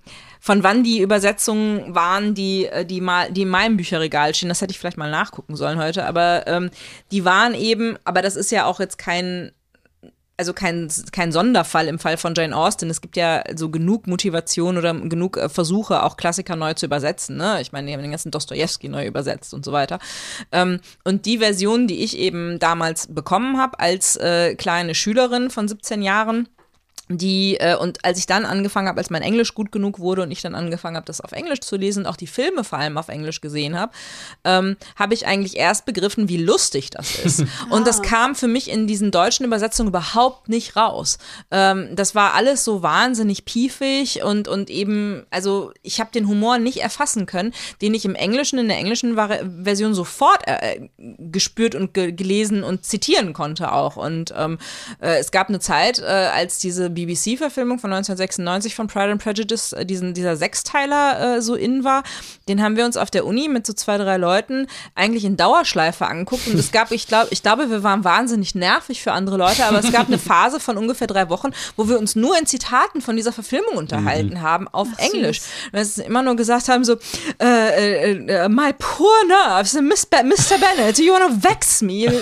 von 0.48 0.62
wann 0.62 0.82
die 0.82 1.00
Übersetzungen 1.00 1.94
waren, 1.94 2.34
die, 2.34 2.64
äh, 2.64 2.86
die, 2.86 3.02
mal, 3.02 3.30
die 3.30 3.42
in 3.42 3.50
meinem 3.50 3.76
Bücherregal 3.76 4.34
stehen. 4.34 4.48
Das 4.48 4.62
hätte 4.62 4.70
ich 4.70 4.78
vielleicht 4.78 4.96
mal 4.96 5.10
nachgucken 5.10 5.56
sollen 5.56 5.78
heute. 5.78 6.06
Aber 6.06 6.46
ähm, 6.46 6.70
die 7.12 7.26
waren 7.26 7.52
eben, 7.52 7.98
aber 8.04 8.22
das 8.22 8.34
ist 8.34 8.50
ja 8.50 8.64
auch 8.64 8.80
jetzt 8.80 8.96
kein, 8.96 9.52
also 10.38 10.54
kein, 10.54 10.90
kein 11.12 11.32
Sonderfall 11.32 11.86
im 11.86 11.98
Fall 11.98 12.16
von 12.16 12.32
Jane 12.34 12.56
Austen. 12.56 12.88
Es 12.88 13.02
gibt 13.02 13.18
ja 13.18 13.44
so 13.56 13.68
genug 13.68 14.06
Motivation 14.06 14.78
oder 14.78 14.94
genug 14.94 15.36
äh, 15.36 15.50
Versuche, 15.50 16.02
auch 16.02 16.16
Klassiker 16.16 16.56
neu 16.56 16.72
zu 16.72 16.86
übersetzen. 16.86 17.36
Ne? 17.36 17.60
Ich 17.60 17.72
meine, 17.72 17.86
die 17.86 17.92
haben 17.92 18.00
den 18.00 18.12
ganzen 18.12 18.30
Dostoevsky 18.30 18.88
neu 18.88 19.06
übersetzt 19.06 19.52
und 19.52 19.66
so 19.66 19.72
weiter. 19.72 19.98
Ähm, 20.50 20.80
und 21.04 21.26
die 21.26 21.36
Version, 21.36 21.86
die 21.86 22.02
ich 22.02 22.16
eben 22.16 22.58
damals 22.58 23.06
bekommen 23.14 23.58
habe 23.58 23.80
als 23.80 24.16
äh, 24.16 24.54
kleine 24.54 24.94
Schülerin 24.94 25.50
von 25.50 25.68
17 25.68 26.00
Jahren, 26.00 26.48
die 27.08 27.56
äh, 27.56 27.76
und 27.76 28.04
als 28.04 28.18
ich 28.18 28.26
dann 28.26 28.44
angefangen 28.44 28.88
habe, 28.88 28.98
als 28.98 29.10
mein 29.10 29.22
Englisch 29.22 29.54
gut 29.54 29.72
genug 29.72 29.98
wurde 29.98 30.22
und 30.22 30.30
ich 30.30 30.42
dann 30.42 30.54
angefangen 30.54 30.96
habe, 30.96 31.06
das 31.06 31.20
auf 31.20 31.32
Englisch 31.32 31.60
zu 31.60 31.76
lesen 31.76 32.00
und 32.00 32.06
auch 32.06 32.16
die 32.16 32.26
Filme 32.26 32.64
vor 32.64 32.78
allem 32.78 32.98
auf 32.98 33.08
Englisch 33.08 33.40
gesehen 33.40 33.78
habe, 33.78 33.92
ähm, 34.44 34.76
habe 34.96 35.14
ich 35.14 35.26
eigentlich 35.26 35.56
erst 35.56 35.86
begriffen, 35.86 36.28
wie 36.28 36.36
lustig 36.36 36.90
das 36.90 37.18
ist. 37.18 37.44
und 37.70 37.86
das 37.86 38.02
kam 38.02 38.34
für 38.34 38.48
mich 38.48 38.70
in 38.70 38.86
diesen 38.86 39.10
deutschen 39.10 39.46
Übersetzungen 39.46 39.88
überhaupt 39.88 40.48
nicht 40.48 40.76
raus. 40.76 41.18
Ähm, 41.50 41.90
das 41.94 42.14
war 42.14 42.34
alles 42.34 42.64
so 42.64 42.82
wahnsinnig 42.82 43.44
piefig 43.44 44.22
und 44.22 44.48
und 44.48 44.70
eben, 44.70 45.26
also 45.30 45.72
ich 45.82 46.00
habe 46.00 46.10
den 46.12 46.28
Humor 46.28 46.58
nicht 46.58 46.78
erfassen 46.78 47.26
können, 47.26 47.54
den 47.80 47.94
ich 47.94 48.04
im 48.04 48.14
Englischen 48.14 48.58
in 48.58 48.68
der 48.68 48.76
englischen 48.76 49.14
Version 49.14 49.94
sofort 49.94 50.42
äh, 50.46 50.88
gespürt 50.98 51.74
und 51.74 51.94
ge 51.94 52.12
gelesen 52.12 52.64
und 52.64 52.84
zitieren 52.84 53.32
konnte 53.32 53.72
auch. 53.72 53.96
Und 53.96 54.34
ähm, 54.36 54.58
äh, 55.00 55.18
es 55.18 55.30
gab 55.30 55.48
eine 55.48 55.60
Zeit, 55.60 56.00
äh, 56.00 56.04
als 56.04 56.58
diese 56.58 56.90
BBC-Verfilmung 57.06 57.78
von 57.78 57.92
1996 57.92 58.74
von 58.74 58.86
Pride 58.86 59.12
and 59.12 59.22
Prejudice, 59.22 59.72
äh, 59.72 59.84
diesen, 59.84 60.14
dieser 60.14 60.36
Sechsteiler 60.36 61.36
äh, 61.36 61.42
so 61.42 61.54
in 61.54 61.84
war, 61.84 62.02
den 62.48 62.62
haben 62.62 62.76
wir 62.76 62.84
uns 62.84 62.96
auf 62.96 63.10
der 63.10 63.26
Uni 63.26 63.48
mit 63.48 63.66
so 63.66 63.72
zwei, 63.72 63.98
drei 63.98 64.16
Leuten 64.16 64.66
eigentlich 64.94 65.24
in 65.24 65.36
Dauerschleife 65.36 66.06
angeguckt. 66.06 66.46
Und 66.46 66.58
es 66.58 66.72
gab, 66.72 66.90
ich 66.92 67.06
glaube, 67.06 67.28
ich 67.30 67.42
glaube, 67.42 67.70
wir 67.70 67.82
waren 67.82 68.04
wahnsinnig 68.04 68.54
nervig 68.54 69.02
für 69.02 69.12
andere 69.12 69.36
Leute, 69.36 69.64
aber 69.64 69.78
es 69.78 69.92
gab 69.92 70.06
eine 70.06 70.18
Phase 70.18 70.60
von 70.60 70.76
ungefähr 70.76 71.06
drei 71.06 71.28
Wochen, 71.28 71.50
wo 71.76 71.88
wir 71.88 71.98
uns 71.98 72.16
nur 72.16 72.38
in 72.38 72.46
Zitaten 72.46 73.00
von 73.00 73.16
dieser 73.16 73.32
Verfilmung 73.32 73.74
unterhalten 73.76 74.40
haben 74.40 74.68
auf 74.68 74.88
Englisch. 74.98 75.40
Und 75.72 75.78
es 75.78 75.98
immer 75.98 76.22
nur 76.22 76.36
gesagt 76.36 76.68
haben, 76.68 76.84
so, 76.84 76.96
äh, 77.40 78.12
äh, 78.12 78.44
äh, 78.44 78.48
my 78.48 78.72
poor 78.78 79.16
nerves, 79.26 79.74
Mr. 79.74 80.58
Bennett, 80.58 80.98
you 80.98 81.12
wanna 81.12 81.30
vex 81.30 81.82
me? 81.82 81.98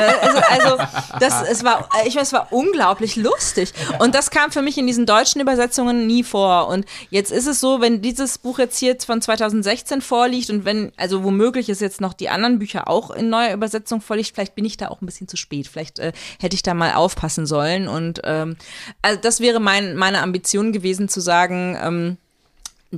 Äh, 0.00 0.26
also, 0.26 0.38
also 0.48 0.82
das, 1.18 1.48
es 1.48 1.64
war, 1.64 1.88
ich 2.06 2.16
weiß, 2.16 2.30
es 2.30 2.32
war 2.32 2.52
unglaublich 2.52 3.16
lustig. 3.16 3.72
Und 3.98 4.09
das 4.14 4.30
kam 4.30 4.50
für 4.50 4.62
mich 4.62 4.78
in 4.78 4.86
diesen 4.86 5.06
deutschen 5.06 5.40
Übersetzungen 5.40 6.06
nie 6.06 6.22
vor. 6.22 6.68
Und 6.68 6.86
jetzt 7.10 7.32
ist 7.32 7.46
es 7.46 7.60
so, 7.60 7.80
wenn 7.80 8.02
dieses 8.02 8.38
Buch 8.38 8.58
jetzt 8.58 8.78
hier 8.78 8.96
von 9.04 9.20
2016 9.20 10.00
vorliegt 10.00 10.50
und 10.50 10.64
wenn, 10.64 10.92
also 10.96 11.24
womöglich 11.24 11.68
ist 11.68 11.80
jetzt 11.80 12.00
noch 12.00 12.12
die 12.12 12.28
anderen 12.28 12.58
Bücher 12.58 12.88
auch 12.88 13.10
in 13.10 13.28
neuer 13.28 13.52
Übersetzung 13.54 14.00
vorliegt, 14.00 14.32
vielleicht 14.34 14.54
bin 14.54 14.64
ich 14.64 14.76
da 14.76 14.88
auch 14.88 15.00
ein 15.00 15.06
bisschen 15.06 15.28
zu 15.28 15.36
spät. 15.36 15.68
Vielleicht 15.68 15.98
äh, 15.98 16.12
hätte 16.40 16.54
ich 16.54 16.62
da 16.62 16.74
mal 16.74 16.94
aufpassen 16.94 17.46
sollen. 17.46 17.88
Und 17.88 18.20
ähm, 18.24 18.56
also 19.02 19.18
das 19.20 19.40
wäre 19.40 19.60
mein, 19.60 19.96
meine 19.96 20.22
Ambition 20.22 20.72
gewesen 20.72 21.08
zu 21.08 21.20
sagen, 21.20 21.76
ähm, 21.82 22.16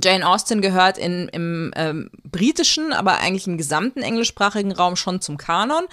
Jane 0.01 0.27
Austen 0.27 0.61
gehört 0.61 0.97
in, 0.97 1.27
im 1.29 1.71
ähm, 1.75 2.09
britischen, 2.23 2.93
aber 2.93 3.19
eigentlich 3.19 3.47
im 3.47 3.57
gesamten 3.57 4.01
englischsprachigen 4.01 4.71
Raum 4.71 4.95
schon 4.95 5.21
zum 5.21 5.37
Kanon, 5.37 5.85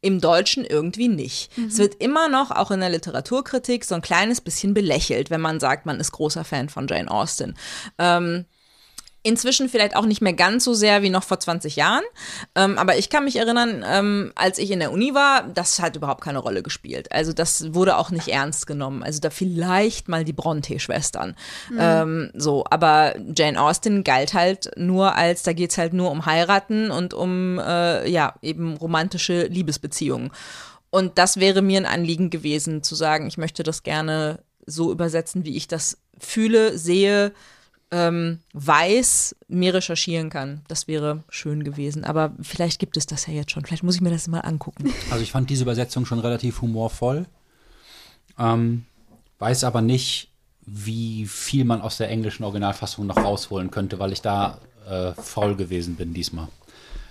im 0.00 0.20
Deutschen 0.20 0.64
irgendwie 0.64 1.08
nicht. 1.08 1.50
Es 1.66 1.78
wird 1.78 1.94
immer 1.96 2.28
noch, 2.28 2.50
auch 2.50 2.70
in 2.70 2.80
der 2.80 2.90
Literaturkritik, 2.90 3.84
so 3.84 3.94
ein 3.94 4.02
kleines 4.02 4.40
bisschen 4.40 4.74
belächelt, 4.74 5.30
wenn 5.30 5.40
man 5.40 5.58
sagt, 5.58 5.86
man 5.86 5.98
ist 6.00 6.12
großer 6.12 6.44
Fan 6.44 6.68
von 6.68 6.86
Jane 6.86 7.10
Austen. 7.10 7.54
Ähm, 7.98 8.44
Inzwischen 9.26 9.68
vielleicht 9.68 9.96
auch 9.96 10.06
nicht 10.06 10.22
mehr 10.22 10.34
ganz 10.34 10.62
so 10.62 10.72
sehr 10.72 11.02
wie 11.02 11.10
noch 11.10 11.24
vor 11.24 11.40
20 11.40 11.74
Jahren. 11.74 12.04
Ähm, 12.54 12.78
aber 12.78 12.96
ich 12.96 13.10
kann 13.10 13.24
mich 13.24 13.34
erinnern, 13.36 13.84
ähm, 13.84 14.30
als 14.36 14.58
ich 14.58 14.70
in 14.70 14.78
der 14.78 14.92
Uni 14.92 15.14
war, 15.14 15.42
das 15.42 15.80
hat 15.80 15.96
überhaupt 15.96 16.22
keine 16.22 16.38
Rolle 16.38 16.62
gespielt. 16.62 17.10
Also 17.10 17.32
das 17.32 17.74
wurde 17.74 17.96
auch 17.96 18.10
nicht 18.10 18.28
ernst 18.28 18.68
genommen. 18.68 19.02
Also 19.02 19.18
da 19.18 19.30
vielleicht 19.30 20.08
mal 20.08 20.24
die 20.24 20.32
Bronte-Schwestern. 20.32 21.34
Ähm, 21.76 22.30
so, 22.34 22.64
aber 22.70 23.16
Jane 23.34 23.60
Austen 23.60 24.04
galt 24.04 24.32
halt 24.32 24.70
nur 24.76 25.16
als, 25.16 25.42
da 25.42 25.52
geht's 25.52 25.76
halt 25.76 25.92
nur 25.92 26.12
um 26.12 26.24
Heiraten 26.24 26.92
und 26.92 27.12
um, 27.12 27.58
äh, 27.58 28.08
ja, 28.08 28.34
eben 28.42 28.76
romantische 28.76 29.46
Liebesbeziehungen. 29.46 30.30
Und 30.90 31.18
das 31.18 31.38
wäre 31.38 31.62
mir 31.62 31.80
ein 31.80 31.86
Anliegen 31.86 32.30
gewesen, 32.30 32.84
zu 32.84 32.94
sagen, 32.94 33.26
ich 33.26 33.38
möchte 33.38 33.64
das 33.64 33.82
gerne 33.82 34.38
so 34.66 34.92
übersetzen, 34.92 35.44
wie 35.44 35.56
ich 35.56 35.66
das 35.66 35.98
fühle, 36.18 36.78
sehe, 36.78 37.32
ähm, 37.90 38.40
weiß, 38.52 39.36
mir 39.48 39.74
recherchieren 39.74 40.30
kann. 40.30 40.62
Das 40.68 40.88
wäre 40.88 41.22
schön 41.28 41.62
gewesen. 41.62 42.04
Aber 42.04 42.32
vielleicht 42.42 42.78
gibt 42.78 42.96
es 42.96 43.06
das 43.06 43.26
ja 43.26 43.32
jetzt 43.32 43.52
schon. 43.52 43.64
Vielleicht 43.64 43.82
muss 43.82 43.94
ich 43.94 44.00
mir 44.00 44.10
das 44.10 44.26
mal 44.28 44.40
angucken. 44.40 44.92
Also 45.10 45.22
ich 45.22 45.30
fand 45.30 45.50
diese 45.50 45.62
Übersetzung 45.62 46.04
schon 46.04 46.18
relativ 46.18 46.62
humorvoll. 46.62 47.26
Ähm, 48.38 48.84
weiß 49.38 49.64
aber 49.64 49.82
nicht, 49.82 50.30
wie 50.62 51.26
viel 51.26 51.64
man 51.64 51.80
aus 51.80 51.96
der 51.96 52.10
englischen 52.10 52.42
Originalfassung 52.42 53.06
noch 53.06 53.16
rausholen 53.16 53.70
könnte, 53.70 53.98
weil 53.98 54.12
ich 54.12 54.20
da 54.20 54.58
äh, 54.88 55.12
faul 55.12 55.54
gewesen 55.54 55.94
bin 55.94 56.12
diesmal. 56.12 56.48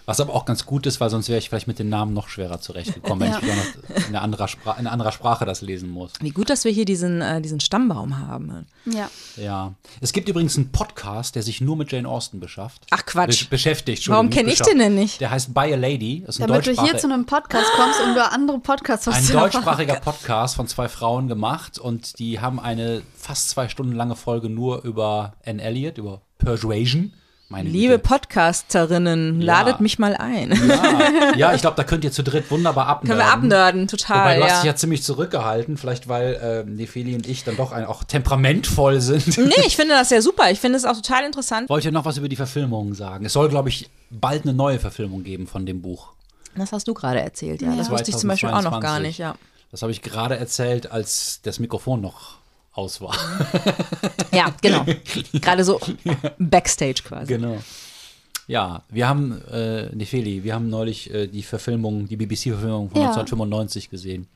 Was 0.06 0.20
aber 0.20 0.34
auch 0.34 0.46
ganz 0.46 0.66
gut 0.66 0.86
ist, 0.86 1.00
weil 1.02 1.10
sonst 1.10 1.30
wäre 1.30 1.40
ich 1.40 1.50
vielleicht 1.50 1.68
mit 1.68 1.80
den 1.80 1.90
Namen 1.90 2.14
noch 2.14 2.30
schwerer 2.30 2.62
zurechtgekommen, 2.62 3.28
Ja. 3.28 3.42
wenn 3.42 3.50
ich 3.50 3.56
wieder 3.84 3.98
in 3.98 4.06
einer, 4.08 4.22
anderer 4.22 4.48
Spra 4.48 4.74
in 4.74 4.80
einer 4.80 4.92
anderer 4.92 5.12
Sprache 5.12 5.46
das 5.46 5.62
lesen 5.62 5.90
muss. 5.90 6.14
Wie 6.22 6.30
gut, 6.30 6.50
dass 6.50 6.64
wir 6.64 6.72
hier 6.72 6.86
diesen, 6.86 7.22
äh, 7.22 7.42
diesen 7.42 7.60
Stammbaum 7.60 8.20
haben. 8.20 8.66
Ja. 8.86 9.10
Ja. 9.36 9.74
Es 10.02 10.14
gibt 10.14 10.30
übrigens 10.30 10.58
einen 10.58 10.72
Podcast, 10.72 11.36
der 11.36 11.42
sich 11.44 11.60
nur 11.62 11.76
mit 11.76 11.92
Jane 11.92 12.08
Austen 12.08 12.40
beschafft. 12.40 12.84
Ach, 12.92 13.06
Quatsch. 13.06 13.46
Be 13.46 13.56
beschäftigt. 13.56 14.08
Warum 14.10 14.28
Entschuldigung, 14.28 14.46
kenn 14.48 14.54
ich 14.54 14.60
nicht 14.60 14.72
den 14.72 14.80
denn 14.80 14.96
nicht? 14.96 15.22
Der 15.22 15.32
heißt 15.32 15.54
By 15.54 15.74
a 15.74 15.76
Lady. 15.76 16.24
Ist 16.28 16.40
ein, 16.40 16.48
Damit 16.48 16.68
du 16.68 16.72
hier 16.82 16.98
zu 16.98 17.08
einem 17.12 17.26
Podcast 17.26 17.68
kommst 17.76 18.00
und 18.02 18.12
über 18.12 18.32
andere 18.32 18.60
Podcasts 18.60 19.08
was 19.08 19.16
ein 19.16 19.34
deutschsprachiger 19.34 19.96
Podcast 19.96 20.56
von 20.56 20.68
zwei 20.68 20.88
Frauen 20.88 21.28
gemacht 21.28 21.80
und 21.80 22.20
die 22.20 22.40
haben 22.40 22.60
eine 22.60 23.02
fast 23.18 23.50
zwei 23.50 23.70
Stunden 23.70 23.94
lange 23.94 24.16
Folge 24.16 24.50
nur 24.50 24.84
über 24.84 25.34
Anne 25.46 25.62
Elliot, 25.62 25.98
über 25.98 26.22
Persuasion. 26.38 27.14
Meine 27.48 27.70
Liebe 27.70 27.98
Güte. 28.00 28.08
Podcasterinnen, 28.08 29.40
Ja. 29.40 29.46
ladet 29.46 29.80
mich 29.80 30.00
mal 30.00 30.16
ein. 30.16 30.52
Ja, 30.68 31.34
ja 31.36 31.54
ich 31.54 31.62
glaube, 31.62 31.78
da 31.78 31.84
könnt 31.84 32.04
ihr 32.04 32.12
zu 32.12 32.24
dritt 32.24 32.50
wunderbar 32.50 32.88
abnörden. 32.88 33.20
Können 33.20 33.28
wir 33.30 33.34
abnörden, 33.34 33.88
total. 33.88 34.20
Wobei 34.22 34.38
du 34.38 34.44
hast 34.44 34.50
ja. 34.50 34.56
dich 34.62 34.66
ja 34.66 34.76
ziemlich 34.76 35.04
zurückgehalten, 35.04 35.78
vielleicht 35.78 36.08
weil 36.08 36.34
äh, 36.34 36.70
Nefeli 36.70 37.14
und 37.14 37.28
ich 37.28 37.44
dann 37.44 37.56
doch 37.56 37.72
ein, 37.72 37.86
auch 37.86 38.04
temperamentvoll 38.04 39.00
sind. 39.00 39.38
Nee, 39.38 39.54
ich 39.68 39.76
finde 39.76 39.94
das 39.94 40.10
ja 40.10 40.22
super. 40.22 40.50
Ich 40.50 40.60
finde 40.60 40.78
es 40.78 40.86
auch 40.86 40.96
total 40.96 41.24
interessant. 41.26 41.70
Wollt 41.70 41.86
ihr 41.86 41.92
noch 41.92 42.06
was 42.06 42.18
über 42.18 42.30
die 42.30 42.36
Verfilmung 42.36 42.96
sagen? 42.96 43.26
Es 43.26 43.34
soll, 43.34 43.48
glaube 43.50 43.70
ich, 43.70 43.90
bald 44.10 44.44
eine 44.44 44.54
neue 44.54 44.80
Verfilmung 44.80 45.24
geben 45.24 45.46
von 45.46 45.68
dem 45.68 45.84
Buch. 45.84 46.14
Das 46.56 46.72
hast 46.72 46.88
du 46.88 46.94
gerade 46.96 47.20
erzählt, 47.20 47.62
ja. 47.62 47.76
Das 47.76 47.88
Ja. 47.88 47.94
wusste 47.94 48.10
ich 48.10 48.18
zum 48.18 48.30
Beispiel 48.30 48.50
auch 48.50 48.64
noch 48.64 48.80
gar 48.82 48.98
2022. 48.98 49.08
nicht, 49.08 49.18
ja. 49.20 49.36
Das 49.72 49.82
habe 49.84 49.92
ich 49.92 50.02
gerade 50.02 50.38
erzählt, 50.38 50.92
als 50.92 51.42
das 51.44 51.60
Mikrofon 51.60 52.02
noch 52.02 52.38
aus 52.76 53.02
war. 53.02 53.16
Ja, 54.32 54.54
genau. 54.62 54.86
Gerade 55.34 55.64
so 55.64 55.80
Backstage 56.38 57.02
quasi. 57.04 57.34
Genau. 57.34 57.58
Ja, 58.48 58.84
wir 58.90 59.08
haben, 59.08 59.42
äh, 59.52 59.90
Nefeli, 59.96 60.44
wir 60.44 60.54
haben 60.54 60.70
neulich 60.70 61.12
äh, 61.14 61.28
die 61.28 61.42
Verfilmung, 61.42 62.08
die 62.08 62.16
BBC-Verfilmung 62.18 62.90
von 62.92 63.02
Ja. 63.02 63.08
1995 63.10 63.90
gesehen. 63.90 64.28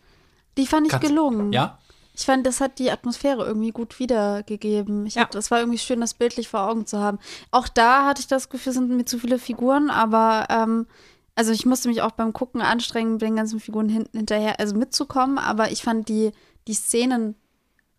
Die 0.58 0.66
fand 0.66 0.88
ich 0.88 0.92
Kannst- 0.92 1.08
gelungen. 1.08 1.54
Ja? 1.54 1.78
Ich 2.16 2.26
fand, 2.26 2.46
das 2.48 2.60
hat 2.60 2.80
die 2.80 2.90
Atmosphäre 2.92 3.46
irgendwie 3.46 3.72
gut 3.72 4.00
wiedergegeben. 4.00 5.06
Ich 5.06 5.16
Ja. 5.16 5.22
hab, 5.22 5.32
das 5.32 5.52
war 5.52 5.60
irgendwie 5.60 5.78
schön, 5.78 6.02
das 6.02 6.16
bildlich 6.16 6.48
vor 6.50 6.62
Augen 6.68 6.86
zu 6.86 6.98
haben. 7.00 7.20
Auch 7.52 7.68
da 7.68 8.06
hatte 8.08 8.22
ich 8.22 8.28
das 8.28 8.50
Gefühl, 8.50 8.72
es 8.72 8.76
sind 8.78 8.90
mir 8.90 9.06
zu 9.06 9.20
viele 9.20 9.38
Figuren, 9.40 9.90
aber 9.90 10.48
ähm, 10.50 10.88
also 11.36 11.52
ich 11.52 11.66
musste 11.66 11.88
mich 11.88 12.02
auch 12.02 12.12
beim 12.12 12.34
Gucken 12.34 12.62
anstrengen, 12.62 13.14
mit 13.14 13.22
den 13.22 13.36
ganzen 13.36 13.60
Figuren 13.60 13.88
hinten 13.90 14.18
hinterher, 14.18 14.60
also 14.60 14.76
mitzukommen, 14.76 15.38
aber 15.38 15.72
ich 15.72 15.84
fand 15.84 16.10
die, 16.10 16.32
die 16.68 16.74
Szenen 16.74 17.36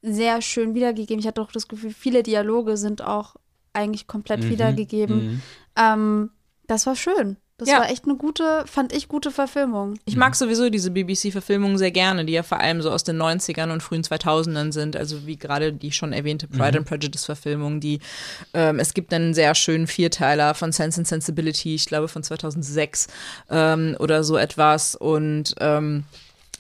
sehr 0.03 0.40
schön 0.42 0.74
wiedergegeben. 0.74 1.20
Ich 1.20 1.26
hatte 1.26 1.42
auch 1.42 1.53
das 1.53 1.68
Gefühl, 1.68 1.92
viele 1.92 2.22
Dialoge 2.22 2.76
sind 2.76 3.03
auch 3.03 3.36
eigentlich 3.72 4.07
komplett 4.07 4.48
wiedergegeben. 4.48 5.42
Ähm, 5.76 6.30
das 6.66 6.86
war 6.86 6.96
schön. 6.96 7.36
Das 7.59 7.68
Ja. 7.68 7.80
war 7.80 7.90
echt 7.90 8.05
eine 8.07 8.16
gute, 8.16 8.64
fand 8.66 8.94
ich 8.94 9.07
gute 9.07 9.30
Verfilmung. 9.30 9.98
Ich 10.07 10.16
mag 10.16 10.34
sowieso 10.34 10.70
diese 10.70 10.90
BBC-Verfilmungen 10.90 11.76
sehr 11.76 11.90
gerne, 11.90 12.24
die 12.24 12.32
ja 12.32 12.42
vor 12.42 12.59
allem 12.59 12.80
so 12.80 12.90
aus 12.90 13.05
den 13.05 13.20
90ern 13.20 13.70
und 13.70 13.82
frühen 13.82 14.03
2000ern 14.03 14.72
sind. 14.72 14.96
Also 14.96 15.26
wie 15.26 15.36
gerade 15.36 15.70
die 15.74 15.92
schon 15.92 16.14
erwähnte 16.14 16.48
Pride 16.48 16.78
and 16.78 16.88
Prejudice-Verfilmung, 16.88 17.80
die 17.80 18.01
ähm, 18.55 18.78
es 18.78 18.94
gibt 18.94 19.12
einen 19.12 19.34
sehr 19.34 19.55
schönen 19.55 19.86
Vierteiler 19.86 20.55
von 20.55 20.72
Sense 20.72 20.98
and 21.01 21.07
Sensibility, 21.07 21.74
ich 21.74 21.84
glaube 21.84 22.09
von 22.09 22.22
2006 22.22 23.09
ähm, 23.51 23.94
oder 23.98 24.24
so 24.24 24.38
etwas. 24.38 24.94
Und 24.94 25.55
ähm, 25.61 26.05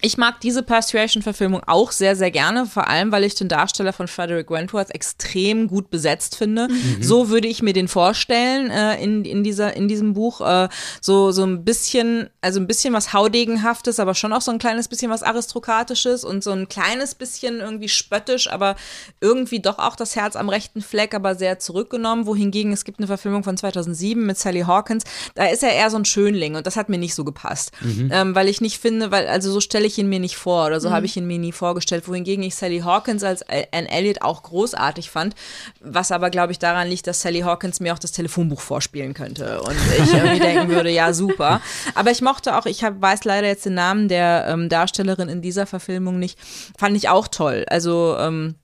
ich 0.02 0.16
mag 0.18 0.40
diese 0.40 0.62
Persuasion-Verfilmung 0.62 1.62
auch 1.66 1.92
sehr, 1.92 2.16
sehr 2.16 2.30
gerne, 2.30 2.66
vor 2.66 2.88
allem, 2.88 3.12
weil 3.12 3.24
ich 3.24 3.34
den 3.34 3.48
Darsteller 3.48 3.92
von 3.92 4.08
Frederick 4.08 4.50
Wentworth 4.50 4.90
extrem 4.94 5.68
gut 5.68 5.90
besetzt 5.90 6.36
finde. 6.36 6.68
So 7.00 7.28
würde 7.30 7.48
ich 7.48 7.62
mir 7.62 7.72
den 7.72 7.88
vorstellen 7.88 8.70
äh, 8.70 9.02
in, 9.02 9.24
in, 9.24 9.42
dieser, 9.42 9.74
in 9.76 9.88
diesem 9.88 10.14
Buch. 10.14 10.40
Äh, 10.40 10.68
so, 11.00 11.32
so 11.32 11.44
ein 11.44 11.64
bisschen, 11.64 12.28
also 12.40 12.60
ein 12.60 12.66
bisschen 12.66 12.94
was 12.94 13.12
Haudegenhaftes, 13.12 14.00
aber 14.00 14.14
schon 14.14 14.32
auch 14.32 14.40
so 14.40 14.50
ein 14.50 14.58
kleines 14.58 14.88
bisschen 14.88 15.10
was 15.10 15.22
Aristokratisches 15.22 16.24
und 16.24 16.42
so 16.44 16.52
ein 16.52 16.68
kleines 16.68 17.14
bisschen 17.14 17.60
irgendwie 17.60 17.88
spöttisch, 17.88 18.50
aber 18.50 18.76
irgendwie 19.20 19.60
doch 19.60 19.78
auch 19.78 19.96
das 19.96 20.16
Herz 20.16 20.36
am 20.36 20.48
rechten 20.48 20.82
Fleck, 20.82 21.14
aber 21.14 21.34
sehr 21.34 21.58
zurückgenommen. 21.58 22.26
Wohingegen 22.26 22.72
es 22.72 22.84
gibt 22.84 22.98
eine 22.98 23.06
Verfilmung 23.06 23.44
von 23.44 23.56
2007 23.56 24.24
mit 24.24 24.38
Sally 24.38 24.60
Hawkins. 24.60 25.04
Da 25.34 25.46
ist 25.46 25.62
er 25.62 25.72
eher 25.72 25.90
so 25.90 25.96
ein 25.96 26.04
Schönling 26.04 26.56
und 26.56 26.66
das 26.66 26.76
hat 26.76 26.88
mir 26.88 26.98
nicht 26.98 27.14
so 27.14 27.24
gepasst. 27.24 27.72
Ähm, 28.10 28.34
weil 28.34 28.48
ich 28.48 28.60
nicht 28.60 28.78
finde, 28.78 29.10
weil, 29.10 29.26
also 29.26 29.50
so 29.52 29.60
stelle 29.60 29.86
ich 29.86 29.89
ihn 29.98 30.08
mir 30.08 30.20
nicht 30.20 30.36
vor 30.36 30.66
oder 30.66 30.80
so 30.80 30.90
habe 30.90 31.06
ich 31.06 31.16
ihn 31.16 31.26
mir 31.26 31.38
nie 31.38 31.52
vorgestellt. 31.52 32.08
Wohingegen 32.08 32.42
ich 32.44 32.54
Sally 32.54 32.80
Hawkins 32.80 33.22
als 33.22 33.44
Anne 33.48 33.90
Elliot 33.90 34.22
auch 34.22 34.42
großartig 34.42 35.10
fand. 35.10 35.34
Was 35.80 36.12
aber, 36.12 36.30
glaube 36.30 36.52
ich, 36.52 36.58
daran 36.58 36.88
liegt, 36.88 37.06
dass 37.06 37.20
Sally 37.20 37.40
Hawkins 37.40 37.80
mir 37.80 37.94
auch 37.94 37.98
das 37.98 38.12
Telefonbuch 38.12 38.60
vorspielen 38.60 39.14
könnte. 39.14 39.62
Und 39.62 39.76
ich 39.98 40.12
irgendwie 40.14 40.40
denken 40.40 40.68
würde, 40.68 40.90
ja, 40.90 41.12
super. 41.12 41.60
Aber 41.94 42.10
ich 42.10 42.22
mochte 42.22 42.56
auch, 42.56 42.66
ich 42.66 42.84
hab, 42.84 43.00
weiß 43.00 43.24
leider 43.24 43.46
jetzt 43.46 43.66
den 43.66 43.74
Namen 43.74 44.08
der 44.08 44.46
ähm, 44.48 44.68
Darstellerin 44.68 45.28
in 45.28 45.42
dieser 45.42 45.66
Verfilmung 45.66 46.18
nicht. 46.18 46.38
Fand 46.78 46.96
ich 46.96 47.08
auch 47.08 47.28
toll. 47.28 47.64
Also, 47.68 48.16
ähm, 48.18 48.54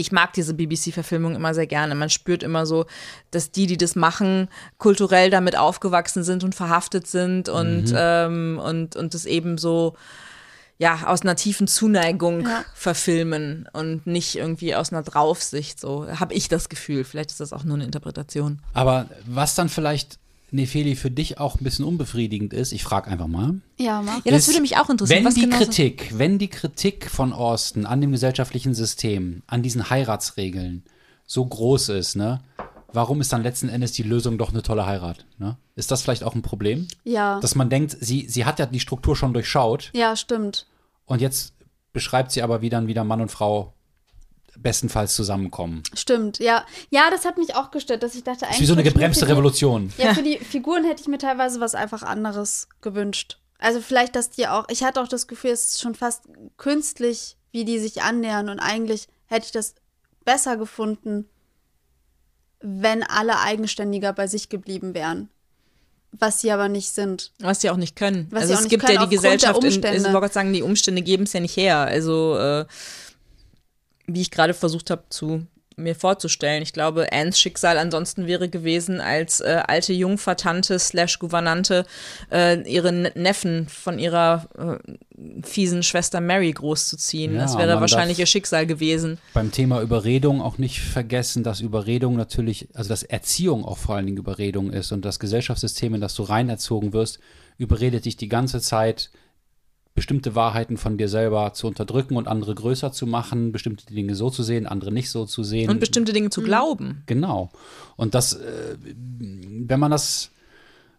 ich 0.00 0.12
mag 0.12 0.32
diese 0.32 0.54
BBC-Verfilmung 0.54 1.36
immer 1.36 1.54
sehr 1.54 1.66
gerne. 1.66 1.94
Man 1.94 2.10
spürt 2.10 2.42
immer 2.42 2.66
so, 2.66 2.86
dass 3.30 3.52
die, 3.52 3.66
die 3.66 3.76
das 3.76 3.94
machen, 3.94 4.48
kulturell 4.78 5.30
damit 5.30 5.56
aufgewachsen 5.56 6.24
sind 6.24 6.42
und 6.42 6.54
verhaftet 6.54 7.06
sind 7.06 7.48
und, 7.48 7.92
ähm, 7.94 8.60
und, 8.62 8.96
und 8.96 9.14
das 9.14 9.26
eben 9.26 9.58
so, 9.58 9.94
ja, 10.80 11.06
aus 11.06 11.20
einer 11.22 11.36
tiefen 11.36 11.68
Zuneigung 11.68 12.40
Ja. 12.46 12.64
verfilmen 12.74 13.68
und 13.74 14.06
nicht 14.06 14.34
irgendwie 14.34 14.74
aus 14.74 14.92
einer 14.92 15.02
Draufsicht. 15.02 15.78
So 15.78 16.08
habe 16.18 16.34
ich 16.34 16.48
das 16.48 16.68
Gefühl. 16.68 17.04
Vielleicht 17.04 17.30
ist 17.30 17.38
das 17.38 17.52
auch 17.52 17.62
nur 17.64 17.76
eine 17.76 17.84
Interpretation. 17.84 18.58
Aber 18.74 19.06
was 19.26 19.54
dann 19.54 19.68
vielleicht, 19.68 20.18
Nefeli, 20.52 20.96
für 20.96 21.10
dich 21.10 21.38
auch 21.38 21.60
ein 21.60 21.64
bisschen 21.64 21.84
unbefriedigend 21.84 22.52
ist, 22.54 22.72
ich 22.72 22.82
frage 22.82 23.08
einfach 23.10 23.28
mal. 23.28 23.60
Ja, 23.78 24.02
mach. 24.02 24.24
Ja, 24.24 24.32
das 24.32 24.42
ist, 24.42 24.48
würde 24.48 24.62
mich 24.62 24.78
auch 24.78 24.90
interessieren. 24.90 25.18
Wenn 25.20 25.24
was 25.26 25.34
die 25.34 25.42
genau 25.42 25.58
so- 25.58 25.64
Kritik, 25.66 26.12
wenn 26.18 26.38
die 26.38 26.48
Kritik 26.48 27.08
von 27.10 27.32
Austin 27.32 27.86
an 27.86 28.00
dem 28.00 28.10
gesellschaftlichen 28.10 28.74
System, 28.74 29.42
an 29.46 29.62
diesen 29.62 29.90
Heiratsregeln 29.90 30.82
so 31.26 31.44
groß 31.44 31.90
ist, 31.90 32.16
ne? 32.16 32.40
Warum 32.92 33.20
ist 33.20 33.32
dann 33.32 33.44
letzten 33.44 33.68
Endes 33.68 33.92
die 33.92 34.02
Lösung 34.02 34.36
doch 34.36 34.50
eine 34.50 34.62
tolle 34.64 34.84
Heirat? 34.84 35.24
Ne? 35.38 35.56
Ist 35.76 35.92
das 35.92 36.02
vielleicht 36.02 36.24
auch 36.24 36.34
ein 36.34 36.42
Problem? 36.42 36.88
Ja. 37.04 37.38
Dass 37.38 37.54
man 37.54 37.70
denkt, 37.70 37.96
sie, 38.00 38.26
sie 38.28 38.44
hat 38.44 38.58
ja 38.58 38.66
die 38.66 38.80
Struktur 38.80 39.14
schon 39.14 39.32
durchschaut 39.32 39.90
Ja, 39.94 40.16
stimmt. 40.16 40.66
Und 41.10 41.20
jetzt 41.20 41.52
beschreibt 41.92 42.30
sie 42.32 42.42
aber, 42.42 42.62
wie 42.62 42.68
dann 42.70 42.86
wieder 42.86 43.04
Mann 43.04 43.20
und 43.20 43.30
Frau 43.30 43.74
bestenfalls 44.56 45.14
zusammenkommen. 45.14 45.82
Stimmt, 45.94 46.38
ja. 46.38 46.64
Ja, 46.90 47.10
das 47.10 47.24
hat 47.24 47.36
mich 47.38 47.54
auch 47.54 47.70
gestört, 47.70 48.02
dass 48.02 48.14
ich 48.14 48.24
dachte, 48.24 48.40
Das 48.40 48.48
eigentlich. 48.48 48.56
ist 48.58 48.62
wie 48.62 48.66
so 48.66 48.72
eine 48.74 48.82
gebremste 48.82 49.24
die- 49.26 49.32
Revolution. 49.32 49.92
Ja, 49.98 50.14
für 50.14 50.22
die 50.30 50.38
Figuren 50.38 50.84
hätte 50.84 51.02
ich 51.02 51.08
mir 51.08 51.18
teilweise 51.18 51.60
was 51.60 51.74
einfach 51.74 52.02
anderes 52.02 52.68
gewünscht. 52.80 53.38
Also 53.58 53.80
vielleicht, 53.80 54.16
dass 54.16 54.30
die 54.30 54.48
auch, 54.48 54.66
ich 54.68 54.82
hatte 54.84 55.00
auch 55.02 55.08
das 55.08 55.26
Gefühl, 55.28 55.50
es 55.50 55.64
ist 55.66 55.80
schon 55.80 55.94
fast 55.94 56.24
künstlich, 56.56 57.36
wie 57.52 57.64
die 57.64 57.78
sich 57.78 58.02
annähern 58.02 58.48
und 58.48 58.58
eigentlich 58.60 59.06
hätte 59.26 59.46
ich 59.46 59.52
das 59.52 59.74
besser 60.24 60.56
gefunden, 60.56 61.28
wenn 62.60 63.02
alle 63.02 63.38
eigenständiger 63.40 64.12
bei 64.12 64.26
sich 64.26 64.48
geblieben 64.48 64.94
wären. 64.94 65.28
Was 66.12 66.40
sie 66.40 66.50
aber 66.50 66.68
nicht 66.68 66.90
sind. 66.90 67.32
Was 67.38 67.60
sie 67.60 67.70
auch 67.70 67.76
nicht 67.76 67.96
können. 67.96 68.26
Was 68.30 68.42
also 68.42 68.54
es 68.54 68.68
gibt 68.68 68.84
können 68.84 68.98
ja 68.98 69.06
die 69.06 69.14
Gesellschaft, 69.14 69.62
in, 69.62 69.70
ich 69.70 69.82
wollte 69.82 70.10
gerade 70.10 70.32
sagen, 70.32 70.52
die 70.52 70.62
Umstände 70.62 71.02
geben 71.02 71.22
es 71.22 71.32
ja 71.32 71.40
nicht 71.40 71.56
her. 71.56 71.78
Also 71.78 72.36
äh, 72.36 72.66
wie 74.06 74.20
ich 74.20 74.30
gerade 74.30 74.54
versucht 74.54 74.90
habe 74.90 75.04
zu 75.08 75.46
mir 75.80 75.94
vorzustellen. 75.94 76.62
Ich 76.62 76.72
glaube, 76.72 77.12
Annes 77.12 77.38
Schicksal 77.40 77.78
ansonsten 77.78 78.26
wäre 78.26 78.48
gewesen, 78.48 79.00
als 79.00 79.40
äh, 79.40 79.62
alte 79.66 79.92
Jungfertante 79.92 80.78
slash 80.78 81.18
Gouvernante 81.18 81.84
äh, 82.30 82.60
ihren 82.70 83.08
Neffen 83.14 83.68
von 83.68 83.98
ihrer 83.98 84.48
äh, 84.58 85.42
fiesen 85.42 85.82
Schwester 85.82 86.20
Mary 86.20 86.52
großzuziehen. 86.52 87.34
Ja, 87.34 87.42
das 87.42 87.58
wäre 87.58 87.80
wahrscheinlich 87.80 88.18
ihr 88.18 88.26
Schicksal 88.26 88.66
gewesen. 88.66 89.18
Beim 89.34 89.52
Thema 89.52 89.80
Überredung 89.82 90.40
auch 90.40 90.58
nicht 90.58 90.80
vergessen, 90.80 91.42
dass 91.42 91.60
Überredung 91.60 92.16
natürlich, 92.16 92.68
also 92.74 92.88
dass 92.88 93.02
Erziehung 93.02 93.64
auch 93.64 93.78
vor 93.78 93.96
allen 93.96 94.06
Dingen 94.06 94.18
Überredung 94.18 94.72
ist 94.72 94.92
und 94.92 95.04
das 95.04 95.18
Gesellschaftssystem, 95.18 95.94
in 95.94 96.00
das 96.00 96.14
du 96.14 96.22
reinerzogen 96.22 96.92
wirst, 96.92 97.18
überredet 97.58 98.06
dich 98.06 98.16
die 98.16 98.28
ganze 98.28 98.60
Zeit, 98.60 99.10
bestimmte 99.94 100.34
Wahrheiten 100.34 100.76
von 100.76 100.96
dir 100.98 101.08
selber 101.08 101.52
zu 101.52 101.66
unterdrücken 101.66 102.16
und 102.16 102.28
andere 102.28 102.54
größer 102.54 102.92
zu 102.92 103.06
machen, 103.06 103.52
bestimmte 103.52 103.86
Dinge 103.86 104.14
so 104.14 104.30
zu 104.30 104.42
sehen, 104.42 104.66
andere 104.66 104.92
nicht 104.92 105.10
so 105.10 105.26
zu 105.26 105.42
sehen. 105.42 105.68
Und 105.68 105.80
bestimmte 105.80 106.12
Dinge 106.12 106.26
Mhm. 106.26 106.30
zu 106.32 106.42
glauben. 106.42 107.02
Genau. 107.06 107.50
Und 107.96 108.14
das, 108.14 108.34
äh, 108.34 108.76
wenn 108.78 109.80
man 109.80 109.90
das 109.90 110.30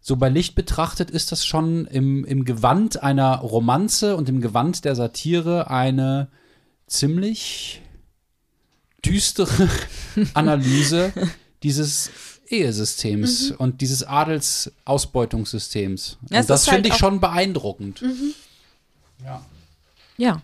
so 0.02 0.16
bei 0.18 0.30
Licht 0.30 0.56
betrachtet, 0.56 1.10
ist 1.12 1.32
das 1.32 1.46
schon 1.46 1.86
im, 1.86 2.26
im 2.26 2.44
Gewand 2.44 3.02
einer 3.02 3.38
Romanze 3.38 4.16
und 4.18 4.28
im 4.30 4.42
Gewand 4.42 4.84
der 4.84 4.96
Satire 4.96 5.70
eine 5.70 6.28
ziemlich 6.88 7.82
düstere 9.06 9.70
Analyse 10.34 11.14
dieses 11.64 12.12
Ehesystems 12.50 13.52
und 13.52 13.80
dieses 13.82 14.04
Adelsausbeutungssystems. 14.04 16.18
Ja, 16.30 16.39
es 16.39 16.46
und 16.46 16.50
das 16.50 16.68
halt 16.68 16.76
finde 16.76 16.89
ich 16.89 16.96
auch- 16.96 17.00
schon 17.00 17.20
beeindruckend. 17.22 18.04
Ja. 19.24 19.46
Ja. 20.18 20.42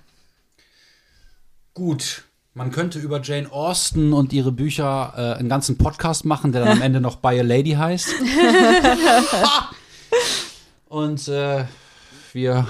Gut. 1.74 2.24
Man 2.54 2.72
könnte 2.72 2.98
über 2.98 3.22
Jane 3.22 3.52
Austen 3.52 4.14
und 4.14 4.34
ihre 4.34 4.52
Bücher 4.52 5.14
äh, 5.16 5.40
einen 5.40 5.48
ganzen 5.48 5.78
Podcast 5.78 6.26
machen, 6.26 6.52
der 6.52 6.66
dann 6.66 6.78
am 6.78 6.82
Ende 6.82 7.00
noch 7.00 7.18
By 7.18 7.40
a 7.40 7.44
Lady 7.44 7.74
heißt. 7.74 8.10
und 10.90 11.28
äh, 11.28 11.66
wir 12.34 12.68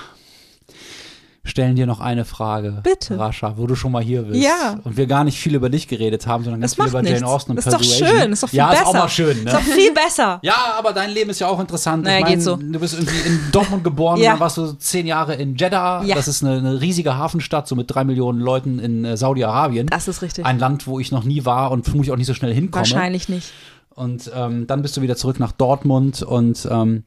stellen 1.47 1.75
dir 1.75 1.87
noch 1.87 1.99
eine 1.99 2.25
Frage, 2.25 2.81
Bitte. 2.83 3.17
Rascha, 3.17 3.57
wo 3.57 3.65
du 3.67 3.75
schon 3.75 3.91
mal 3.91 4.03
hier 4.03 4.21
bist. 4.23 4.43
Ja. 4.43 4.79
Und 4.83 4.97
wir 4.97 5.07
gar 5.07 5.23
nicht 5.23 5.39
viel 5.39 5.55
über 5.55 5.69
dich 5.69 5.87
geredet 5.87 6.27
haben, 6.27 6.43
sondern 6.43 6.61
ganz 6.61 6.71
Das 6.71 6.75
viel 6.75 6.83
macht 6.83 6.91
über 6.91 7.01
nichts. 7.01 7.19
Jane 7.21 7.31
Austen 7.31 7.51
und 7.51 7.55
Das 7.57 7.65
ist 7.67 7.73
doch 7.73 7.83
schön. 7.83 8.29
Das 8.29 8.29
ist 8.31 8.43
doch 8.43 8.49
viel 8.49 8.57
ja, 8.57 8.69
besser. 8.69 8.81
ist 8.81 8.87
auch 8.87 8.93
mal 8.93 9.09
schön, 9.09 9.37
Ist 9.37 9.45
ne? 9.45 9.51
doch 9.51 9.61
viel 9.61 9.93
besser. 9.93 10.39
Ja, 10.43 10.75
aber 10.77 10.93
dein 10.93 11.09
Leben 11.11 11.29
ist 11.29 11.39
ja 11.39 11.47
auch 11.47 11.59
interessant. 11.59 12.03
Naja, 12.03 12.17
ich 12.19 12.23
mein, 12.25 12.33
geht 12.35 12.43
so. 12.43 12.55
Du 12.57 12.79
bist 12.79 12.93
irgendwie 12.93 13.19
in 13.25 13.39
Dortmund 13.51 13.83
geboren, 13.83 14.19
Ja. 14.19 14.31
dann 14.31 14.39
warst 14.41 14.57
du 14.57 14.73
zehn 14.73 15.07
Jahre 15.07 15.35
in 15.35 15.55
Jeddah. 15.55 16.03
Ja. 16.03 16.15
Das 16.15 16.27
ist 16.27 16.43
eine, 16.43 16.57
eine 16.57 16.81
riesige 16.81 17.15
Hafenstadt, 17.17 17.67
so 17.67 17.75
mit 17.75 17.89
drei 17.93 18.03
Millionen 18.03 18.39
Leuten 18.39 18.79
in 18.79 19.05
äh, 19.05 19.17
Saudi-Arabien. 19.17 19.87
Das 19.87 20.07
ist 20.07 20.21
richtig. 20.21 20.45
Ein 20.45 20.59
Land, 20.59 20.85
wo 20.85 20.99
ich 20.99 21.11
noch 21.11 21.23
nie 21.23 21.45
war 21.45 21.71
und 21.71 21.85
vermutlich 21.85 22.11
auch 22.11 22.17
nicht 22.17 22.27
so 22.27 22.33
schnell 22.33 22.53
hinkomme. 22.53 22.81
Wahrscheinlich 22.81 23.29
nicht. 23.29 23.51
Und 23.95 24.29
ähm, 24.35 24.67
dann 24.67 24.81
bist 24.83 24.95
du 24.97 25.01
wieder 25.01 25.15
zurück 25.15 25.39
nach 25.39 25.53
Dortmund 25.53 26.21
und 26.21 26.67
ähm, 26.69 27.03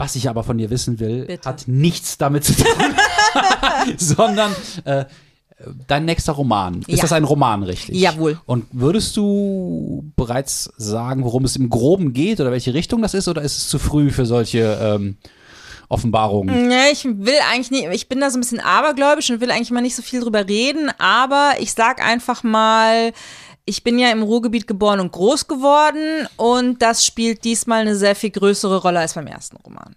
was 0.00 0.14
ich 0.14 0.28
aber 0.28 0.44
von 0.44 0.56
dir 0.58 0.70
wissen 0.70 1.00
will, 1.00 1.24
Bitte. 1.26 1.48
hat 1.48 1.64
nichts 1.66 2.18
damit 2.18 2.44
zu 2.44 2.54
tun, 2.54 2.64
sondern 3.96 4.54
äh, 4.84 5.04
dein 5.86 6.04
nächster 6.04 6.32
Roman. 6.32 6.80
Ist 6.82 6.88
Ja. 6.96 7.02
das 7.02 7.12
ein 7.12 7.24
Roman, 7.24 7.62
richtig? 7.62 7.96
Jawohl. 7.96 8.40
Und 8.46 8.66
würdest 8.72 9.16
du 9.16 10.04
bereits 10.16 10.70
sagen, 10.76 11.24
worum 11.24 11.44
es 11.44 11.56
im 11.56 11.68
Groben 11.70 12.12
geht 12.12 12.40
oder 12.40 12.50
welche 12.52 12.74
Richtung 12.74 13.02
das 13.02 13.14
ist, 13.14 13.28
oder 13.28 13.42
ist 13.42 13.56
es 13.56 13.68
zu 13.68 13.78
früh 13.78 14.10
für 14.10 14.26
solche 14.26 14.78
ähm, 14.80 15.16
Offenbarungen? 15.88 16.70
Ja, 16.70 16.84
ich 16.92 17.04
will 17.04 17.34
eigentlich 17.50 17.70
nicht, 17.70 17.88
ich 17.92 18.08
bin 18.08 18.20
da 18.20 18.30
so 18.30 18.38
ein 18.38 18.40
bisschen 18.42 18.60
abergläubisch 18.60 19.30
und 19.30 19.40
will 19.40 19.50
eigentlich 19.50 19.70
mal 19.70 19.80
nicht 19.80 19.96
so 19.96 20.02
viel 20.02 20.20
drüber 20.20 20.46
reden, 20.46 20.90
aber 20.98 21.52
ich 21.60 21.72
sag 21.72 22.04
einfach 22.04 22.42
mal, 22.42 23.12
ich 23.64 23.82
bin 23.84 23.98
ja 23.98 24.10
im 24.10 24.22
Ruhrgebiet 24.22 24.66
geboren 24.66 25.00
und 25.00 25.12
groß 25.12 25.46
geworden 25.48 26.26
und 26.36 26.80
das 26.82 27.04
spielt 27.04 27.44
diesmal 27.44 27.80
eine 27.80 27.96
sehr 27.96 28.14
viel 28.14 28.30
größere 28.30 28.78
Rolle 28.78 29.00
als 29.00 29.14
beim 29.14 29.26
ersten 29.26 29.56
Roman. 29.56 29.94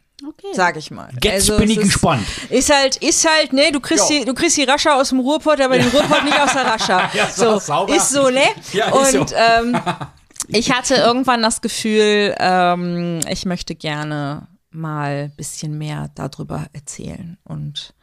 Sag 0.54 0.76
ich 0.78 0.92
mal. 0.92 1.10
Jetzt 1.24 1.50
Also 1.50 1.58
bin 1.58 1.70
ich 1.70 1.78
ist, 1.78 1.84
gespannt. 1.84 2.26
Ist 2.50 2.74
halt, 2.74 2.98
ist 2.98 3.28
halt, 3.30 3.54
ne, 3.54 3.72
du 3.72 3.80
kriegst, 3.80 4.10
Jo. 4.10 4.20
die, 4.20 4.26
du 4.26 4.34
kriegst 4.34 4.58
die 4.58 4.64
Rascha 4.64 4.96
aus 5.00 5.10
dem 5.10 5.20
Ruhrpott, 5.20 5.62
aber 5.62 5.78
den 5.78 5.88
Ruhrpott 5.90 6.24
nicht 6.24 6.40
aus 6.40 6.54
der 6.54 6.66
Rascha. 6.66 7.10
Ja, 7.14 7.28
so, 7.30 7.54
so, 7.54 7.60
sauber. 7.60 7.96
ist 7.96 8.10
so, 8.10 8.30
ne? 8.30 8.44
Ja, 8.74 8.88
ist 9.02 9.16
und 9.16 9.30
so. 9.30 9.36
ähm, 9.36 9.80
ich 10.48 10.72
hatte 10.72 10.96
irgendwann 10.96 11.42
das 11.42 11.62
Gefühl, 11.62 12.36
ähm, 12.40 13.20
ich 13.30 13.46
möchte 13.46 13.76
gerne 13.76 14.48
mal 14.72 15.26
ein 15.32 15.36
bisschen 15.36 15.78
mehr 15.78 16.10
darüber 16.16 16.66
erzählen 16.74 17.38
und 17.44 17.94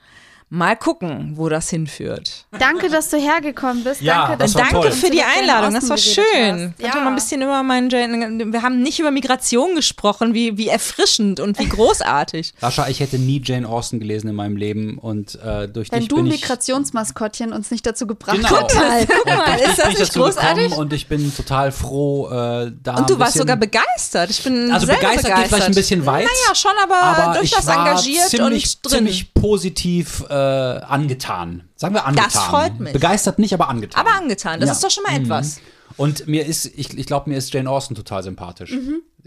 mal 0.50 0.76
gucken, 0.76 1.32
wo 1.36 1.48
das 1.48 1.68
hinführt. 1.68 2.46
Danke, 2.58 2.88
dass 2.88 3.10
du 3.10 3.18
hergekommen 3.18 3.84
bist. 3.84 4.00
Ja, 4.00 4.28
Danke, 4.28 4.38
das 4.44 4.54
war 4.54 4.62
du 4.64 4.70
Danke 4.72 4.88
toll. 4.88 4.96
für 4.96 5.10
die 5.10 5.22
Einladung, 5.22 5.74
das 5.74 5.88
war 5.90 5.98
schön. 5.98 6.74
hatte 6.82 6.98
mal 6.98 7.08
ein 7.08 7.14
bisschen 7.14 7.42
über 7.42 7.62
meinen 7.62 7.90
Jane, 7.90 8.50
wir 8.52 8.62
haben 8.62 8.80
nicht 8.82 8.98
über 8.98 9.10
Migration 9.10 9.74
gesprochen, 9.74 10.32
wie, 10.32 10.56
wie 10.56 10.68
erfrischend 10.68 11.40
und 11.40 11.58
wie 11.58 11.68
großartig. 11.68 12.54
Rascha, 12.62 12.88
ich 12.88 13.00
hätte 13.00 13.18
nie 13.18 13.42
Jane 13.44 13.68
Austen 13.68 14.00
gelesen 14.00 14.28
in 14.28 14.36
meinem 14.36 14.56
Leben 14.56 14.98
und 14.98 15.34
äh, 15.42 15.68
durch 15.68 15.92
Wenn 15.92 16.00
dich 16.00 16.08
du 16.08 16.16
bin 16.16 16.26
ich 16.28 16.40
Migrationsmaskottchen 16.40 17.52
uns 17.52 17.70
nicht 17.70 17.84
dazu 17.84 18.06
gebracht 18.06 18.36
Genau. 18.36 18.48
hast. 18.62 18.74
Mal, 18.74 19.06
guck 19.06 19.26
mal, 19.26 19.58
ist 19.58 19.78
das 19.78 19.84
bin 19.84 19.92
ich 19.92 19.98
nicht 19.98 20.10
dazu 20.16 20.20
großartig? 20.20 20.72
und 20.76 20.92
ich 20.94 21.08
bin 21.08 21.34
total 21.36 21.72
froh, 21.72 22.28
äh, 22.30 22.72
da 22.82 22.96
Und 22.96 23.10
du 23.10 23.14
ein 23.14 23.20
warst 23.20 23.36
sogar 23.36 23.56
begeistert. 23.56 24.30
Ich 24.30 24.42
bin 24.42 24.70
Also 24.72 24.86
selber 24.86 25.00
begeistert 25.02 25.36
geht 25.36 25.46
vielleicht 25.48 25.66
ein 25.66 25.74
bisschen 25.74 26.06
weit. 26.06 26.24
Naja, 26.24 26.54
schon, 26.54 26.72
aber, 26.82 27.00
aber 27.02 27.38
durchaus 27.38 27.60
ich 27.60 27.66
war 27.66 27.86
engagiert 27.86 28.28
ziemlich, 28.28 28.64
und 28.82 28.90
drin. 28.92 28.98
ziemlich 28.98 29.34
positiv 29.34 30.24
äh, 30.30 30.37
angetan. 30.38 31.68
Sagen 31.76 31.94
wir 31.94 32.04
angetan. 32.06 32.30
freut 32.30 32.80
mich. 32.80 32.92
Begeistert 32.92 33.38
nicht, 33.38 33.52
aber 33.54 33.68
angetan. 33.68 34.00
aber 34.06 34.16
angetan, 34.16 34.60
das 34.60 34.68
Ja. 34.68 34.72
ist 34.74 34.84
doch 34.84 34.90
schon 34.90 35.04
mal 35.04 35.16
etwas. 35.16 35.60
Und 35.96 36.28
mir 36.28 36.46
ist, 36.46 36.66
ich, 36.66 36.96
ich 36.96 37.06
glaube, 37.06 37.28
mir 37.30 37.36
ist 37.36 37.52
Jane 37.52 37.68
Austen 37.68 37.94
total 37.94 38.22
sympathisch. 38.22 38.72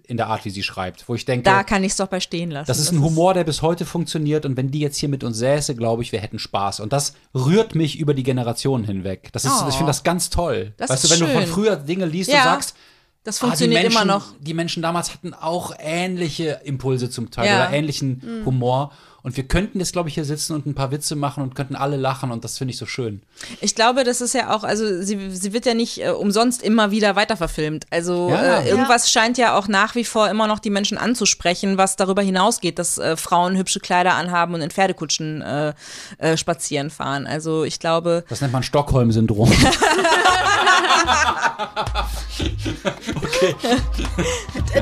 In 0.08 0.18
der 0.18 0.28
Art, 0.28 0.46
wie 0.46 0.50
sie 0.50 0.64
schreibt. 0.64 1.08
Wo 1.10 1.16
ich 1.16 1.26
denke, 1.26 1.44
Da 1.44 1.64
kann 1.64 1.84
ich 1.84 1.92
es 1.92 1.98
doch 1.98 2.08
bei 2.08 2.20
stehen 2.20 2.52
lassen. 2.52 2.68
das 2.68 2.80
ist 2.80 2.92
ein 2.92 3.02
Humor, 3.02 3.34
der 3.34 3.44
bis 3.44 3.62
heute 3.62 3.86
funktioniert. 3.86 4.46
Und 4.46 4.56
wenn 4.58 4.72
die 4.72 4.80
jetzt 4.80 4.98
hier 4.98 5.10
mit 5.10 5.24
uns 5.24 5.38
säße, 5.38 5.76
glaube 5.76 6.02
ich, 6.04 6.12
wir 6.12 6.20
hätten 6.20 6.40
Spaß. 6.40 6.80
Und 6.80 6.94
das 6.94 7.14
rührt 7.36 7.76
mich 7.76 7.98
über 8.00 8.14
die 8.14 8.24
Generationen 8.24 8.84
hinweg. 8.86 9.30
Das 9.34 9.44
ist, 9.46 9.52
Oh. 9.64 9.68
ich 9.70 9.76
finde 9.76 9.90
das 9.90 10.04
ganz 10.04 10.30
toll. 10.30 10.74
Das 10.78 10.90
weißt 10.90 11.04
du, 11.06 11.10
wenn 11.12 11.20
du 11.20 11.26
schön. 11.28 11.36
von 11.36 11.46
früher 11.48 11.76
Dinge 11.76 12.06
liest 12.06 12.30
Ja, 12.30 12.38
und 12.38 12.44
sagst, 12.44 12.76
Das 13.24 13.38
Ah, 13.38 13.42
funktioniert 13.48 13.84
Menschen, 13.84 14.02
immer 14.02 14.06
noch. 14.14 14.26
Die 14.40 14.54
Menschen 14.56 14.82
damals 14.82 15.14
hatten 15.14 15.34
auch 15.36 15.74
ähnliche 15.78 16.62
Impulse 16.64 17.10
zum 17.10 17.30
Teil 17.30 17.48
Ja. 17.48 17.56
oder 17.68 17.74
ähnlichen 17.74 18.42
Humor. 18.46 18.92
Und 19.24 19.38
wir 19.38 19.48
könnten 19.48 19.80
jetzt, 19.80 19.94
glaube 19.94 20.10
ich, 20.10 20.16
hier 20.16 20.26
sitzen 20.26 20.54
und 20.56 20.66
ein 20.66 20.74
paar 20.74 20.92
Witze 20.92 21.16
machen 21.16 21.44
und 21.44 21.54
könnten 21.56 21.76
alle 21.76 21.96
lachen 21.98 22.32
und 22.32 22.44
das 22.44 22.58
finde 22.58 22.72
ich 22.74 22.78
so 22.78 22.86
schön. 22.88 23.22
Ich 23.62 23.76
glaube, 23.76 24.04
das 24.04 24.20
ist 24.22 24.34
ja 24.34 24.56
auch, 24.56 24.64
also 24.64 25.02
sie, 25.04 25.30
sie 25.36 25.54
wird 25.54 25.66
ja 25.68 25.74
nicht 25.76 26.04
äh, 26.04 26.10
umsonst 26.10 26.64
immer 26.64 26.90
wieder 26.92 27.16
weiterverfilmt. 27.16 27.86
Also 27.92 28.30
Ja. 28.32 28.60
äh, 28.62 28.70
irgendwas 28.70 29.12
scheint 29.12 29.38
ja 29.38 29.56
auch 29.58 29.68
nach 29.68 29.94
wie 29.96 30.06
vor 30.06 30.28
immer 30.30 30.48
noch 30.48 30.60
die 30.60 30.70
Menschen 30.72 30.98
anzusprechen, 30.98 31.78
was 31.78 31.96
darüber 31.98 32.22
hinausgeht, 32.24 32.80
dass 32.80 32.98
äh, 32.98 33.16
Frauen 33.16 33.56
hübsche 33.58 33.80
Kleider 33.80 34.16
anhaben 34.16 34.54
und 34.56 34.62
in 34.62 34.72
Pferdekutschen 34.72 35.42
äh, 35.42 35.74
äh, 36.18 36.36
spazieren 36.38 36.90
fahren. 36.90 37.28
Also 37.28 37.64
ich 37.64 37.80
glaube, 37.80 38.24
Das 38.30 38.42
nennt 38.42 38.54
man 38.54 38.64
Stockholm-Syndrom. 38.64 39.52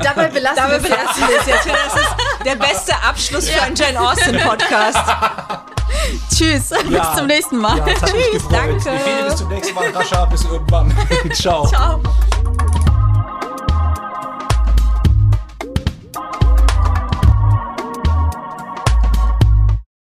Dabei 0.03 0.27
belassen 0.27 0.55
dabei 0.55 0.71
wir 0.71 0.77
es 0.77 0.83
belassen 0.83 1.27
wir 1.27 1.39
es 1.39 1.45
jetzt. 1.47 1.67
Das 1.67 1.95
ist 2.01 2.15
der 2.45 2.55
beste 2.55 2.93
Abschluss 3.03 3.49
für 3.49 3.61
einen 3.61 3.75
Jane 3.75 3.99
Austen-Podcast. 4.35 4.97
Tschüss, 6.29 6.69
bis 6.69 7.15
zum 7.15 7.27
nächsten 7.27 7.57
Mal. 7.57 7.81
Tschüss, 7.85 8.47
danke. 8.49 8.91
Bis 9.25 9.35
zum 9.35 9.49
nächsten 9.49 9.75
Mal, 9.75 9.89
Rascha. 9.89 10.25
Bis 10.25 10.43
irgendwann. 10.45 10.93
Ciao. 11.33 11.67
Ciao. 11.67 11.99